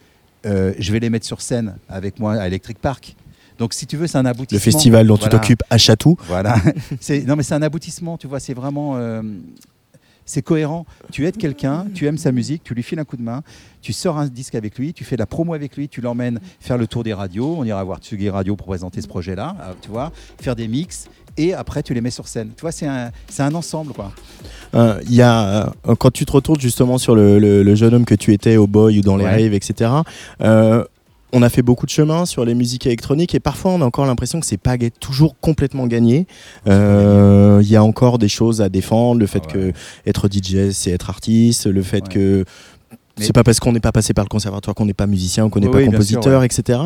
euh, 0.45 0.73
je 0.79 0.91
vais 0.91 0.99
les 0.99 1.09
mettre 1.09 1.25
sur 1.25 1.41
scène 1.41 1.77
avec 1.89 2.19
moi 2.19 2.33
à 2.35 2.47
Electric 2.47 2.79
Park. 2.79 3.15
Donc, 3.57 3.73
si 3.73 3.87
tu 3.87 3.97
veux, 3.97 4.05
c'est 4.07 4.17
un 4.19 4.25
aboutissement. 4.25 4.57
Le 4.65 4.71
festival 4.71 5.07
dont 5.07 5.17
tu 5.17 5.29
t'occupes 5.29 5.63
à 5.69 5.77
Chatou. 5.77 6.15
Voilà. 6.27 6.55
Non, 7.25 7.35
mais 7.35 7.43
c'est 7.43 7.55
un 7.55 7.61
aboutissement, 7.63 8.17
tu 8.17 8.27
vois, 8.27 8.39
c'est 8.39 8.53
vraiment. 8.53 8.97
euh, 8.97 9.21
c'est 10.25 10.41
cohérent. 10.41 10.85
Tu 11.11 11.25
aides 11.25 11.37
quelqu'un, 11.37 11.87
tu 11.95 12.05
aimes 12.05 12.17
sa 12.17 12.31
musique, 12.31 12.61
tu 12.63 12.73
lui 12.75 12.83
files 12.83 12.99
un 12.99 13.05
coup 13.05 13.15
de 13.17 13.21
main, 13.21 13.43
tu 13.81 13.93
sors 13.93 14.17
un 14.17 14.27
disque 14.27 14.55
avec 14.55 14.77
lui, 14.77 14.93
tu 14.93 15.05
fais 15.05 15.15
de 15.15 15.21
la 15.21 15.25
promo 15.25 15.53
avec 15.53 15.77
lui, 15.77 15.87
tu 15.87 16.01
l'emmènes 16.01 16.39
faire 16.59 16.77
le 16.77 16.85
tour 16.85 17.03
des 17.03 17.13
radios. 17.13 17.55
On 17.57 17.63
ira 17.63 17.81
voir 17.83 17.99
Tsugi 17.99 18.29
Radio 18.29 18.55
pour 18.57 18.67
présenter 18.67 19.01
ce 19.01 19.07
projet-là, 19.07 19.55
euh, 19.61 19.73
tu 19.81 19.89
vois, 19.89 20.11
faire 20.39 20.55
des 20.57 20.67
mix 20.67 21.07
et 21.37 21.53
après 21.53 21.83
tu 21.83 21.93
les 21.93 22.01
mets 22.01 22.09
sur 22.11 22.27
scène. 22.27 22.49
Tu 22.55 22.61
vois, 22.61 22.71
c'est 22.71 22.87
un, 22.87 23.11
c'est 23.29 23.43
un 23.43 23.53
ensemble, 23.55 23.93
quoi. 23.93 24.11
Euh, 24.75 24.99
y 25.09 25.21
a, 25.21 25.67
euh, 25.87 25.95
quand 25.97 26.11
tu 26.11 26.25
te 26.25 26.31
retournes 26.31 26.59
justement 26.59 26.97
sur 26.97 27.15
le, 27.15 27.39
le- 27.39 27.63
le 27.63 27.75
jeune 27.75 27.93
homme 27.93 28.05
que 28.05 28.15
tu 28.15 28.33
étais 28.33 28.57
au 28.57 28.67
boy 28.67 28.99
ou 28.99 29.01
dans 29.01 29.15
les 29.17 29.23
Ouais. 29.25 29.31
raves, 29.45 29.53
etc. 29.53 29.91
euh, 30.41 30.83
on 31.33 31.41
a 31.41 31.49
fait 31.49 31.61
beaucoup 31.61 31.85
de 31.85 31.91
chemin 31.91 32.25
sur 32.25 32.45
les 32.45 32.55
musiques 32.55 32.85
électroniques 32.85 33.35
et 33.35 33.41
parfois 33.41 33.71
on 33.71 33.81
a 33.81 33.85
encore 33.85 34.05
l'impression 34.05 34.39
que 34.39 34.45
c'est 34.45 34.55
pas 34.57 34.77
toujours 35.01 35.35
complètement 35.41 35.85
gagné. 35.85 36.25
Euh, 36.67 37.59
Il 37.63 37.69
y 37.69 37.75
a 37.75 37.83
encore 37.83 38.17
des 38.17 38.29
choses 38.29 38.61
à 38.61 38.69
défendre, 38.69 39.19
le 39.19 39.27
fait 39.27 39.41
Ah 39.49 39.51
que 39.51 39.71
être 40.05 40.27
DJ 40.31 40.71
c'est 40.71 40.91
être 40.91 41.09
artiste, 41.09 41.65
le 41.67 41.81
fait 41.83 42.03
Ouais. 42.03 42.13
que 42.13 42.45
c'est 43.17 43.33
pas 43.33 43.43
parce 43.43 43.59
qu'on 43.59 43.71
n'est 43.71 43.79
pas 43.79 43.91
passé 43.91 44.13
par 44.13 44.23
le 44.25 44.29
conservatoire 44.29 44.75
qu'on 44.75 44.85
n'est 44.85 44.93
pas 44.93 45.07
musicien 45.07 45.45
ou 45.45 45.49
qu'on 45.49 45.59
n'est 45.59 45.67
Oui, 45.67 45.73
pas 45.73 45.79
sûr, 45.81 45.91
compositeur, 45.91 46.39
ouais. 46.41 46.45
etc. 46.45 46.79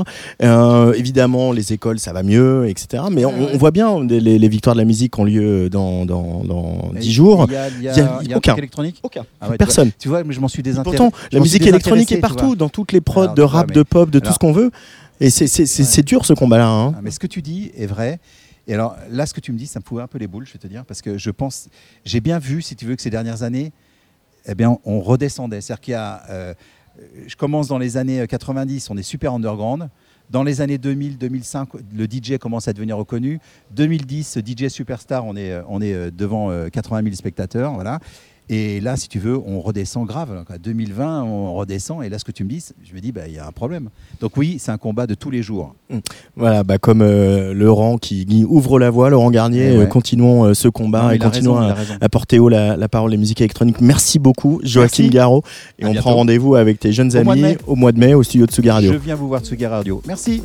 Euh, 0.43 0.93
évidemment, 0.93 1.51
les 1.51 1.73
écoles, 1.73 1.99
ça 1.99 2.13
va 2.13 2.23
mieux, 2.23 2.67
etc. 2.69 3.03
Mais 3.11 3.25
on, 3.25 3.33
on 3.53 3.57
voit 3.57 3.71
bien 3.71 4.03
les, 4.03 4.19
les 4.39 4.47
victoires 4.49 4.75
de 4.75 4.81
la 4.81 4.85
musique 4.85 5.13
qui 5.13 5.19
ont 5.19 5.23
lieu 5.25 5.69
dans, 5.69 6.05
dans, 6.05 6.43
dans 6.43 6.89
Mais 6.93 6.99
10 7.01 7.11
jours. 7.11 7.45
Il 7.49 7.53
y 7.53 7.57
a, 7.57 7.69
y 7.69 7.89
a- 7.99 8.19
Il 8.23 8.29
y 8.29 8.33
a 8.33 8.37
aucun. 8.37 8.51
truc 8.53 8.57
électronique? 8.59 8.99
Aucun. 9.03 9.25
Ah 9.39 9.49
ouais, 9.49 9.57
Personne. 9.57 9.91
Tu 9.99 10.07
vois, 10.07 10.23
mais 10.23 10.33
je 10.33 10.39
m'en 10.39 10.47
suis 10.47 10.63
désintéressé. 10.63 10.97
Pourtant, 11.03 11.17
la 11.31 11.39
musique 11.39 11.65
électronique 11.65 12.11
est 12.11 12.17
partout, 12.17 12.55
dans 12.55 12.69
toutes 12.69 12.91
les 12.91 13.01
prods 13.01 13.21
Alors, 13.23 13.33
de 13.35 13.41
vois, 13.41 13.51
rap, 13.51 13.67
mais- 13.69 13.75
de 13.75 13.83
pop, 13.83 14.09
de 14.09 14.19
tout 14.19 14.31
ce 14.31 14.39
qu'on 14.39 14.51
veut. 14.53 14.71
Et 15.19 15.29
c'est 15.29 15.45
Ouais. 15.97 16.03
dur 16.03 16.25
ce 16.25 16.33
combat-là. 16.33 16.67
hein. 16.67 16.93
Ah, 16.95 16.99
mais 17.03 17.11
ce 17.11 17.19
que 17.19 17.27
tu 17.27 17.41
dis 17.41 17.71
est 17.77 17.85
vrai. 17.85 18.19
Et 18.67 18.73
alors 18.73 18.95
là, 19.11 19.25
ce 19.25 19.33
que 19.33 19.39
tu 19.39 19.51
me 19.51 19.57
dis, 19.57 19.65
ça 19.67 19.79
me 19.79 19.83
fout 19.85 19.99
un 20.01 20.07
peu 20.07 20.17
les 20.19 20.27
boules, 20.27 20.45
je 20.47 20.53
vais 20.53 20.59
te 20.59 20.67
dire, 20.67 20.83
parce 20.85 21.01
que 21.01 21.17
je 21.17 21.29
pense, 21.31 21.67
j'ai 22.05 22.21
bien 22.21 22.39
vu, 22.39 22.61
si 22.61 22.75
tu 22.75 22.85
veux, 22.85 22.95
que 22.95 23.01
ces 23.01 23.09
dernières 23.09 23.43
années, 23.43 23.71
eh 24.45 24.55
bien, 24.55 24.77
on 24.85 25.01
redescendait. 25.01 25.61
C'est-à-dire 25.61 25.81
qu'il 25.81 25.91
y 25.93 25.95
a, 25.95 26.23
euh, 26.29 26.53
je 27.27 27.35
commence 27.35 27.67
dans 27.67 27.77
les 27.77 27.97
années 27.97 28.25
90, 28.27 28.89
on 28.89 28.97
est 28.97 29.03
super 29.03 29.33
underground. 29.33 29.89
Dans 30.31 30.43
les 30.43 30.61
années 30.61 30.77
2000, 30.77 31.17
2005, 31.17 31.69
le 31.93 32.05
DJ 32.05 32.37
commence 32.37 32.69
à 32.69 32.73
devenir 32.73 32.95
reconnu. 32.95 33.39
2010, 33.71 34.39
DJ 34.45 34.69
superstar, 34.69 35.25
on 35.25 35.35
est, 35.35 35.51
euh, 35.51 35.61
on 35.67 35.81
est 35.81 35.93
euh, 35.93 36.09
devant 36.09 36.49
euh, 36.51 36.69
80 36.69 37.03
000 37.03 37.15
spectateurs, 37.15 37.73
voilà. 37.73 37.99
Et 38.53 38.81
là, 38.81 38.97
si 38.97 39.07
tu 39.07 39.17
veux, 39.17 39.39
on 39.45 39.61
redescend 39.61 40.05
grave. 40.05 40.43
À 40.49 40.57
2020, 40.57 41.23
on 41.23 41.53
redescend. 41.53 42.03
Et 42.03 42.09
là, 42.09 42.19
ce 42.19 42.25
que 42.25 42.33
tu 42.33 42.43
me 42.43 42.49
dis, 42.49 42.61
je 42.83 42.93
me 42.93 42.99
dis, 42.99 43.13
bah, 43.13 43.21
il 43.27 43.33
y 43.33 43.37
a 43.39 43.47
un 43.47 43.51
problème. 43.53 43.87
Donc 44.19 44.35
oui, 44.35 44.57
c'est 44.59 44.71
un 44.71 44.77
combat 44.77 45.07
de 45.07 45.13
tous 45.13 45.31
les 45.31 45.41
jours. 45.41 45.73
Voilà, 46.35 46.63
bah, 46.65 46.77
comme 46.77 47.01
euh, 47.01 47.53
Laurent 47.53 47.97
qui, 47.97 48.25
qui 48.25 48.43
ouvre 48.43 48.77
la 48.77 48.89
voie, 48.89 49.09
Laurent 49.09 49.31
Garnier, 49.31 49.69
Eh 49.73 49.77
ouais. 49.77 49.83
euh, 49.83 49.87
continuons 49.87 50.43
euh, 50.43 50.53
ce 50.53 50.67
combat 50.67 51.03
Non, 51.03 51.09
et 51.11 51.17
continuons 51.19 51.53
raison, 51.55 51.95
à, 52.01 52.09
porter 52.09 52.39
haut 52.39 52.49
la, 52.49 52.75
la 52.75 52.89
parole 52.89 53.11
des 53.11 53.17
musiques 53.17 53.39
électroniques. 53.39 53.79
Merci 53.79 54.19
beaucoup, 54.19 54.59
Joachim. 54.63 55.07
Garraud. 55.07 55.43
Et 55.79 55.85
À 55.85 55.87
on 55.87 55.91
bientôt. 55.91 56.01
prend 56.09 56.15
rendez-vous 56.15 56.55
avec 56.55 56.77
tes 56.77 56.91
jeunes 56.91 57.15
Au 57.15 57.23
mois 57.23 57.35
de 57.37 57.43
amis 57.45 57.57
au 57.67 57.75
mois 57.77 57.93
de 57.93 57.99
mai 57.99 58.13
au 58.13 58.23
studio 58.23 58.45
de 58.47 58.51
Tsugi 58.51 58.69
Radio. 58.69 58.91
Je 58.91 58.97
viens 58.97 59.15
vous 59.15 59.29
voir 59.29 59.41
Tsugi 59.41 59.65
Radio. 59.65 60.01
Merci. 60.05 60.41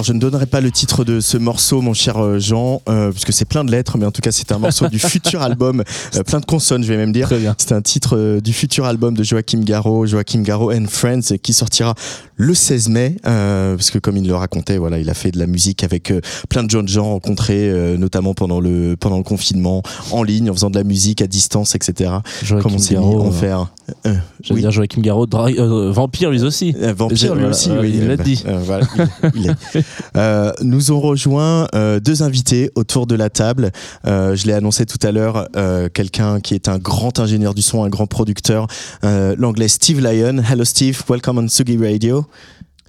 Alors, 0.00 0.06
je 0.06 0.14
ne 0.14 0.18
donnerai 0.18 0.46
pas 0.46 0.62
le 0.62 0.70
titre 0.70 1.04
de 1.04 1.20
ce 1.20 1.36
morceau, 1.36 1.82
mon 1.82 1.92
cher 1.92 2.16
euh, 2.16 2.38
Jean, 2.38 2.80
euh, 2.88 3.10
puisque 3.10 3.34
c'est 3.34 3.44
plein 3.44 3.64
de 3.66 3.70
lettres, 3.70 3.98
mais 3.98 4.06
en 4.06 4.10
tout 4.10 4.22
cas, 4.22 4.32
c'est 4.32 4.50
un 4.50 4.58
morceau 4.58 4.88
du 4.88 4.98
futur 4.98 5.42
album, 5.42 5.84
euh, 6.16 6.22
plein 6.22 6.40
de 6.40 6.46
consonnes, 6.46 6.82
je 6.82 6.88
vais 6.88 6.96
même 6.96 7.12
dire. 7.12 7.28
C'est 7.58 7.72
un 7.72 7.82
titre 7.82 8.16
euh, 8.16 8.40
du 8.40 8.54
futur 8.54 8.86
album 8.86 9.14
de 9.14 9.22
Joachim 9.22 9.60
Garraud, 9.60 10.06
Joachim 10.06 10.40
Garraud 10.40 10.72
and 10.72 10.86
Friends, 10.88 11.36
qui 11.42 11.52
sortira 11.52 11.94
le 12.40 12.54
16 12.54 12.88
mai, 12.88 13.16
euh, 13.26 13.76
parce 13.76 13.90
que 13.90 13.98
comme 13.98 14.16
il 14.16 14.26
le 14.26 14.34
racontait, 14.34 14.78
voilà, 14.78 14.98
il 14.98 15.10
a 15.10 15.14
fait 15.14 15.30
de 15.30 15.38
la 15.38 15.46
musique 15.46 15.84
avec 15.84 16.10
euh, 16.10 16.22
plein 16.48 16.64
de 16.64 16.70
jeunes 16.70 16.88
gens 16.88 17.10
rencontrés, 17.10 17.68
euh, 17.68 17.98
notamment 17.98 18.32
pendant 18.32 18.60
le 18.60 18.96
pendant 18.98 19.18
le 19.18 19.22
confinement, 19.22 19.82
en 20.10 20.22
ligne, 20.22 20.48
en 20.48 20.54
faisant 20.54 20.70
de 20.70 20.78
la 20.78 20.84
musique 20.84 21.20
à 21.20 21.26
distance, 21.26 21.74
etc. 21.74 22.10
Joachim 22.42 22.62
Comme 22.62 22.74
on 22.74 22.78
s'est 22.78 22.94
mis 22.94 23.00
Garraud, 23.00 23.26
en 23.26 23.30
faire. 23.30 23.66
Euh, 24.06 24.14
oui. 24.50 24.60
dire 24.60 24.70
Joachim 24.70 25.02
Garraud, 25.02 25.26
euh, 25.34 25.92
vampire 25.92 26.30
lui 26.30 26.42
aussi. 26.42 26.74
Vampire 26.96 27.34
lui 27.34 27.44
aussi, 27.44 27.70
oui, 27.78 27.92
il 27.94 28.08
l'a 28.08 28.16
bah, 28.16 28.24
dit. 28.24 28.42
voilà, 28.64 28.86
il, 29.34 29.40
il 29.40 29.46
est. 29.50 30.62
Nous 30.62 30.92
ont 30.92 31.00
rejoint 31.00 31.66
euh, 31.74 32.00
deux 32.00 32.22
invités 32.22 32.70
autour 32.74 33.06
de 33.06 33.14
la 33.14 33.28
table. 33.28 33.70
Euh, 34.06 34.34
je 34.34 34.46
l'ai 34.46 34.52
annoncé 34.52 34.86
tout 34.86 35.04
à 35.06 35.12
l'heure, 35.12 35.48
euh, 35.56 35.88
quelqu'un 35.92 36.40
qui 36.40 36.54
est 36.54 36.68
un 36.68 36.78
grand 36.78 37.18
ingénieur 37.18 37.54
du 37.54 37.62
son, 37.62 37.84
un 37.84 37.88
grand 37.88 38.06
producteur, 38.06 38.66
euh, 39.04 39.34
l'anglais 39.38 39.68
Steve 39.68 40.00
Lyon. 40.00 40.42
Hello 40.50 40.64
Steve, 40.64 41.02
welcome 41.08 41.38
on 41.38 41.48
Sugi 41.48 41.76
Radio. 41.76 42.24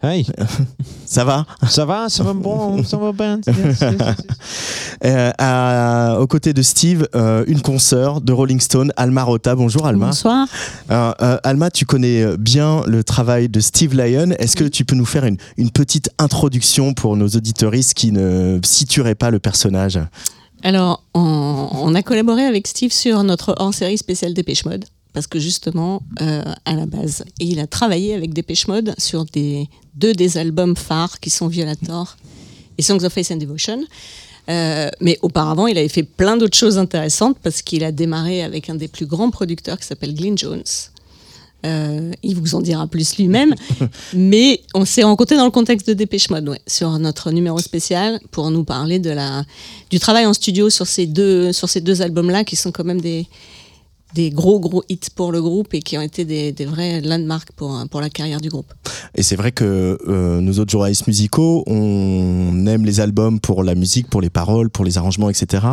Hey, 0.03 0.25
Ça 1.05 1.23
va? 1.23 1.45
Ça 1.69 1.85
va, 1.85 2.09
ça 2.09 2.23
va 2.23 2.33
bon, 2.33 2.83
ça 2.83 2.97
va 2.97 3.11
bien. 3.11 3.39
yes, 3.47 3.55
yes, 3.55 3.81
yes. 3.81 4.15
Euh, 5.05 5.31
à- 5.37 6.17
Aux 6.19 6.25
côtés 6.25 6.53
de 6.53 6.61
Steve, 6.63 7.07
euh, 7.13 7.43
une 7.45 7.61
consoeur 7.61 8.19
de 8.19 8.33
Rolling 8.33 8.59
Stone, 8.59 8.91
Alma 8.97 9.21
Rota. 9.23 9.53
Bonjour 9.53 9.85
Alma. 9.85 10.07
Bonsoir. 10.07 10.47
Alors, 10.89 11.13
euh, 11.21 11.37
Alma, 11.43 11.69
tu 11.69 11.85
connais 11.85 12.35
bien 12.37 12.81
le 12.87 13.03
travail 13.03 13.47
de 13.47 13.59
Steve 13.59 13.93
Lyon. 13.95 14.31
Est-ce 14.39 14.55
que 14.55 14.63
tu 14.63 14.85
peux 14.85 14.95
nous 14.95 15.05
faire 15.05 15.23
une, 15.25 15.37
une 15.57 15.69
petite 15.69 16.09
introduction 16.17 16.95
pour 16.95 17.15
nos 17.15 17.27
auditoristes 17.27 17.93
qui 17.93 18.11
ne 18.11 18.59
situeraient 18.63 19.13
pas 19.15 19.29
le 19.29 19.37
personnage? 19.37 19.99
Alors, 20.63 21.03
on, 21.13 21.69
on 21.73 21.93
a 21.93 22.01
collaboré 22.01 22.43
avec 22.45 22.65
Steve 22.67 22.91
sur 22.91 23.21
notre 23.23 23.53
hors-série 23.59 23.99
spéciale 23.99 24.33
Dépêche 24.33 24.65
Mode. 24.65 24.85
Parce 25.13 25.27
que 25.27 25.39
justement, 25.39 26.01
euh, 26.21 26.43
à 26.65 26.75
la 26.75 26.85
base, 26.85 27.25
il 27.39 27.59
a 27.59 27.67
travaillé 27.67 28.13
avec 28.13 28.33
Dépêche 28.33 28.67
Mode 28.67 28.93
sur 28.97 29.25
des, 29.25 29.67
deux 29.95 30.13
des 30.13 30.37
albums 30.37 30.75
phares 30.75 31.19
qui 31.19 31.29
sont 31.29 31.47
Violator 31.47 32.17
et 32.77 32.81
Songs 32.81 33.03
of 33.03 33.11
Faith 33.11 33.31
and 33.31 33.37
Devotion. 33.37 33.83
Euh, 34.49 34.89
mais 34.99 35.19
auparavant, 35.21 35.67
il 35.67 35.77
avait 35.77 35.87
fait 35.87 36.03
plein 36.03 36.37
d'autres 36.37 36.57
choses 36.57 36.77
intéressantes 36.77 37.37
parce 37.43 37.61
qu'il 37.61 37.83
a 37.83 37.91
démarré 37.91 38.41
avec 38.41 38.69
un 38.69 38.75
des 38.75 38.87
plus 38.87 39.05
grands 39.05 39.31
producteurs 39.31 39.77
qui 39.79 39.85
s'appelle 39.85 40.15
Glyn 40.15 40.37
Jones. 40.37 40.63
Euh, 41.63 42.11
il 42.23 42.35
vous 42.37 42.55
en 42.55 42.61
dira 42.61 42.87
plus 42.87 43.17
lui-même. 43.17 43.53
mais 44.13 44.61
on 44.73 44.85
s'est 44.85 45.03
rencontrés 45.03 45.35
dans 45.35 45.45
le 45.45 45.51
contexte 45.51 45.87
de 45.87 45.93
Dépêche 45.93 46.29
Mode, 46.29 46.49
ouais, 46.49 46.61
sur 46.67 46.97
notre 46.99 47.31
numéro 47.31 47.59
spécial 47.59 48.19
pour 48.31 48.49
nous 48.49 48.63
parler 48.63 48.97
de 48.97 49.11
la, 49.11 49.43
du 49.89 49.99
travail 49.99 50.25
en 50.25 50.33
studio 50.33 50.69
sur 50.69 50.87
ces 50.87 51.05
deux, 51.05 51.51
sur 51.51 51.69
ces 51.69 51.81
deux 51.81 52.01
albums-là 52.01 52.43
qui 52.43 52.55
sont 52.55 52.71
quand 52.71 52.83
même 52.83 53.01
des, 53.01 53.27
des 54.13 54.29
gros 54.29 54.59
gros 54.59 54.83
hits 54.89 54.99
pour 55.15 55.31
le 55.31 55.41
groupe 55.41 55.73
et 55.73 55.81
qui 55.81 55.97
ont 55.97 56.01
été 56.01 56.25
des, 56.25 56.51
des 56.51 56.65
vrais 56.65 57.01
landmarks 57.01 57.51
pour, 57.55 57.81
pour 57.89 58.01
la 58.01 58.09
carrière 58.09 58.41
du 58.41 58.49
groupe. 58.49 58.71
Et 59.15 59.23
c'est 59.23 59.35
vrai 59.35 59.51
que 59.51 59.97
euh, 60.07 60.39
nous 60.41 60.59
autres 60.59 60.71
journalistes 60.71 61.07
musicaux, 61.07 61.63
on 61.67 62.65
aime 62.67 62.85
les 62.85 62.99
albums 62.99 63.39
pour 63.39 63.63
la 63.63 63.75
musique, 63.75 64.07
pour 64.09 64.21
les 64.21 64.29
paroles, 64.29 64.69
pour 64.69 64.85
les 64.85 64.97
arrangements, 64.97 65.29
etc. 65.29 65.65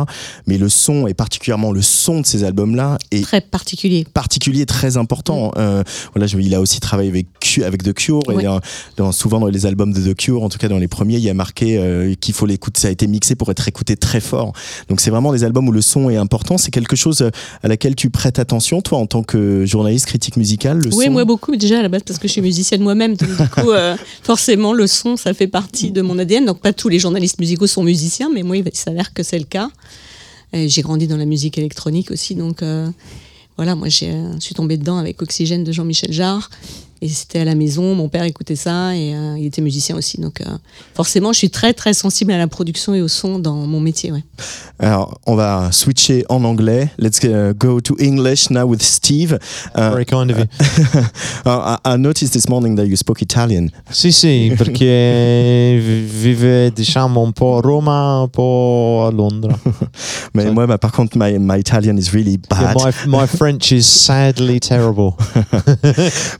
Mais 0.47 0.57
le 0.57 0.69
son, 0.69 1.07
et 1.07 1.13
particulièrement 1.13 1.71
le 1.71 1.81
son 1.81 2.21
de 2.21 2.25
ces 2.25 2.43
albums-là, 2.43 2.97
est 3.11 3.21
Très 3.23 3.41
particulier. 3.41 4.05
particulier, 4.13 4.65
très 4.65 4.97
important. 4.97 5.51
Euh, 5.57 5.83
voilà, 6.13 6.27
je- 6.27 6.37
il 6.37 6.53
a 6.55 6.61
aussi 6.61 6.79
travaillé 6.79 7.09
avec, 7.09 7.27
avec 7.65 7.83
The 7.83 7.93
Cure. 7.93 8.19
Oui. 8.27 8.35
Et 8.39 8.43
dans, 8.43 8.59
dans- 8.97 9.11
souvent 9.11 9.39
dans 9.39 9.47
les 9.47 9.65
albums 9.65 9.93
de 9.93 10.01
The 10.01 10.15
Cure, 10.15 10.43
en 10.43 10.49
tout 10.49 10.57
cas 10.57 10.67
dans 10.69 10.77
les 10.79 10.87
premiers, 10.87 11.15
il 11.15 11.23
y 11.23 11.29
a 11.29 11.33
marqué 11.33 11.77
euh, 11.77 12.13
qu'il 12.15 12.33
faut 12.33 12.45
l'écouter. 12.45 12.79
Ça 12.81 12.87
a 12.87 12.91
été 12.91 13.07
mixé 13.07 13.35
pour 13.35 13.49
être 13.51 13.67
écouté 13.67 13.95
très 13.97 14.19
fort. 14.21 14.53
Donc 14.87 15.01
c'est 15.01 15.09
vraiment 15.11 15.31
des 15.33 15.43
albums 15.43 15.67
où 15.67 15.71
le 15.71 15.81
son 15.81 16.09
est 16.09 16.17
important. 16.17 16.57
C'est 16.57 16.71
quelque 16.71 16.95
chose 16.95 17.21
euh, 17.21 17.29
à 17.63 17.67
laquelle 17.67 17.95
tu 17.95 18.09
prêtes 18.09 18.28
attention, 18.37 18.81
toi, 18.81 18.99
en 18.99 19.07
tant 19.07 19.23
que 19.23 19.65
journaliste 19.65 20.05
critique 20.05 20.37
musical. 20.37 20.77
Le 20.77 20.93
Oui, 20.93 21.05
son 21.05 21.11
moi 21.11 21.25
beaucoup 21.25 21.55
déjà 21.55 21.79
à 21.79 21.81
la 21.81 21.89
base 21.89 22.03
parce 22.03 22.19
que 22.19 22.27
je 22.27 22.33
suis 22.33 22.41
musicienne 22.41 22.81
moi-même. 22.81 23.15
Donc 23.15 23.29
du 23.29 23.47
coup, 23.49 23.71
euh, 23.71 23.95
forcément, 24.23 24.73
le 24.73 24.85
son, 24.85 25.17
ça 25.17 25.33
fait 25.33 25.47
partie 25.47 25.89
de 25.91 26.01
mon 26.01 26.19
ADN. 26.19 26.45
Donc 26.45 26.59
pas 26.59 26.73
tous 26.73 26.89
les 26.89 26.99
journalistes 26.99 27.39
musicaux 27.39 27.65
sont 27.65 27.81
musiciens, 27.81 28.29
mais 28.31 28.43
moi, 28.43 28.57
il 28.57 28.63
s'avère 28.73 29.13
que 29.13 29.23
c'est 29.23 29.39
le 29.39 29.45
cas. 29.45 29.69
J'ai 30.53 30.81
grandi 30.81 31.07
dans 31.07 31.17
la 31.17 31.25
musique 31.25 31.57
électronique 31.57 32.09
aussi, 32.11 32.33
donc 32.35 32.63
euh, 32.63 32.89
voilà, 33.55 33.75
moi 33.75 33.87
j'ai- 33.87 34.11
je 34.35 34.39
suis 34.39 34.55
tombée 34.55 34.77
dedans 34.77 34.97
avec 34.97 35.21
Oxygène 35.21 35.63
de 35.63 35.71
Jean-Michel 35.71 36.11
Jarre. 36.11 36.49
Et 37.01 37.07
c'était 37.09 37.39
à 37.39 37.45
la 37.45 37.55
maison, 37.55 37.95
mon 37.95 38.09
père 38.09 38.23
écoutait 38.23 38.55
ça 38.57 38.95
et 38.95 39.15
euh, 39.15 39.37
il 39.37 39.45
était 39.45 39.61
musicien 39.61 39.95
aussi. 39.95 40.19
Donc 40.19 40.41
euh, 40.41 40.45
forcément, 40.93 41.31
je 41.31 41.37
suis 41.37 41.49
très 41.49 41.73
très 41.73 41.93
sensible 41.93 42.31
à 42.33 42.37
la 42.37 42.47
production 42.47 42.93
et 42.93 43.01
au 43.01 43.07
son 43.07 43.39
dans 43.39 43.55
mon 43.55 43.79
métier. 43.79 44.11
Ouais. 44.11 44.23
Alors, 44.79 45.17
on 45.25 45.35
va 45.35 45.69
switcher 45.71 46.25
en 46.29 46.43
anglais. 46.43 46.89
Let's 46.97 47.19
uh, 47.23 47.53
go 47.57 47.79
to 47.81 47.95
English 47.99 48.49
now 48.49 48.65
with 48.65 48.81
Steve. 48.81 49.37
Uh, 49.75 49.91
Very 49.91 50.05
kind 50.05 50.29
of 50.31 50.39
you. 50.39 50.45
uh, 51.45 51.77
I 51.85 51.93
I 51.93 51.97
noticed 51.97 52.33
this 52.33 52.47
morning 52.49 52.75
that 52.75 52.85
you 52.87 52.95
spoke 52.97 53.21
Italian. 53.21 53.69
Sì, 53.89 54.11
sì, 54.11 54.53
perché 54.57 55.77
vi- 55.81 56.01
vive 56.05 56.71
diciamo 56.73 57.21
un 57.21 57.31
po' 57.31 57.57
a 57.57 57.61
Roma, 57.61 58.21
un 58.23 58.29
po' 58.29 59.05
a 59.07 59.11
Londra. 59.11 59.57
Mais 60.33 60.51
moi, 60.51 60.65
bah, 60.67 60.77
par 60.77 60.91
contre, 60.91 61.17
my, 61.17 61.37
my 61.39 61.57
Italian 61.57 61.97
is 61.97 62.13
really 62.13 62.39
Yeah, 62.51 62.73
bad. 62.73 62.93
my, 63.05 63.19
my 63.21 63.25
French 63.27 63.71
is 63.71 63.85
sadly 63.87 64.59
terrible. 64.59 65.15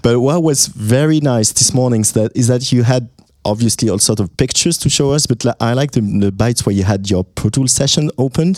but 0.02 0.19
what 0.19 0.41
was 0.50 0.66
very 0.66 1.20
nice 1.20 1.52
this 1.52 1.76
morning 1.76 2.02
is 2.02 2.14
that, 2.14 2.32
is 2.36 2.48
that 2.48 2.72
you 2.72 2.82
had 2.82 3.08
obviously 3.46 3.88
all 3.88 4.00
sort 4.00 4.20
of 4.20 4.36
pictures 4.36 4.80
to 4.80 4.90
show 4.90 5.12
us, 5.12 5.28
but 5.28 5.46
I 5.62 5.74
like 5.74 5.92
the, 5.92 6.02
the 6.02 6.32
bites 6.32 6.66
where 6.66 6.74
you 6.74 6.84
had 6.84 7.08
your 7.08 7.24
Pro 7.24 7.52
Tools 7.52 7.72
session 7.72 8.10
opened. 8.18 8.58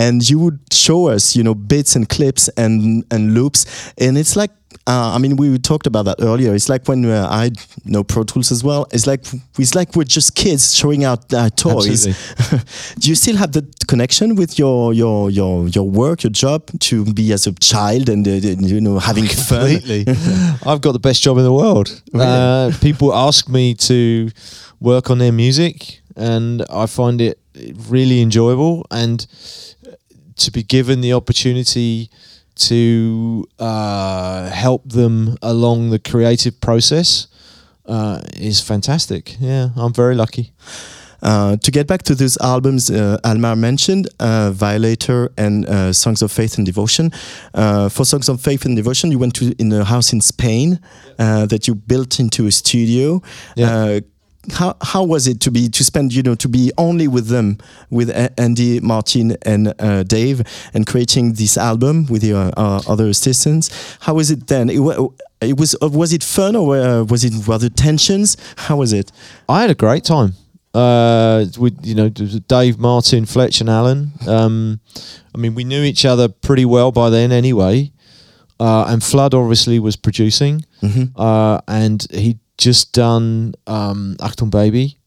And 0.00 0.28
you 0.28 0.38
would 0.38 0.58
show 0.72 1.08
us, 1.08 1.36
you 1.36 1.42
know, 1.42 1.54
bits 1.54 1.94
and 1.96 2.08
clips 2.08 2.48
and 2.56 3.04
and 3.10 3.34
loops, 3.34 3.92
and 3.98 4.16
it's 4.16 4.34
like, 4.34 4.50
uh, 4.86 5.12
I 5.14 5.18
mean, 5.18 5.36
we 5.36 5.58
talked 5.58 5.86
about 5.86 6.04
that 6.06 6.16
earlier. 6.20 6.54
It's 6.54 6.68
like 6.68 6.88
when 6.88 7.04
uh, 7.04 7.28
I 7.30 7.50
know 7.84 8.02
Pro 8.02 8.22
Tools 8.24 8.50
as 8.50 8.64
well. 8.64 8.86
It's 8.92 9.06
like 9.06 9.24
it's 9.58 9.74
like 9.74 9.94
we're 9.94 10.04
just 10.04 10.34
kids 10.34 10.74
showing 10.74 11.04
out 11.04 11.32
uh, 11.32 11.50
toys. 11.50 12.06
Do 12.98 13.08
you 13.08 13.14
still 13.14 13.36
have 13.36 13.52
the 13.52 13.62
connection 13.86 14.36
with 14.36 14.58
your 14.58 14.94
your 14.94 15.30
your 15.30 15.68
your 15.68 15.88
work, 15.88 16.22
your 16.22 16.30
job, 16.32 16.70
to 16.80 17.04
be 17.12 17.32
as 17.32 17.46
a 17.46 17.52
child 17.52 18.08
and 18.08 18.26
uh, 18.26 18.30
you 18.30 18.80
know 18.80 18.98
having 18.98 19.26
fun? 19.26 19.68
Completely. 19.78 20.04
I've 20.66 20.80
got 20.80 20.92
the 20.92 20.98
best 20.98 21.22
job 21.22 21.36
in 21.38 21.44
the 21.44 21.52
world. 21.52 22.02
Uh, 22.14 22.72
people 22.80 23.14
ask 23.14 23.48
me 23.48 23.74
to 23.74 24.30
work 24.80 25.10
on 25.10 25.18
their 25.18 25.32
music, 25.32 26.00
and 26.16 26.64
I 26.70 26.86
find 26.86 27.20
it 27.20 27.38
really 27.88 28.22
enjoyable. 28.22 28.86
And 28.90 29.26
to 30.40 30.50
be 30.50 30.62
given 30.62 31.00
the 31.00 31.12
opportunity 31.12 32.10
to 32.56 33.46
uh, 33.58 34.50
help 34.50 34.88
them 34.88 35.36
along 35.42 35.90
the 35.90 35.98
creative 35.98 36.60
process 36.60 37.28
uh, 37.86 38.20
is 38.36 38.60
fantastic. 38.60 39.36
Yeah, 39.40 39.70
I'm 39.76 39.92
very 39.92 40.14
lucky. 40.14 40.52
Uh, 41.22 41.56
to 41.56 41.70
get 41.70 41.86
back 41.86 42.02
to 42.02 42.14
those 42.14 42.38
albums 42.38 42.90
uh, 42.90 43.18
Almar 43.24 43.56
mentioned, 43.56 44.08
uh, 44.20 44.50
Violator 44.52 45.30
and 45.36 45.66
uh, 45.66 45.92
Songs 45.92 46.22
of 46.22 46.32
Faith 46.32 46.56
and 46.56 46.64
Devotion. 46.66 47.12
Uh, 47.52 47.88
for 47.90 48.04
Songs 48.04 48.28
of 48.28 48.40
Faith 48.40 48.64
and 48.64 48.74
Devotion, 48.74 49.10
you 49.10 49.18
went 49.18 49.34
to 49.34 49.54
in 49.58 49.72
a 49.72 49.84
house 49.84 50.12
in 50.12 50.20
Spain 50.20 50.80
uh, 51.18 51.44
that 51.46 51.68
you 51.68 51.74
built 51.74 52.20
into 52.20 52.46
a 52.46 52.50
studio. 52.50 53.22
Uh, 53.58 54.00
how 54.52 54.74
how 54.80 55.04
was 55.04 55.26
it 55.26 55.38
to 55.40 55.50
be 55.50 55.68
to 55.68 55.84
spend 55.84 56.12
you 56.14 56.22
know 56.22 56.34
to 56.34 56.48
be 56.48 56.72
only 56.78 57.06
with 57.08 57.26
them 57.28 57.58
with 57.90 58.10
Andy 58.38 58.80
Martin 58.80 59.36
and 59.42 59.74
uh, 59.78 60.02
Dave 60.02 60.42
and 60.74 60.86
creating 60.86 61.34
this 61.34 61.56
album 61.58 62.06
with 62.06 62.24
your 62.24 62.50
uh, 62.56 62.80
other 62.88 63.06
assistants? 63.08 63.70
How 64.00 64.14
was 64.14 64.30
it 64.30 64.46
then? 64.46 64.70
It, 64.70 64.80
it 65.42 65.56
was 65.58 65.76
uh, 65.82 65.88
was 65.88 66.12
it 66.12 66.22
fun 66.22 66.56
or 66.56 66.76
uh, 66.76 67.02
was 67.04 67.22
it 67.24 67.34
rather 67.46 67.68
tensions? 67.68 68.36
How 68.56 68.76
was 68.76 68.92
it? 68.92 69.12
I 69.48 69.60
had 69.60 69.70
a 69.70 69.74
great 69.74 70.04
time. 70.04 70.34
Uh, 70.72 71.46
with 71.58 71.76
you 71.84 71.94
know 71.96 72.08
Dave, 72.08 72.78
Martin, 72.78 73.26
Fletch, 73.26 73.60
and 73.60 73.68
Alan. 73.68 74.12
Um, 74.26 74.80
I 75.34 75.38
mean, 75.38 75.54
we 75.54 75.64
knew 75.64 75.82
each 75.82 76.04
other 76.04 76.28
pretty 76.28 76.64
well 76.64 76.92
by 76.92 77.10
then, 77.10 77.32
anyway. 77.32 77.90
Uh, 78.60 78.84
and 78.88 79.02
Flood 79.02 79.34
obviously 79.34 79.78
was 79.80 79.96
producing, 79.96 80.64
Mhm. 80.82 81.10
uh, 81.16 81.60
and 81.66 82.06
he'd 82.12 82.38
just 82.60 82.92
done 82.92 83.54
um, 83.66 84.16
Achtung 84.20 84.50
Baby. 84.50 84.98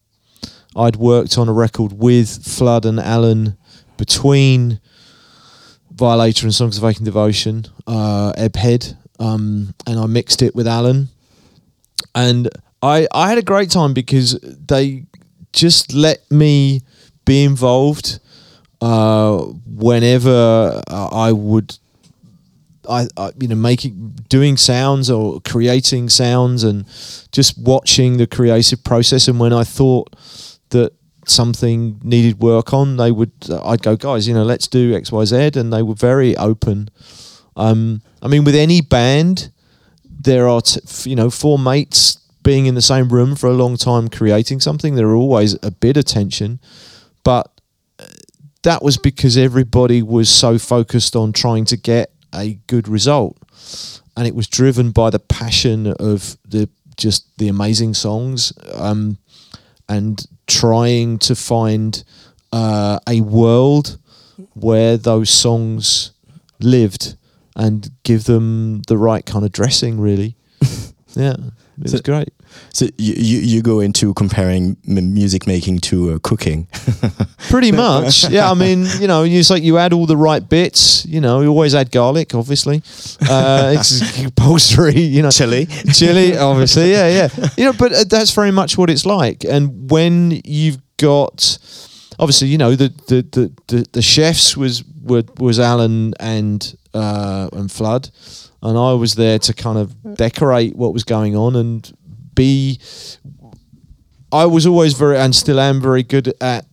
I'd 0.76 0.96
worked 0.96 1.38
on 1.38 1.48
a 1.48 1.54
record 1.54 1.94
with 1.94 2.46
Flood 2.46 2.86
and 2.86 3.00
Alan 3.00 3.58
between 3.98 4.80
Violator 5.92 6.48
and 6.48 6.54
Songs 6.54 6.78
of 6.78 6.84
Aching 6.84 7.06
Devotion, 7.06 7.66
uh, 7.86 8.34
Ebb 8.36 8.56
Head, 8.56 8.98
um, 9.20 9.74
and 9.86 10.00
I 10.00 10.08
mixed 10.08 10.42
it 10.42 10.56
with 10.56 10.68
Alan 10.68 11.10
and 12.16 12.50
I 12.82 13.08
I 13.12 13.30
had 13.30 13.38
a 13.38 13.44
great 13.44 13.70
time 13.70 13.94
because 13.94 14.40
they 14.42 15.06
just 15.52 15.94
let 15.94 16.30
me 16.32 16.82
be 17.26 17.44
involved 17.44 18.20
uh, 18.82 19.38
whenever 19.66 20.82
I 20.90 21.32
would. 21.32 21.78
I, 22.90 23.08
I 23.18 23.32
you 23.40 23.48
know 23.48 23.56
making 23.56 24.16
doing 24.30 24.58
sounds 24.58 25.10
or 25.10 25.42
creating 25.42 26.10
sounds 26.10 26.64
and 26.64 26.86
just 27.32 27.58
watching 27.58 28.18
the 28.18 28.28
creative 28.28 28.84
process. 28.84 29.28
And 29.28 29.40
when 29.40 29.54
I 29.54 29.64
thought 29.64 30.16
that 30.70 30.94
something 31.26 32.00
needed 32.04 32.40
work 32.40 32.74
on 32.74 32.98
they 32.98 33.10
would 33.10 33.32
I'd 33.64 33.82
go 33.82 33.96
guys 33.96 34.28
you 34.28 34.34
know 34.34 34.44
let's 34.44 34.68
do 34.68 34.94
XYZ 34.94 35.56
and 35.56 35.72
they 35.72 35.84
were 35.84 35.96
very 35.96 36.36
open. 36.38 36.90
Um, 37.56 38.02
I 38.22 38.28
mean 38.28 38.44
with 38.44 38.56
any 38.56 38.82
band 38.82 39.52
there 40.06 40.48
are 40.48 40.62
t- 40.62 41.10
you 41.10 41.16
know 41.16 41.30
four 41.30 41.58
mates 41.58 42.18
being 42.44 42.66
in 42.66 42.76
the 42.76 42.82
same 42.82 43.08
room 43.10 43.36
for 43.36 43.48
a 43.48 43.54
long 43.54 43.78
time 43.78 44.10
creating 44.10 44.60
something 44.60 44.96
there 44.96 45.08
are 45.08 45.16
always 45.16 45.58
a 45.64 45.72
bit 45.72 45.98
of 45.98 46.06
tension. 46.06 46.60
But 47.24 47.50
uh, 48.00 48.06
that 48.64 48.84
was 48.84 48.98
because 48.98 49.38
everybody 49.38 50.02
was 50.02 50.30
so 50.30 50.58
focused 50.58 51.16
on 51.16 51.32
trying 51.32 51.66
to 51.66 51.78
get 51.78 52.13
a 52.34 52.60
good 52.68 52.88
result. 52.88 53.38
And 54.16 54.28
it 54.28 54.36
was 54.36 54.48
driven 54.48 54.92
by 54.92 55.10
the 55.10 55.20
passion 55.20 55.88
of 56.00 56.38
the 56.48 56.70
just 56.96 57.26
the 57.38 57.48
amazing 57.48 57.96
songs 57.96 58.54
um, 58.76 59.18
and 59.90 60.26
trying 60.46 61.18
to 61.18 61.36
find 61.36 62.04
uh, 62.52 63.00
a 63.10 63.22
world 63.22 63.98
where 64.54 64.98
those 64.98 65.32
songs 65.32 66.12
lived 66.60 67.16
and 67.56 67.90
give 68.04 68.26
them 68.26 68.84
the 68.84 68.98
right 68.98 69.26
kind 69.26 69.46
of 69.46 69.52
dressing 69.52 70.00
really. 70.00 70.36
Yeah 71.16 71.36
it 71.78 71.84
was 71.84 72.02
great 72.02 72.34
So 72.74 72.86
you, 72.98 73.14
you, 73.16 73.40
you 73.40 73.62
go 73.62 73.80
into 73.80 74.14
comparing 74.14 74.78
m- 74.88 75.14
music 75.14 75.46
making 75.48 75.80
to 75.80 76.14
uh, 76.14 76.20
cooking. 76.24 76.68
Pretty 77.50 77.72
much, 77.72 78.30
yeah. 78.30 78.50
I 78.50 78.54
mean, 78.54 78.88
you 79.00 79.08
know, 79.08 79.24
it's 79.24 79.50
like 79.50 79.64
you 79.64 79.78
add 79.78 79.94
all 79.94 80.06
the 80.06 80.18
right 80.18 80.48
bits. 80.48 81.06
You 81.06 81.22
know, 81.22 81.42
you 81.42 81.50
always 81.50 81.76
add 81.76 81.92
garlic, 81.92 82.34
obviously. 82.34 82.82
Uh, 83.30 83.76
it's 83.78 84.22
compulsory. 84.22 85.00
You 85.00 85.22
know, 85.22 85.32
chili, 85.32 85.68
chili, 85.94 86.38
obviously. 86.50 86.92
Yeah, 86.92 87.08
yeah. 87.08 87.50
You 87.58 87.66
know, 87.66 87.74
but 87.74 87.94
uh, 87.94 88.04
that's 88.10 88.32
very 88.32 88.52
much 88.52 88.78
what 88.78 88.90
it's 88.90 89.06
like. 89.06 89.44
And 89.44 89.92
when 89.92 90.42
you've 90.44 90.80
got, 90.98 91.58
obviously, 92.20 92.48
you 92.48 92.58
know, 92.58 92.76
the 92.76 92.90
the 93.08 93.22
the, 93.32 93.52
the, 93.68 93.86
the 93.92 94.02
chefs 94.02 94.58
was 94.58 94.84
were, 95.04 95.24
was 95.38 95.60
Alan 95.60 96.14
and 96.20 96.76
uh, 96.94 97.50
and 97.54 97.72
Flood, 97.72 98.10
and 98.62 98.78
I 98.78 98.94
was 98.94 99.16
there 99.16 99.40
to 99.40 99.54
kind 99.54 99.78
of 99.78 100.16
decorate 100.16 100.76
what 100.76 100.94
was 100.94 101.04
going 101.04 101.36
on 101.36 101.56
and 101.56 101.92
be 102.36 102.80
I 104.32 104.46
was 104.46 104.66
always 104.66 104.94
very 104.94 105.18
and 105.18 105.36
still 105.36 105.60
am 105.60 105.80
very 105.82 106.04
good 106.04 106.34
at 106.42 106.66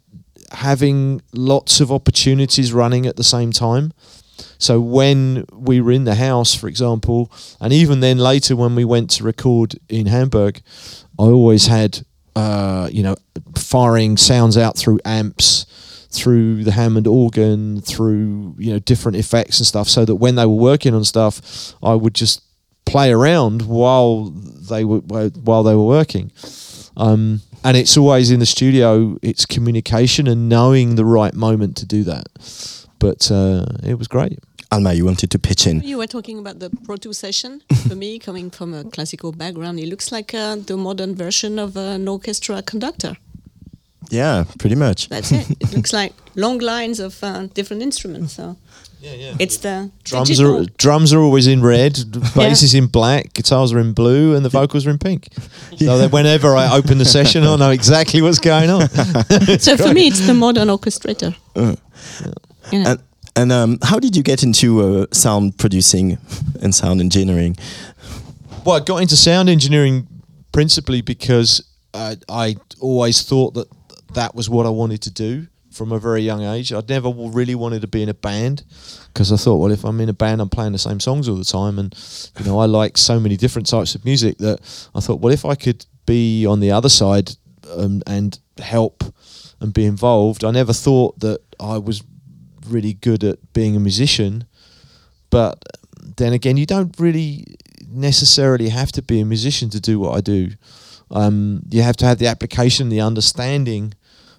having 0.53 1.21
lots 1.33 1.81
of 1.81 1.93
opportunities 1.93 2.73
running 2.73 3.07
at 3.07 3.17
the 3.17 3.25
same 3.25 3.53
time. 3.53 3.93
So 4.59 4.81
when 4.81 5.45
we 5.53 5.81
were 5.81 5.93
in 5.93 6.05
the 6.05 6.15
house, 6.15 6.55
for 6.55 6.69
example, 6.69 7.31
and 7.61 7.73
even 7.73 8.01
then 8.01 8.19
later 8.19 8.57
when 8.57 8.75
we 8.75 8.85
went 8.85 9.11
to 9.11 9.25
record 9.25 9.79
in 9.89 10.07
Hamburg, 10.07 10.63
I 11.19 11.25
always 11.25 11.67
had 11.67 12.05
uh, 12.37 12.89
you 12.91 13.03
know 13.03 13.17
firing 13.57 14.17
sounds 14.17 14.57
out 14.57 14.77
through 14.77 15.01
amps 15.05 15.67
through 16.11 16.65
the 16.65 16.73
Hammond 16.73 17.07
organ, 17.07 17.81
through 17.81 18.57
you 18.59 18.73
know 18.73 18.79
different 18.81 19.17
effects 19.17 19.59
and 19.59 19.67
stuff, 19.67 19.89
so 19.89 20.05
that 20.05 20.17
when 20.17 20.35
they 20.35 20.47
were 20.47 20.55
working 20.55 20.95
on 20.95 21.05
stuff, 21.05 21.75
I 21.83 21.95
would 21.95 22.15
just 22.15 22.43
play 22.91 23.13
around 23.13 23.63
while 23.63 24.31
they 24.71 24.85
were 24.85 25.01
while 25.01 25.63
they 25.63 25.75
were 25.75 25.87
working. 25.87 26.33
Um, 26.97 27.41
and 27.63 27.77
it's 27.77 27.97
always 27.97 28.31
in 28.31 28.41
the 28.41 28.47
studio. 28.47 29.17
It's 29.23 29.47
communication 29.47 30.27
and 30.27 30.49
knowing 30.49 30.97
the 30.97 31.05
right 31.05 31.35
moment 31.35 31.77
to 31.79 31.87
do 31.87 32.05
that. 32.05 32.27
But 32.99 33.31
uh, 33.31 33.67
it 33.83 33.99
was 33.99 34.09
great. 34.09 34.39
Alma, 34.73 34.93
you 34.93 35.05
wanted 35.05 35.31
to 35.33 35.39
pitch 35.39 35.67
in. 35.67 35.81
You 35.81 35.99
were 35.99 36.07
talking 36.07 36.39
about 36.39 36.61
the 36.61 36.71
Pro 36.85 36.97
2 36.97 37.13
session. 37.13 37.63
For 37.89 37.97
me, 37.97 38.19
coming 38.19 38.51
from 38.51 38.73
a 38.73 38.85
classical 38.85 39.33
background, 39.33 39.81
it 39.81 39.89
looks 39.89 40.13
like 40.13 40.33
uh, 40.33 40.57
the 40.57 40.77
modern 40.77 41.17
version 41.17 41.59
of 41.59 41.77
an 41.77 42.07
orchestra 42.07 42.63
conductor. 42.63 43.17
Yeah, 44.11 44.45
pretty 44.59 44.77
much. 44.77 45.09
That's 45.09 45.33
it. 45.33 45.51
It 45.61 45.75
looks 45.75 45.93
like 46.01 46.13
long 46.37 46.59
lines 46.59 47.01
of 47.01 47.23
uh, 47.23 47.47
different 47.55 47.83
instruments. 47.83 48.35
So 48.35 48.57
yeah, 49.01 49.15
yeah. 49.15 49.35
It's 49.39 49.57
the 49.59 49.91
Drums 50.05 50.29
digital. 50.29 50.63
are 50.63 50.65
drums 50.77 51.13
are 51.13 51.21
always 51.21 51.47
in 51.47 51.63
red, 51.63 51.99
bass 52.35 52.63
is 52.63 52.75
in 52.75 52.87
black, 52.87 53.33
guitars 53.33 53.73
are 53.73 53.79
in 53.79 53.93
blue, 53.95 54.35
and 54.35 54.45
the 54.45 54.49
vocals 54.51 54.87
are 54.87 54.91
in 54.91 54.99
pink. 54.99 55.29
So 55.79 55.97
that 55.99 56.13
whenever 56.13 56.55
I 56.57 56.77
open 56.77 56.99
the 56.99 57.05
session, 57.07 57.43
I 57.43 57.57
know 57.57 57.71
exactly 57.71 58.21
what's 58.21 58.39
going 58.39 58.69
on. 58.69 58.89
so 59.59 59.77
for 59.79 59.95
me, 59.95 60.09
it's 60.09 60.27
the 60.27 60.35
modern 60.35 60.69
orchestrator. 60.69 61.35
Uh, 61.57 61.77
You 62.71 62.81
know. 62.81 62.91
And, 62.91 63.03
and 63.37 63.53
um, 63.53 63.79
how 63.83 63.99
did 63.99 64.15
you 64.15 64.23
get 64.23 64.43
into 64.43 64.81
uh, 64.83 65.07
sound 65.13 65.57
producing 65.57 66.19
and 66.61 66.75
sound 66.75 67.01
engineering? 67.01 67.57
Well, 68.67 68.77
I 68.77 68.81
got 68.85 68.99
into 68.99 69.17
sound 69.17 69.49
engineering 69.49 70.07
principally 70.53 71.01
because 71.01 71.63
I, 71.95 72.17
I 72.29 72.57
always 72.81 73.23
thought 73.23 73.55
that 73.55 73.69
that 74.15 74.35
was 74.35 74.51
what 74.51 74.67
I 74.67 74.71
wanted 74.71 75.01
to 75.03 75.11
do 75.11 75.47
from 75.71 75.93
a 75.93 75.99
very 75.99 76.23
young 76.23 76.43
age. 76.43 76.73
I'd 76.73 76.89
never 76.89 77.11
really 77.11 77.55
wanted 77.55 77.83
to 77.83 77.89
be 77.89 78.03
in 78.03 78.09
a 78.09 78.15
band 78.15 78.65
because 79.09 79.33
I 79.33 79.37
thought, 79.37 79.57
well, 79.57 79.71
if 79.71 79.85
I'm 79.85 80.01
in 80.01 80.09
a 80.09 80.15
band, 80.15 80.41
I'm 80.41 80.49
playing 80.49 80.73
the 80.73 80.79
same 80.79 81.01
songs 81.01 81.29
all 81.29 81.37
the 81.37 81.45
time, 81.45 81.79
and 81.79 81.95
you 82.39 82.45
know, 82.45 82.59
I 82.59 82.67
like 82.67 82.99
so 82.99 83.21
many 83.21 83.37
different 83.37 83.69
types 83.69 83.95
of 83.95 84.05
music 84.05 84.39
that 84.39 84.61
I 84.95 85.01
thought, 85.01 85.21
well, 85.21 85.33
if 85.33 85.45
I 85.45 85.55
could 85.55 85.87
be 86.07 86.47
on 86.47 86.61
the 86.61 86.73
other 86.73 86.89
side 86.89 87.33
um, 87.77 88.03
and 88.07 88.39
help 88.59 89.05
and 89.61 89.73
be 89.73 89.85
involved, 89.85 90.45
I 90.45 90.51
never 90.51 90.73
thought 90.73 91.21
that 91.21 91.41
I 91.61 91.79
was 91.79 92.03
really 92.67 92.95
good 92.95 93.25
at 93.25 93.53
being 93.53 93.77
a 93.77 93.81
musician, 93.81 94.45
but 95.31 95.63
then 96.17 96.33
again, 96.33 96.57
you 96.57 96.67
don't 96.67 96.99
really 96.99 97.45
necessarily 97.89 98.69
have 98.69 98.93
to 98.93 99.03
be 99.03 99.21
a 99.21 99.25
musician 99.25 99.71
to 99.71 99.81
do 99.81 99.99
what 99.99 100.17
I 100.17 100.21
do. 100.21 100.51
Um, 101.11 101.63
you 101.71 101.83
have 101.83 101.97
to 101.99 102.07
have 102.07 102.19
the 102.19 102.29
application, 102.29 102.89
the 102.89 103.01
understanding 103.01 103.95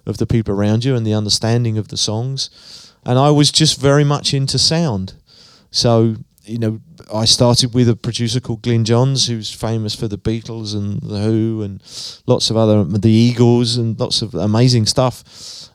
of 0.06 0.16
the 0.16 0.26
people 0.26 0.54
around 0.54 0.84
you, 0.84 0.94
and 0.94 1.06
the 1.06 1.14
understanding 1.14 1.78
of 1.78 1.88
the 1.88 1.96
songs. 1.96 2.92
And 3.04 3.18
I 3.18 3.30
was 3.30 3.50
just 3.50 3.80
very 3.80 4.04
much 4.04 4.32
into 4.32 4.58
sound. 4.58 5.14
So, 5.70 6.16
you 6.44 6.58
know, 6.58 6.80
I 7.12 7.24
started 7.24 7.74
with 7.74 7.88
a 7.88 7.96
producer 7.96 8.40
called 8.40 8.62
Glyn 8.62 8.84
Johns, 8.84 9.26
who's 9.26 9.50
famous 9.52 9.94
for 9.94 10.08
the 10.08 10.18
Beatles 10.18 10.74
and 10.74 11.00
the 11.00 11.20
Who 11.20 11.62
and 11.62 11.82
lots 12.26 12.50
of 12.50 12.56
other, 12.56 12.84
the 12.84 13.10
Eagles 13.10 13.76
and 13.76 13.98
lots 13.98 14.22
of 14.22 14.34
amazing 14.34 14.86
stuff. 14.86 15.24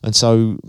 And 0.03 0.15
so, 0.15 0.59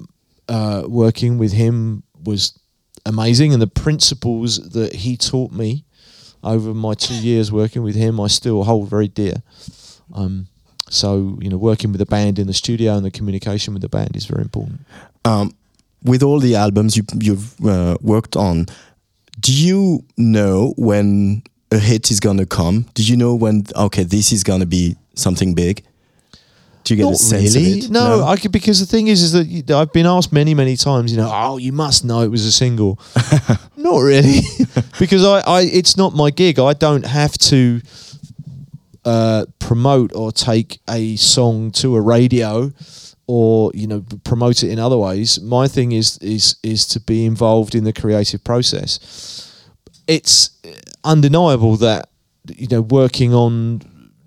uh, 0.48 0.85
working 0.86 1.39
with 1.39 1.52
him 1.52 2.02
was 2.24 2.59
amazing, 3.06 3.52
and 3.52 3.62
the 3.62 3.66
principles 3.66 4.70
that 4.70 4.94
he 4.94 5.16
taught 5.16 5.52
me 5.52 5.85
over 6.43 6.74
my 6.74 6.94
two 6.94 7.14
years 7.14 7.51
working 7.51 7.82
with 7.82 7.94
him, 7.94 8.20
I 8.20 8.28
still 8.28 8.64
hold 8.64 8.89
very 8.89 9.09
dear. 9.09 9.43
Um, 10.12 10.48
so 10.90 11.39
you 11.40 11.48
know, 11.48 11.56
working 11.56 11.93
with 11.93 11.98
the 11.98 12.06
band 12.06 12.39
in 12.39 12.47
the 12.47 12.55
studio 12.55 12.97
and 12.97 13.05
the 13.05 13.10
communication 13.10 13.74
with 13.74 13.82
the 13.82 13.89
band 13.89 14.16
is 14.16 14.27
very 14.27 14.43
important. 14.43 14.81
Um, 15.24 15.55
with 16.02 16.23
all 16.23 16.39
the 16.40 16.55
albums 16.55 16.97
you, 16.97 17.05
you've 17.20 17.66
uh, 17.66 17.97
worked 18.01 18.36
on, 18.36 18.66
do 19.40 19.52
you 19.52 20.05
know 20.16 20.74
when 20.77 21.43
a 21.70 21.78
hit 21.78 22.10
is 22.10 22.20
gonna 22.20 22.47
come? 22.47 22.86
Do 22.94 23.02
you 23.02 23.16
know 23.16 23.35
when? 23.35 23.65
Okay, 23.74 24.05
this 24.05 24.32
is 24.32 24.43
gonna 24.43 24.66
be 24.66 24.97
something 25.15 25.55
big. 25.55 25.82
Do 26.85 26.94
you 26.94 26.98
get 26.98 27.05
Not 27.05 27.15
a 27.15 27.16
sense 27.16 27.55
really. 27.55 27.73
of 27.73 27.85
it? 27.85 27.90
No, 27.90 28.24
I 28.24 28.36
could 28.36 28.51
because 28.52 28.81
the 28.81 28.86
thing 28.86 29.09
is, 29.09 29.23
is 29.23 29.32
that 29.32 29.70
I've 29.77 29.93
been 29.93 30.06
asked 30.06 30.32
many, 30.32 30.55
many 30.55 30.74
times. 30.77 31.12
You 31.12 31.19
know, 31.19 31.31
oh, 31.31 31.59
you 31.59 31.73
must 31.73 32.05
know 32.05 32.23
it 32.23 32.28
was 32.28 32.47
a 32.47 32.52
single. 32.52 32.98
not 33.77 33.98
really, 33.98 34.40
because 34.98 35.24
I, 35.24 35.40
I, 35.40 35.62
it's 35.62 35.97
not 35.97 36.15
my 36.15 36.31
gig. 36.31 36.59
I 36.59 36.73
don't 36.73 37.05
have 37.05 37.36
to 37.39 37.82
uh, 39.09 39.47
promote 39.59 40.14
or 40.14 40.30
take 40.30 40.80
a 40.86 41.16
song 41.16 41.70
to 41.70 41.97
a 41.97 42.01
radio 42.01 42.70
or 43.26 43.70
you 43.72 43.86
know 43.86 44.05
promote 44.22 44.62
it 44.62 44.70
in 44.70 44.78
other 44.78 44.98
ways. 44.98 45.40
My 45.40 45.66
thing 45.66 45.93
is 45.93 46.18
is 46.18 46.56
is 46.62 46.86
to 46.89 47.01
be 47.01 47.24
involved 47.24 47.74
in 47.74 47.85
the 47.85 47.93
creative 47.94 48.44
process. 48.44 49.64
It's 50.06 50.51
undeniable 51.05 51.76
that 51.78 52.10
you 52.55 52.68
know 52.68 52.82
working 52.82 53.32
on 53.32 53.80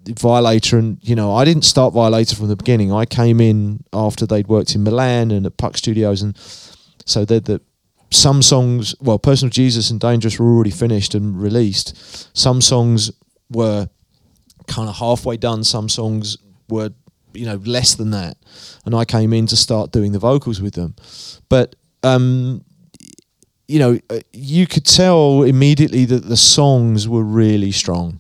Violator 0.07 0.79
and 0.79 0.97
you 1.03 1.15
know 1.15 1.31
I 1.31 1.45
didn't 1.45 1.65
start 1.65 1.93
Violator 1.93 2.35
from 2.35 2.47
the 2.47 2.55
beginning. 2.55 2.91
I 2.91 3.05
came 3.05 3.39
in 3.39 3.83
after 3.93 4.25
they'd 4.25 4.47
worked 4.47 4.73
in 4.73 4.81
Milan 4.81 5.29
and 5.29 5.45
at 5.45 5.57
Puck 5.57 5.77
Studios, 5.77 6.23
and 6.23 6.35
so 7.05 7.23
they're 7.23 7.39
the 7.39 7.61
some 8.09 8.41
songs. 8.41 8.95
Well, 8.99 9.19
Personal 9.19 9.51
Jesus 9.51 9.91
and 9.91 9.99
Dangerous 9.99 10.39
were 10.39 10.51
already 10.51 10.71
finished 10.71 11.13
and 11.13 11.39
released. 11.39 12.35
Some 12.35 12.61
songs 12.61 13.11
were 13.51 13.87
kind 14.71 14.89
of 14.89 14.95
halfway 14.95 15.37
done. 15.37 15.63
Some 15.63 15.89
songs 15.89 16.37
were 16.69 16.91
you 17.33 17.45
know 17.45 17.57
less 17.65 17.95
than 17.95 18.11
that, 18.11 18.37
and 18.85 18.95
I 18.95 19.05
came 19.05 19.33
in 19.33 19.47
to 19.47 19.55
start 19.55 19.91
doing 19.91 20.11
the 20.13 20.19
vocals 20.19 20.61
with 20.61 20.73
them. 20.73 20.95
But 21.49 21.75
um, 22.03 22.63
you 23.67 23.79
know, 23.79 23.99
uh, 24.09 24.19
you 24.33 24.65
could 24.67 24.85
tell 24.85 25.43
immediately 25.43 26.05
that 26.05 26.27
the 26.27 26.37
songs 26.37 27.07
were 27.07 27.23
really 27.23 27.71
strong. 27.71 28.19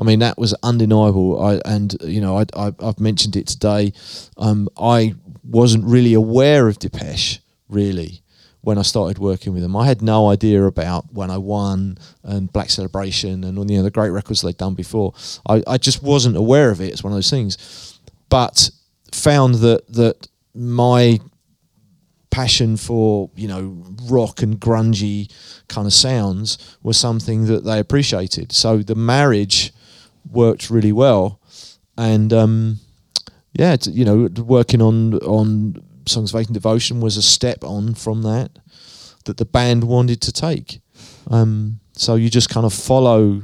I 0.00 0.04
mean, 0.04 0.20
that 0.20 0.38
was 0.38 0.54
undeniable. 0.62 1.42
I 1.42 1.60
and 1.64 1.96
you 2.02 2.20
know, 2.20 2.38
I, 2.38 2.44
I 2.56 2.72
I've 2.80 3.00
mentioned 3.00 3.34
it 3.36 3.48
today. 3.48 3.92
Um, 4.36 4.68
I 4.80 5.14
wasn't 5.42 5.84
really 5.84 6.14
aware 6.14 6.68
of 6.68 6.78
Depeche 6.78 7.40
really 7.68 8.22
when 8.60 8.78
I 8.78 8.82
started 8.82 9.18
working 9.18 9.52
with 9.52 9.62
them. 9.62 9.76
I 9.76 9.86
had 9.86 10.02
no 10.02 10.30
idea 10.30 10.64
about 10.64 11.12
when 11.12 11.30
I 11.30 11.38
won 11.38 11.98
and 12.22 12.52
Black 12.52 12.70
Celebration 12.70 13.44
and 13.44 13.58
all 13.58 13.70
you 13.70 13.78
know 13.78 13.82
the 13.82 13.90
great 13.90 14.10
records 14.10 14.42
they'd 14.42 14.56
done 14.56 14.74
before. 14.74 15.14
I, 15.48 15.62
I 15.66 15.78
just 15.78 16.02
wasn't 16.02 16.36
aware 16.36 16.70
of 16.70 16.80
it. 16.80 16.92
It's 16.92 17.04
one 17.04 17.12
of 17.12 17.16
those 17.16 17.30
things. 17.30 17.98
But 18.28 18.70
found 19.12 19.56
that 19.56 19.86
that 19.92 20.28
my 20.54 21.18
passion 22.30 22.76
for 22.76 23.30
you 23.36 23.48
know 23.48 23.82
rock 24.04 24.42
and 24.42 24.60
grungy 24.60 25.32
kind 25.68 25.86
of 25.86 25.92
sounds 25.92 26.76
was 26.82 26.96
something 26.96 27.46
that 27.46 27.64
they 27.64 27.78
appreciated. 27.78 28.52
So 28.52 28.78
the 28.78 28.94
marriage 28.94 29.72
worked 30.30 30.68
really 30.68 30.92
well, 30.92 31.40
and 31.96 32.32
um, 32.32 32.80
yeah, 33.52 33.76
you 33.82 34.04
know, 34.04 34.28
working 34.42 34.80
on 34.80 35.14
on 35.14 35.82
songs 36.08 36.34
of 36.34 36.40
and 36.40 36.54
Devotion 36.54 37.00
was 37.00 37.16
a 37.16 37.22
step 37.22 37.64
on 37.64 37.94
from 37.94 38.22
that 38.22 38.50
that 39.24 39.36
the 39.36 39.44
band 39.44 39.84
wanted 39.84 40.20
to 40.22 40.32
take. 40.32 40.80
Um, 41.30 41.80
so 41.92 42.14
you 42.14 42.30
just 42.30 42.48
kind 42.48 42.64
of 42.64 42.72
follow 42.72 43.42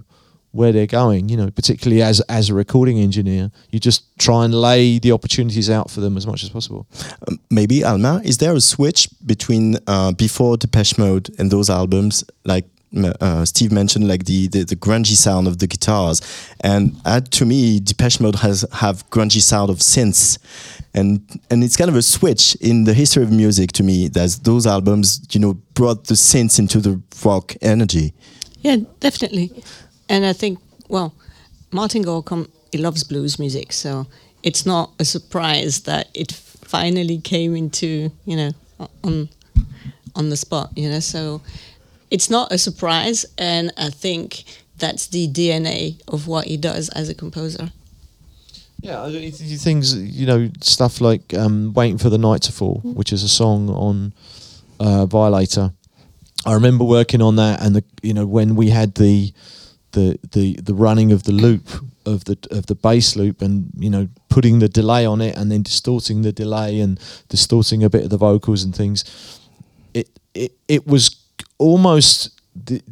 where 0.53 0.71
they're 0.71 0.87
going, 0.87 1.29
you 1.29 1.37
know, 1.37 1.51
particularly 1.51 2.01
as 2.01 2.21
as 2.23 2.49
a 2.49 2.55
recording 2.55 3.01
engineer, 3.01 3.51
you 3.71 3.81
just 3.81 4.17
try 4.19 4.45
and 4.45 4.55
lay 4.55 5.01
the 5.01 5.11
opportunities 5.11 5.69
out 5.69 5.91
for 5.91 6.01
them 6.01 6.17
as 6.17 6.27
much 6.27 6.45
as 6.45 6.51
possible. 6.51 6.87
Um, 7.27 7.41
maybe 7.51 7.83
Alma, 7.83 8.21
is 8.25 8.39
there 8.39 8.55
a 8.55 8.61
switch 8.61 9.09
between 9.27 9.77
uh, 9.89 10.13
before 10.13 10.57
Depeche 10.57 10.97
Mode 10.97 11.29
and 11.39 11.51
those 11.51 11.69
albums, 11.69 12.25
like 12.45 12.67
uh, 12.95 13.45
Steve 13.45 13.73
mentioned, 13.73 14.07
like 14.09 14.25
the, 14.25 14.49
the 14.49 14.65
the 14.65 14.77
grungy 14.77 15.17
sound 15.17 15.47
of 15.47 15.59
the 15.59 15.67
guitars, 15.67 16.21
and 16.61 16.95
uh, 17.05 17.21
to 17.21 17.45
me, 17.45 17.81
Depeche 17.81 18.21
Mode 18.21 18.37
has 18.37 18.65
have 18.73 19.09
grungy 19.11 19.41
sound 19.41 19.71
of 19.71 19.79
synths, 19.79 20.39
and 20.95 21.21
and 21.51 21.65
it's 21.65 21.77
kind 21.77 21.91
of 21.91 21.97
a 21.97 22.03
switch 22.03 22.55
in 22.61 22.85
the 22.85 22.95
history 22.95 23.23
of 23.23 23.31
music 23.31 23.73
to 23.73 23.83
me. 23.83 24.09
That 24.09 24.41
those 24.45 24.67
albums, 24.67 25.27
you 25.33 25.41
know, 25.41 25.55
brought 25.75 26.05
the 26.05 26.15
synths 26.15 26.59
into 26.59 26.81
the 26.81 27.01
rock 27.25 27.55
energy. 27.61 28.13
Yeah, 28.61 28.77
definitely. 29.01 29.51
And 30.09 30.25
I 30.25 30.33
think, 30.33 30.59
well, 30.89 31.15
Martin 31.73 32.03
Gore 32.03 32.23
com- 32.23 32.51
he 32.73 32.79
loves 32.79 33.05
blues 33.05 33.39
music, 33.39 33.73
so 33.73 34.07
it's 34.43 34.65
not 34.65 34.91
a 34.99 35.05
surprise 35.05 35.81
that 35.81 36.09
it 36.15 36.33
finally 36.33 37.19
came 37.19 37.55
into 37.55 38.11
you 38.25 38.37
know 38.37 38.51
on 39.03 39.29
on 40.15 40.31
the 40.31 40.37
spot. 40.37 40.71
You 40.77 40.91
know, 40.91 41.01
so 41.01 41.41
it's 42.15 42.29
not 42.31 42.47
a 42.53 42.59
surprise, 42.59 43.27
and 43.39 43.65
I 43.77 43.91
think 43.91 44.45
that's 44.83 45.05
the 45.17 45.25
DNA 45.29 45.81
of 46.15 46.27
what 46.33 46.45
he 46.51 46.57
does 46.57 46.89
as 47.01 47.09
a 47.09 47.15
composer. 47.15 47.67
Yeah, 48.87 49.03
I 49.03 49.07
don't- 49.13 49.23
it's- 49.31 49.41
it's 49.53 49.65
things 49.65 49.95
you 50.21 50.27
know, 50.27 50.51
stuff 50.61 51.01
like 51.01 51.25
um, 51.43 51.73
"Waiting 51.75 51.99
for 51.99 52.11
the 52.11 52.19
Night 52.29 52.43
to 52.43 52.53
Fall," 52.53 52.81
which 52.99 53.13
is 53.13 53.23
a 53.23 53.29
song 53.29 53.69
on 53.89 54.13
uh, 54.81 55.07
Violator. 55.07 55.73
I 56.45 56.53
remember 56.53 56.85
working 56.85 57.23
on 57.23 57.37
that, 57.37 57.57
and 57.63 57.75
the 57.77 57.85
you 58.03 58.13
know 58.19 58.27
when 58.27 58.57
we 58.57 58.67
had 58.71 58.95
the 59.05 59.33
the 59.93 60.07
the 60.33 60.47
the 60.69 60.75
running 60.75 61.13
of 61.13 61.23
the 61.23 61.33
loop 61.33 61.67
of 62.05 62.25
the 62.25 62.37
of 62.51 62.67
the 62.67 62.75
bass 62.75 63.17
loop, 63.17 63.41
and 63.43 63.71
you 63.79 63.89
know 63.95 64.09
putting 64.29 64.59
the 64.61 64.69
delay 64.69 65.07
on 65.07 65.21
it 65.21 65.37
and 65.39 65.51
then 65.51 65.63
distorting 65.63 66.23
the 66.23 66.33
delay 66.33 66.81
and 66.81 66.99
distorting 67.29 67.83
a 67.85 67.89
bit 67.89 68.03
of 68.05 68.11
the 68.11 68.19
vocals 68.19 68.65
and 68.65 68.75
things. 68.77 69.05
It 69.95 70.09
it 70.35 70.53
it 70.69 70.87
was 70.87 71.05
almost 71.59 72.41
the, 72.55 72.83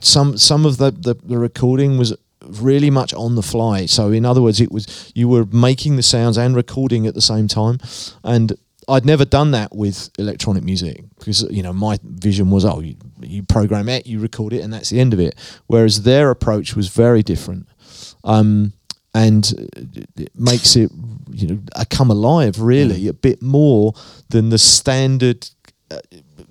some 0.00 0.36
some 0.36 0.64
of 0.64 0.76
the, 0.78 0.90
the 0.90 1.14
the 1.14 1.38
recording 1.38 1.98
was 1.98 2.14
really 2.42 2.90
much 2.90 3.12
on 3.14 3.34
the 3.34 3.42
fly. 3.42 3.86
So 3.86 4.10
in 4.12 4.24
other 4.24 4.42
words, 4.42 4.60
it 4.60 4.70
was 4.70 5.12
you 5.14 5.28
were 5.28 5.46
making 5.46 5.96
the 5.96 6.02
sounds 6.02 6.38
and 6.38 6.54
recording 6.54 7.06
at 7.06 7.14
the 7.14 7.20
same 7.20 7.48
time, 7.48 7.78
and 8.22 8.56
I'd 8.88 9.04
never 9.04 9.24
done 9.24 9.50
that 9.50 9.74
with 9.74 10.10
electronic 10.18 10.62
music 10.62 11.02
because 11.18 11.42
you 11.50 11.62
know 11.62 11.72
my 11.72 11.98
vision 12.02 12.50
was 12.50 12.64
oh 12.64 12.80
you, 12.80 12.96
you 13.20 13.42
program 13.42 13.88
it, 13.88 14.06
you 14.06 14.20
record 14.20 14.52
it, 14.52 14.62
and 14.62 14.72
that's 14.72 14.90
the 14.90 15.00
end 15.00 15.12
of 15.12 15.20
it. 15.20 15.34
Whereas 15.66 16.02
their 16.02 16.30
approach 16.30 16.76
was 16.76 16.88
very 16.88 17.22
different, 17.22 17.66
um, 18.22 18.72
and 19.14 19.52
it 20.16 20.30
makes 20.38 20.76
it 20.76 20.90
you 21.30 21.48
know 21.48 21.84
come 21.90 22.10
alive 22.10 22.60
really 22.60 23.08
a 23.08 23.12
bit 23.12 23.42
more 23.42 23.94
than 24.28 24.50
the 24.50 24.58
standard. 24.58 25.48
Uh, 25.90 26.00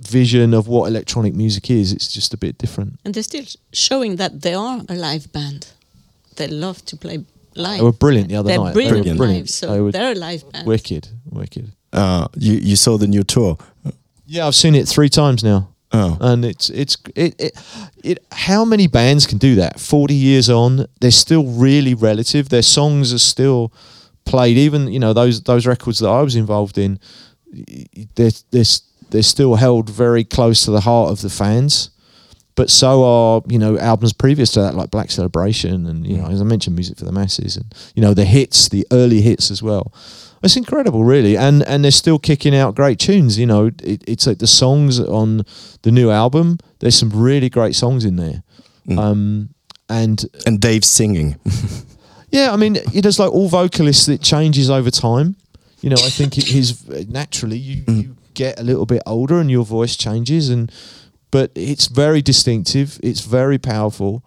vision 0.08 0.54
of 0.54 0.68
what 0.68 0.88
electronic 0.88 1.34
music 1.36 1.70
is 1.70 1.92
it's 1.92 2.14
just 2.14 2.34
a 2.34 2.38
bit 2.38 2.58
different 2.58 2.94
And 3.06 3.14
they're 3.14 3.24
still 3.24 3.46
showing 3.74 4.18
that 4.18 4.42
they 4.42 4.54
are 4.54 4.82
a 4.90 4.94
live 4.96 5.32
band. 5.32 5.68
They 6.36 6.48
love 6.48 6.84
to 6.86 6.98
play 6.98 7.18
live. 7.56 7.78
They 7.78 7.84
were 7.84 7.94
brilliant 7.94 8.30
the 8.30 8.36
other 8.40 8.50
they're 8.50 8.64
night. 8.64 8.74
Brilliant, 8.74 9.04
They 9.06 9.12
were 9.12 9.18
brilliant. 9.18 9.42
live, 9.46 9.50
so 9.50 9.68
They 9.74 9.82
were 9.82 9.92
they're 9.92 10.12
a 10.12 10.16
live 10.16 10.44
band. 10.52 10.68
wicked 10.68 11.08
wicked 11.32 11.72
Uh, 11.94 12.28
you 12.38 12.54
you 12.70 12.76
saw 12.76 12.98
the 12.98 13.08
new 13.08 13.24
tour. 13.24 13.58
Yeah, 14.28 14.48
I've 14.48 14.56
seen 14.56 14.76
it 14.76 14.88
three 14.88 15.10
times 15.10 15.44
now. 15.44 15.68
Oh. 15.92 16.18
And 16.20 16.44
it's 16.46 16.70
it's 16.70 16.98
it, 17.16 17.36
it 17.40 17.54
it 18.04 18.18
how 18.48 18.66
many 18.66 18.88
bands 18.88 19.26
can 19.28 19.38
do 19.38 19.56
that? 19.56 19.80
Forty 19.80 20.14
years 20.16 20.50
on, 20.50 20.88
they're 21.00 21.12
still 21.26 21.46
really 21.68 21.94
relative. 21.94 22.50
Their 22.50 22.64
songs 22.64 23.14
are 23.14 23.20
still 23.20 23.72
played. 24.26 24.58
Even 24.58 24.88
you 24.94 25.00
know 25.00 25.14
those 25.14 25.42
those 25.44 25.70
records 25.70 26.00
that 26.00 26.10
I 26.10 26.22
was 26.24 26.36
involved 26.36 26.78
in, 26.78 27.00
they're 28.16 28.32
they're 28.52 28.66
they're 29.10 29.24
still 29.24 29.56
held 29.56 29.90
very 29.90 30.24
close 30.24 30.64
to 30.66 30.72
the 30.72 30.82
heart 30.82 31.12
of 31.12 31.22
the 31.22 31.30
fans. 31.30 31.90
But 32.56 32.70
so 32.70 33.04
are 33.04 33.42
you 33.48 33.60
know 33.60 33.78
albums 33.78 34.14
previous 34.14 34.52
to 34.54 34.62
that, 34.62 34.76
like 34.76 34.90
Black 34.90 35.12
Celebration, 35.12 35.86
and 35.86 36.08
you 36.08 36.18
know 36.18 36.26
mm. 36.26 36.34
as 36.34 36.42
I 36.42 36.46
mentioned, 36.46 36.76
Music 36.76 36.98
for 36.98 37.06
the 37.06 37.12
Masses, 37.12 37.58
and 37.58 37.66
you 37.96 38.02
know 38.02 38.14
the 38.14 38.24
hits, 38.24 38.70
the 38.70 38.88
early 38.92 39.22
hits 39.22 39.52
as 39.52 39.62
well. 39.62 39.94
It's 40.42 40.56
incredible, 40.56 41.04
really, 41.04 41.36
and 41.36 41.64
and 41.64 41.84
they're 41.84 41.92
still 41.92 42.20
kicking 42.20 42.56
out 42.56 42.76
great 42.76 42.98
tunes. 42.98 43.38
You 43.38 43.46
know, 43.46 43.72
it, 43.84 44.04
it's 44.08 44.26
like 44.26 44.38
the 44.38 44.48
songs 44.48 45.00
on 45.00 45.42
the 45.82 45.92
new 45.92 46.12
album. 46.12 46.60
There's 46.80 46.98
some 46.98 47.10
really 47.10 47.50
great 47.50 47.76
songs 47.76 48.06
in 48.06 48.16
there, 48.16 48.44
mm. 48.88 48.98
um, 48.98 49.50
and 49.90 50.24
and 50.46 50.62
Dave's 50.62 50.90
singing. 50.90 51.38
yeah, 52.30 52.54
I 52.54 52.56
mean, 52.56 52.78
it 52.94 53.06
is 53.06 53.20
like 53.20 53.34
all 53.34 53.50
vocalists. 53.50 54.08
It 54.08 54.22
changes 54.22 54.70
over 54.70 54.92
time. 54.92 55.36
You 55.82 55.90
know, 55.90 55.98
I 55.98 56.10
think 56.10 56.38
it 56.38 56.54
is 56.54 56.88
naturally 57.10 57.58
you, 57.58 57.84
mm. 57.84 58.04
you 58.04 58.16
get 58.36 58.60
a 58.60 58.64
little 58.64 58.86
bit 58.86 59.02
older 59.06 59.40
and 59.40 59.50
your 59.50 59.66
voice 59.66 59.96
changes, 59.96 60.50
and 60.50 60.72
but 61.32 61.52
it's 61.56 61.88
very 61.88 62.22
distinctive. 62.22 63.00
It's 63.02 63.22
very 63.22 63.58
powerful. 63.58 64.24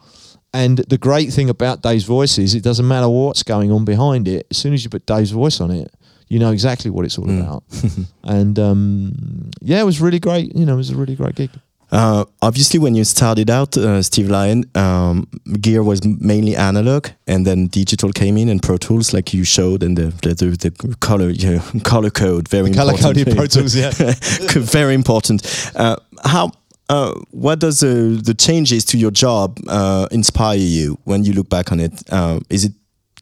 And 0.52 0.78
the 0.78 0.98
great 0.98 1.32
thing 1.32 1.51
about 1.51 1.82
Dave's 1.82 2.05
voice 2.05 2.39
is 2.39 2.55
it 2.55 2.64
doesn't 2.64 2.89
matter 2.89 3.09
what's 3.09 3.43
going 3.43 3.70
on 3.70 3.85
behind 3.85 4.26
it. 4.26 4.47
As 4.51 4.56
soon 4.56 4.72
as 4.72 4.82
you 4.82 4.90
put 4.90 5.06
Dave's 5.06 5.30
voice 5.30 5.60
on 5.60 5.70
it, 5.70 5.93
you 6.28 6.39
know 6.39 6.52
exactly 6.52 6.90
what 6.90 7.05
it's 7.05 7.18
all 7.18 7.30
about. 7.30 7.64
and 8.24 8.59
um, 8.59 9.51
yeah, 9.60 9.80
it 9.80 9.85
was 9.85 10.01
really 10.01 10.18
great. 10.18 10.55
You 10.55 10.66
know, 10.66 10.74
it 10.74 10.78
was 10.78 10.90
a 10.90 10.97
really 10.97 11.16
great 11.16 11.35
gig. 11.35 11.51
Uh, 11.90 12.24
obviously, 12.43 12.78
when 12.78 12.94
you 12.94 13.05
started 13.05 13.48
out, 13.48 13.77
uh, 13.77 14.02
Steve 14.02 14.28
Lyon, 14.28 14.65
um, 14.74 15.27
gear 15.60 15.82
was 15.82 16.05
mainly 16.05 16.55
analog, 16.55 17.09
and 17.27 17.47
then 17.47 17.66
digital 17.69 18.12
came 18.12 18.36
in, 18.36 18.48
and 18.51 18.62
Pro 18.62 18.77
Tools, 18.77 19.15
like 19.15 19.32
you 19.32 19.44
showed, 19.44 19.82
and 19.82 19.97
the 19.97 20.06
the, 20.23 20.35
the, 20.35 20.70
the 20.70 20.97
color 21.01 21.31
yeah, 21.31 21.62
color 21.85 22.10
code, 22.10 22.48
very 22.48 22.70
The 22.70 22.77
color 22.77 22.93
important. 22.93 23.16
code 23.16 23.28
in 23.28 23.36
Pro 23.36 23.47
Tools, 23.47 23.74
yeah. 23.74 23.90
very 24.60 24.94
important. 24.94 25.73
Uh, 25.74 25.97
how? 26.24 26.52
Uh, 26.90 27.12
what 27.31 27.59
does 27.59 27.81
the 27.81 28.20
the 28.23 28.35
changes 28.35 28.85
to 28.86 28.97
your 28.98 29.10
job 29.10 29.59
uh, 29.69 30.06
inspire 30.10 30.59
you 30.59 30.98
when 31.05 31.24
you 31.24 31.32
look 31.32 31.48
back 31.48 31.70
on 31.73 31.81
it? 31.81 31.93
Uh, 32.10 32.40
is 32.51 32.65
it 32.65 32.73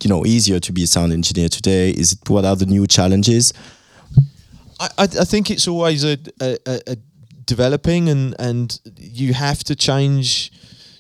you 0.03 0.09
know 0.09 0.25
easier 0.27 0.61
to 0.61 0.73
be 0.73 0.83
a 0.83 0.87
sound 0.87 1.13
engineer 1.13 1.49
today? 1.49 1.91
Is 1.91 2.13
it 2.13 2.29
what 2.29 2.45
are 2.45 2.57
the 2.57 2.67
new 2.67 2.87
challenges? 2.87 3.53
I, 4.79 4.89
I, 4.99 5.03
I 5.05 5.25
think 5.25 5.51
it's 5.51 5.67
always 5.67 6.05
a, 6.05 6.19
a, 6.41 6.59
a, 6.67 6.81
a 6.93 6.97
developing 7.47 8.09
and 8.09 8.35
and 8.39 8.81
you 8.97 9.35
have 9.35 9.65
to 9.65 9.75
change 9.75 10.53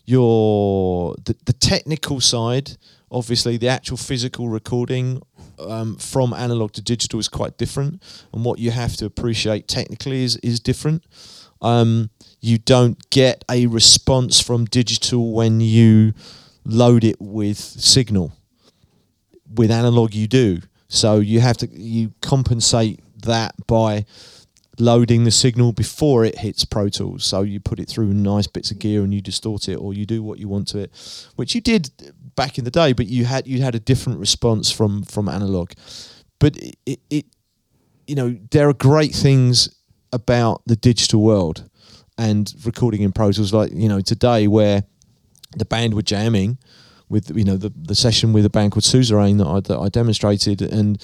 your 0.05 1.14
the, 1.24 1.36
the 1.44 1.52
technical 1.52 2.20
side. 2.20 2.77
Obviously 3.10 3.56
the 3.56 3.68
actual 3.68 3.97
physical 3.97 4.48
recording 4.48 5.23
um, 5.59 5.97
from 5.97 6.32
analog 6.32 6.73
to 6.73 6.82
digital 6.82 7.18
is 7.20 7.28
quite 7.28 7.56
different 7.56 8.02
and 8.32 8.44
what 8.44 8.59
you 8.59 8.70
have 8.70 8.97
to 8.97 9.06
appreciate 9.06 9.68
technically 9.68 10.24
is 10.24 10.36
is 10.39 10.60
different. 10.60 11.05
Um, 11.62 12.10
you 12.40 12.59
don't 12.59 13.10
get 13.10 13.44
a 13.51 13.66
response 13.66 14.40
from 14.40 14.66
digital 14.66 15.32
when 15.32 15.60
you 15.60 16.12
load 16.64 17.05
it 17.05 17.16
with 17.20 17.59
signal. 17.59 18.32
With 19.55 19.70
analog 19.70 20.14
you 20.14 20.27
do. 20.27 20.60
So 20.89 21.20
you 21.20 21.40
have 21.40 21.56
to 21.59 21.66
you 21.68 22.12
compensate 22.20 23.01
that 23.23 23.55
by 23.66 24.05
loading 24.78 25.24
the 25.24 25.31
signal 25.31 25.73
before 25.73 26.24
it 26.24 26.39
hits 26.39 26.65
Pro 26.65 26.89
Tools. 26.89 27.24
So 27.24 27.43
you 27.43 27.61
put 27.61 27.81
it 27.81 27.89
through 27.89 28.12
nice 28.12 28.47
bits 28.47 28.70
of 28.70 28.78
gear 28.78 29.03
and 29.03 29.12
you 29.12 29.20
distort 29.20 29.69
it, 29.69 29.77
or 29.77 29.94
you 29.94 30.07
do 30.07 30.23
what 30.23 30.39
you 30.39 30.48
want 30.48 30.69
to 30.69 30.78
it, 30.81 31.31
which 31.36 31.55
you 31.55 31.61
did 31.61 31.90
back 32.35 32.59
in 32.59 32.65
the 32.65 32.70
day. 32.70 32.93
But 32.93 33.07
you 33.07 33.24
had 33.24 33.47
you 33.47 33.62
had 33.62 33.74
a 33.74 33.81
different 33.81 34.19
response 34.19 34.70
from 34.70 35.03
from 35.05 35.28
analog. 35.28 35.73
But 36.39 36.57
it, 36.57 36.78
it, 36.85 37.01
it 37.11 37.27
you 38.07 38.15
know 38.15 38.36
there 38.51 38.69
are 38.69 38.74
great 38.74 39.15
things 39.15 39.74
about 40.12 40.62
the 40.66 40.77
digital 40.77 41.23
world 41.23 41.69
and 42.19 42.53
recording 42.65 43.03
in 43.03 43.12
Pro 43.12 43.32
Tools, 43.32 43.53
like 43.53 43.73
you 43.73 43.89
know 43.89 44.01
today 44.01 44.47
where 44.47 44.85
the 45.57 45.65
band 45.65 45.94
were 45.94 46.03
jamming 46.03 46.59
with 47.09 47.35
you 47.36 47.44
know 47.44 47.57
the 47.57 47.73
the 47.74 47.94
session 47.94 48.32
with 48.32 48.44
a 48.44 48.51
band 48.51 48.73
called 48.73 48.85
Suzerain 48.85 49.39
that 49.39 49.47
I, 49.47 49.61
that 49.61 49.78
I 49.78 49.89
demonstrated 49.89 50.61
and 50.62 51.01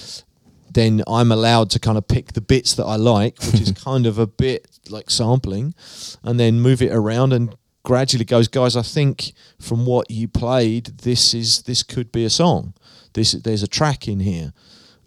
then 0.75 1.03
I'm 1.07 1.33
allowed 1.33 1.71
to 1.71 1.79
kind 1.79 1.99
of 1.99 2.09
pick 2.09 2.33
the 2.33 2.41
bits 2.41 2.75
that 2.75 2.85
I 2.85 2.97
like, 2.97 3.41
which 3.41 3.61
is 3.61 3.73
kind 3.85 4.07
of 4.07 4.19
a 4.19 4.27
bit 4.27 4.69
like 4.89 5.11
sampling, 5.11 5.75
and 6.23 6.39
then 6.39 6.61
move 6.61 6.83
it 6.83 6.93
around 6.93 7.33
and 7.33 7.55
gradually 7.83 8.25
goes, 8.25 8.49
guys. 8.49 8.77
I 8.77 8.83
think 8.83 9.33
from 9.61 9.87
what 9.87 10.11
you 10.11 10.29
played, 10.29 10.87
this 10.99 11.35
is 11.35 11.63
this 11.63 11.83
could 11.83 12.13
be 12.13 12.25
a 12.25 12.31
song. 12.31 12.75
This 13.15 13.33
there's 13.33 13.63
a 13.63 13.69
track 13.69 14.09
in 14.09 14.21
here, 14.21 14.53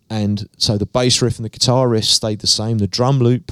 and 0.10 0.48
so 0.58 0.78
the 0.78 0.86
bass 0.86 1.22
riff 1.22 1.38
and 1.38 1.46
the 1.46 1.50
guitar 1.50 1.88
riff 1.90 2.06
stayed 2.06 2.40
the 2.42 2.48
same. 2.48 2.78
The 2.78 2.88
drum 2.88 3.20
loop 3.20 3.52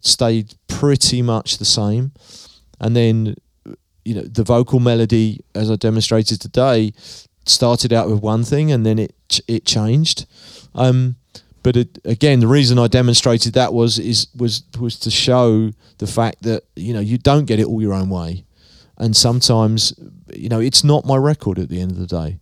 stayed 0.00 0.54
pretty 0.68 1.22
much 1.22 1.58
the 1.58 1.64
same, 1.64 2.12
and 2.80 2.96
then 2.96 3.34
you 4.04 4.14
know 4.14 4.22
the 4.22 4.44
vocal 4.44 4.80
melody, 4.80 5.40
as 5.54 5.70
I 5.70 5.76
demonstrated 5.76 6.40
today, 6.40 6.92
started 7.46 7.92
out 7.92 8.08
with 8.08 8.20
one 8.20 8.44
thing 8.44 8.72
and 8.72 8.86
then 8.86 8.98
it 8.98 9.40
it 9.46 9.64
changed. 9.64 10.26
Um, 10.74 11.16
but 11.62 11.76
it, 11.76 11.98
again, 12.04 12.40
the 12.40 12.46
reason 12.46 12.78
I 12.78 12.88
demonstrated 12.88 13.52
that 13.54 13.72
was 13.72 13.98
is 13.98 14.28
was 14.36 14.62
was 14.78 14.98
to 15.00 15.10
show 15.10 15.72
the 15.98 16.06
fact 16.06 16.42
that 16.42 16.64
you 16.76 16.92
know 16.92 17.00
you 17.00 17.18
don't 17.18 17.44
get 17.44 17.60
it 17.60 17.66
all 17.66 17.82
your 17.82 17.92
own 17.92 18.08
way, 18.08 18.44
and 18.96 19.16
sometimes 19.16 19.92
you 20.34 20.48
know 20.48 20.60
it's 20.60 20.82
not 20.84 21.04
my 21.04 21.16
record 21.16 21.58
at 21.58 21.68
the 21.68 21.80
end 21.80 21.92
of 21.92 21.98
the 21.98 22.06
day, 22.06 22.38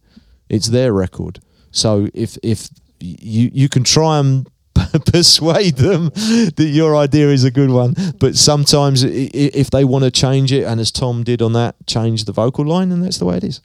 it's 0.49 0.69
their 0.69 0.93
record. 0.93 1.41
So 1.71 2.09
if 2.15 2.39
if 2.43 2.69
you 3.01 3.51
you 3.53 3.69
can 3.69 3.85
try 3.85 4.19
and 4.19 4.49
persuade 5.07 5.77
them 5.77 6.11
that 6.15 6.71
your 6.73 6.97
idea 6.97 7.29
is 7.29 7.45
a 7.45 7.51
good 7.51 7.71
one, 7.71 7.95
but 8.19 8.37
sometimes 8.37 9.03
if 9.05 9.71
they 9.71 9.85
want 9.85 10.05
to 10.05 10.11
change 10.11 10.53
it, 10.53 10.65
and 10.65 10.81
as 10.81 10.93
Tom 10.93 11.25
did 11.25 11.43
on 11.43 11.53
that, 11.55 11.75
change 11.87 12.25
the 12.25 12.33
vocal 12.33 12.65
line, 12.65 12.93
and 12.93 13.03
that's 13.03 13.19
the 13.19 13.25
way 13.25 13.37
it 13.37 13.45
is. 13.45 13.61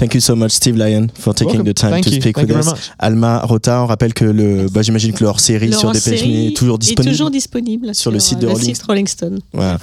Thank 0.00 0.14
you 0.14 0.20
so 0.22 0.34
much, 0.34 0.52
Steve 0.52 0.78
Lyon, 0.78 1.08
for 1.12 1.34
taking 1.34 1.56
Welcome. 1.58 1.66
the 1.66 1.74
time 1.74 1.90
Thank 1.90 2.04
to 2.06 2.10
speak 2.12 2.34
with 2.38 2.50
us. 2.50 2.90
Alma 2.98 3.40
Rota, 3.44 3.82
on 3.82 3.86
rappelle 3.86 4.14
que 4.14 4.24
le, 4.24 4.66
bah, 4.72 4.80
j'imagine 4.80 5.12
que 5.12 5.22
leur 5.22 5.40
série 5.40 5.66
Le 5.66 5.76
sur 5.76 5.92
Dépêche 5.92 6.22
est 6.22 6.56
toujours 6.56 6.76
est 6.76 6.78
disponible. 6.78 7.12
toujours 7.12 7.30
disponible 7.30 7.94
sur 7.94 8.10
le 8.10 8.18
site 8.18 8.38
de 8.38 8.46
le 8.46 8.52
Rolling 8.54 8.74
site 8.74 8.82
Rolling 8.84 9.06
Stone. 9.06 9.40
Voilà. 9.52 9.78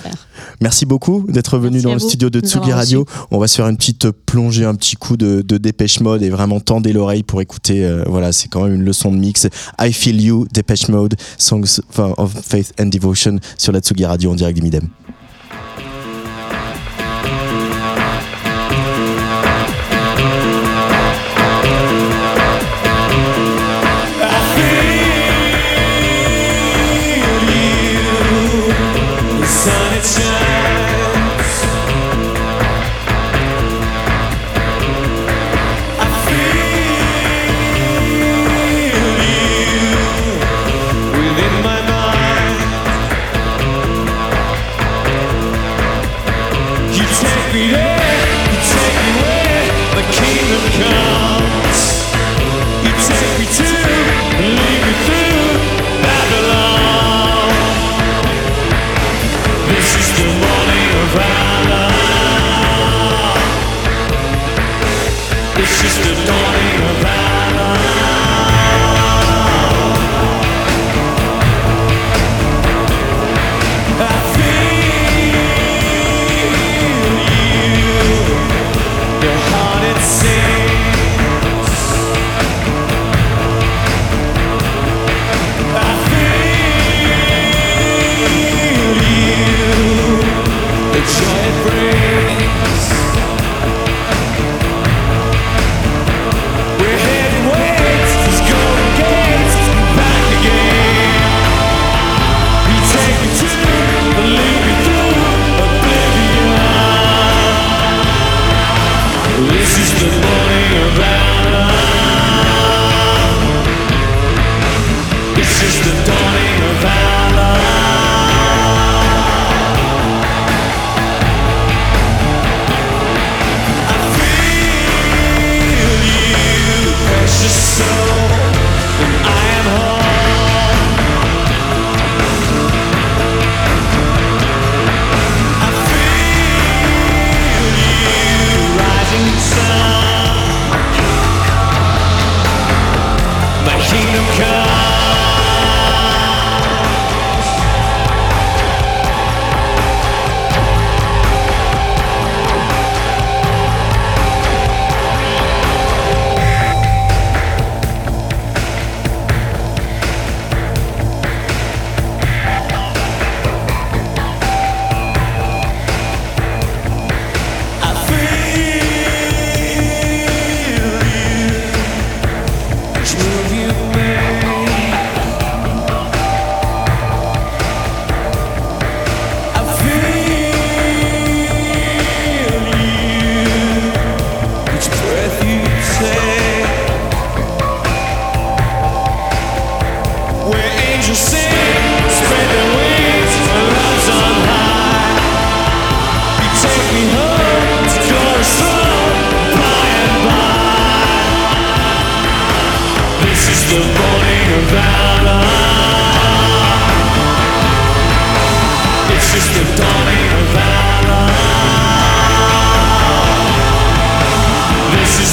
Merci 0.60 0.88
beaucoup 0.88 1.24
d'être 1.30 1.60
venu 1.60 1.74
Merci 1.74 1.84
dans 1.84 1.94
le 1.94 2.00
vous 2.00 2.08
studio 2.10 2.32
de 2.32 2.40
de 2.40 2.48
Tsugi 2.48 2.72
Radio. 2.72 3.06
On 3.30 3.38
va 3.38 3.48
se 3.48 3.58
faire 3.58 3.68
une 3.68 3.78
petite 3.78 4.10
plongée, 4.10 4.66
un 4.66 4.74
petit 4.74 4.96
coup 4.96 5.18
de, 5.18 5.44
de 5.48 5.58
Dépêche 5.60 6.00
Mode 6.00 6.24
et 6.24 6.32
vraiment 6.32 6.60
tendez 6.60 6.94
l'oreille 6.94 7.22
pour 7.22 7.40
écouter. 7.42 7.86
euh, 7.86 8.04
voilà, 8.08 8.32
c'est 8.32 8.48
quand 8.48 8.64
même 8.64 8.74
une 8.74 8.84
leçon 8.84 9.12
de 9.12 9.18
mix. 9.18 9.48
I 9.80 9.94
Feel 9.94 10.20
You, 10.20 10.48
Dépêche 10.52 10.88
Mode, 10.88 11.14
Songs 11.38 11.80
of 11.96 12.34
Faith 12.44 12.74
and 12.80 12.88
Devotion 12.88 13.38
sur 13.60 13.72
la 13.72 13.82
Tsugi 13.82 14.06
Radio 14.06 14.32
en 14.32 14.36
direct 14.36 14.60
du 14.60 14.66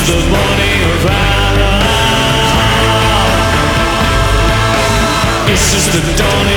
the 0.07 0.21
morning 0.29 0.81
of 0.85 1.01
valor. 1.01 1.81
It's 5.51 5.73
just 5.73 5.93
the 5.93 6.01
dawning 6.13 6.54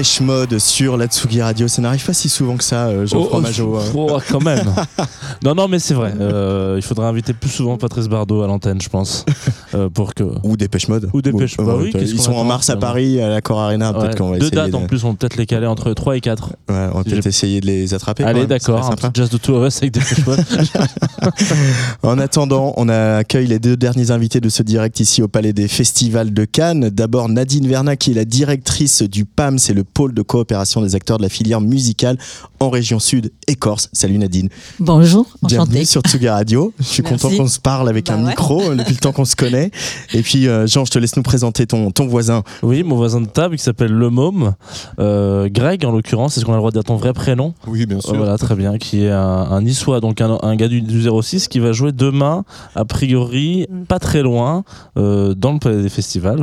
Dépêche 0.00 0.20
Mode 0.22 0.58
sur 0.58 0.96
la 0.96 1.08
Tsugi 1.08 1.42
Radio. 1.42 1.68
Ça 1.68 1.82
n'arrive 1.82 2.02
pas 2.02 2.14
si 2.14 2.30
souvent 2.30 2.56
que 2.56 2.64
ça, 2.64 2.86
euh, 2.86 3.04
Geoffroy 3.04 3.28
Oh, 3.34 3.40
Majot. 3.42 3.76
hein. 3.76 3.82
oh, 3.94 4.18
quand 4.30 4.42
même. 4.42 4.64
non, 5.44 5.54
non, 5.54 5.68
mais 5.68 5.78
c'est 5.78 5.92
vrai. 5.92 6.14
Euh, 6.18 6.76
il 6.78 6.82
faudrait 6.82 7.04
inviter 7.06 7.34
plus 7.34 7.50
souvent 7.50 7.76
Patrice 7.76 8.08
Bardot 8.08 8.40
à 8.42 8.46
l'antenne, 8.46 8.80
je 8.80 8.88
pense. 8.88 9.26
euh, 9.74 9.90
pour 9.90 10.14
que... 10.14 10.24
Ou 10.42 10.56
Dépêche 10.56 10.88
Mode. 10.88 11.10
Ou 11.12 11.20
Dépêche 11.20 11.58
Mode. 11.58 11.82
ouais, 11.82 11.90
oui, 11.94 12.00
ils 12.00 12.18
sont 12.18 12.32
en 12.32 12.44
mars 12.44 12.70
à 12.70 12.76
Paris, 12.76 13.20
à 13.20 13.28
l'Accor 13.28 13.60
Arena. 13.60 13.92
Peut-être 13.92 14.08
Ouais, 14.12 14.16
qu'on 14.16 14.30
va 14.30 14.38
Deux 14.38 14.48
dates 14.50 14.70
de- 14.70 14.76
en 14.76 14.86
plus, 14.86 15.04
on 15.04 15.10
va 15.10 15.16
peut-être 15.16 15.36
les 15.36 15.44
caler 15.44 15.66
entre 15.66 15.92
3 15.92 16.16
et 16.16 16.22
4. 16.22 16.48
Ouais, 16.70 16.88
on 16.94 16.96
va 16.98 17.04
peut-être 17.04 17.26
essayer 17.26 17.60
de 17.60 17.66
les 17.66 17.92
attraper. 17.92 18.24
Allez, 18.24 18.46
d'accord, 18.46 18.90
un 18.90 18.96
petit 18.96 19.10
jazz 19.12 19.28
de 19.28 19.36
Two 19.36 19.54
of 19.56 19.68
Us 19.68 19.76
avec 19.82 19.92
Dépêche 19.92 20.26
Mode. 20.26 20.40
En 22.02 22.18
attendant, 22.18 22.72
on 22.78 22.88
accueille 22.88 23.46
les 23.46 23.58
deux 23.58 23.76
derniers 23.76 24.10
invités 24.10 24.40
de 24.40 24.48
ce 24.48 24.62
direct 24.62 24.98
ici 25.00 25.22
au 25.22 25.28
Palais 25.28 25.52
des 25.52 25.68
Festivals 25.68 26.32
de 26.32 26.44
Cannes. 26.46 26.88
D'abord 26.88 27.28
Nadine 27.28 27.68
Verna, 27.68 27.96
qui 27.96 28.12
est 28.12 28.14
la 28.14 28.24
directrice 28.24 29.02
du 29.02 29.26
PAM, 29.26 29.58
c'est 29.58 29.74
le 29.74 29.84
pôle 29.92 30.14
de 30.14 30.22
coopération 30.22 30.80
des 30.82 30.94
acteurs 30.94 31.18
de 31.18 31.22
la 31.22 31.28
filière 31.28 31.60
musicale 31.60 32.16
en 32.60 32.70
région 32.70 32.98
sud 32.98 33.32
et 33.48 33.54
Corse. 33.54 33.88
Salut 33.92 34.18
Nadine. 34.18 34.48
Bonjour, 34.78 35.26
Bienvenue 35.42 35.76
enchanté. 35.78 35.84
sur 35.86 36.02
Tsuga 36.02 36.34
Radio. 36.34 36.72
Je 36.78 36.84
suis 36.84 37.02
Merci. 37.02 37.18
content 37.26 37.36
qu'on 37.36 37.48
se 37.48 37.58
parle 37.58 37.88
avec 37.88 38.06
Bah 38.06 38.14
un 38.14 38.22
ouais. 38.22 38.30
micro 38.30 38.60
euh, 38.62 38.74
depuis 38.76 38.92
le 38.94 38.98
temps 39.00 39.12
qu'on 39.12 39.24
se 39.24 39.36
connaît. 39.36 39.70
Et 40.12 40.22
puis 40.22 40.46
euh, 40.48 40.66
Jean, 40.66 40.84
je 40.84 40.90
te 40.90 40.98
laisse 40.98 41.16
nous 41.16 41.22
présenter 41.22 41.66
ton, 41.66 41.90
ton 41.90 42.06
voisin. 42.06 42.42
Oui, 42.62 42.82
mon 42.82 42.96
voisin 42.96 43.20
de 43.20 43.26
table 43.26 43.56
qui 43.56 43.62
s'appelle 43.62 43.92
Le 43.92 44.10
Môme. 44.10 44.54
Euh, 44.98 45.48
Greg, 45.50 45.84
en 45.84 45.90
l'occurrence, 45.92 46.36
est-ce 46.36 46.44
qu'on 46.44 46.52
a 46.52 46.56
le 46.56 46.60
droit 46.60 46.70
de 46.70 46.76
dire 46.76 46.84
ton 46.84 46.96
vrai 46.96 47.12
prénom? 47.12 47.54
Oui, 47.66 47.86
bien 47.86 48.00
sûr. 48.00 48.14
Voilà, 48.16 48.36
très 48.38 48.54
bien. 48.56 48.78
Qui 48.78 49.04
est 49.04 49.10
un, 49.10 49.18
un 49.50 49.62
niçois, 49.62 50.00
donc 50.00 50.20
un, 50.20 50.38
un 50.42 50.56
gars 50.56 50.68
du, 50.68 50.82
du 50.82 51.02
06 51.22 51.48
qui 51.48 51.58
va 51.58 51.72
jouer 51.72 51.92
demain, 51.92 52.44
a 52.74 52.84
priori, 52.84 53.66
pas 53.88 53.98
très 53.98 54.22
loin, 54.22 54.64
euh, 54.98 55.34
dans 55.34 55.52
le 55.52 55.58
palais 55.58 55.82
des 55.82 55.88
festivals. 55.88 56.40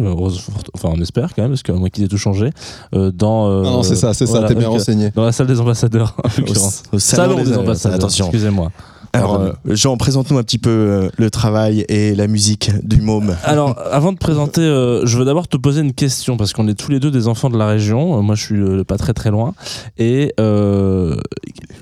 Enfin, 0.73 0.89
on 0.95 1.01
espère 1.01 1.33
quand 1.35 1.41
même, 1.43 1.51
parce 1.51 1.63
que 1.63 1.71
moi 1.71 1.89
qui 1.89 2.03
ai 2.03 2.07
tout 2.07 2.17
changé. 2.17 2.49
euh, 2.95 3.11
dans, 3.45 3.49
euh, 3.51 3.63
Ah 3.65 3.69
non, 3.71 3.83
c'est 3.83 3.95
ça, 3.95 4.13
c'est 4.13 4.25
ça, 4.25 4.43
t'es 4.43 4.55
bien 4.55 4.67
euh, 4.67 4.71
renseigné. 4.71 5.11
Dans 5.15 5.23
la 5.25 5.31
salle 5.31 5.47
des 5.47 5.59
ambassadeurs, 5.59 6.15
en 6.23 6.29
l'occurrence. 6.37 6.83
au 6.91 6.99
salon 6.99 7.43
des- 7.43 7.55
ambassadeurs. 7.57 7.95
attention. 7.97 8.25
Excusez-moi. 8.25 8.71
Alors, 9.13 9.39
euh, 9.39 9.51
Jean, 9.65 9.97
présente-nous 9.97 10.37
un 10.37 10.43
petit 10.43 10.57
peu 10.57 10.69
euh, 10.69 11.09
le 11.17 11.29
travail 11.31 11.85
et 11.89 12.13
la 12.15 12.27
musique 12.27 12.71
du 12.83 13.01
môme. 13.01 13.35
Alors, 13.43 13.75
avant 13.91 14.11
de 14.13 14.17
présenter, 14.17 14.61
euh, 14.61 15.05
je 15.05 15.17
veux 15.17 15.25
d'abord 15.25 15.47
te 15.47 15.57
poser 15.57 15.81
une 15.81 15.93
question 15.93 16.37
parce 16.37 16.53
qu'on 16.53 16.67
est 16.67 16.75
tous 16.77 16.91
les 16.91 16.99
deux 16.99 17.09
des 17.11 17.27
enfants 17.27 17.49
de 17.49 17.57
la 17.57 17.67
région. 17.67 18.17
Euh, 18.17 18.21
moi, 18.21 18.35
je 18.35 18.43
suis 18.43 18.83
pas 18.85 18.97
très 18.97 19.13
très 19.13 19.31
loin, 19.31 19.53
et 19.97 20.33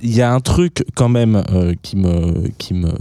il 0.03 0.15
y 0.15 0.21
a 0.21 0.31
un 0.33 0.39
truc 0.39 0.85
quand 0.95 1.09
même 1.09 1.43
qui 1.81 1.95
me 1.97 2.47
qui 2.57 2.73
me 2.73 2.91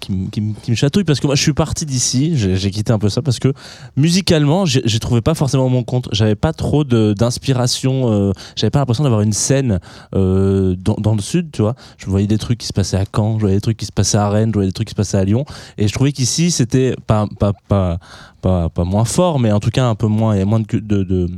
qui 0.00 0.12
me, 0.12 0.28
qui 0.30 0.40
me- 0.40 0.54
qui 0.54 0.70
me 0.72 0.76
chatouille 0.76 1.04
parce 1.04 1.20
que 1.20 1.26
moi, 1.26 1.36
je 1.36 1.42
suis 1.42 1.52
parti 1.52 1.86
d'ici. 1.86 2.32
J'ai 2.36 2.70
quitté 2.70 2.92
un 2.92 2.98
peu 2.98 3.08
ça 3.08 3.22
parce 3.22 3.38
que 3.38 3.52
musicalement, 3.96 4.64
j'ai 4.66 4.98
trouvé 4.98 5.20
pas 5.20 5.34
forcément 5.34 5.68
mon 5.68 5.82
compte. 5.84 6.08
J'avais 6.12 6.34
pas 6.34 6.52
trop 6.52 6.84
d'inspiration. 6.84 8.32
J'avais 8.56 8.70
pas 8.70 8.80
l'impression 8.80 9.04
d'avoir 9.04 9.20
une 9.22 9.32
scène 9.32 9.78
dans, 10.12 10.74
dans 10.98 11.14
le 11.14 11.20
sud, 11.22 11.50
tu 11.52 11.62
vois. 11.62 11.74
Je 11.98 12.06
voyais 12.06 12.26
des 12.26 12.38
trucs 12.38 12.58
qui 12.58 12.66
se 12.66 12.72
passaient 12.72 12.96
à 12.96 13.04
Caen, 13.14 13.34
je 13.36 13.40
voyais 13.40 13.56
des 13.56 13.60
trucs 13.60 13.69
qui 13.72 13.86
se 13.86 13.92
passaient 13.92 14.18
à 14.18 14.28
Rennes, 14.28 14.50
je 14.50 14.54
voyais 14.54 14.68
des 14.68 14.72
trucs 14.72 14.88
qui 14.88 14.92
se 14.92 14.96
passaient 14.96 15.18
à 15.18 15.24
Lyon, 15.24 15.44
et 15.78 15.88
je 15.88 15.92
trouvais 15.92 16.12
qu'ici 16.12 16.50
c'était 16.50 16.94
pas 17.06 17.26
pas 17.38 17.52
pas 17.68 17.98
pas, 18.40 18.84
moins 18.84 19.04
fort, 19.04 19.38
mais 19.38 19.52
en 19.52 19.60
tout 19.60 19.70
cas 19.70 19.86
un 19.86 19.94
peu 19.94 20.06
moins, 20.06 20.38
a 20.38 20.44
moins 20.44 20.60
de 20.60 20.78
de, 20.78 21.02
de 21.02 21.28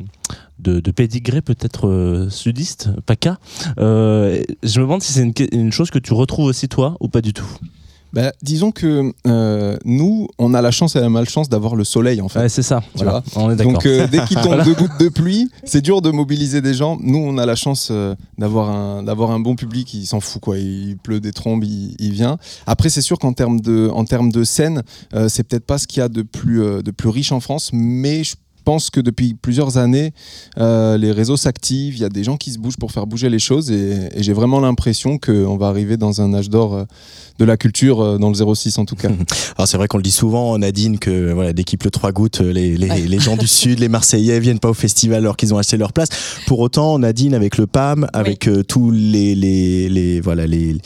de, 0.58 0.80
peut-être 1.40 1.88
euh, 1.88 2.30
sudiste, 2.30 2.90
PACA. 3.04 3.38
Euh, 3.78 4.42
je 4.62 4.78
me 4.78 4.84
demande 4.84 5.02
si 5.02 5.12
c'est 5.12 5.52
une 5.52 5.72
chose 5.72 5.90
que 5.90 5.98
tu 5.98 6.12
retrouves 6.12 6.46
aussi 6.46 6.68
toi 6.68 6.96
ou 7.00 7.08
pas 7.08 7.20
du 7.20 7.32
tout. 7.32 7.46
Bah, 8.12 8.32
disons 8.42 8.72
que 8.72 9.12
euh, 9.26 9.76
nous, 9.84 10.28
on 10.38 10.52
a 10.52 10.60
la 10.60 10.70
chance 10.70 10.96
et 10.96 11.00
la 11.00 11.08
malchance 11.08 11.48
d'avoir 11.48 11.76
le 11.76 11.84
soleil 11.84 12.20
en 12.20 12.28
fait. 12.28 12.40
Ouais, 12.40 12.48
c'est 12.48 12.62
ça. 12.62 12.80
Tu 12.96 13.02
Voilà, 13.04 13.22
vois 13.32 13.42
on 13.44 13.50
est 13.50 13.56
d'accord. 13.56 13.72
Donc 13.72 13.86
euh, 13.86 14.06
dès 14.06 14.18
qu'il 14.24 14.36
tombe 14.36 14.46
Voilà. 14.48 14.64
deux 14.64 14.74
gouttes 14.74 14.98
de 15.00 15.08
pluie, 15.08 15.48
c'est 15.64 15.80
dur 15.80 16.02
de 16.02 16.10
mobiliser 16.10 16.60
des 16.60 16.74
gens. 16.74 16.98
Nous, 17.00 17.18
on 17.18 17.38
a 17.38 17.46
la 17.46 17.54
chance 17.54 17.88
euh, 17.90 18.14
d'avoir 18.36 18.70
un 18.70 19.02
d'avoir 19.02 19.30
un 19.30 19.40
bon 19.40 19.56
public. 19.56 19.94
Il 19.94 20.06
s'en 20.06 20.20
fout 20.20 20.42
quoi. 20.42 20.58
Il 20.58 20.96
pleut 20.98 21.20
des 21.20 21.32
trombes, 21.32 21.64
il, 21.64 21.94
il 21.98 22.12
vient. 22.12 22.36
Après, 22.66 22.90
c'est 22.90 23.02
sûr 23.02 23.18
qu'en 23.18 23.32
termes 23.32 23.60
de 23.60 23.88
en 23.92 24.04
termes 24.04 24.30
de 24.30 24.44
scène, 24.44 24.82
c'est 25.28 25.42
peut-être 25.44 25.64
pas 25.66 25.78
ce 25.78 25.86
qu'il 25.86 26.00
y 26.00 26.04
a 26.04 26.08
de 26.08 26.22
plus 26.22 26.60
de 26.82 26.90
plus 26.90 27.08
riche 27.08 27.32
en 27.32 27.40
France, 27.40 27.70
mais 27.72 28.24
je 28.24 28.34
pense 28.62 28.90
que 28.90 29.00
depuis 29.00 29.34
plusieurs 29.34 29.76
années, 29.78 30.12
euh, 30.58 30.96
les 30.96 31.12
réseaux 31.12 31.36
s'activent, 31.36 31.94
il 31.96 32.00
y 32.00 32.04
a 32.04 32.08
des 32.08 32.24
gens 32.24 32.36
qui 32.36 32.52
se 32.52 32.58
bougent 32.58 32.76
pour 32.78 32.92
faire 32.92 33.06
bouger 33.06 33.28
les 33.28 33.38
choses 33.38 33.70
et, 33.70 34.08
et 34.14 34.22
j'ai 34.22 34.32
vraiment 34.32 34.60
l'impression 34.60 35.18
qu'on 35.18 35.56
va 35.56 35.68
arriver 35.68 35.96
dans 35.96 36.20
un 36.22 36.32
âge 36.34 36.48
d'or 36.50 36.74
euh, 36.74 36.84
de 37.38 37.44
la 37.44 37.56
culture, 37.56 38.00
euh, 38.00 38.18
dans 38.18 38.30
le 38.30 38.54
06 38.54 38.78
en 38.78 38.84
tout 38.84 38.94
cas. 38.96 39.08
Alors 39.56 39.66
c'est 39.68 39.76
vrai 39.76 39.88
qu'on 39.88 39.96
le 39.98 40.02
dit 40.02 40.10
souvent, 40.10 40.56
Nadine, 40.58 40.98
que 40.98 41.32
voilà, 41.32 41.52
dès 41.52 41.64
qu'il 41.64 41.78
pleut 41.78 41.90
trois 41.90 42.12
gouttes, 42.12 42.40
les, 42.40 42.76
les, 42.76 42.88
Ouais. 42.88 43.00
les 43.00 43.18
gens 43.20 43.36
du 43.36 43.46
Sud, 43.60 43.78
les 43.80 43.88
Marseillais 43.88 44.38
viennent 44.40 44.58
pas 44.58 44.70
au 44.70 44.74
festival 44.74 45.18
alors 45.18 45.36
qu'ils 45.36 45.52
ont 45.54 45.58
acheté 45.58 45.76
leur 45.76 45.92
place. 45.92 46.08
Pour 46.46 46.58
autant, 46.60 46.98
Nadine, 46.98 47.34
avec 47.34 47.56
le 47.58 47.66
PAM, 47.66 48.06
avec 48.12 48.48
tous 48.68 48.90
les, 48.90 49.34
les, 49.34 49.88
les, 49.88 50.20
voilà, 50.20 50.46
les, 50.46 50.76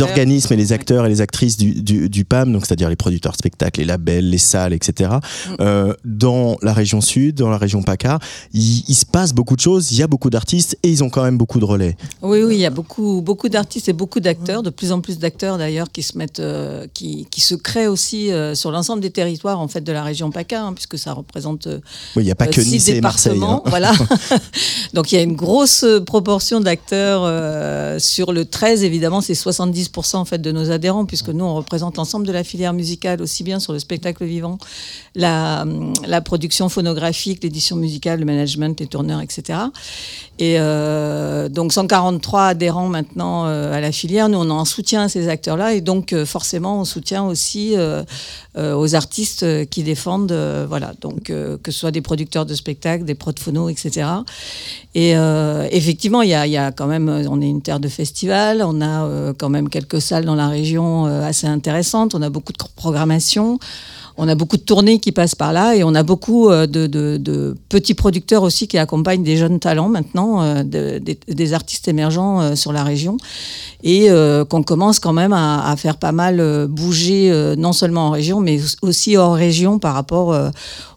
organismes 0.00 0.52
et 0.54 0.56
les 0.56 0.72
acteurs 0.72 1.06
et 1.06 1.08
les 1.08 1.20
actrices 1.20 1.56
du, 1.56 1.82
du, 1.82 2.08
du 2.08 2.24
PAM, 2.24 2.52
donc 2.52 2.66
c'est-à-dire 2.66 2.88
les 2.88 2.96
producteurs 2.96 3.32
de 3.32 3.36
spectacles, 3.38 3.80
les 3.80 3.86
labels, 3.86 4.28
les 4.30 4.38
salles, 4.38 4.72
etc., 4.72 5.10
Mm. 5.10 5.54
euh, 5.60 5.94
dans 6.04 6.56
la 6.62 6.72
région 6.72 7.00
Sud, 7.00 7.19
Sud, 7.20 7.36
dans 7.36 7.50
la 7.50 7.58
région 7.58 7.82
PACA, 7.82 8.18
il, 8.54 8.82
il 8.88 8.94
se 8.94 9.04
passe 9.04 9.32
beaucoup 9.34 9.56
de 9.56 9.60
choses, 9.60 9.92
il 9.92 9.98
y 9.98 10.02
a 10.02 10.06
beaucoup 10.06 10.30
d'artistes 10.30 10.78
et 10.82 10.88
ils 10.90 11.02
ont 11.04 11.10
quand 11.10 11.22
même 11.22 11.36
beaucoup 11.38 11.60
de 11.60 11.64
relais. 11.64 11.96
Oui, 12.22 12.42
oui, 12.42 12.54
il 12.54 12.60
y 12.60 12.66
a 12.66 12.70
beaucoup, 12.70 13.20
beaucoup 13.22 13.48
d'artistes 13.48 13.88
et 13.88 13.92
beaucoup 13.92 14.20
d'acteurs, 14.20 14.62
de 14.62 14.70
plus 14.70 14.90
en 14.92 15.00
plus 15.00 15.18
d'acteurs 15.18 15.58
d'ailleurs 15.58 15.90
qui 15.92 16.02
se 16.02 16.16
mettent, 16.16 16.40
euh, 16.40 16.86
qui, 16.94 17.26
qui 17.30 17.40
se 17.40 17.54
créent 17.54 17.88
aussi 17.88 18.32
euh, 18.32 18.54
sur 18.54 18.70
l'ensemble 18.70 19.02
des 19.02 19.10
territoires 19.10 19.60
en 19.60 19.68
fait 19.68 19.82
de 19.82 19.92
la 19.92 20.02
région 20.02 20.30
PACA, 20.30 20.62
hein, 20.62 20.72
puisque 20.72 20.98
ça 20.98 21.12
représente. 21.12 21.66
euh, 21.66 21.78
Oui, 22.16 22.22
il 22.22 22.26
n'y 22.26 22.30
a 22.30 22.34
pas 22.34 22.46
que 22.46 22.62
six 22.62 22.70
Nice 22.70 22.88
et 22.88 23.00
Marseille. 23.00 23.40
hein. 23.42 23.62
Voilà. 23.66 23.92
Donc 24.94 25.12
il 25.12 25.16
y 25.16 25.18
a 25.18 25.22
une 25.22 25.36
grosse 25.36 25.84
proportion 26.06 26.60
d'acteurs 26.60 27.22
euh, 27.24 27.98
sur 27.98 28.32
le 28.32 28.44
13. 28.44 28.82
Évidemment, 28.84 29.20
c'est 29.20 29.34
70% 29.34 30.16
en 30.16 30.24
fait 30.24 30.38
de 30.38 30.52
nos 30.52 30.70
adhérents, 30.70 31.04
puisque 31.04 31.28
nous 31.28 31.44
on 31.44 31.54
représente 31.54 31.96
l'ensemble 31.96 32.26
de 32.26 32.32
la 32.32 32.44
filière 32.44 32.72
musicale, 32.72 33.20
aussi 33.22 33.42
bien 33.44 33.60
sur 33.60 33.72
le 33.72 33.78
spectacle 33.78 34.24
vivant, 34.24 34.58
la, 35.14 35.66
la 36.06 36.20
production 36.20 36.68
phonographique, 36.68 37.09
l'édition 37.42 37.76
musicale, 37.76 38.20
le 38.20 38.26
management, 38.26 38.78
les 38.80 38.86
tourneurs, 38.86 39.20
etc. 39.20 39.58
Et 40.40 40.56
euh, 40.58 41.50
donc 41.50 41.72
143 41.74 42.44
adhérents 42.46 42.88
maintenant 42.88 43.44
euh, 43.46 43.74
à 43.74 43.80
la 43.80 43.92
filière. 43.92 44.30
Nous, 44.30 44.38
on 44.38 44.48
en 44.48 44.64
soutien 44.64 45.02
à 45.02 45.08
ces 45.10 45.28
acteurs-là 45.28 45.74
et 45.74 45.82
donc 45.82 46.14
euh, 46.14 46.24
forcément 46.24 46.80
on 46.80 46.84
soutient 46.86 47.24
aussi 47.24 47.76
aux 48.56 48.94
artistes 48.94 49.68
qui 49.68 49.82
défendent, 49.82 50.36
voilà, 50.68 50.92
donc 51.00 51.24
que 51.24 51.58
ce 51.66 51.72
soit 51.72 51.90
des 51.90 52.00
producteurs 52.00 52.46
de 52.46 52.54
spectacles, 52.54 53.04
des 53.04 53.14
prods 53.14 53.32
phono, 53.38 53.68
etc. 53.68 54.08
Et 54.94 55.12
effectivement, 55.70 56.22
il 56.22 56.30
y 56.30 56.34
a, 56.34 56.72
quand 56.72 56.86
même, 56.86 57.08
on 57.08 57.40
est 57.40 57.48
une 57.48 57.62
terre 57.62 57.80
de 57.80 57.88
festival, 57.88 58.62
on 58.64 58.80
a 58.82 59.32
quand 59.34 59.48
même 59.48 59.68
quelques 59.68 60.00
salles 60.00 60.24
dans 60.24 60.34
la 60.34 60.48
région 60.48 61.04
assez 61.04 61.46
intéressantes, 61.46 62.14
on 62.14 62.22
a 62.22 62.30
beaucoup 62.30 62.52
de 62.52 62.58
programmation. 62.76 63.58
On 64.22 64.28
a 64.28 64.34
beaucoup 64.34 64.58
de 64.58 64.62
tournées 64.62 65.00
qui 65.00 65.12
passent 65.12 65.34
par 65.34 65.54
là 65.54 65.74
et 65.74 65.82
on 65.82 65.94
a 65.94 66.02
beaucoup 66.02 66.50
euh, 66.50 66.66
de, 66.66 66.86
de- 66.86 67.16
de 67.16 67.56
petits 67.70 67.94
producteurs 67.94 68.42
aussi 68.42 68.68
qui 68.68 68.76
accompagnent 68.76 69.22
des 69.22 69.38
jeunes 69.38 69.58
talents 69.60 69.88
maintenant, 69.88 70.42
euh, 70.42 70.62
de- 70.62 70.98
des, 70.98 71.18
des 71.26 71.52
artistes 71.54 71.88
émergents 71.88 72.40
euh, 72.42 72.54
sur 72.54 72.70
la 72.72 72.84
région 72.84 73.16
et 73.82 74.10
euh, 74.10 74.44
qu'on 74.44 74.62
commence 74.62 74.98
quand 75.00 75.14
même 75.14 75.32
à, 75.32 75.66
à 75.70 75.74
faire 75.76 75.96
pas 75.96 76.12
mal 76.12 76.66
bouger, 76.68 77.32
non 77.56 77.72
seulement 77.72 78.08
en 78.08 78.10
région, 78.10 78.40
mais 78.40 78.60
aussi 78.82 79.16
hors 79.16 79.34
région 79.34 79.78
par 79.78 79.94
rapport 79.94 80.36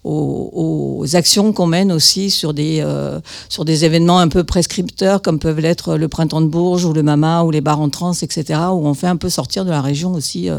aux, 0.04 1.00
aux 1.02 1.16
actions 1.16 1.54
qu'on 1.54 1.68
mène 1.68 1.94
aussi 1.94 2.30
sur 2.30 2.54
des, 2.54 2.80
euh, 2.82 3.22
sur 3.48 3.64
des 3.64 3.86
événements 3.86 4.20
un 4.20 4.28
peu 4.28 4.44
prescripteurs 4.44 5.22
comme 5.22 5.40
peuvent 5.40 5.62
l'être 5.62 5.96
le 5.96 6.08
Printemps 6.10 6.42
de 6.42 6.48
Bourges 6.48 6.84
ou 6.84 6.92
le 6.92 7.04
Mama 7.04 7.44
ou 7.44 7.52
les 7.52 7.62
bars 7.62 7.80
en 7.80 7.88
trans, 7.90 8.12
etc., 8.12 8.60
où 8.74 8.86
on 8.86 8.94
fait 8.94 9.08
un 9.08 9.16
peu 9.16 9.30
sortir 9.30 9.64
de 9.64 9.70
la 9.70 9.82
région 9.82 10.12
aussi 10.12 10.50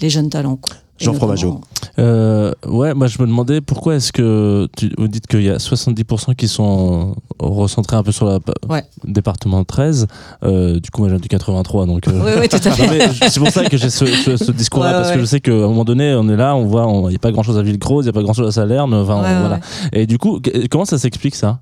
les 0.00 0.08
jeunes 0.10 0.30
talents. 0.30 0.56
quoi. 0.56 0.74
Jean 0.98 1.12
Fromageau. 1.14 1.60
Euh, 1.98 2.52
ouais, 2.66 2.94
moi 2.94 3.06
je 3.06 3.20
me 3.20 3.26
demandais 3.26 3.60
pourquoi 3.60 3.96
est-ce 3.96 4.12
que 4.12 4.66
tu, 4.76 4.92
vous 4.98 5.08
dites 5.08 5.26
qu'il 5.26 5.42
y 5.42 5.50
a 5.50 5.56
70% 5.58 6.34
qui 6.34 6.48
sont 6.48 7.14
recentrés 7.38 7.96
un 7.96 8.02
peu 8.02 8.12
sur 8.12 8.26
le 8.26 8.38
Ouais. 8.68 8.82
département 9.04 9.62
13. 9.64 10.06
Euh, 10.42 10.80
du 10.80 10.90
coup, 10.90 11.02
moi 11.02 11.10
j'ai 11.10 11.18
du 11.18 11.28
83, 11.28 11.86
donc. 11.86 12.06
euh, 12.08 12.12
Oui, 12.24 12.32
oui, 12.40 12.48
tout 12.48 12.56
à 12.56 12.70
fait. 12.70 13.28
C'est 13.28 13.40
pour 13.40 13.50
ça 13.50 13.64
que 13.64 13.76
j'ai 13.76 13.90
ce, 13.90 14.06
ce- 14.06 14.36
ce 14.36 14.52
discours-là, 14.52 14.90
Ouais, 14.90 14.96
parce 15.02 15.12
que 15.12 15.20
je 15.20 15.24
sais 15.26 15.40
qu'à 15.40 15.52
un 15.52 15.68
moment 15.68 15.84
donné, 15.84 16.14
on 16.14 16.28
est 16.28 16.36
là, 16.36 16.54
on 16.56 16.66
voit, 16.66 16.86
on- 16.86 17.08
il 17.08 17.12
n'y 17.12 17.16
a 17.16 17.20
pas 17.20 17.32
grand-chose 17.32 17.58
à 17.58 17.62
Villecroze, 17.62 18.04
il 18.04 18.08
n'y 18.08 18.10
a 18.10 18.12
pas 18.14 18.22
grand-chose 18.22 18.48
à 18.48 18.52
Salerne, 18.52 18.92
enfin 18.94 19.16
Ouais, 19.16 19.22
ouais, 19.28 19.40
voilà. 19.40 19.60
Et 19.92 20.06
du 20.06 20.18
coup, 20.18 20.40
comment 20.70 20.84
ça 20.86 20.98
s'explique 20.98 21.34
ça? 21.34 21.60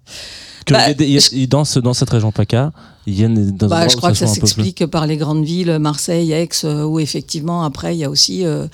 Que 0.67 0.75
Bah, 0.75 0.81
il 0.87 0.89
y 0.89 0.91
a 0.91 0.95
des- 0.95 1.07
il 1.33 1.41
y 1.41 1.45
a- 1.45 1.47
dans, 1.47 1.65
ce- 1.65 1.81
dans 1.81 1.93
cette 1.95 2.11
région 2.11 2.33
PACA, 2.33 2.71
dans 3.07 3.69
Bah, 3.69 3.89
je 3.89 3.97
crois 3.97 4.11
que 4.11 4.17
ça 4.17 4.27
s'explique 4.27 4.87
par 4.87 5.07
les 5.07 5.17
grandes 5.17 5.45
villes, 5.45 5.79
Marseille, 5.79 6.33
Aix, 6.33 6.49
euh, 6.65 6.85
où 6.85 6.99
effectivement, 7.01 7.65
après, 7.65 7.95
il 7.95 7.99
y 7.99 8.05
a 8.05 8.11
aussi 8.11 8.45
euh, 8.45 8.67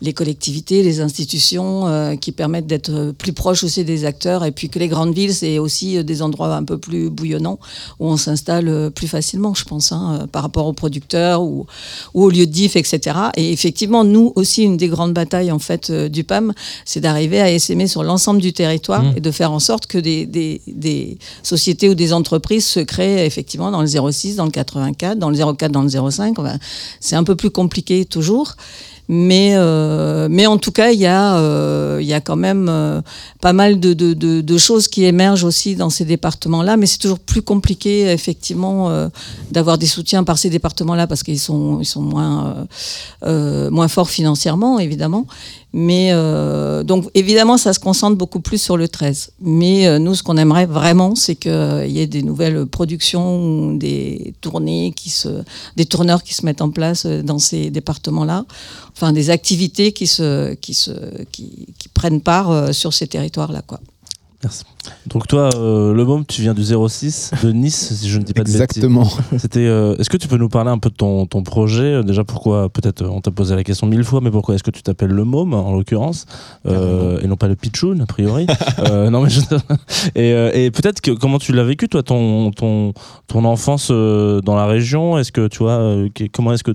les 0.00 0.12
collectivités, 0.12 0.82
les 0.82 1.00
institutions 1.00 1.86
euh, 1.86 2.16
qui 2.16 2.32
permettent 2.32 2.66
d'être 2.66 3.12
plus 3.16 3.32
proches 3.32 3.64
aussi 3.64 3.84
des 3.84 4.04
acteurs. 4.04 4.44
Et 4.44 4.52
puis 4.52 4.68
que 4.68 4.78
les 4.78 4.88
grandes 4.88 5.14
villes, 5.14 5.34
c'est 5.34 5.58
aussi 5.58 6.02
des 6.02 6.22
endroits 6.22 6.54
un 6.54 6.64
peu 6.64 6.78
plus 6.78 7.10
bouillonnants 7.10 7.58
où 8.00 8.08
on 8.08 8.16
s'installe 8.16 8.90
plus 8.90 9.08
facilement, 9.08 9.54
je 9.54 9.64
pense, 9.64 9.92
hein, 9.92 10.26
par 10.32 10.42
rapport 10.42 10.66
aux 10.66 10.72
producteurs 10.72 11.42
ou, 11.42 11.66
ou 12.14 12.24
aux 12.24 12.30
lieux 12.30 12.46
de 12.46 12.52
diff, 12.52 12.76
etc. 12.76 13.16
Et 13.36 13.52
effectivement, 13.52 14.04
nous 14.04 14.32
aussi, 14.34 14.62
une 14.62 14.76
des 14.76 14.88
grandes 14.88 15.12
batailles 15.12 15.52
en 15.52 15.58
fait 15.58 15.92
du 15.92 16.24
PAM, 16.24 16.52
c'est 16.84 17.00
d'arriver 17.00 17.40
à 17.40 17.50
essaimer 17.50 17.86
sur 17.86 18.02
l'ensemble 18.02 18.40
du 18.40 18.52
territoire 18.52 18.96
Mmh. 19.02 19.12
et 19.16 19.20
de 19.20 19.30
faire 19.30 19.52
en 19.52 19.58
sorte 19.58 19.86
que 19.86 19.98
des, 19.98 20.26
des, 20.26 20.60
des 20.66 21.18
sociétés 21.42 21.88
ou 21.88 21.94
des 21.94 22.12
entreprises 22.12 22.66
se 22.66 22.80
créent 22.80 23.26
effectivement 23.26 23.70
dans 23.76 23.82
le 23.82 24.12
06, 24.12 24.36
dans 24.36 24.44
le 24.44 24.50
84, 24.50 25.18
dans 25.18 25.30
le 25.30 25.36
04, 25.36 25.70
dans 25.70 25.82
le 25.82 26.10
05. 26.10 26.38
Enfin, 26.38 26.58
c'est 27.00 27.16
un 27.16 27.24
peu 27.24 27.36
plus 27.36 27.50
compliqué 27.50 28.04
toujours. 28.04 28.56
Mais, 29.08 29.52
euh, 29.54 30.26
mais 30.28 30.46
en 30.46 30.58
tout 30.58 30.72
cas, 30.72 30.90
il 30.90 30.98
y, 30.98 31.06
a, 31.06 31.36
euh, 31.36 32.00
y 32.02 32.12
a 32.12 32.20
quand 32.20 32.34
même 32.34 32.66
euh, 32.68 33.00
pas 33.40 33.52
mal 33.52 33.78
de, 33.78 33.92
de, 33.94 34.14
de, 34.14 34.58
choses 34.58 34.88
qui 34.88 35.04
émergent 35.04 35.44
aussi 35.44 35.76
dans 35.76 35.90
ces 35.90 36.04
départements-là. 36.04 36.76
Mais 36.76 36.86
c'est 36.86 36.98
toujours 36.98 37.20
plus 37.20 37.42
compliqué, 37.42 38.10
effectivement, 38.10 38.90
d'avoir 39.52 39.78
des 39.78 39.86
soutiens 39.86 40.24
par 40.24 40.38
ces 40.38 40.50
départements-là 40.50 41.06
parce 41.06 41.22
qu'ils 41.22 41.38
sont, 41.38 41.78
ils 41.80 41.86
sont 41.86 42.02
moins, 42.02 42.66
moins 43.22 43.88
forts 43.88 44.10
financièrement, 44.10 44.80
évidemment. 44.80 45.26
Mais 45.78 46.08
euh, 46.10 46.82
donc, 46.84 47.10
évidemment, 47.12 47.58
ça 47.58 47.74
se 47.74 47.78
concentre 47.78 48.16
beaucoup 48.16 48.40
plus 48.40 48.56
sur 48.56 48.78
le 48.78 48.88
13. 48.88 49.32
Mais 49.42 49.86
euh, 49.86 49.98
nous, 49.98 50.14
ce 50.14 50.22
qu'on 50.22 50.38
aimerait 50.38 50.64
vraiment, 50.64 51.14
c'est 51.14 51.34
qu'il 51.34 51.90
y 51.90 52.00
ait 52.00 52.06
des 52.06 52.22
nouvelles 52.22 52.64
productions, 52.64 53.74
des 53.74 54.32
tournées, 54.40 54.94
qui 54.96 55.10
se, 55.10 55.28
des 55.76 55.84
tourneurs 55.84 56.22
qui 56.22 56.32
se 56.32 56.46
mettent 56.46 56.62
en 56.62 56.70
place 56.70 57.04
euh, 57.04 57.22
dans 57.22 57.38
ces 57.38 57.68
départements-là. 57.68 58.46
Enfin, 58.96 59.12
des 59.12 59.28
activités 59.28 59.92
qui, 59.92 60.06
se, 60.06 60.54
qui, 60.54 60.72
se, 60.72 60.92
qui, 61.30 61.66
qui 61.78 61.88
prennent 61.90 62.22
part 62.22 62.50
euh, 62.50 62.72
sur 62.72 62.94
ces 62.94 63.06
territoires-là. 63.06 63.60
Quoi. 63.60 63.78
Merci. 64.42 64.64
Donc 65.06 65.26
toi, 65.26 65.48
euh, 65.56 65.94
le 65.94 66.04
môme, 66.04 66.26
tu 66.26 66.42
viens 66.42 66.52
du 66.52 66.62
06 66.62 67.32
de 67.42 67.52
Nice, 67.52 67.94
si 67.94 68.08
je 68.08 68.18
ne 68.18 68.22
dis 68.22 68.34
pas 68.34 68.42
de 68.42 68.46
bêtises. 68.46 68.60
Exactement. 68.60 69.08
C'était. 69.38 69.66
euh, 69.66 69.96
est-ce 69.96 70.10
que 70.10 70.18
tu 70.18 70.28
peux 70.28 70.36
nous 70.36 70.50
parler 70.50 70.70
un 70.70 70.78
peu 70.78 70.90
de 70.90 70.94
ton, 70.94 71.24
ton 71.26 71.42
projet? 71.42 71.84
Euh, 71.84 72.02
Déjà, 72.02 72.22
pourquoi 72.22 72.68
Peut-être 72.68 73.02
euh, 73.02 73.08
on 73.08 73.20
t'a 73.22 73.30
posé 73.30 73.56
la 73.56 73.64
question 73.64 73.86
mille 73.86 74.04
fois, 74.04 74.20
mais 74.20 74.30
pourquoi 74.30 74.54
est-ce 74.54 74.62
que 74.62 74.70
tu 74.70 74.82
t'appelles 74.82 75.10
le 75.10 75.24
môme 75.24 75.54
en 75.54 75.72
l'occurrence? 75.72 76.26
Euh, 76.66 77.18
et 77.22 77.26
non 77.28 77.36
pas 77.36 77.48
le 77.48 77.56
pitchoun 77.56 78.00
a 78.02 78.06
priori 78.06 78.46
Non 79.10 79.22
mais 79.22 79.30
je... 79.30 79.40
et, 80.14 80.66
et 80.66 80.70
peut-être 80.70 81.00
que 81.00 81.12
comment 81.12 81.38
tu 81.38 81.52
l'as 81.52 81.64
vécu 81.64 81.88
toi 81.88 82.02
ton 82.02 82.50
ton 82.50 82.92
ton 83.26 83.44
enfance 83.44 83.90
dans 83.90 84.54
la 84.54 84.66
région? 84.66 85.18
Est-ce 85.18 85.32
que 85.32 85.48
tu 85.48 85.58
vois 85.58 85.96
comment 86.32 86.52
est-ce 86.52 86.64
que 86.64 86.72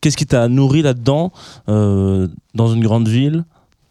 qu'est-ce 0.00 0.16
qui 0.16 0.26
t'a 0.26 0.46
nourri 0.48 0.82
là-dedans 0.82 1.32
dans 1.66 2.68
une 2.74 2.82
grande 2.82 3.08
ville? 3.08 3.44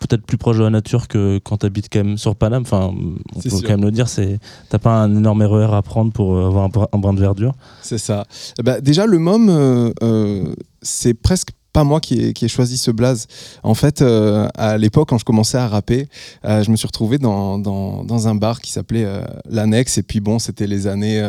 Peut-être 0.08 0.26
plus 0.26 0.38
proche 0.38 0.58
de 0.58 0.64
la 0.64 0.70
nature 0.70 1.08
que 1.08 1.40
quand 1.44 1.58
tu 1.58 1.66
habites 1.66 1.88
quand 1.92 2.04
même 2.04 2.18
sur 2.18 2.36
Paname. 2.36 2.64
Enfin, 2.64 2.92
on 3.36 3.40
peut 3.40 3.50
sûr. 3.50 3.62
quand 3.62 3.70
même 3.70 3.84
le 3.84 3.92
dire, 3.92 4.10
c'est 4.10 4.40
t'as 4.70 4.80
pas 4.80 4.96
un 5.04 5.16
énorme 5.16 5.42
RER 5.44 5.74
à 5.74 5.82
prendre 5.82 6.12
pour 6.12 6.36
euh, 6.36 6.48
avoir 6.48 6.66
un, 6.66 6.98
brin- 7.00 7.14
de 7.14 7.20
verdure. 7.20 7.54
C'est 7.82 7.98
ça. 7.98 8.26
Ben, 8.64 8.82
déjà, 8.82 9.06
le 9.06 9.20
môme, 9.20 9.50
euh, 9.50 9.92
euh, 10.04 10.54
c'est 10.82 11.14
presque 11.14 11.50
pas 11.74 11.84
moi 11.84 12.00
qui 12.00 12.34
ai, 12.42 12.48
choisi 12.48 12.78
ce 12.78 12.92
blaze. 12.92 13.28
En 13.64 13.74
fait, 13.74 14.02
euh, 14.02 14.48
à 14.56 14.78
l'époque, 14.78 15.10
quand 15.10 15.18
je 15.18 15.26
commençais 15.26 15.58
à 15.58 15.68
rapper, 15.68 16.08
euh, 16.46 16.64
je 16.64 16.72
me 16.72 16.76
suis 16.76 16.88
retrouvé 16.88 17.18
dans, 17.18 18.28
un 18.28 18.36
bar 18.36 18.62
qui 18.62 18.72
s'appelait 18.72 19.06
euh, 19.06 19.22
l'Annexe. 19.50 19.98
Et 19.98 20.04
puis 20.04 20.20
bon, 20.20 20.40
c'était 20.40 20.68
les 20.68 20.88
années 20.88 21.22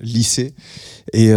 lycée. 0.00 0.54
Et, 1.12 1.28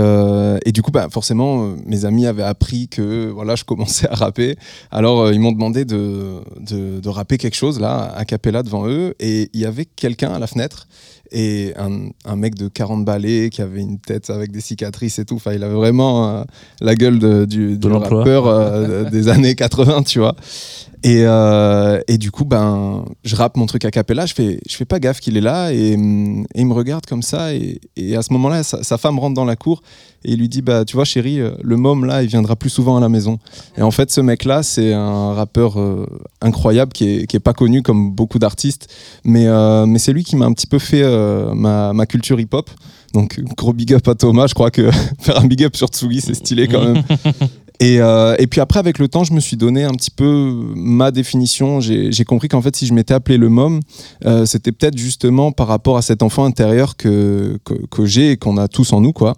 du 0.71 0.81
coup, 0.81 0.91
bah, 0.91 1.07
forcément, 1.11 1.75
mes 1.85 2.05
amis 2.05 2.25
avaient 2.25 2.43
appris 2.43 2.87
que 2.87 3.29
voilà, 3.29 3.55
je 3.55 3.63
commençais 3.63 4.07
à 4.09 4.15
rapper. 4.15 4.55
Alors, 4.91 5.31
ils 5.31 5.39
m'ont 5.39 5.51
demandé 5.51 5.85
de, 5.85 7.07
rapper 7.07 7.37
quelque 7.37 7.55
chose 7.55 7.79
là, 7.79 8.13
a 8.15 8.25
cappella 8.25 8.61
devant 8.61 8.87
eux. 8.87 9.15
Et 9.19 9.49
il 9.53 9.59
y 9.59 9.65
avait 9.65 9.85
quelqu'un 9.85 10.33
à 10.33 10.39
la 10.39 10.47
fenêtre 10.47 10.87
et 11.31 11.73
un, 11.77 12.09
un 12.25 12.35
mec 12.35 12.55
de 12.55 12.67
40 12.67 13.05
balais 13.05 13.49
qui 13.49 13.61
avait 13.61 13.81
une 13.81 13.99
tête 13.99 14.29
avec 14.29 14.51
des 14.51 14.61
cicatrices 14.61 15.19
et 15.19 15.25
tout. 15.25 15.35
Enfin, 15.35 15.53
il 15.53 15.63
avait 15.63 15.73
vraiment 15.73 16.29
euh, 16.29 16.43
la 16.81 16.95
gueule 16.95 17.19
de, 17.19 17.45
du, 17.45 17.77
rappeur 17.83 18.47
euh, 18.47 19.03
des 19.11 19.27
années 19.27 19.55
80, 19.55 20.03
tu 20.03 20.19
vois. 20.19 20.35
Et, 21.03 21.21
euh, 21.23 21.99
et 22.07 22.17
du 22.17 22.31
coup, 22.31 22.45
ben, 22.45 23.05
je 23.23 23.35
rappe 23.35 23.57
mon 23.57 23.67
truc 23.67 23.85
a 23.85 23.91
cappella, 23.91 24.25
je 24.25 24.33
fais, 24.33 24.59
je 24.67 24.75
fais 24.75 24.85
pas 24.85 24.99
gaffe 24.99 25.19
qu'il 25.19 25.37
est 25.37 25.41
là 25.41 25.71
et, 25.71 25.91
et 25.91 25.95
il 25.95 26.65
me 26.65 26.73
regarde 26.73 27.05
comme 27.05 27.21
ça. 27.21 27.53
Et, 27.53 27.79
et 27.95 28.15
à 28.15 28.21
ce 28.21 28.33
moment-là, 28.33 28.63
sa, 28.63 28.81
sa 28.83 28.97
femme 28.97 29.19
rentre 29.19 29.35
dans 29.35 29.45
la 29.45 29.55
cour 29.55 29.83
et 30.25 30.31
il 30.31 30.39
lui 30.39 30.49
dit 30.49 30.61
bah, 30.61 30.83
Tu 30.85 30.95
vois, 30.95 31.05
chérie, 31.05 31.39
euh, 31.39 31.51
le 31.61 31.77
môme 31.77 32.05
là, 32.05 32.23
il 32.23 32.27
viendra 32.27 32.55
plus 32.55 32.69
souvent 32.69 32.97
à 32.97 32.99
la 32.99 33.09
maison. 33.09 33.37
Et 33.77 33.83
en 33.83 33.91
fait, 33.91 34.11
ce 34.11 34.21
mec-là, 34.21 34.63
c'est 34.63 34.91
un 34.93 35.33
rappeur 35.33 35.79
euh, 35.79 36.05
incroyable 36.41 36.91
qui 36.91 37.07
est, 37.09 37.27
qui 37.27 37.37
est 37.37 37.41
pas 37.41 37.53
connu 37.53 37.83
comme 37.83 38.11
beaucoup 38.11 38.39
d'artistes, 38.39 38.87
mais, 39.23 39.47
euh, 39.47 39.85
mais 39.85 39.99
c'est 39.99 40.13
lui 40.13 40.23
qui 40.23 40.35
m'a 40.35 40.45
un 40.45 40.53
petit 40.53 40.67
peu 40.67 40.79
fait 40.79 41.03
ma, 41.53 41.93
ma 41.93 42.05
culture 42.05 42.39
hip-hop. 42.39 42.69
Donc, 43.13 43.39
gros 43.55 43.71
big 43.71 43.93
up 43.93 44.07
à 44.07 44.15
Thomas. 44.15 44.47
Je 44.47 44.55
crois 44.55 44.71
que 44.71 44.89
faire 45.19 45.39
un 45.39 45.45
big 45.45 45.63
up 45.63 45.75
sur 45.75 45.87
Tsugi, 45.87 46.21
c'est 46.21 46.33
stylé 46.33 46.67
quand 46.67 46.83
même. 46.83 47.03
Et, 47.79 47.99
euh, 47.99 48.35
et 48.39 48.47
puis 48.47 48.61
après, 48.61 48.79
avec 48.79 48.99
le 48.99 49.07
temps, 49.07 49.23
je 49.23 49.33
me 49.33 49.39
suis 49.39 49.57
donné 49.57 49.83
un 49.83 49.91
petit 49.91 50.11
peu 50.11 50.53
ma 50.75 51.11
définition. 51.11 51.79
J'ai 51.79 52.25
compris 52.25 52.47
qu'en 52.47 52.61
fait, 52.61 52.75
si 52.75 52.85
je 52.85 52.93
m'étais 52.93 53.13
appelé 53.13 53.37
le 53.37 53.49
môme, 53.49 53.79
euh, 54.25 54.45
c'était 54.45 54.71
peut-être 54.71 54.97
justement 54.97 55.51
par 55.51 55.67
rapport 55.67 55.97
à 55.97 56.01
cet 56.01 56.23
enfant 56.23 56.45
intérieur 56.45 56.95
que, 56.95 57.59
j'ai 58.03 58.31
et 58.31 58.37
qu'on 58.37 58.57
a 58.57 58.67
tous 58.67 58.93
en 58.93 59.01
nous. 59.01 59.13
quoi. 59.13 59.35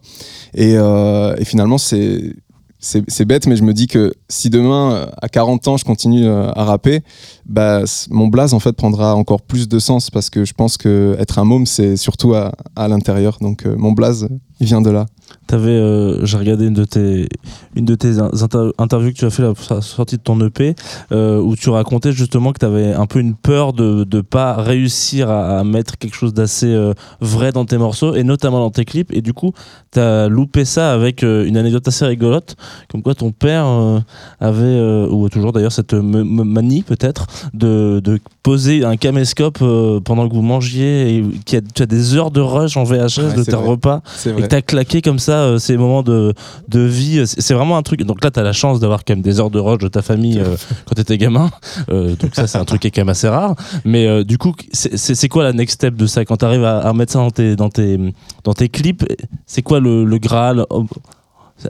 Et, 0.53 0.75
euh, 0.77 1.35
finalement, 1.43 1.77
c'est 1.77 3.25
bête, 3.25 3.47
mais 3.47 3.55
je 3.55 3.63
me 3.63 3.73
dis 3.73 3.87
que 3.87 4.13
si 4.29 4.49
demain, 4.49 5.09
à 5.19 5.29
40 5.29 5.67
ans, 5.67 5.77
je 5.77 5.85
continue 5.85 6.27
à 6.27 6.63
rapper, 6.63 7.01
bah, 7.45 7.81
mon 8.09 8.27
blaze 8.27 8.53
en 8.53 8.59
fait 8.59 8.73
prendra 8.73 9.15
encore 9.15 9.41
plus 9.41 9.67
de 9.67 9.79
sens 9.79 10.11
parce 10.11 10.29
que 10.29 10.45
je 10.45 10.53
pense 10.53 10.77
que 10.77 11.15
être 11.19 11.39
un 11.39 11.43
môme, 11.43 11.65
c'est 11.65 11.97
surtout 11.97 12.35
à, 12.35 12.51
à 12.75 12.87
l'intérieur. 12.87 13.37
Donc 13.41 13.65
mon 13.65 13.93
blaze, 13.93 14.27
il 14.59 14.67
vient 14.67 14.81
de 14.81 14.91
là. 14.91 15.07
T'avais, 15.47 15.71
euh, 15.71 16.25
j'ai 16.25 16.37
regardé 16.37 16.67
une 16.67 16.73
de 16.73 16.83
tes, 16.83 17.29
une 17.75 17.85
de 17.85 17.95
tes 17.95 18.19
in- 18.19 18.29
inter- 18.41 18.71
interviews 18.77 19.11
que 19.11 19.17
tu 19.17 19.25
as 19.25 19.29
fait 19.29 19.43
la 19.43 19.81
sortie 19.81 20.17
de 20.17 20.21
ton 20.21 20.39
EP, 20.45 20.75
euh, 21.13 21.39
où 21.39 21.55
tu 21.55 21.69
racontais 21.69 22.11
justement 22.11 22.51
que 22.51 22.59
tu 22.59 22.65
avais 22.65 22.93
un 22.93 23.05
peu 23.05 23.19
une 23.19 23.33
peur 23.33 23.71
de 23.73 24.05
ne 24.11 24.21
pas 24.21 24.55
réussir 24.55 25.29
à, 25.29 25.59
à 25.59 25.63
mettre 25.63 25.97
quelque 25.97 26.15
chose 26.15 26.33
d'assez 26.33 26.67
euh, 26.73 26.93
vrai 27.21 27.51
dans 27.53 27.63
tes 27.65 27.77
morceaux, 27.77 28.13
et 28.13 28.23
notamment 28.23 28.59
dans 28.59 28.71
tes 28.71 28.83
clips. 28.85 29.11
Et 29.13 29.21
du 29.21 29.33
coup, 29.33 29.53
tu 29.93 29.99
as 29.99 30.27
loupé 30.27 30.65
ça 30.65 30.91
avec 30.91 31.23
euh, 31.23 31.45
une 31.45 31.55
anecdote 31.57 31.87
assez 31.87 32.05
rigolote, 32.05 32.55
comme 32.91 33.01
quoi 33.01 33.15
ton 33.15 33.31
père 33.31 33.65
euh, 33.67 33.99
avait, 34.39 34.65
euh, 34.65 35.07
ou 35.09 35.29
toujours 35.29 35.53
d'ailleurs 35.53 35.71
cette 35.71 35.93
manie 35.93 36.81
peut-être, 36.83 37.25
de, 37.53 38.01
de 38.03 38.19
poser 38.47 38.85
un 38.85 38.95
caméscope 38.95 39.57
euh, 39.61 39.99
pendant 39.99 40.29
que 40.29 40.33
vous 40.33 40.41
mangiez, 40.41 41.17
et 41.17 41.23
qu'il 41.43 41.59
y 41.59 41.61
a, 41.61 41.65
tu 41.73 41.83
as 41.83 41.85
des 41.85 42.15
heures 42.15 42.31
de 42.31 42.39
rush 42.39 42.77
en 42.77 42.85
VHS 42.85 43.17
Ouais, 43.17 43.33
de 43.35 43.43
tes 43.43 43.51
vrai. 43.51 43.67
repas, 43.67 44.01
et 44.25 44.41
que 44.41 44.47
tu 44.47 44.55
as 44.55 44.61
claqué 44.61 45.01
comme 45.01 45.19
ça 45.19 45.39
euh, 45.39 45.57
ces 45.57 45.75
moments 45.75 46.01
de, 46.01 46.33
de 46.69 46.79
vie. 46.79 47.23
C'est 47.27 47.41
c'est 47.41 47.53
vraiment 47.53 47.75
un 47.75 47.81
truc. 47.81 48.03
Donc 48.03 48.23
là, 48.23 48.31
tu 48.31 48.39
as 48.39 48.43
la 48.43 48.53
chance 48.53 48.79
d'avoir 48.79 49.03
quand 49.03 49.15
même 49.15 49.21
des 49.21 49.41
heures 49.41 49.49
de 49.49 49.59
rush 49.59 49.79
de 49.79 49.89
ta 49.89 50.01
famille 50.01 50.39
euh, 50.39 50.55
quand 50.85 50.95
tu 50.95 51.01
étais 51.01 51.17
gamin. 51.17 51.49
Euh, 51.89 52.15
donc 52.15 52.35
ça, 52.35 52.47
c'est 52.47 52.57
un 52.57 52.63
truc 52.63 52.81
qui 52.81 52.87
est 52.87 52.91
quand 52.91 53.01
même 53.01 53.09
assez 53.09 53.27
rare. 53.27 53.55
Mais 53.83 54.07
euh, 54.07 54.23
du 54.23 54.37
coup, 54.37 54.53
c'est 54.71 55.27
quoi 55.27 55.43
la 55.43 55.51
next 55.51 55.75
step 55.75 55.95
de 55.95 56.05
ça? 56.07 56.23
Quand 56.23 56.37
tu 56.37 56.45
arrives 56.45 56.63
à, 56.63 56.77
à 56.85 56.89
remettre 56.91 57.11
ça 57.11 57.19
dans 57.19 57.31
tes, 57.31 57.57
dans 57.57 57.69
tes, 57.69 57.99
dans 58.45 58.53
tes 58.53 58.69
clips, 58.69 59.03
c'est 59.45 59.61
quoi 59.61 59.81
le, 59.81 60.05
le 60.05 60.17
Graal 60.19 60.65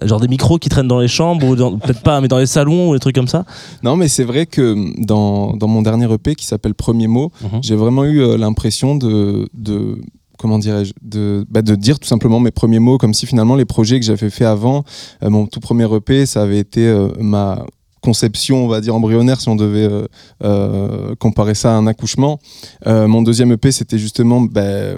Genre 0.04 0.20
des 0.20 0.28
micros 0.28 0.58
qui 0.58 0.68
traînent 0.70 0.88
dans 0.88 1.00
les 1.00 1.08
chambres, 1.08 1.48
ou 1.48 1.56
dans- 1.56 1.78
peut-être 1.78 2.02
pas, 2.02 2.20
mais 2.22 2.28
dans 2.28 2.38
les 2.40 2.46
salons 2.46 2.90
ou 2.90 2.94
des 2.94 3.00
trucs 3.00 3.16
comme 3.16 3.28
ça 3.28 3.46
Non, 3.84 3.96
mais 3.96 4.08
c'est 4.10 4.24
vrai 4.26 4.46
que 4.46 4.76
dans, 5.06 5.56
dans 5.56 5.68
mon 5.68 5.82
dernier 5.82 6.12
EP 6.14 6.36
qui 6.36 6.46
s'appelle 6.46 6.74
Premier 6.76 7.08
mot, 7.08 7.32
Mhm. 7.42 7.60
j'ai 7.64 7.76
vraiment 7.76 8.04
eu 8.04 8.22
euh, 8.22 8.38
l'impression 8.38 8.96
de, 8.96 9.48
de 9.54 9.98
comment 10.38 10.60
dirais-je, 10.60 10.92
de, 11.02 11.46
bah, 11.50 11.62
de 11.62 11.74
dire 11.76 12.00
tout 12.00 12.08
simplement 12.08 12.40
mes 12.40 12.52
premiers 12.52 12.80
mots, 12.80 12.98
comme 12.98 13.14
si 13.14 13.26
finalement 13.26 13.56
les 13.56 13.66
projets 13.66 14.00
que 14.00 14.06
j'avais 14.06 14.30
fait 14.30 14.46
avant, 14.46 14.84
euh, 15.24 15.30
mon 15.30 15.48
tout 15.48 15.60
premier 15.62 15.88
EP, 15.96 16.26
ça 16.26 16.44
avait 16.44 16.60
été 16.60 16.86
euh, 16.86 17.08
ma 17.20 17.66
conception, 18.08 18.64
on 18.64 18.70
va 18.70 18.80
dire 18.80 18.96
embryonnaire, 18.96 19.42
si 19.42 19.50
on 19.50 19.58
devait 19.58 19.84
euh, 19.92 20.06
euh, 20.44 21.14
comparer 21.20 21.56
ça 21.56 21.74
à 21.74 21.76
un 21.76 21.88
accouchement. 21.88 22.40
Euh, 22.86 23.06
mon 23.08 23.22
deuxième 23.22 23.52
EP, 23.52 23.70
c'était 23.74 23.98
justement 23.98 24.40
bah, 24.42 24.62
euh, 24.62 24.96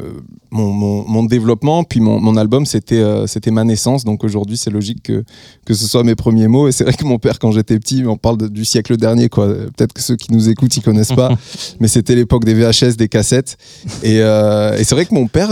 mon, 0.52 0.69
mon- 0.72 1.03
mon 1.07 1.23
développement, 1.23 1.84
puis 1.84 2.02
mon, 2.02 2.19
mon 2.19 2.38
album, 2.38 2.65
c'était 2.68 3.03
c'était 3.26 3.49
ma 3.52 3.64
naissance. 3.64 4.03
Donc 4.06 4.23
aujourd'hui, 4.23 4.57
c'est 4.57 4.69
logique 4.69 5.02
que, 5.03 5.23
que 5.65 5.73
ce 5.73 5.86
soit 5.88 6.03
mes 6.03 6.14
premiers 6.15 6.48
mots. 6.48 6.68
Et 6.68 6.72
c'est 6.72 6.84
vrai 6.84 6.94
que 6.94 7.03
mon 7.06 7.18
père, 7.18 7.40
quand 7.40 7.52
j'étais 7.52 7.80
petit, 7.80 8.03
on 8.06 8.18
parle 8.18 8.38
de- 8.38 8.48
du 8.48 8.64
siècle 8.64 8.95
dernier, 8.98 9.27
quoi. 9.30 9.48
Peut-être 9.76 9.94
que 9.94 10.02
ceux 10.03 10.15
qui 10.18 10.31
nous 10.31 10.49
écoutent, 10.49 10.76
ils 10.77 10.84
connaissent 10.84 11.14
pas, 11.23 11.31
mais 11.80 11.88
c'était 11.88 12.14
l'époque 12.15 12.45
des 12.45 12.53
VHS, 12.53 12.95
des 12.95 13.07
cassettes. 13.10 13.57
Et, 14.03 14.18
et 14.18 14.84
c'est 14.84 14.94
vrai 14.95 15.06
que 15.07 15.15
mon 15.15 15.27
père, 15.27 15.49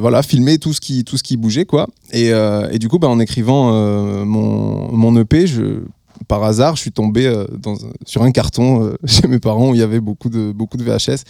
voilà, 0.00 0.22
filmait 0.24 0.58
tout 0.58 0.72
ce 0.72 0.80
qui, 0.80 1.04
tout 1.04 1.16
ce 1.18 1.22
qui 1.22 1.36
bougeait, 1.36 1.66
quoi. 1.66 1.86
Et, 2.12 2.30
et 2.72 2.78
du 2.80 2.88
coup, 2.88 2.98
bah, 2.98 3.08
en 3.08 3.20
écrivant 3.20 3.70
mon, 4.24 4.90
mon 4.92 5.20
EP, 5.20 5.46
je, 5.46 5.62
par 6.26 6.42
hasard, 6.44 6.76
je 6.76 6.80
suis 6.82 6.92
tombé 6.92 7.26
euh, 7.26 7.46
dans, 7.58 7.76
sur 8.06 8.22
un 8.22 8.30
carton 8.32 8.84
euh, 8.84 8.94
chez 9.06 9.26
mes 9.28 9.38
parents 9.38 9.70
où 9.70 9.74
il 9.74 9.80
y 9.80 9.82
avait 9.84 10.00
beaucoup 10.00 10.28
de, 10.28 10.52
beaucoup 10.52 10.76
de 10.76 10.84
VHS. 10.84 11.22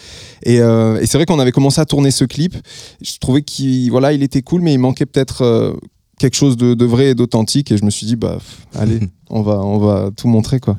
Et, 0.44 0.60
euh, 0.60 1.00
et 1.00 1.06
c'est 1.06 1.18
vrai 1.18 1.26
qu'on 1.26 1.38
avait 1.38 1.52
commencé 1.52 1.80
à 1.80 1.84
tourner 1.84 2.10
ce 2.10 2.24
clip. 2.24 2.54
Je 3.02 3.18
trouvais 3.20 3.42
qu'il 3.42 3.90
voilà, 3.90 4.12
il 4.12 4.22
était 4.22 4.42
cool, 4.42 4.60
mais 4.62 4.72
il 4.74 4.78
manquait 4.78 5.06
peut-être 5.06 5.42
euh, 5.42 5.72
quelque 6.18 6.36
chose 6.36 6.56
de, 6.56 6.74
de 6.74 6.84
vrai 6.84 7.08
et 7.10 7.14
d'authentique. 7.14 7.72
Et 7.72 7.76
je 7.76 7.84
me 7.84 7.90
suis 7.90 8.06
dit, 8.06 8.16
bah, 8.16 8.38
pff, 8.38 8.66
allez, 8.80 9.00
on 9.30 9.42
va, 9.42 9.58
on 9.58 9.78
va 9.78 10.10
tout 10.16 10.28
montrer, 10.28 10.60
quoi. 10.60 10.78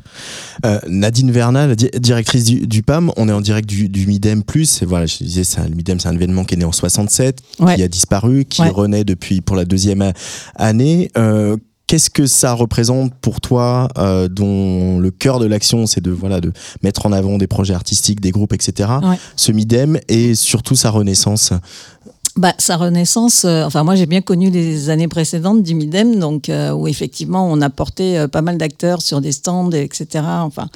Euh, 0.66 0.80
Nadine 0.88 1.32
Vernal, 1.32 1.76
di- 1.76 1.90
directrice 2.00 2.46
du, 2.46 2.66
du 2.68 2.84
PAM, 2.84 3.12
on 3.18 3.28
est 3.28 3.34
en 3.34 3.42
direct 3.42 3.68
du, 3.68 3.90
du 3.90 4.08
Midem 4.08 4.44
Plus. 4.44 4.82
Et 4.82 4.86
voilà, 4.86 5.06
je 5.08 5.18
disais, 5.18 5.44
un- 5.60 5.68
le 5.68 5.76
Midem, 5.76 6.00
c'est 6.00 6.08
un 6.08 6.16
événement 6.16 6.46
qui 6.46 6.54
est 6.54 6.58
né 6.58 6.66
en 6.66 6.72
67, 6.72 7.40
Ouais. 7.60 7.76
qui 7.76 7.84
a 7.84 7.88
disparu, 7.90 8.46
qui 8.46 8.62
Ouais. 8.62 8.70
renaît 8.70 9.04
depuis 9.04 9.42
pour 9.42 9.56
la 9.58 9.66
deuxième 9.66 10.14
année. 10.56 11.12
Euh, 11.18 11.58
Qu'est-ce 11.88 12.10
que 12.10 12.26
ça 12.26 12.54
représente 12.54 13.14
pour 13.16 13.42
toi, 13.42 13.88
euh, 14.00 14.28
dont 14.28 14.98
le 14.98 15.12
cœur 15.12 15.40
de 15.40 15.46
l'action, 15.46 15.86
c'est 15.86 16.02
de 16.02 16.10
voilà 16.12 16.42
de 16.42 16.52
mettre 16.82 17.06
en 17.06 17.12
avant 17.12 17.38
des 17.38 17.48
projets 17.48 17.76
artistiques, 17.76 18.22
des 18.22 18.32
groupes, 18.32 18.54
etc. 18.54 18.90
Ouais. 19.04 19.18
Ce 19.36 19.52
Midem 19.52 20.00
et 20.08 20.34
surtout 20.34 20.76
sa 20.76 20.90
renaissance? 20.90 21.54
Bah, 22.38 22.54
sa 22.58 22.76
renaissance, 22.76 23.46
euh, 23.46 23.64
enfin 23.64 23.84
moi 23.86 23.96
j'ai 23.96 24.08
bien 24.08 24.20
connu 24.20 24.50
les 24.50 24.90
années 24.90 25.08
précédentes 25.08 25.64
du 25.64 25.74
Midem, 25.74 26.20
donc 26.20 26.50
euh, 26.50 26.72
où 26.74 26.86
effectivement 26.86 27.50
on 27.50 27.62
apportait 27.62 28.18
euh, 28.18 28.28
pas 28.28 28.42
mal 28.42 28.58
d'acteurs 28.58 29.02
sur 29.02 29.22
des 29.22 29.32
stands, 29.32 29.72
etc. 29.72 30.22
Enfin 30.42 30.68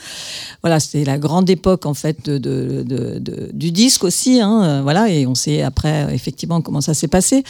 voilà, 0.62 0.80
c'était 0.80 1.04
la 1.04 1.18
grande 1.18 1.50
époque 1.50 1.86
en 1.86 1.94
fait 1.94 2.24
de, 2.24 2.38
de- 2.38 2.84
de- 2.84 3.20
de- 3.20 3.50
du 3.52 3.72
disque 3.74 4.06
aussi, 4.06 4.40
hein, 4.40 4.82
voilà, 4.84 5.10
et 5.10 5.28
on 5.28 5.36
sait 5.36 5.62
après 5.62 6.08
effectivement 6.16 6.62
comment 6.62 6.80
ça 6.80 6.94
s'est 6.94 7.10
passé. 7.10 7.44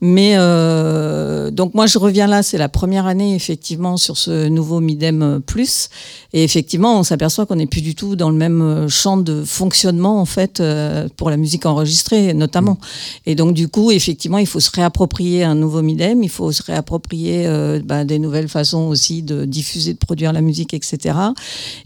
Mais 0.00 0.34
euh, 0.36 1.50
donc 1.50 1.74
moi 1.74 1.86
je 1.86 1.98
reviens 1.98 2.28
là, 2.28 2.42
c'est 2.42 2.58
la 2.58 2.68
première 2.68 3.06
année 3.06 3.34
effectivement 3.34 3.96
sur 3.96 4.16
ce 4.16 4.48
nouveau 4.48 4.80
Midem 4.80 5.22
euh, 5.22 5.38
Plus, 5.40 5.88
et 6.32 6.44
effectivement 6.44 6.98
on 6.98 7.02
s'aperçoit 7.02 7.46
qu'on 7.46 7.56
n'est 7.56 7.66
plus 7.66 7.80
du 7.80 7.96
tout 7.96 8.14
dans 8.14 8.30
le 8.30 8.36
même 8.36 8.62
euh, 8.62 8.88
champ 8.88 9.16
de 9.16 9.42
fonctionnement 9.42 10.20
en 10.20 10.24
fait 10.24 10.60
euh, 10.60 11.08
pour 11.16 11.30
la 11.30 11.36
musique 11.36 11.66
enregistrée 11.66 12.32
notamment. 12.32 12.78
Et 13.26 13.34
donc 13.34 13.54
du 13.54 13.66
coup 13.66 13.90
effectivement 13.90 14.38
il 14.38 14.46
faut 14.46 14.60
se 14.60 14.70
réapproprier 14.70 15.42
un 15.42 15.56
nouveau 15.56 15.82
Midem, 15.82 16.22
il 16.22 16.28
faut 16.30 16.52
se 16.52 16.62
réapproprier 16.62 17.46
euh, 17.46 17.80
bah, 17.84 18.04
des 18.04 18.20
nouvelles 18.20 18.48
façons 18.48 18.86
aussi 18.86 19.22
de 19.22 19.44
diffuser, 19.44 19.94
de 19.94 19.98
produire 19.98 20.32
la 20.32 20.42
musique, 20.42 20.74
etc. 20.74 21.16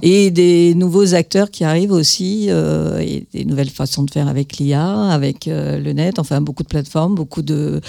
Et 0.02 0.30
des 0.30 0.74
nouveaux 0.74 1.14
acteurs 1.14 1.50
qui 1.50 1.64
arrivent 1.64 1.92
aussi, 1.92 2.46
euh, 2.50 2.98
et 2.98 3.26
des 3.32 3.46
nouvelles 3.46 3.70
façons 3.70 4.02
de 4.02 4.10
faire 4.10 4.28
avec 4.28 4.58
l'IA, 4.58 5.08
avec 5.10 5.46
le 5.46 5.92
net, 5.92 6.18
enfin 6.18 6.40
beaucoup 6.40 6.62
de 6.62 6.68
plateformes, 6.68 7.14
beaucoup 7.14 7.42
de 7.42 7.80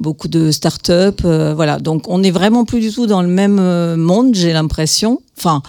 beaucoup 0.00 0.28
de 0.28 0.50
start-up. 0.50 1.20
euh, 1.24 1.54
voilà, 1.54 1.78
donc 1.78 2.08
on 2.08 2.18
n'est 2.18 2.30
vraiment 2.30 2.64
plus 2.64 2.80
du 2.80 2.92
tout 2.92 3.06
dans 3.06 3.22
le 3.22 3.28
même 3.28 3.58
euh, 3.58 3.96
monde, 3.96 4.34
j'ai 4.34 4.52
l'impression. 4.52 5.20
Enfin, 5.36 5.62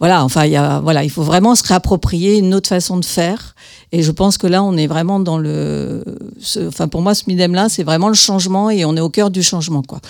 voilà, 0.00 0.24
enfin, 0.24 0.44
y 0.46 0.56
a, 0.56 0.80
voilà, 0.80 1.04
il 1.04 1.10
faut 1.10 1.22
vraiment 1.22 1.54
se 1.54 1.62
réapproprier 1.66 2.38
une 2.38 2.54
autre 2.54 2.68
façon 2.68 2.96
de 2.98 3.04
faire. 3.04 3.54
Et 3.92 4.02
je 4.02 4.10
pense 4.10 4.38
que 4.38 4.46
là, 4.46 4.62
on 4.62 4.76
est 4.76 4.88
vraiment 4.88 5.20
dans 5.20 5.38
le, 5.38 6.04
enfin, 6.66 6.88
pour 6.88 7.00
moi, 7.00 7.14
ce 7.14 7.22
midem-là, 7.28 7.68
c'est 7.68 7.84
vraiment 7.84 8.08
le 8.08 8.14
changement 8.14 8.70
et 8.70 8.84
on 8.84 8.96
est 8.96 9.00
au 9.00 9.08
cœur 9.08 9.30
du 9.30 9.42
changement, 9.42 9.82
quoi. 9.82 10.00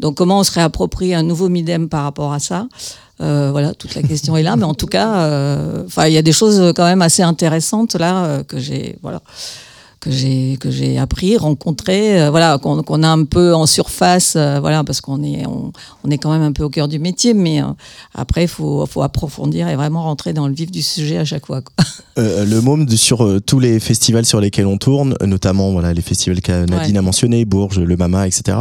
Donc, 0.00 0.16
comment 0.16 0.38
on 0.38 0.42
se 0.42 0.52
réapproprie 0.52 1.14
un 1.14 1.22
nouveau 1.22 1.48
midem 1.50 1.88
par 1.88 2.04
rapport 2.04 2.32
à 2.32 2.38
ça? 2.38 2.66
Euh, 3.20 3.50
Voilà, 3.52 3.74
toute 3.74 3.94
la 3.94 4.02
question 4.02 4.36
est 4.36 4.42
là. 4.42 4.56
Mais 4.56 4.64
en 4.64 4.74
tout 4.74 4.86
cas, 4.86 5.28
il 6.06 6.12
y 6.12 6.18
a 6.18 6.22
des 6.22 6.32
choses 6.32 6.72
quand 6.74 6.84
même 6.84 7.02
assez 7.02 7.22
intéressantes 7.22 7.94
là 7.94 8.42
que 8.42 8.58
j'ai, 8.58 8.98
voilà 9.02 9.20
que 10.06 10.12
j'ai 10.12 10.56
que 10.60 10.70
j'ai 10.70 10.98
appris, 10.98 11.36
rencontré, 11.36 12.22
euh, 12.22 12.30
voilà, 12.30 12.58
qu'on 12.58 12.82
qu'on 12.82 13.02
a 13.02 13.08
un 13.08 13.24
peu 13.24 13.54
en 13.54 13.66
surface, 13.66 14.34
euh, 14.36 14.60
voilà, 14.60 14.84
parce 14.84 15.00
qu'on 15.00 15.22
est 15.24 15.44
on, 15.46 15.72
on 16.04 16.10
est 16.10 16.18
quand 16.18 16.30
même 16.30 16.42
un 16.42 16.52
peu 16.52 16.62
au 16.62 16.70
cœur 16.70 16.86
du 16.86 16.98
métier, 17.00 17.34
mais 17.34 17.60
euh, 17.60 17.66
après 18.14 18.44
il 18.44 18.48
faut 18.48 18.86
faut 18.86 19.02
approfondir 19.02 19.68
et 19.68 19.74
vraiment 19.76 20.04
rentrer 20.04 20.32
dans 20.32 20.46
le 20.46 20.54
vif 20.54 20.70
du 20.70 20.82
sujet 20.82 21.18
à 21.18 21.24
chaque 21.24 21.46
fois. 21.46 21.60
quoi. 21.60 21.72
Euh, 22.18 22.44
le 22.46 22.60
môme 22.60 22.88
sur 22.96 23.24
euh, 23.24 23.40
tous 23.40 23.58
les 23.58 23.80
festivals 23.80 24.24
sur 24.24 24.40
lesquels 24.40 24.66
on 24.66 24.78
tourne, 24.78 25.16
euh, 25.20 25.26
notamment 25.26 25.72
voilà 25.72 25.92
les 25.92 26.02
festivals 26.02 26.40
que 26.40 26.64
Nadine 26.66 26.92
Ouais. 26.92 26.98
a 26.98 27.02
mentionné, 27.02 27.44
Bourges, 27.44 27.80
le 27.80 27.96
Mama, 27.96 28.26
etc. 28.26 28.58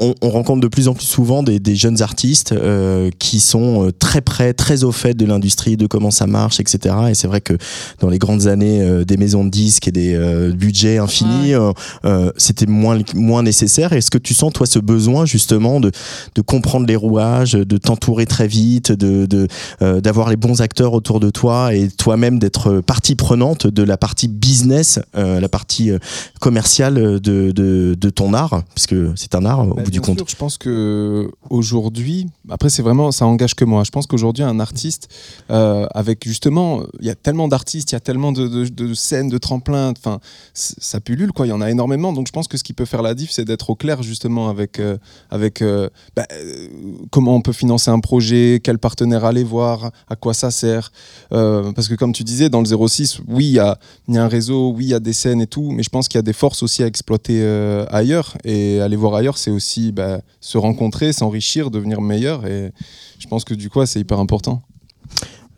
on, 0.00 0.14
on 0.22 0.30
rencontre 0.30 0.60
de 0.60 0.68
plus 0.68 0.88
en 0.88 0.94
plus 0.94 1.06
souvent 1.06 1.42
des, 1.42 1.58
des 1.60 1.76
jeunes 1.76 2.02
artistes 2.02 2.52
euh, 2.52 3.10
qui 3.18 3.38
sont 3.40 3.86
euh, 3.86 3.92
très 3.92 4.20
près, 4.20 4.52
très 4.54 4.84
au 4.84 4.92
fait 4.92 5.14
de 5.14 5.26
l'industrie, 5.26 5.76
de 5.76 5.86
comment 5.86 6.10
ça 6.10 6.26
marche, 6.26 6.60
etc. 6.60 6.94
Et 7.10 7.14
c'est 7.14 7.26
vrai 7.28 7.40
que 7.40 7.56
dans 8.00 8.08
les 8.08 8.18
grandes 8.18 8.46
années 8.46 8.80
euh, 8.82 9.04
des 9.04 9.16
maisons 9.16 9.44
de 9.44 9.50
disques 9.50 9.88
et 9.88 9.92
des 9.92 10.14
euh, 10.14 10.52
budgets 10.52 10.98
infinis, 10.98 11.54
euh, 11.54 11.72
euh, 12.04 12.32
c'était 12.36 12.66
moins 12.66 12.98
moins 13.14 13.42
nécessaire. 13.42 13.92
Est-ce 13.92 14.10
que 14.10 14.18
tu 14.18 14.34
sens 14.34 14.52
toi 14.52 14.66
ce 14.66 14.78
besoin 14.78 15.26
justement 15.26 15.80
de 15.80 15.90
de 16.34 16.40
comprendre 16.42 16.86
les 16.86 16.96
rouages, 16.96 17.52
de 17.52 17.76
t'entourer 17.78 18.26
très 18.26 18.48
vite, 18.48 18.92
de 18.92 19.26
de 19.26 19.46
euh, 19.82 20.00
d'avoir 20.00 20.30
les 20.30 20.36
bons 20.36 20.60
acteurs 20.62 20.94
autour 20.94 21.20
de 21.20 21.30
toi 21.30 21.74
et 21.74 21.88
toi-même 21.88 22.38
d'être 22.38 22.80
partie 22.80 23.14
prenante 23.16 23.66
de 23.66 23.82
la 23.82 23.96
partie 23.96 24.28
business, 24.28 24.98
euh, 25.16 25.40
la 25.40 25.48
partie 25.48 25.90
euh, 25.90 25.98
commerciale 26.40 26.94
de, 26.94 27.50
de, 27.52 27.96
de 27.98 28.10
ton 28.10 28.32
art, 28.34 28.62
parce 28.74 28.86
que 28.86 29.12
c'est 29.16 29.34
un 29.34 29.44
art 29.44 29.68
au 29.68 29.74
Bah, 29.74 29.82
bout 29.90 29.94
du 29.94 30.00
compte. 30.00 30.18
sûr, 30.18 30.28
je 30.28 30.36
pense 30.36 30.58
que 30.58 31.30
aujourd'hui, 31.50 32.26
après 32.48 32.70
c'est 32.70 32.82
vraiment, 32.82 33.12
ça 33.12 33.26
engage 33.26 33.54
que 33.54 33.64
moi. 33.64 33.84
Je 33.84 33.90
pense 33.90 34.06
qu'aujourd'hui 34.06 34.44
un 34.44 34.60
artiste, 34.60 35.08
euh, 35.50 35.86
avec 35.94 36.26
justement, 36.26 36.82
il 37.00 37.06
y 37.06 37.10
a 37.10 37.14
tellement 37.14 37.48
d'artistes, 37.48 37.92
il 37.92 37.94
y 37.94 37.96
a 37.96 38.00
tellement 38.00 38.32
de, 38.32 38.48
de- 38.48 38.68
de 38.68 38.94
scènes, 38.94 39.28
de 39.28 39.38
tremplins, 39.38 39.92
enfin, 39.96 40.20
ça 40.54 41.00
pullule 41.00 41.32
quoi. 41.32 41.46
Il 41.46 41.50
y 41.50 41.52
en 41.52 41.60
a 41.60 41.70
énormément. 41.70 42.12
Donc 42.12 42.26
je 42.26 42.32
pense 42.32 42.48
que 42.48 42.56
ce 42.56 42.64
qui 42.64 42.72
peut 42.72 42.84
faire 42.84 43.02
la 43.02 43.14
diff, 43.14 43.30
c'est 43.30 43.44
d'être 43.44 43.70
au 43.70 43.74
clair 43.74 44.02
justement 44.02 44.48
avec 44.48 44.78
euh, 44.80 44.96
avec 45.30 45.62
euh, 45.62 45.88
bah, 46.16 46.26
euh, 46.32 46.68
comment 47.10 47.34
on 47.34 47.40
peut 47.40 47.52
financer 47.52 47.90
un 47.90 48.00
projet, 48.00 48.60
quel 48.62 48.78
partenaire 48.78 49.24
aller 49.24 49.44
voir, 49.44 49.90
à 50.08 50.16
quoi 50.16 50.34
ça 50.34 50.50
sert. 50.50 50.92
Euh, 51.32 51.72
parce 51.72 51.88
que 51.88 51.94
comme 51.94 52.12
tu 52.12 52.24
disais, 52.24 52.48
dans 52.48 52.60
le 52.62 52.66
06, 52.88 53.20
oui, 53.28 53.46
il 53.46 53.52
y 53.52 53.58
a, 53.58 53.78
il 54.08 54.14
y 54.14 54.18
a 54.18 54.24
un 54.24 54.28
réseau, 54.28 54.72
oui, 54.76 54.84
il 54.86 54.90
y 54.90 54.94
a 54.94 55.00
des 55.00 55.12
scènes 55.12 55.40
et 55.40 55.46
tout, 55.46 55.70
mais 55.70 55.82
je 55.82 55.88
pense 55.90 56.08
qu'il 56.08 56.18
y 56.18 56.20
a 56.20 56.22
des 56.22 56.32
forces 56.32 56.62
aussi 56.62 56.82
à 56.82 56.86
exploiter 56.86 57.40
euh, 57.42 57.84
ailleurs. 57.90 58.36
Et 58.44 58.80
aller 58.80 58.96
voir 58.96 59.14
ailleurs, 59.14 59.38
c'est 59.38 59.50
aussi 59.50 59.79
bah, 59.92 60.20
se 60.40 60.58
rencontrer, 60.58 61.12
s'enrichir, 61.12 61.70
devenir 61.70 62.00
meilleur. 62.00 62.46
Et 62.46 62.72
je 63.18 63.26
pense 63.26 63.44
que 63.44 63.54
du 63.54 63.70
coup, 63.70 63.84
c'est 63.86 64.00
hyper 64.00 64.18
important. 64.18 64.62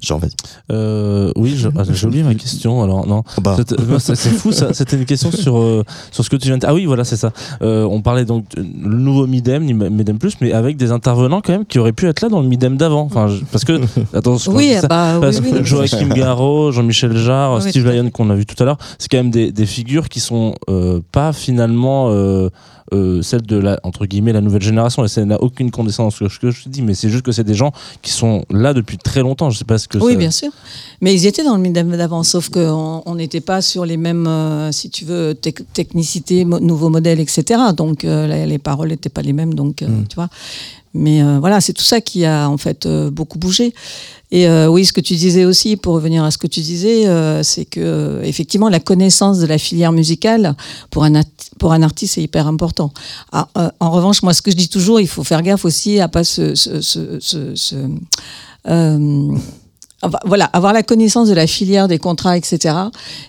Jean, 0.02 0.18
vas-y. 0.18 0.32
Euh, 0.72 1.30
oui, 1.36 1.54
je- 1.56 1.68
ah, 1.78 1.82
j'ai 1.90 2.06
oublié 2.06 2.24
ma 2.24 2.34
question. 2.34 2.82
Alors 2.82 3.06
non, 3.06 3.22
bah. 3.40 3.54
C'était- 3.56 3.76
non, 3.82 3.98
c'est 4.00 4.16
fou. 4.16 4.50
ça. 4.52 4.72
C'était 4.74 4.96
une 4.96 5.04
question 5.04 5.30
sur 5.30 5.58
euh, 5.58 5.84
sur 6.10 6.24
ce 6.24 6.30
que 6.30 6.36
tu 6.36 6.48
viens 6.48 6.58
de. 6.58 6.66
Ah 6.66 6.74
oui, 6.74 6.86
voilà, 6.86 7.04
c'est 7.04 7.16
ça. 7.16 7.32
Euh, 7.62 7.84
on 7.84 8.02
parlait 8.02 8.24
donc 8.24 8.44
de- 8.56 8.62
le 8.62 8.96
nouveau 8.98 9.26
Midem, 9.26 9.62
Midem 9.64 10.18
plus, 10.18 10.34
mais 10.40 10.52
avec 10.52 10.76
des 10.76 10.90
intervenants 10.90 11.40
quand 11.40 11.52
même 11.52 11.64
qui 11.66 11.78
auraient 11.78 11.92
pu 11.92 12.08
être 12.08 12.20
là 12.20 12.28
dans 12.28 12.40
le 12.42 12.48
Midem 12.48 12.76
d'avant. 12.76 13.02
Enfin, 13.02 13.28
je- 13.28 13.44
parce 13.52 13.64
que 13.64 13.80
attends, 14.14 14.38
je- 14.38 14.50
Oui, 14.50 14.72
je 14.74 14.80
ça, 14.80 14.88
bah, 14.88 15.12
oui, 15.14 15.20
parce 15.20 15.38
oui, 15.40 15.50
que 15.52 15.56
oui. 15.58 15.64
Joachim 15.64 16.08
Garraud, 16.08 16.72
Jean-Michel 16.72 17.16
Jarre, 17.16 17.60
Oui, 17.62 17.70
Steve 17.70 17.88
Lyon 17.88 18.10
qu'on 18.10 18.28
a 18.30 18.34
vu 18.34 18.44
tout 18.44 18.60
à 18.60 18.66
l'heure, 18.66 18.78
c'est 18.98 19.08
quand 19.08 19.18
même 19.18 19.30
des, 19.30 19.52
des 19.52 19.66
figures 19.66 20.08
qui 20.08 20.18
sont 20.20 20.54
euh, 20.68 21.00
pas 21.12 21.32
finalement 21.32 22.08
euh, 22.10 22.48
euh, 22.92 23.22
celles 23.22 23.42
de 23.42 23.56
la 23.56 23.80
entre 23.84 24.04
guillemets 24.04 24.32
la 24.34 24.40
nouvelle 24.42 24.60
génération. 24.62 25.02
Et 25.04 25.08
ça 25.08 25.24
n'a 25.24 25.40
aucune 25.42 25.70
condescendance 25.70 26.16
sur 26.16 26.30
ce 26.30 26.38
que 26.38 26.50
je 26.50 26.68
dis, 26.68 26.82
mais 26.82 26.92
c'est 26.94 27.08
juste 27.08 27.24
que 27.24 27.32
c'est 27.32 27.44
des 27.44 27.54
gens 27.54 27.72
qui 28.02 28.10
sont 28.10 28.44
là 28.50 28.74
depuis 28.74 28.98
très 28.98 29.20
longtemps. 29.20 29.48
Je 29.48 29.56
sais 29.58 29.64
pas 29.64 29.78
ce 29.78 29.88
que 29.98 30.04
Oui, 30.04 30.12
ça- 30.12 30.18
bien 30.18 30.30
sûr. 30.30 30.50
Mais 31.00 31.14
ils 31.14 31.26
étaient 31.26 31.44
dans 31.44 31.56
le 31.56 31.62
Midem 31.62 31.96
d'avant, 31.96 32.22
sauf 32.22 32.48
qu'on 32.48 33.02
on 33.04 33.14
n'était 33.14 33.40
pas 33.40 33.60
sur 33.62 33.84
les 33.84 33.96
mêmes, 33.96 34.26
euh, 34.26 34.70
si 34.72 34.88
tu 34.90 35.04
veux, 35.04 35.34
tec- 35.34 35.64
technicité, 35.72 36.44
mo- 36.44 36.60
nouveaux 36.60 36.88
modèles, 36.90 37.20
etc. 37.20 37.60
Donc 37.76 38.04
euh, 38.04 38.26
les, 38.26 38.46
les 38.46 38.58
paroles 38.58 38.88
n'étaient 38.88 39.08
pas 39.08 39.22
les 39.22 39.32
mêmes, 39.32 39.54
donc 39.54 39.82
euh, 39.82 39.88
Mm. 39.88 40.06
tu 40.08 40.14
vois. 40.16 40.28
Mais 40.94 41.22
voilà, 41.40 41.62
c'est 41.62 41.72
tout 41.72 41.82
ça 41.84 42.02
qui 42.02 42.26
a 42.26 42.50
en 42.50 42.58
fait 42.58 42.86
beaucoup 42.86 43.38
bougé. 43.38 43.72
Et 44.30 44.46
oui, 44.66 44.84
ce 44.84 44.92
que 44.92 45.00
tu 45.00 45.14
disais 45.14 45.46
aussi, 45.46 45.76
pour 45.76 45.94
revenir 45.94 46.22
à 46.22 46.30
ce 46.30 46.36
que 46.36 46.46
tu 46.46 46.60
disais, 46.60 47.06
c'est 47.42 47.64
que 47.64 48.20
effectivement 48.24 48.68
la 48.68 48.78
connaissance 48.78 49.38
de 49.38 49.46
la 49.46 49.56
filière 49.56 49.92
musicale 49.92 50.54
pour 50.90 51.04
un 51.04 51.22
pour 51.58 51.72
un 51.72 51.80
artiste 51.82 52.14
c'est 52.16 52.22
hyper 52.22 52.46
important. 52.46 52.92
Ah, 53.32 53.48
en 53.80 53.90
revanche, 53.90 54.22
moi, 54.22 54.34
ce 54.34 54.42
que 54.42 54.50
je 54.50 54.56
dis 54.56 54.68
toujours, 54.68 55.00
il 55.00 55.08
faut 55.08 55.24
faire 55.24 55.40
gaffe 55.40 55.64
aussi 55.64 55.98
à 55.98 56.08
pas 56.08 56.24
se, 56.24 56.54
se, 56.54 56.82
se, 56.82 57.18
se- 57.20 57.54
se- 57.54 57.74
euh, 58.68 59.28
Enfin, 59.30 59.40
voilà, 60.24 60.46
avoir 60.46 60.72
la 60.72 60.82
connaissance 60.82 61.28
de 61.28 61.34
la 61.34 61.46
filière 61.46 61.88
des 61.88 61.98
contrats, 61.98 62.36
etc. 62.36 62.74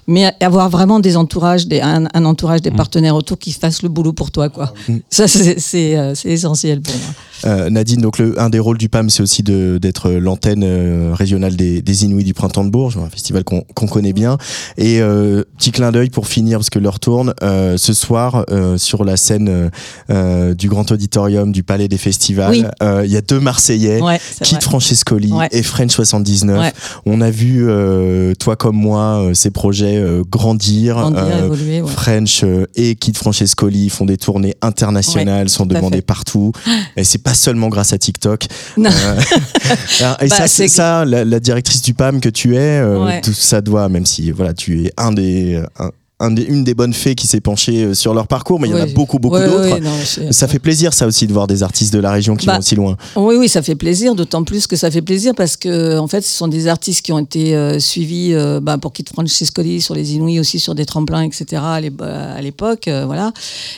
Mais 0.07 0.33
avoir 0.39 0.69
vraiment 0.69 0.99
des 0.99 1.17
entourages, 1.17 1.67
des, 1.67 1.81
un, 1.81 2.07
un 2.13 2.25
entourage 2.25 2.61
des 2.61 2.71
partenaires 2.71 3.15
autour 3.15 3.37
qui 3.37 3.51
fassent 3.51 3.83
le 3.83 3.89
boulot 3.89 4.13
pour 4.13 4.31
toi, 4.31 4.49
quoi. 4.49 4.73
Ça, 5.09 5.27
c'est 5.27 5.59
c'est, 5.59 5.95
euh, 5.97 6.15
c'est 6.15 6.29
essentiel 6.29 6.81
pour 6.81 6.95
moi. 6.95 7.13
Euh, 7.45 7.69
Nadine, 7.69 8.01
donc 8.01 8.17
le, 8.19 8.39
un 8.39 8.49
des 8.49 8.59
rôles 8.59 8.77
du 8.77 8.89
PAM, 8.89 9.09
c'est 9.09 9.21
aussi 9.21 9.43
d'être 9.43 10.09
l'antenne 10.11 10.63
euh, 10.63 11.11
régionale 11.13 11.55
des, 11.55 11.81
des 11.81 12.05
Inuits 12.05 12.23
du 12.23 12.33
Printemps 12.33 12.63
de 12.63 12.69
Bourges, 12.69 12.97
un 12.97 13.09
festival 13.09 13.43
qu'on 13.43 13.61
qu'on 13.75 13.87
connaît 13.87 14.13
bien. 14.13 14.37
Et 14.77 15.01
euh, 15.01 15.43
petit 15.57 15.71
clin 15.71 15.91
d'œil 15.91 16.09
pour 16.09 16.27
finir, 16.27 16.59
parce 16.59 16.69
que 16.69 16.79
l'heure 16.79 16.99
tourne, 16.99 17.33
euh, 17.43 17.77
ce 17.77 17.93
soir, 17.93 18.45
euh, 18.51 18.77
sur 18.77 19.03
la 19.03 19.17
scène 19.17 19.49
euh, 19.49 19.69
euh, 20.09 20.53
du 20.53 20.69
Grand 20.69 20.89
Auditorium 20.91 21.51
du 21.51 21.63
Palais 21.63 21.87
des 21.87 21.97
Festivals, 21.97 22.51
Oui. 22.51 22.63
euh, 22.81 23.01
il 23.05 23.11
y 23.11 23.17
a 23.17 23.21
deux 23.21 23.39
Marseillais, 23.39 24.01
Ouais, 24.01 24.19
vrai. 24.41 24.59
Francescoli 24.61 25.31
Ouais. 25.31 25.49
et 25.51 25.63
French 25.63 25.91
79. 25.91 26.59
Ouais. 26.61 26.71
On 27.05 27.21
a 27.21 27.29
vu, 27.29 27.65
euh, 27.67 28.33
toi 28.35 28.55
comme 28.55 28.75
moi, 28.77 29.21
euh, 29.21 29.33
ces 29.33 29.51
projets 29.51 29.97
euh, 29.97 30.23
grandir. 30.29 30.95
Grandir, 30.95 31.19
Euh, 31.23 31.45
évoluer, 31.45 31.81
ouais. 31.81 31.89
French 31.91 32.43
euh, 32.43 32.65
et 32.75 32.95
Kid 32.95 33.17
Francescoli 33.17 33.89
font 33.89 34.05
des 34.05 34.17
tournées 34.17 34.55
internationales, 34.61 35.49
sont 35.49 35.65
demandés 35.65 36.01
partout. 36.01 36.51
Et 36.97 37.03
c'est 37.03 37.17
pas 37.21 37.32
seulement 37.33 37.69
grâce 37.69 37.93
à 37.93 37.97
TikTok. 37.97 38.45
Non. 38.77 38.89
Euh, 38.89 39.19
et 40.21 40.27
Bah, 40.27 40.35
ça, 40.35 40.47
c'est 40.47 40.67
ça, 40.67 41.05
la, 41.05 41.23
la 41.25 41.39
directrice 41.39 41.81
du 41.81 41.93
PAM 41.93 42.19
que 42.21 42.29
tu 42.29 42.55
es, 42.55 42.79
euh, 42.79 43.03
Ouais. 43.05 43.21
tout 43.21 43.33
ça 43.33 43.61
doit, 43.61 43.87
même 43.89 44.05
si 44.05 44.31
voilà, 44.31 44.53
tu 44.53 44.85
es 44.85 44.93
un 44.97 45.11
des, 45.11 45.61
un- 45.79 45.91
un 46.23 46.35
une 46.35 46.63
des 46.63 46.73
bonnes 46.73 46.93
fées 46.93 47.15
qui 47.15 47.27
s'est 47.27 47.41
penchée 47.41 47.83
euh, 47.83 47.93
sur 47.93 48.13
leur 48.13 48.27
parcours, 48.27 48.59
mais 48.59 48.67
il 48.67 48.71
y 48.71 48.73
en 48.73 48.81
a 48.81 48.85
beaucoup, 48.87 49.19
beaucoup 49.19 49.37
d'autres. 49.37 49.79
non, 49.79 50.31
ça 50.31 50.47
fait 50.47 50.59
plaisir, 50.59 50.93
ça 50.93 51.05
aussi, 51.07 51.27
de 51.27 51.33
voir 51.33 51.47
des 51.47 51.63
artistes 51.63 51.93
de 51.93 51.99
la 51.99 52.11
région 52.11 52.35
qui 52.35 52.45
Bah, 52.45 52.53
vont 52.53 52.59
aussi 52.59 52.75
loin. 52.75 52.97
Oui, 53.15 53.35
oui, 53.35 53.49
ça 53.49 53.61
fait 53.61 53.75
plaisir, 53.75 54.15
d'autant 54.15 54.43
plus 54.43 54.67
que 54.67 54.75
ça 54.75 54.89
fait 54.89 55.01
plaisir 55.01 55.33
parce 55.35 55.57
que, 55.57 55.97
en 55.99 56.07
fait, 56.07 56.21
ce 56.21 56.35
sont 56.35 56.47
des 56.47 56.67
artistes 56.67 57.01
qui 57.05 57.11
ont 57.11 57.19
été 57.19 57.55
euh, 57.55 57.79
suivis 57.79 58.33
euh, 58.33 58.59
bah, 58.59 58.77
pour 58.77 58.93
Kid 58.93 59.09
Francescoli 59.09 59.81
sur 59.81 59.95
les 59.95 60.13
Inuits, 60.15 60.39
aussi 60.39 60.59
sur 60.59 60.75
des 60.75 60.85
tremplins, 60.85 61.21
etc. 61.23 61.61
à 61.63 61.79
l'é- 61.81 61.91
à 62.01 62.41
l'époque, 62.41 62.87
euh, 62.87 63.05
voilà, 63.05 63.31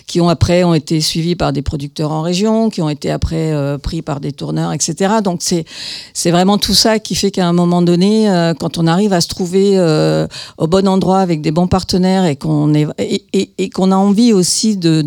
qui 0.08 0.22
ont 0.22 0.30
après 0.30 0.64
ont 0.64 0.74
été 0.74 1.02
suivis 1.02 1.36
par 1.36 1.52
des 1.54 1.62
producteurs 1.62 2.12
en 2.12 2.22
région, 2.22 2.70
qui 2.70 2.82
ont 2.82 2.90
été 2.90 3.10
après 3.12 3.52
euh, 3.54 3.78
pris 3.78 4.02
par 4.02 4.20
des 4.20 4.32
tourneurs, 4.32 4.72
etc. 4.74 5.16
Donc 5.24 5.40
c'est 5.42 5.66
c'est 6.14 6.32
vraiment 6.32 6.58
tout 6.58 6.74
ça 6.74 7.00
qui 7.00 7.16
fait 7.16 7.32
qu'à 7.32 7.48
un 7.48 7.54
moment 7.54 7.82
donné, 7.82 8.28
quand 8.60 8.78
on 8.78 8.88
arrive 8.88 9.14
à 9.14 9.22
se 9.22 9.28
trouver 9.28 9.78
au 10.58 10.68
bon 10.68 10.88
endroit 10.88 11.20
avec 11.20 11.42
des 11.42 11.52
bons 11.52 11.68
partenaires 11.68 12.26
et 12.26 12.35
qu'on 12.36 12.74
et, 12.74 12.88
et- 13.34 13.52
et 13.58 13.70
qu'on 13.70 13.92
a 13.92 13.96
envie 13.96 14.34
aussi 14.34 14.78
de 14.78 15.02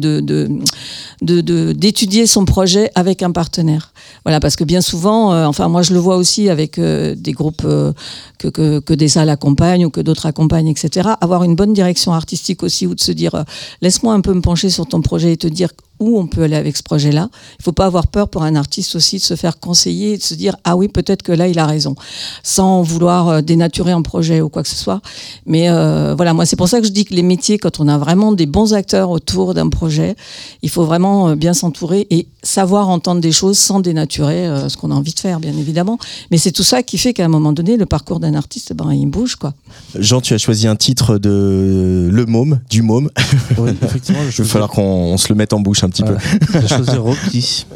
d'étudier 1.73 2.27
son 2.27 2.45
projet 2.45 2.91
avec 2.95 3.23
un 3.23 3.31
partenaire. 3.33 3.93
Voilà, 4.25 4.41
parce 4.41 4.57
que 4.57 4.65
bien 4.65 4.81
souvent, 4.81 5.33
euh, 5.33 5.47
enfin 5.47 5.69
moi 5.69 5.83
je 5.83 5.93
le 5.95 5.99
vois 6.01 6.17
aussi 6.17 6.49
avec 6.49 6.79
euh, 6.79 7.15
des 7.15 7.33
groupes 7.33 7.63
euh, 7.65 7.93
que, 8.39 8.49
que, 8.49 8.79
que 8.81 8.95
des 8.95 9.09
salles 9.09 9.31
accompagnent 9.31 9.87
ou 9.87 9.91
que 9.91 10.01
d'autres 10.01 10.27
accompagnent, 10.27 10.69
etc. 10.69 11.11
Avoir 11.21 11.45
une 11.45 11.55
bonne 11.55 11.73
direction 11.73 12.13
artistique 12.13 12.63
aussi 12.63 12.87
ou 12.87 12.95
de 12.95 13.01
se 13.01 13.13
dire 13.13 13.45
laisse-moi 13.83 14.15
un 14.15 14.21
peu 14.21 14.35
me 14.35 14.41
pencher 14.41 14.71
sur 14.71 14.87
ton 14.87 15.01
projet 15.01 15.33
et 15.33 15.37
te 15.37 15.47
dire 15.47 15.71
où 16.01 16.19
on 16.19 16.27
peut 16.27 16.43
aller 16.43 16.57
avec 16.57 16.77
ce 16.77 16.83
projet-là. 16.83 17.29
Il 17.59 17.63
faut 17.63 17.73
pas 17.73 17.87
avoir 17.87 18.07
peur 18.07 18.29
pour 18.29 18.43
un 18.43 18.55
artiste 18.55 18.95
aussi 18.97 19.17
de 19.17 19.23
se 19.23 19.37
faire 19.37 19.59
conseiller 19.59 20.15
et 20.15 20.19
de 20.19 20.23
se 20.23 20.35
dire 20.35 20.57
ah 20.65 20.77
oui 20.77 20.89
peut-être 20.89 21.23
que 21.23 21.33
là 21.33 21.49
il 21.49 21.59
a 21.59 21.67
raison, 21.67 21.95
sans 22.43 22.83
vouloir 22.83 23.29
euh, 23.29 23.41
dénaturer 23.41 23.93
un 23.93 24.03
projet 24.03 24.41
ou 24.41 24.49
quoi 24.49 24.63
que 24.63 24.69
ce 24.69 24.77
soit. 24.77 25.01
Mais 25.47 25.71
euh, 25.71 26.15
voilà, 26.17 26.35
moi 26.35 26.47
c'est 26.47 26.57
pour 26.57 26.69
ça 26.69 26.81
que 26.81 26.87
je 26.87 26.93
dis 26.93 27.05
que 27.05 27.15
les 27.15 27.23
métiers, 27.23 27.59
quand 27.59 27.81
on 27.81 27.89
a 27.89 27.99
vraiment 27.99 28.33
des 28.33 28.47
bons 28.47 28.75
acteurs 28.75 29.11
autour 29.11 29.55
d'un 29.55 29.69
projet, 29.69 30.15
il 30.63 30.71
faut 30.71 30.85
vraiment 30.85 31.29
euh, 31.29 31.35
bien 31.35 31.55
s'entourer 31.55 32.07
et 32.11 32.29
savoir 32.43 32.89
entendre 32.89 33.21
des 33.21 33.33
choses 33.33 33.59
sans 33.59 33.81
dénaturer 33.81 34.69
ce 34.69 34.77
qu'on 34.77 34.91
a 34.91 34.95
envie 34.95 35.13
de 35.13 35.19
faire, 35.19 35.41
bien 35.41 35.57
évidemment. 35.57 35.99
Mais 36.31 36.39
c'est 36.39 36.53
tout 36.53 36.63
ça 36.63 36.83
qui 36.83 36.97
fait 36.97 37.13
qu'à 37.13 37.25
un 37.25 37.29
moment 37.29 37.53
donné, 37.53 37.77
le 37.77 37.85
parcours 37.85 38.21
d'un 38.21 38.35
artiste, 38.35 38.73
ben, 38.73 38.93
il 38.93 39.07
bouge 39.07 39.37
quoi. 39.37 39.55
Jean, 39.99 40.21
tu 40.21 40.35
as 40.35 40.39
choisi 40.39 40.67
un 40.67 40.77
titre 40.77 41.19
de 41.19 42.09
Le 42.11 42.27
Môme, 42.27 42.61
du 42.71 42.83
Môme. 42.83 43.11
Oui, 43.59 43.71
effectivement, 43.83 44.21
je 44.31 44.43
Il 44.43 44.45
va 44.45 44.51
falloir 44.51 44.71
qu'on 44.71 44.83
on 44.83 45.17
se 45.17 45.29
le 45.29 45.35
mette 45.35 45.53
en 45.53 45.61
bouche 45.61 45.85
un 45.85 45.88
petit 45.89 46.03
Voilà. 46.03 46.19
peu. 46.19 46.61
J'ai 46.61 46.69
choisi 46.69 46.97
Rocky. 46.97 47.67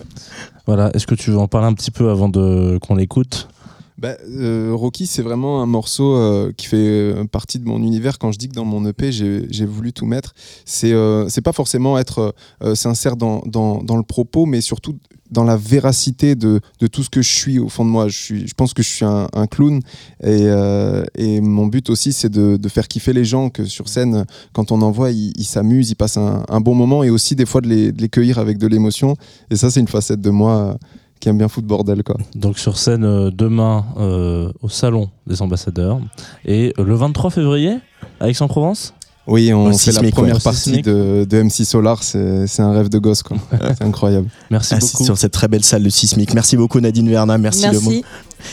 Voilà, 0.66 0.90
est-ce 0.94 1.06
que 1.06 1.14
tu 1.14 1.30
veux 1.30 1.38
en 1.38 1.48
parler 1.48 1.66
un 1.66 1.74
petit 1.74 1.90
peu 1.90 2.10
avant 2.10 2.28
de 2.28 2.78
qu'on 2.80 2.94
l'écoute? 2.94 3.48
Bah, 3.98 4.16
euh, 4.26 4.72
Rocky, 4.74 5.06
c'est 5.06 5.22
vraiment 5.22 5.62
un 5.62 5.66
morceau 5.66 6.16
euh, 6.16 6.52
qui 6.56 6.66
fait 6.66 6.76
euh, 6.76 7.24
partie 7.24 7.58
de 7.58 7.64
mon 7.64 7.82
univers. 7.82 8.18
Quand 8.18 8.32
je 8.32 8.38
dis 8.38 8.48
que 8.48 8.54
dans 8.54 8.64
mon 8.64 8.86
EP, 8.86 9.12
j'ai 9.12 9.66
voulu 9.66 9.92
tout 9.92 10.06
mettre, 10.06 10.34
c'est 10.64 10.92
pas 11.44 11.52
forcément 11.52 11.98
être 11.98 12.34
sincère 12.74 13.16
dans, 13.16 13.42
le 13.44 14.02
propos, 14.02 14.46
mais 14.46 14.60
surtout 14.60 14.96
dans 15.30 15.44
la 15.44 15.56
véracité 15.56 16.34
de, 16.34 16.60
tout 16.90 17.02
ce 17.02 17.10
que 17.10 17.22
je 17.22 17.32
suis 17.32 17.58
au 17.58 17.68
fond 17.68 17.84
de 17.84 17.90
moi. 17.90 18.08
Je, 18.08 18.52
pense 18.54 18.74
que 18.74 18.82
je 18.82 18.88
suis 18.88 19.04
un, 19.04 19.46
clown 19.50 19.80
et, 20.22 21.40
mon 21.40 21.66
but 21.66 21.90
aussi, 21.90 22.12
c'est 22.12 22.30
de, 22.30 22.68
faire 22.68 22.88
kiffer 22.88 23.12
les 23.12 23.24
gens, 23.24 23.50
que 23.50 23.64
sur 23.64 23.88
scène, 23.88 24.24
quand 24.52 24.72
on 24.72 24.82
en 24.82 24.90
voit, 24.90 25.10
ils 25.10 25.44
s'amusent, 25.44 25.90
ils 25.90 25.96
passent 25.96 26.18
un, 26.18 26.60
bon 26.60 26.74
moment 26.74 27.04
et 27.04 27.10
aussi 27.10 27.34
des 27.36 27.46
fois 27.46 27.60
de 27.60 27.68
les, 27.68 27.92
de 27.92 28.00
les 28.00 28.08
cueillir 28.08 28.38
avec 28.38 28.58
de 28.58 28.66
l'émotion. 28.66 29.16
Et 29.50 29.56
ça, 29.56 29.70
c'est 29.70 29.80
une 29.80 29.88
facette 29.88 30.20
de 30.20 30.30
moi 30.30 30.78
qui 31.22 31.28
aime 31.28 31.38
bien 31.38 31.48
foutre 31.48 31.68
bordel. 31.68 32.02
Quoi. 32.02 32.16
Donc 32.34 32.58
sur 32.58 32.76
scène 32.76 33.04
euh, 33.04 33.30
demain 33.30 33.86
euh, 33.96 34.50
au 34.60 34.68
salon 34.68 35.08
des 35.28 35.40
ambassadeurs 35.40 36.00
et 36.44 36.74
euh, 36.78 36.84
le 36.84 36.96
23 36.96 37.30
février 37.30 37.78
à 38.18 38.28
Aix-en-Provence? 38.28 38.92
Oui, 39.28 39.52
on 39.52 39.66
Au 39.66 39.72
fait 39.72 39.92
la 39.92 40.10
première 40.10 40.34
ouais. 40.34 40.40
partie 40.40 40.82
de, 40.82 41.24
de 41.30 41.42
MC 41.44 41.64
Solar, 41.64 42.02
c'est 42.02 42.48
c'est 42.48 42.60
un 42.60 42.72
rêve 42.72 42.88
de 42.88 42.98
gosse, 42.98 43.22
quoi. 43.22 43.36
c'est 43.78 43.84
incroyable. 43.84 44.26
Merci 44.50 44.74
Assis 44.74 44.94
beaucoup. 44.94 45.04
sur 45.04 45.16
cette 45.16 45.30
très 45.30 45.46
belle 45.46 45.62
salle 45.62 45.84
de 45.84 45.90
Sismic. 45.90 46.34
Merci 46.34 46.56
beaucoup 46.56 46.80
Nadine 46.80 47.08
Verna, 47.08 47.38
merci, 47.38 47.68
le 47.70 47.78
môme. 47.78 48.00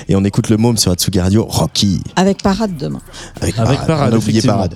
Et 0.08 0.16
on 0.16 0.24
écoute 0.24 0.50
le 0.50 0.58
môme 0.58 0.78
sur 0.78 0.92
Atsugi 0.92 1.20
Radio, 1.20 1.46
Rocky. 1.50 2.02
Avec 2.16 2.44
Parade 2.44 2.78
demain. 2.78 3.02
Avec, 3.42 3.58
Avec 3.58 3.80
Parade, 3.88 4.14
effectivement. 4.14 4.54
Parade. 4.54 4.76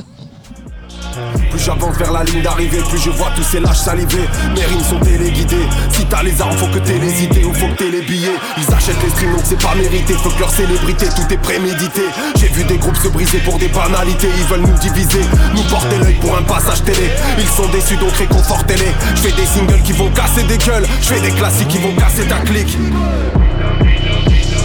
Plus 1.50 1.60
j'avance 1.60 1.96
vers 1.98 2.12
la 2.12 2.24
ligne 2.24 2.42
d'arrivée, 2.42 2.80
plus 2.90 3.00
je 3.00 3.10
vois 3.12 3.30
tous 3.36 3.44
ces 3.44 3.60
lâches 3.60 3.80
saliver. 3.80 4.28
Mes 4.56 4.66
rimes 4.66 4.84
sont 4.84 5.00
téléguidées. 5.00 5.68
Si 5.90 6.06
t'as 6.06 6.24
les 6.24 6.42
armes, 6.42 6.58
faut 6.58 6.68
que 6.68 6.80
t'aies 6.80 6.98
les 6.98 7.24
idées 7.24 7.44
ou 7.44 7.54
faut 7.54 7.68
que 7.68 7.78
t'aies 7.78 7.92
les 7.92 8.02
billets. 8.02 8.36
Ils 8.58 8.74
achètent 8.74 9.02
les 9.04 9.10
streams, 9.10 9.32
donc 9.32 9.42
c'est 9.44 9.62
pas 9.62 9.76
mérité. 9.76 10.14
Faut 10.14 10.30
que 10.30 10.40
leur 10.40 10.50
célébrité, 10.50 11.08
tout 11.10 11.34
est 11.34 11.38
prémédité. 11.38 12.02
J'ai 12.36 12.48
vu 12.48 12.64
des 12.64 12.78
groupes 12.78 12.98
se 12.98 13.08
briser 13.10 13.40
pour 13.40 13.58
des 13.58 13.68
banalités. 13.68 14.30
Ils 14.38 14.46
veulent 14.46 14.62
nous 14.68 14.80
diviser, 14.80 15.22
nous 15.56 15.64
porter 15.64 15.98
l'œil 15.98 16.16
pour 16.16 16.36
un 16.38 16.44
passage 16.44 16.84
télé. 16.84 17.12
Ils 17.38 17.48
sont 17.48 17.68
déçus, 17.70 17.98
donc 17.98 18.14
réconfortez-les. 18.14 18.92
Je 19.16 19.22
fais 19.22 19.32
des 19.32 19.46
singles 19.46 19.82
qui 19.84 19.94
vont 19.94 20.10
casser 20.12 20.44
des 20.44 20.58
gueules. 20.58 20.86
Je 21.02 21.14
fais 21.14 21.22
des 21.22 21.32
classiques 21.32 21.68
qui 21.68 21.78
vont 21.78 21.94
casser 21.96 22.26
ta 22.28 22.40
clique. 22.40 22.78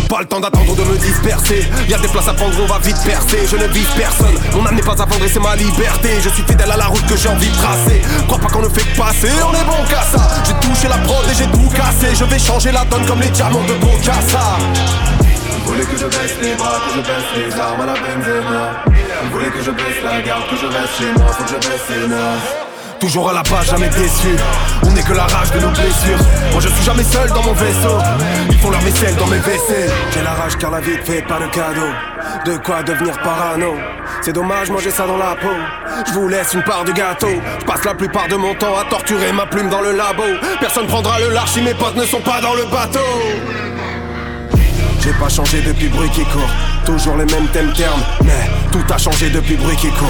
Pas 0.08 0.20
le 0.20 0.26
temps 0.26 0.40
d'attendre 0.40 0.74
de 0.74 0.82
me 0.84 0.96
disperser. 0.96 1.68
Y 1.88 1.94
a 1.94 1.98
des 1.98 2.08
places 2.08 2.28
à 2.28 2.32
prendre, 2.32 2.54
on 2.62 2.66
va 2.66 2.78
vite 2.78 2.96
percer. 3.04 3.46
Je 3.46 3.56
ne 3.56 3.66
vise 3.68 3.88
personne, 3.96 4.34
mon 4.54 4.64
âme 4.64 4.74
n'est 4.74 4.82
pas 4.82 4.92
à 4.92 5.04
vendre 5.04 5.22
et 5.22 5.28
c'est 5.28 5.40
ma 5.40 5.54
liberté. 5.54 6.08
Je 6.22 6.30
suis 6.30 6.42
fidèle 6.44 6.70
à 6.70 6.76
la 6.76 6.86
route 6.86 7.06
que 7.06 7.16
j'ai 7.16 7.28
envie 7.28 7.48
de 7.48 7.56
tracer. 7.56 8.00
Crois 8.26 8.38
pas 8.38 8.48
qu'on 8.48 8.62
ne 8.62 8.68
fait 8.68 8.84
que 8.84 8.96
passer, 8.96 9.30
on 9.44 9.52
est 9.52 9.64
bon 9.64 9.84
qu'à 9.88 10.02
ça. 10.02 10.26
J'ai 10.46 10.54
touché 10.66 10.88
la 10.88 10.96
prod 10.98 11.24
et 11.30 11.34
j'ai 11.34 11.46
tout 11.46 11.68
cassé. 11.76 12.14
Je 12.14 12.24
vais 12.24 12.38
changer 12.38 12.72
la 12.72 12.84
donne 12.86 13.04
comme 13.04 13.20
les 13.20 13.30
diamants 13.30 13.64
de 13.64 13.74
Bocassa. 13.74 14.56
Vous 15.64 15.74
voulez 15.74 15.84
que 15.84 15.98
je 15.98 16.06
baisse 16.06 16.36
les 16.40 16.54
bras, 16.54 16.80
que 16.88 16.96
je 16.96 17.00
baisse 17.00 17.30
les 17.36 17.60
armes 17.60 17.82
à 17.82 17.86
la 17.86 17.92
Benzema 17.92 18.84
Vous 19.24 19.30
voulez 19.32 19.50
que 19.50 19.62
je 19.62 19.70
baisse 19.70 20.02
la 20.02 20.22
garde, 20.22 20.48
que 20.48 20.56
je 20.56 20.66
reste 20.66 20.96
chez 20.98 21.12
moi, 21.18 21.26
faut 21.32 21.44
que 21.44 21.50
je 21.50 21.68
baisse 21.68 21.88
les 21.90 22.08
nerfs 22.08 22.67
Toujours 23.00 23.30
à 23.30 23.32
la 23.32 23.42
page, 23.42 23.70
jamais 23.70 23.88
déçu. 23.88 24.34
On 24.82 24.90
n'est 24.90 25.02
que 25.02 25.12
la 25.12 25.24
rage 25.24 25.52
de 25.52 25.60
nos 25.60 25.70
blessures. 25.70 26.18
Moi 26.52 26.60
je 26.60 26.68
suis 26.68 26.84
jamais 26.84 27.04
seul 27.04 27.28
dans 27.28 27.42
mon 27.42 27.52
vaisseau. 27.52 27.98
Ils 28.50 28.58
font 28.58 28.70
leur 28.70 28.80
vaisselle 28.80 29.14
dans 29.16 29.26
mes 29.26 29.38
WC. 29.38 29.88
J'ai 30.12 30.22
la 30.22 30.32
rage 30.32 30.56
car 30.58 30.70
la 30.72 30.80
vie 30.80 30.96
fait 31.04 31.22
pas 31.22 31.38
de 31.38 31.46
cadeau. 31.46 31.86
De 32.44 32.56
quoi 32.58 32.82
devenir 32.82 33.16
parano. 33.22 33.74
C'est 34.22 34.32
dommage, 34.32 34.70
manger 34.70 34.90
ça 34.90 35.06
dans 35.06 35.16
la 35.16 35.36
peau. 35.36 35.54
Je 36.08 36.12
vous 36.12 36.28
laisse 36.28 36.52
une 36.54 36.62
part 36.64 36.84
du 36.84 36.92
gâteau. 36.92 37.28
Je 37.60 37.64
passe 37.64 37.84
la 37.84 37.94
plupart 37.94 38.26
de 38.28 38.34
mon 38.36 38.54
temps 38.54 38.76
à 38.76 38.84
torturer 38.90 39.32
ma 39.32 39.46
plume 39.46 39.68
dans 39.68 39.80
le 39.80 39.92
labo. 39.92 40.24
Personne 40.58 40.86
prendra 40.86 41.20
le 41.20 41.30
large 41.30 41.50
si 41.50 41.62
mes 41.62 41.74
potes 41.74 41.96
ne 41.96 42.04
sont 42.04 42.20
pas 42.20 42.40
dans 42.40 42.54
le 42.54 42.64
bateau. 42.64 42.98
J'ai 45.00 45.12
pas 45.12 45.28
changé 45.28 45.62
depuis 45.62 45.88
bruit 45.88 46.10
qui 46.10 46.24
court. 46.24 46.50
Toujours 46.84 47.16
les 47.16 47.26
mêmes 47.26 47.46
thèmes 47.48 47.72
termes, 47.74 48.02
mais 48.24 48.50
tout 48.70 48.84
a 48.92 48.98
changé 48.98 49.30
depuis 49.30 49.56
bruit 49.56 49.76
qui 49.76 49.88
court. 49.90 50.08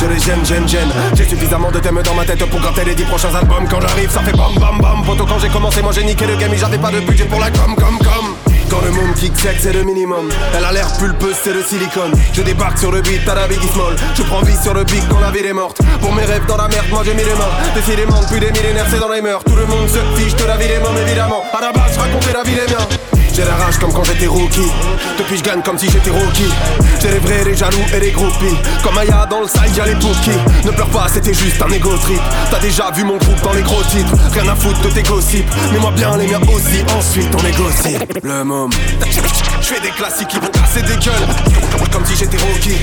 Je 0.00 0.06
les 0.06 0.18
gêne, 0.18 0.44
gêne, 0.44 0.68
gêne. 0.68 0.90
J'ai 1.14 1.24
suffisamment 1.24 1.70
de 1.70 1.78
thèmes 1.78 2.00
dans 2.04 2.14
ma 2.14 2.24
tête 2.24 2.44
pour 2.46 2.60
gratter 2.60 2.84
les 2.84 2.94
dix 2.94 3.04
prochains 3.04 3.34
albums. 3.34 3.66
Quand 3.70 3.80
j'arrive, 3.80 4.10
ça 4.10 4.20
fait 4.20 4.36
bam 4.36 4.54
bam 4.58 4.78
bam. 4.80 5.04
Poto, 5.04 5.24
quand 5.24 5.38
j'ai 5.38 5.48
commencé, 5.48 5.82
moi 5.82 5.92
j'ai 5.92 6.04
niqué 6.04 6.26
le 6.26 6.36
game. 6.36 6.52
et 6.52 6.56
J'avais 6.56 6.78
pas 6.78 6.90
de 6.90 7.00
budget 7.00 7.24
pour 7.24 7.40
la 7.40 7.50
com, 7.50 7.74
com, 7.76 7.98
com. 7.98 8.54
Quand 8.70 8.80
le 8.80 8.90
monde 8.90 9.14
kick 9.14 9.38
sec, 9.38 9.56
c'est 9.60 9.72
le 9.72 9.84
minimum. 9.84 10.28
Elle 10.56 10.64
a 10.64 10.72
l'air 10.72 10.90
pulpeuse, 10.98 11.36
c'est 11.42 11.52
le 11.52 11.62
silicone. 11.62 12.12
Je 12.32 12.42
débarque 12.42 12.78
sur 12.78 12.90
le 12.90 13.02
beat 13.02 13.28
à 13.28 13.34
la 13.34 13.46
Biggie 13.46 13.68
Small. 13.68 13.94
Je 14.16 14.22
prends 14.22 14.42
vie 14.42 14.56
sur 14.62 14.74
le 14.74 14.84
beat 14.84 15.04
quand 15.08 15.20
la 15.20 15.30
ville 15.30 15.46
est 15.46 15.52
morte. 15.52 15.78
Pour 16.00 16.12
mes 16.12 16.24
rêves 16.24 16.46
dans 16.46 16.56
la 16.56 16.68
merde, 16.68 16.86
moi 16.90 17.02
j'ai 17.04 17.14
mis 17.14 17.24
les 17.24 17.34
mains. 17.34 17.52
Décidément, 17.74 18.20
depuis 18.20 18.40
des 18.40 18.50
millénaires, 18.50 18.86
c'est 18.90 19.00
dans 19.00 19.10
les 19.10 19.22
mœurs. 19.22 19.44
Tout 19.44 19.56
le 19.56 19.66
monde 19.66 19.88
se 19.88 19.98
fiche 20.20 20.34
de 20.36 20.44
la 20.44 20.56
vie 20.56 20.68
des 20.68 20.78
mômes, 20.78 20.98
évidemment. 21.06 21.44
À 21.56 21.60
la 21.60 21.72
base, 21.72 21.94
je 21.94 22.00
racontais 22.00 22.32
la 22.32 22.42
vie 22.42 22.54
des 22.54 22.72
miens. 22.72 23.13
J'ai 23.34 23.44
la 23.44 23.56
rage 23.56 23.78
comme 23.78 23.92
quand 23.92 24.04
j'étais 24.04 24.28
rookie. 24.28 24.70
Depuis 25.18 25.38
je 25.38 25.42
gagne 25.42 25.60
comme 25.60 25.76
si 25.76 25.90
j'étais 25.90 26.10
rookie. 26.10 26.48
J'ai 27.02 27.10
les 27.10 27.18
vrais, 27.18 27.42
les 27.44 27.56
jaloux 27.56 27.84
et 27.92 27.98
les 27.98 28.12
groupies. 28.12 28.56
Comme 28.82 28.96
Aya 28.96 29.26
dans 29.28 29.40
le 29.40 29.48
side, 29.48 29.76
y'a 29.76 29.86
les 29.86 29.96
bookies. 29.96 30.38
Ne 30.64 30.70
pleure 30.70 30.88
pas, 30.88 31.08
c'était 31.12 31.34
juste 31.34 31.60
un 31.60 31.68
ego 31.72 31.96
trip. 31.96 32.20
T'as 32.50 32.60
déjà 32.60 32.92
vu 32.92 33.02
mon 33.02 33.16
groupe 33.16 33.40
dans 33.42 33.52
les 33.52 33.62
gros 33.62 33.82
titres. 33.90 34.12
Rien 34.32 34.48
à 34.48 34.54
foutre 34.54 34.80
de 34.82 34.88
tes 34.88 35.02
gossips. 35.02 35.52
Mais 35.72 35.78
moi 35.80 35.90
bien 35.90 36.16
les 36.16 36.28
miens 36.28 36.40
aussi. 36.42 36.84
Ensuite 36.96 37.28
on 37.36 37.42
négocie. 37.42 37.98
Le 38.22 38.44
môme. 38.44 38.70
Je 39.60 39.66
fais 39.66 39.80
des 39.80 39.90
classiques 39.90 40.28
qui 40.28 40.38
vont 40.38 40.48
casser 40.48 40.82
des 40.82 40.96
gueules. 40.96 41.26
Comme 41.90 42.06
si 42.06 42.14
j'étais 42.14 42.38
rookie. 42.38 42.78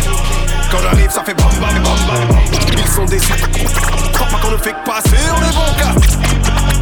Quand 0.69 0.79
j'arrive, 0.83 1.11
ça 1.11 1.23
fait 1.23 1.33
bam 1.33 1.47
bam 1.61 1.73
bam 1.81 2.27
bam. 2.27 2.37
Ils 2.77 2.87
sont 2.87 3.05
déçus. 3.05 3.33
Crois 4.13 4.27
pas 4.27 4.37
qu'on 4.37 4.51
ne 4.51 4.57
fait 4.57 4.73
que 4.73 4.85
passer, 4.85 5.17
on 5.31 5.43
est 5.43 5.53
bon 5.53 5.71
gars. 5.79 5.95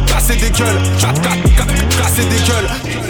Casser 0.06 0.36
des 0.36 0.50
gueules. 0.50 0.82
Casser 1.00 2.24
des 2.24 2.40
gueules. 2.48 3.09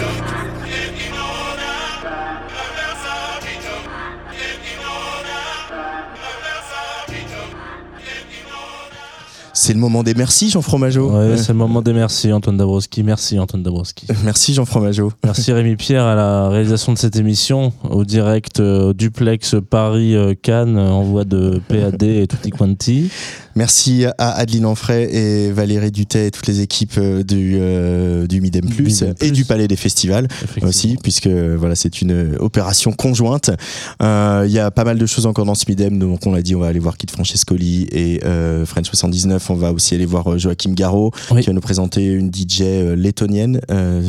C'est 9.53 9.73
le 9.73 9.79
moment 9.79 10.03
des 10.03 10.13
merci, 10.13 10.49
Jean 10.49 10.61
Fromageau. 10.61 11.11
Ouais, 11.11 11.37
c'est 11.37 11.49
le 11.49 11.57
moment 11.57 11.81
des 11.81 11.93
merci, 11.93 12.31
Antoine 12.31 12.57
Dabrowski. 12.57 13.03
Merci, 13.03 13.37
Antoine 13.37 13.63
Dabrowski. 13.63 14.07
Merci, 14.23 14.53
Jean 14.53 14.65
Fromageau. 14.65 15.11
Merci 15.23 15.51
Rémi 15.51 15.75
Pierre 15.75 16.05
à 16.05 16.15
la 16.15 16.49
réalisation 16.49 16.93
de 16.93 16.97
cette 16.97 17.15
émission, 17.17 17.73
au 17.89 18.05
direct, 18.05 18.59
euh, 18.59 18.93
duplex 18.93 19.55
Paris-Cannes, 19.69 20.77
en 20.77 21.03
voie 21.03 21.25
de 21.25 21.61
PAD 21.67 22.03
et 22.03 22.27
tutti 22.27 22.49
quanti. 22.51 23.11
Merci 23.55 24.05
à 24.17 24.31
Adeline 24.31 24.65
Anfray 24.65 25.03
et 25.13 25.51
Valérie 25.51 25.91
Dutet 25.91 26.27
et 26.27 26.31
toutes 26.31 26.47
les 26.47 26.61
équipes 26.61 26.93
euh, 26.97 27.23
du, 27.23 27.57
euh, 27.59 28.25
du 28.27 28.39
Midem 28.41 28.65
Plus 28.69 28.83
Midem 29.01 29.13
et 29.21 29.31
du 29.31 29.45
Palais 29.45 29.67
des 29.67 29.75
Festivals 29.75 30.27
aussi, 30.61 30.97
puisque 31.01 31.27
voilà, 31.27 31.75
c'est 31.75 32.01
une 32.01 32.35
opération 32.39 32.91
conjointe. 32.91 33.51
Euh, 34.01 34.45
Il 34.47 34.53
y 34.53 34.59
a 34.59 34.71
pas 34.71 34.83
mal 34.83 34.97
de 34.97 35.05
choses 35.05 35.25
encore 35.25 35.45
dans 35.45 35.55
ce 35.55 35.65
Midem, 35.67 35.99
donc 35.99 36.25
on 36.25 36.31
l'a 36.33 36.41
dit, 36.41 36.55
on 36.55 36.59
va 36.59 36.67
aller 36.67 36.79
voir 36.79 36.97
Kid 36.97 37.11
Francescoli 37.11 37.87
et 37.91 38.21
euh, 38.25 38.65
French 38.65 38.87
79. 38.87 39.49
On 39.49 39.55
va 39.55 39.71
aussi 39.73 39.95
aller 39.95 40.05
voir 40.05 40.37
Joachim 40.39 40.73
Garraud, 40.73 41.11
qui 41.39 41.47
va 41.47 41.53
nous 41.53 41.61
présenter 41.61 42.05
une 42.05 42.31
DJ 42.33 42.61
lettonienne. 42.95 43.59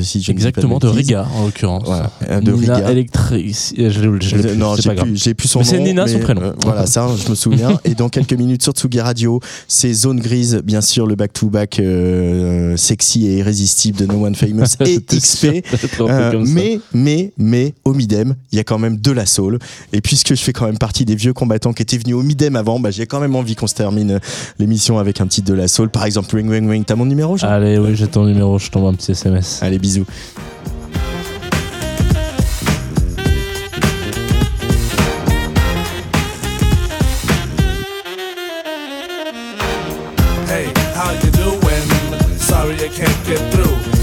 si 0.02 0.22
je 0.22 0.30
Exactement, 0.30 0.78
de. 0.78 0.88
Riga 0.88 1.26
en 1.34 1.44
l'occurrence. 1.46 1.84
Voilà, 1.86 2.10
de 2.40 2.52
Nina 2.52 2.74
Riga. 2.76 2.90
Electric. 2.90 3.56
Je, 3.76 3.88
je, 3.88 4.00
je 4.20 4.54
non, 4.54 4.74
j'ai 4.76 4.94
plus, 4.94 5.34
plus 5.34 5.48
son 5.48 5.60
Mais 5.60 5.64
nom. 5.64 5.70
c'est 5.70 5.80
Nina 5.80 6.06
son 6.06 6.18
mais, 6.18 6.24
prénom. 6.24 6.42
euh, 6.42 6.52
voilà, 6.62 6.86
ça, 6.86 7.08
je 7.24 7.30
me 7.30 7.34
souviens. 7.34 7.78
Et 7.84 7.94
dans 7.94 8.08
quelques 8.08 8.32
minutes 8.34 8.62
sur 8.62 8.72
Tsugi 8.72 9.00
Radio, 9.00 9.31
c'est 9.68 9.92
Zone 9.92 10.20
Grise, 10.20 10.60
bien 10.64 10.80
sûr, 10.80 11.06
le 11.06 11.14
back-to-back 11.14 11.80
euh, 11.80 12.76
sexy 12.76 13.26
et 13.26 13.38
irrésistible 13.38 13.98
de 13.98 14.06
No 14.06 14.24
One 14.24 14.34
Famous 14.34 14.64
et 14.86 15.00
XP. 15.00 15.64
Euh, 16.00 16.44
mais, 16.46 16.80
mais, 16.92 17.32
mais, 17.38 17.74
au 17.84 17.94
Midem, 17.94 18.34
il 18.52 18.56
y 18.56 18.60
a 18.60 18.64
quand 18.64 18.78
même 18.78 18.96
de 18.96 19.10
la 19.10 19.26
soul. 19.26 19.58
Et 19.92 20.00
puisque 20.00 20.34
je 20.34 20.42
fais 20.42 20.52
quand 20.52 20.66
même 20.66 20.78
partie 20.78 21.04
des 21.04 21.14
vieux 21.14 21.32
combattants 21.32 21.72
qui 21.72 21.82
étaient 21.82 21.98
venus 21.98 22.16
au 22.16 22.22
Midem 22.22 22.56
avant, 22.56 22.80
bah, 22.80 22.90
j'ai 22.90 23.06
quand 23.06 23.20
même 23.20 23.36
envie 23.36 23.54
qu'on 23.54 23.66
se 23.66 23.74
termine 23.74 24.20
l'émission 24.58 24.98
avec 24.98 25.20
un 25.20 25.26
titre 25.26 25.48
de 25.48 25.54
la 25.54 25.68
soul. 25.68 25.88
Par 25.88 26.04
exemple, 26.04 26.34
Ring 26.34 26.50
Ring 26.50 26.68
Ring. 26.68 26.84
T'as 26.84 26.96
mon 26.96 27.06
numéro, 27.06 27.36
Allez, 27.42 27.78
oui, 27.78 27.94
j'ai 27.94 28.06
ton 28.06 28.24
numéro, 28.24 28.58
je 28.58 28.70
t'envoie 28.70 28.90
un 28.90 28.94
petit 28.94 29.12
SMS. 29.12 29.58
Allez, 29.62 29.78
bisous. 29.78 30.06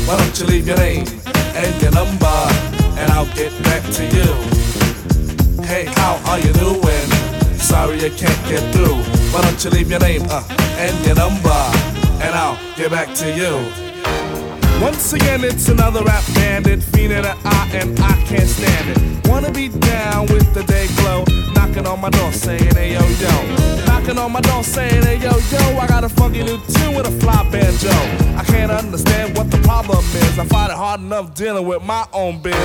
Why 0.09 0.17
don't 0.17 0.39
you 0.39 0.47
leave 0.47 0.67
your 0.67 0.77
name 0.77 1.05
and 1.53 1.81
your 1.83 1.91
number, 1.91 2.37
and 2.97 3.11
I'll 3.11 3.31
get 3.35 3.53
back 3.61 3.83
to 3.93 4.03
you. 4.05 5.63
Hey, 5.63 5.85
how 5.85 6.19
are 6.25 6.39
you 6.39 6.51
doing? 6.53 7.07
Sorry 7.59 8.03
I 8.03 8.09
can't 8.09 8.49
get 8.49 8.73
through. 8.73 8.97
Why 9.31 9.43
don't 9.43 9.63
you 9.63 9.69
leave 9.69 9.91
your 9.91 9.99
name 9.99 10.23
uh, 10.27 10.41
and 10.79 10.97
your 11.05 11.13
number, 11.13 11.61
and 12.25 12.33
I'll 12.33 12.57
get 12.75 12.89
back 12.89 13.13
to 13.17 13.27
you. 13.31 13.53
Once 14.81 15.13
again, 15.13 15.43
it's 15.43 15.69
another 15.69 16.03
rap 16.03 16.23
bandit, 16.33 16.81
in 16.97 17.11
the 17.11 17.37
eye, 17.45 17.69
and 17.73 17.99
I 17.99 18.13
can't 18.23 18.49
stand 18.49 18.89
it. 18.89 19.27
Wanna 19.27 19.51
be 19.51 19.69
down 19.69 20.25
with 20.25 20.51
the 20.55 20.63
day 20.63 20.87
glow, 20.97 21.23
knocking 21.53 21.85
on 21.85 22.01
my 22.01 22.09
door 22.09 22.31
saying, 22.31 22.73
hey 22.73 22.93
yo 22.93 23.07
yo. 23.21 23.88
Knocking 23.99 24.17
on 24.17 24.31
my 24.31 24.39
door 24.39 24.63
saying, 24.63 25.03
hey 25.03 25.17
yo 25.17 25.31
yo, 25.51 25.77
I 25.77 25.85
got 25.85 26.05
a 26.05 26.09
funky 26.09 26.41
new 26.41 26.57
tune 26.71 26.95
with 26.95 27.05
a 27.05 27.11
fly 27.19 27.43
banjo. 27.51 27.91
I 28.37 28.45
can't 28.45 28.71
understand 28.71 29.37
what 29.37 29.51
the 29.51 29.57
problem 29.57 29.99
is. 29.99 30.39
I 30.39 30.45
find 30.45 30.71
it 30.71 30.77
hard 30.77 31.01
enough 31.01 31.33
dealing 31.35 31.67
with 31.67 31.83
my 31.83 32.07
own 32.13 32.41
biz. 32.41 32.55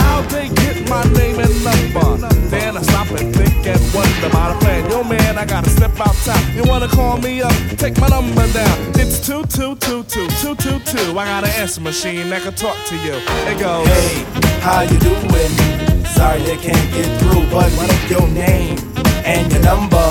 How'd 0.00 0.30
they 0.30 0.48
get 0.48 0.88
my 0.88 1.04
name 1.12 1.38
and 1.40 1.62
number? 1.62 2.16
Then 2.48 2.78
I 2.78 2.80
stop 2.80 3.10
and 3.10 3.36
think 3.36 3.66
and 3.66 3.78
wonder 3.92 4.28
about 4.28 4.56
a 4.56 4.58
plan. 4.64 4.90
Yo 4.90 5.04
man, 5.04 5.36
I 5.36 5.44
gotta 5.44 5.68
step 5.68 5.92
outside. 6.00 6.42
You 6.54 6.64
wanna 6.64 6.88
call 6.88 7.18
me 7.18 7.42
up? 7.42 7.52
Take 7.76 8.00
my 8.00 8.08
number 8.08 8.50
down. 8.54 8.78
It's 8.94 9.20
two 9.26 9.44
two 9.44 9.76
two 9.76 10.04
two 10.04 10.26
two 10.40 10.54
two 10.54 10.78
two. 10.80 11.18
I 11.18 11.26
got 11.26 11.44
an 11.44 11.50
answer 11.60 11.82
machine 11.82 12.30
that 12.30 12.40
can 12.40 12.54
talk 12.54 12.78
to 12.86 12.96
you. 12.96 13.20
It 13.44 13.58
goes. 13.60 13.86
Hey, 13.88 14.24
how 14.60 14.80
you 14.80 14.98
doing? 15.00 15.52
Sorry 16.16 16.40
I 16.50 16.56
can't 16.56 16.90
get 16.94 17.20
through, 17.20 17.44
but 17.50 17.70
what 17.76 18.10
your 18.10 18.26
name 18.28 18.78
and 19.28 19.52
your 19.52 19.62
number, 19.62 20.08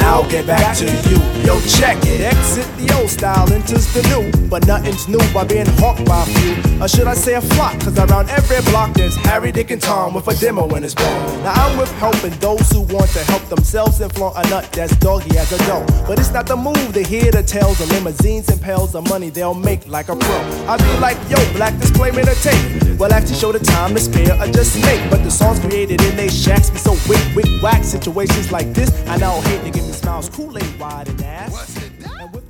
and 0.00 0.08
I'll 0.08 0.28
get 0.28 0.46
back 0.46 0.76
to 0.78 0.84
you. 0.84 1.18
Yo, 1.44 1.60
check 1.62 1.98
it. 2.04 2.20
Exit 2.20 2.66
the 2.76 2.94
old 2.98 3.10
style, 3.10 3.50
enters 3.52 3.92
the 3.94 4.02
new. 4.08 4.48
But 4.48 4.66
nothing's 4.66 5.08
new 5.08 5.20
by 5.32 5.44
being 5.44 5.66
hawked 5.78 6.04
by 6.04 6.22
a 6.22 6.26
few. 6.26 6.82
Or 6.82 6.88
should 6.88 7.06
I 7.06 7.14
say 7.14 7.34
a 7.34 7.40
flock? 7.40 7.78
Cause 7.80 7.98
around 7.98 8.30
every 8.30 8.60
block 8.70 8.94
there's 8.94 9.16
Harry, 9.16 9.52
Dick, 9.52 9.70
and 9.70 9.80
Tom 9.80 10.14
with 10.14 10.28
a 10.28 10.34
demo 10.34 10.68
in 10.74 10.82
his 10.82 10.94
ball. 10.94 11.20
Now 11.42 11.52
I'm 11.54 11.78
with 11.78 11.92
helping 11.98 12.32
those 12.40 12.68
who 12.70 12.82
want 12.82 13.10
to 13.10 13.20
help 13.24 13.42
themselves 13.48 14.00
and 14.00 14.12
flaunt 14.12 14.36
a 14.36 14.48
nut 14.48 14.70
that's 14.72 14.96
doggy 14.96 15.36
as 15.38 15.52
a 15.52 15.58
dough. 15.66 15.86
But 16.06 16.18
it's 16.18 16.32
not 16.32 16.46
the 16.46 16.56
move 16.56 16.92
to 16.94 17.02
hear 17.02 17.30
the 17.30 17.42
tales 17.42 17.80
of 17.80 17.90
limousines 17.90 18.48
and 18.48 18.60
pails 18.60 18.94
of 18.94 19.08
money 19.08 19.30
they'll 19.30 19.54
make 19.54 19.86
like 19.86 20.08
a 20.08 20.16
pro. 20.16 20.38
I 20.66 20.76
be 20.76 20.98
like, 21.00 21.18
yo, 21.28 21.36
black 21.54 21.78
disclaimer 21.78 22.22
to 22.22 22.34
tape. 22.42 22.98
Well, 22.98 23.12
actually 23.12 23.36
show 23.36 23.52
the 23.52 23.60
time 23.60 23.94
to 23.94 24.00
spare 24.00 24.34
or 24.40 24.46
just 24.46 24.76
make. 24.84 25.00
But 25.10 25.22
the 25.24 25.30
songs 25.30 25.58
created 25.60 26.02
in 26.02 26.16
they 26.16 26.28
shacks 26.28 26.70
be 26.70 26.78
so 26.78 26.92
wick, 27.08 27.22
wick, 27.34 27.62
whack. 27.62 27.82
Situations 27.84 28.52
like 28.52 28.72
this, 28.74 28.90
I 29.08 29.16
now 29.16 29.40
hate 29.40 29.72
to 29.72 29.80
me 29.80 29.89
smiles, 29.92 30.28
Kool-Aid 30.28 30.78
wide 30.78 31.08
and 31.08 31.22
ass. 31.22 31.76
And 31.76 32.32
with 32.32 32.48
the 32.48 32.49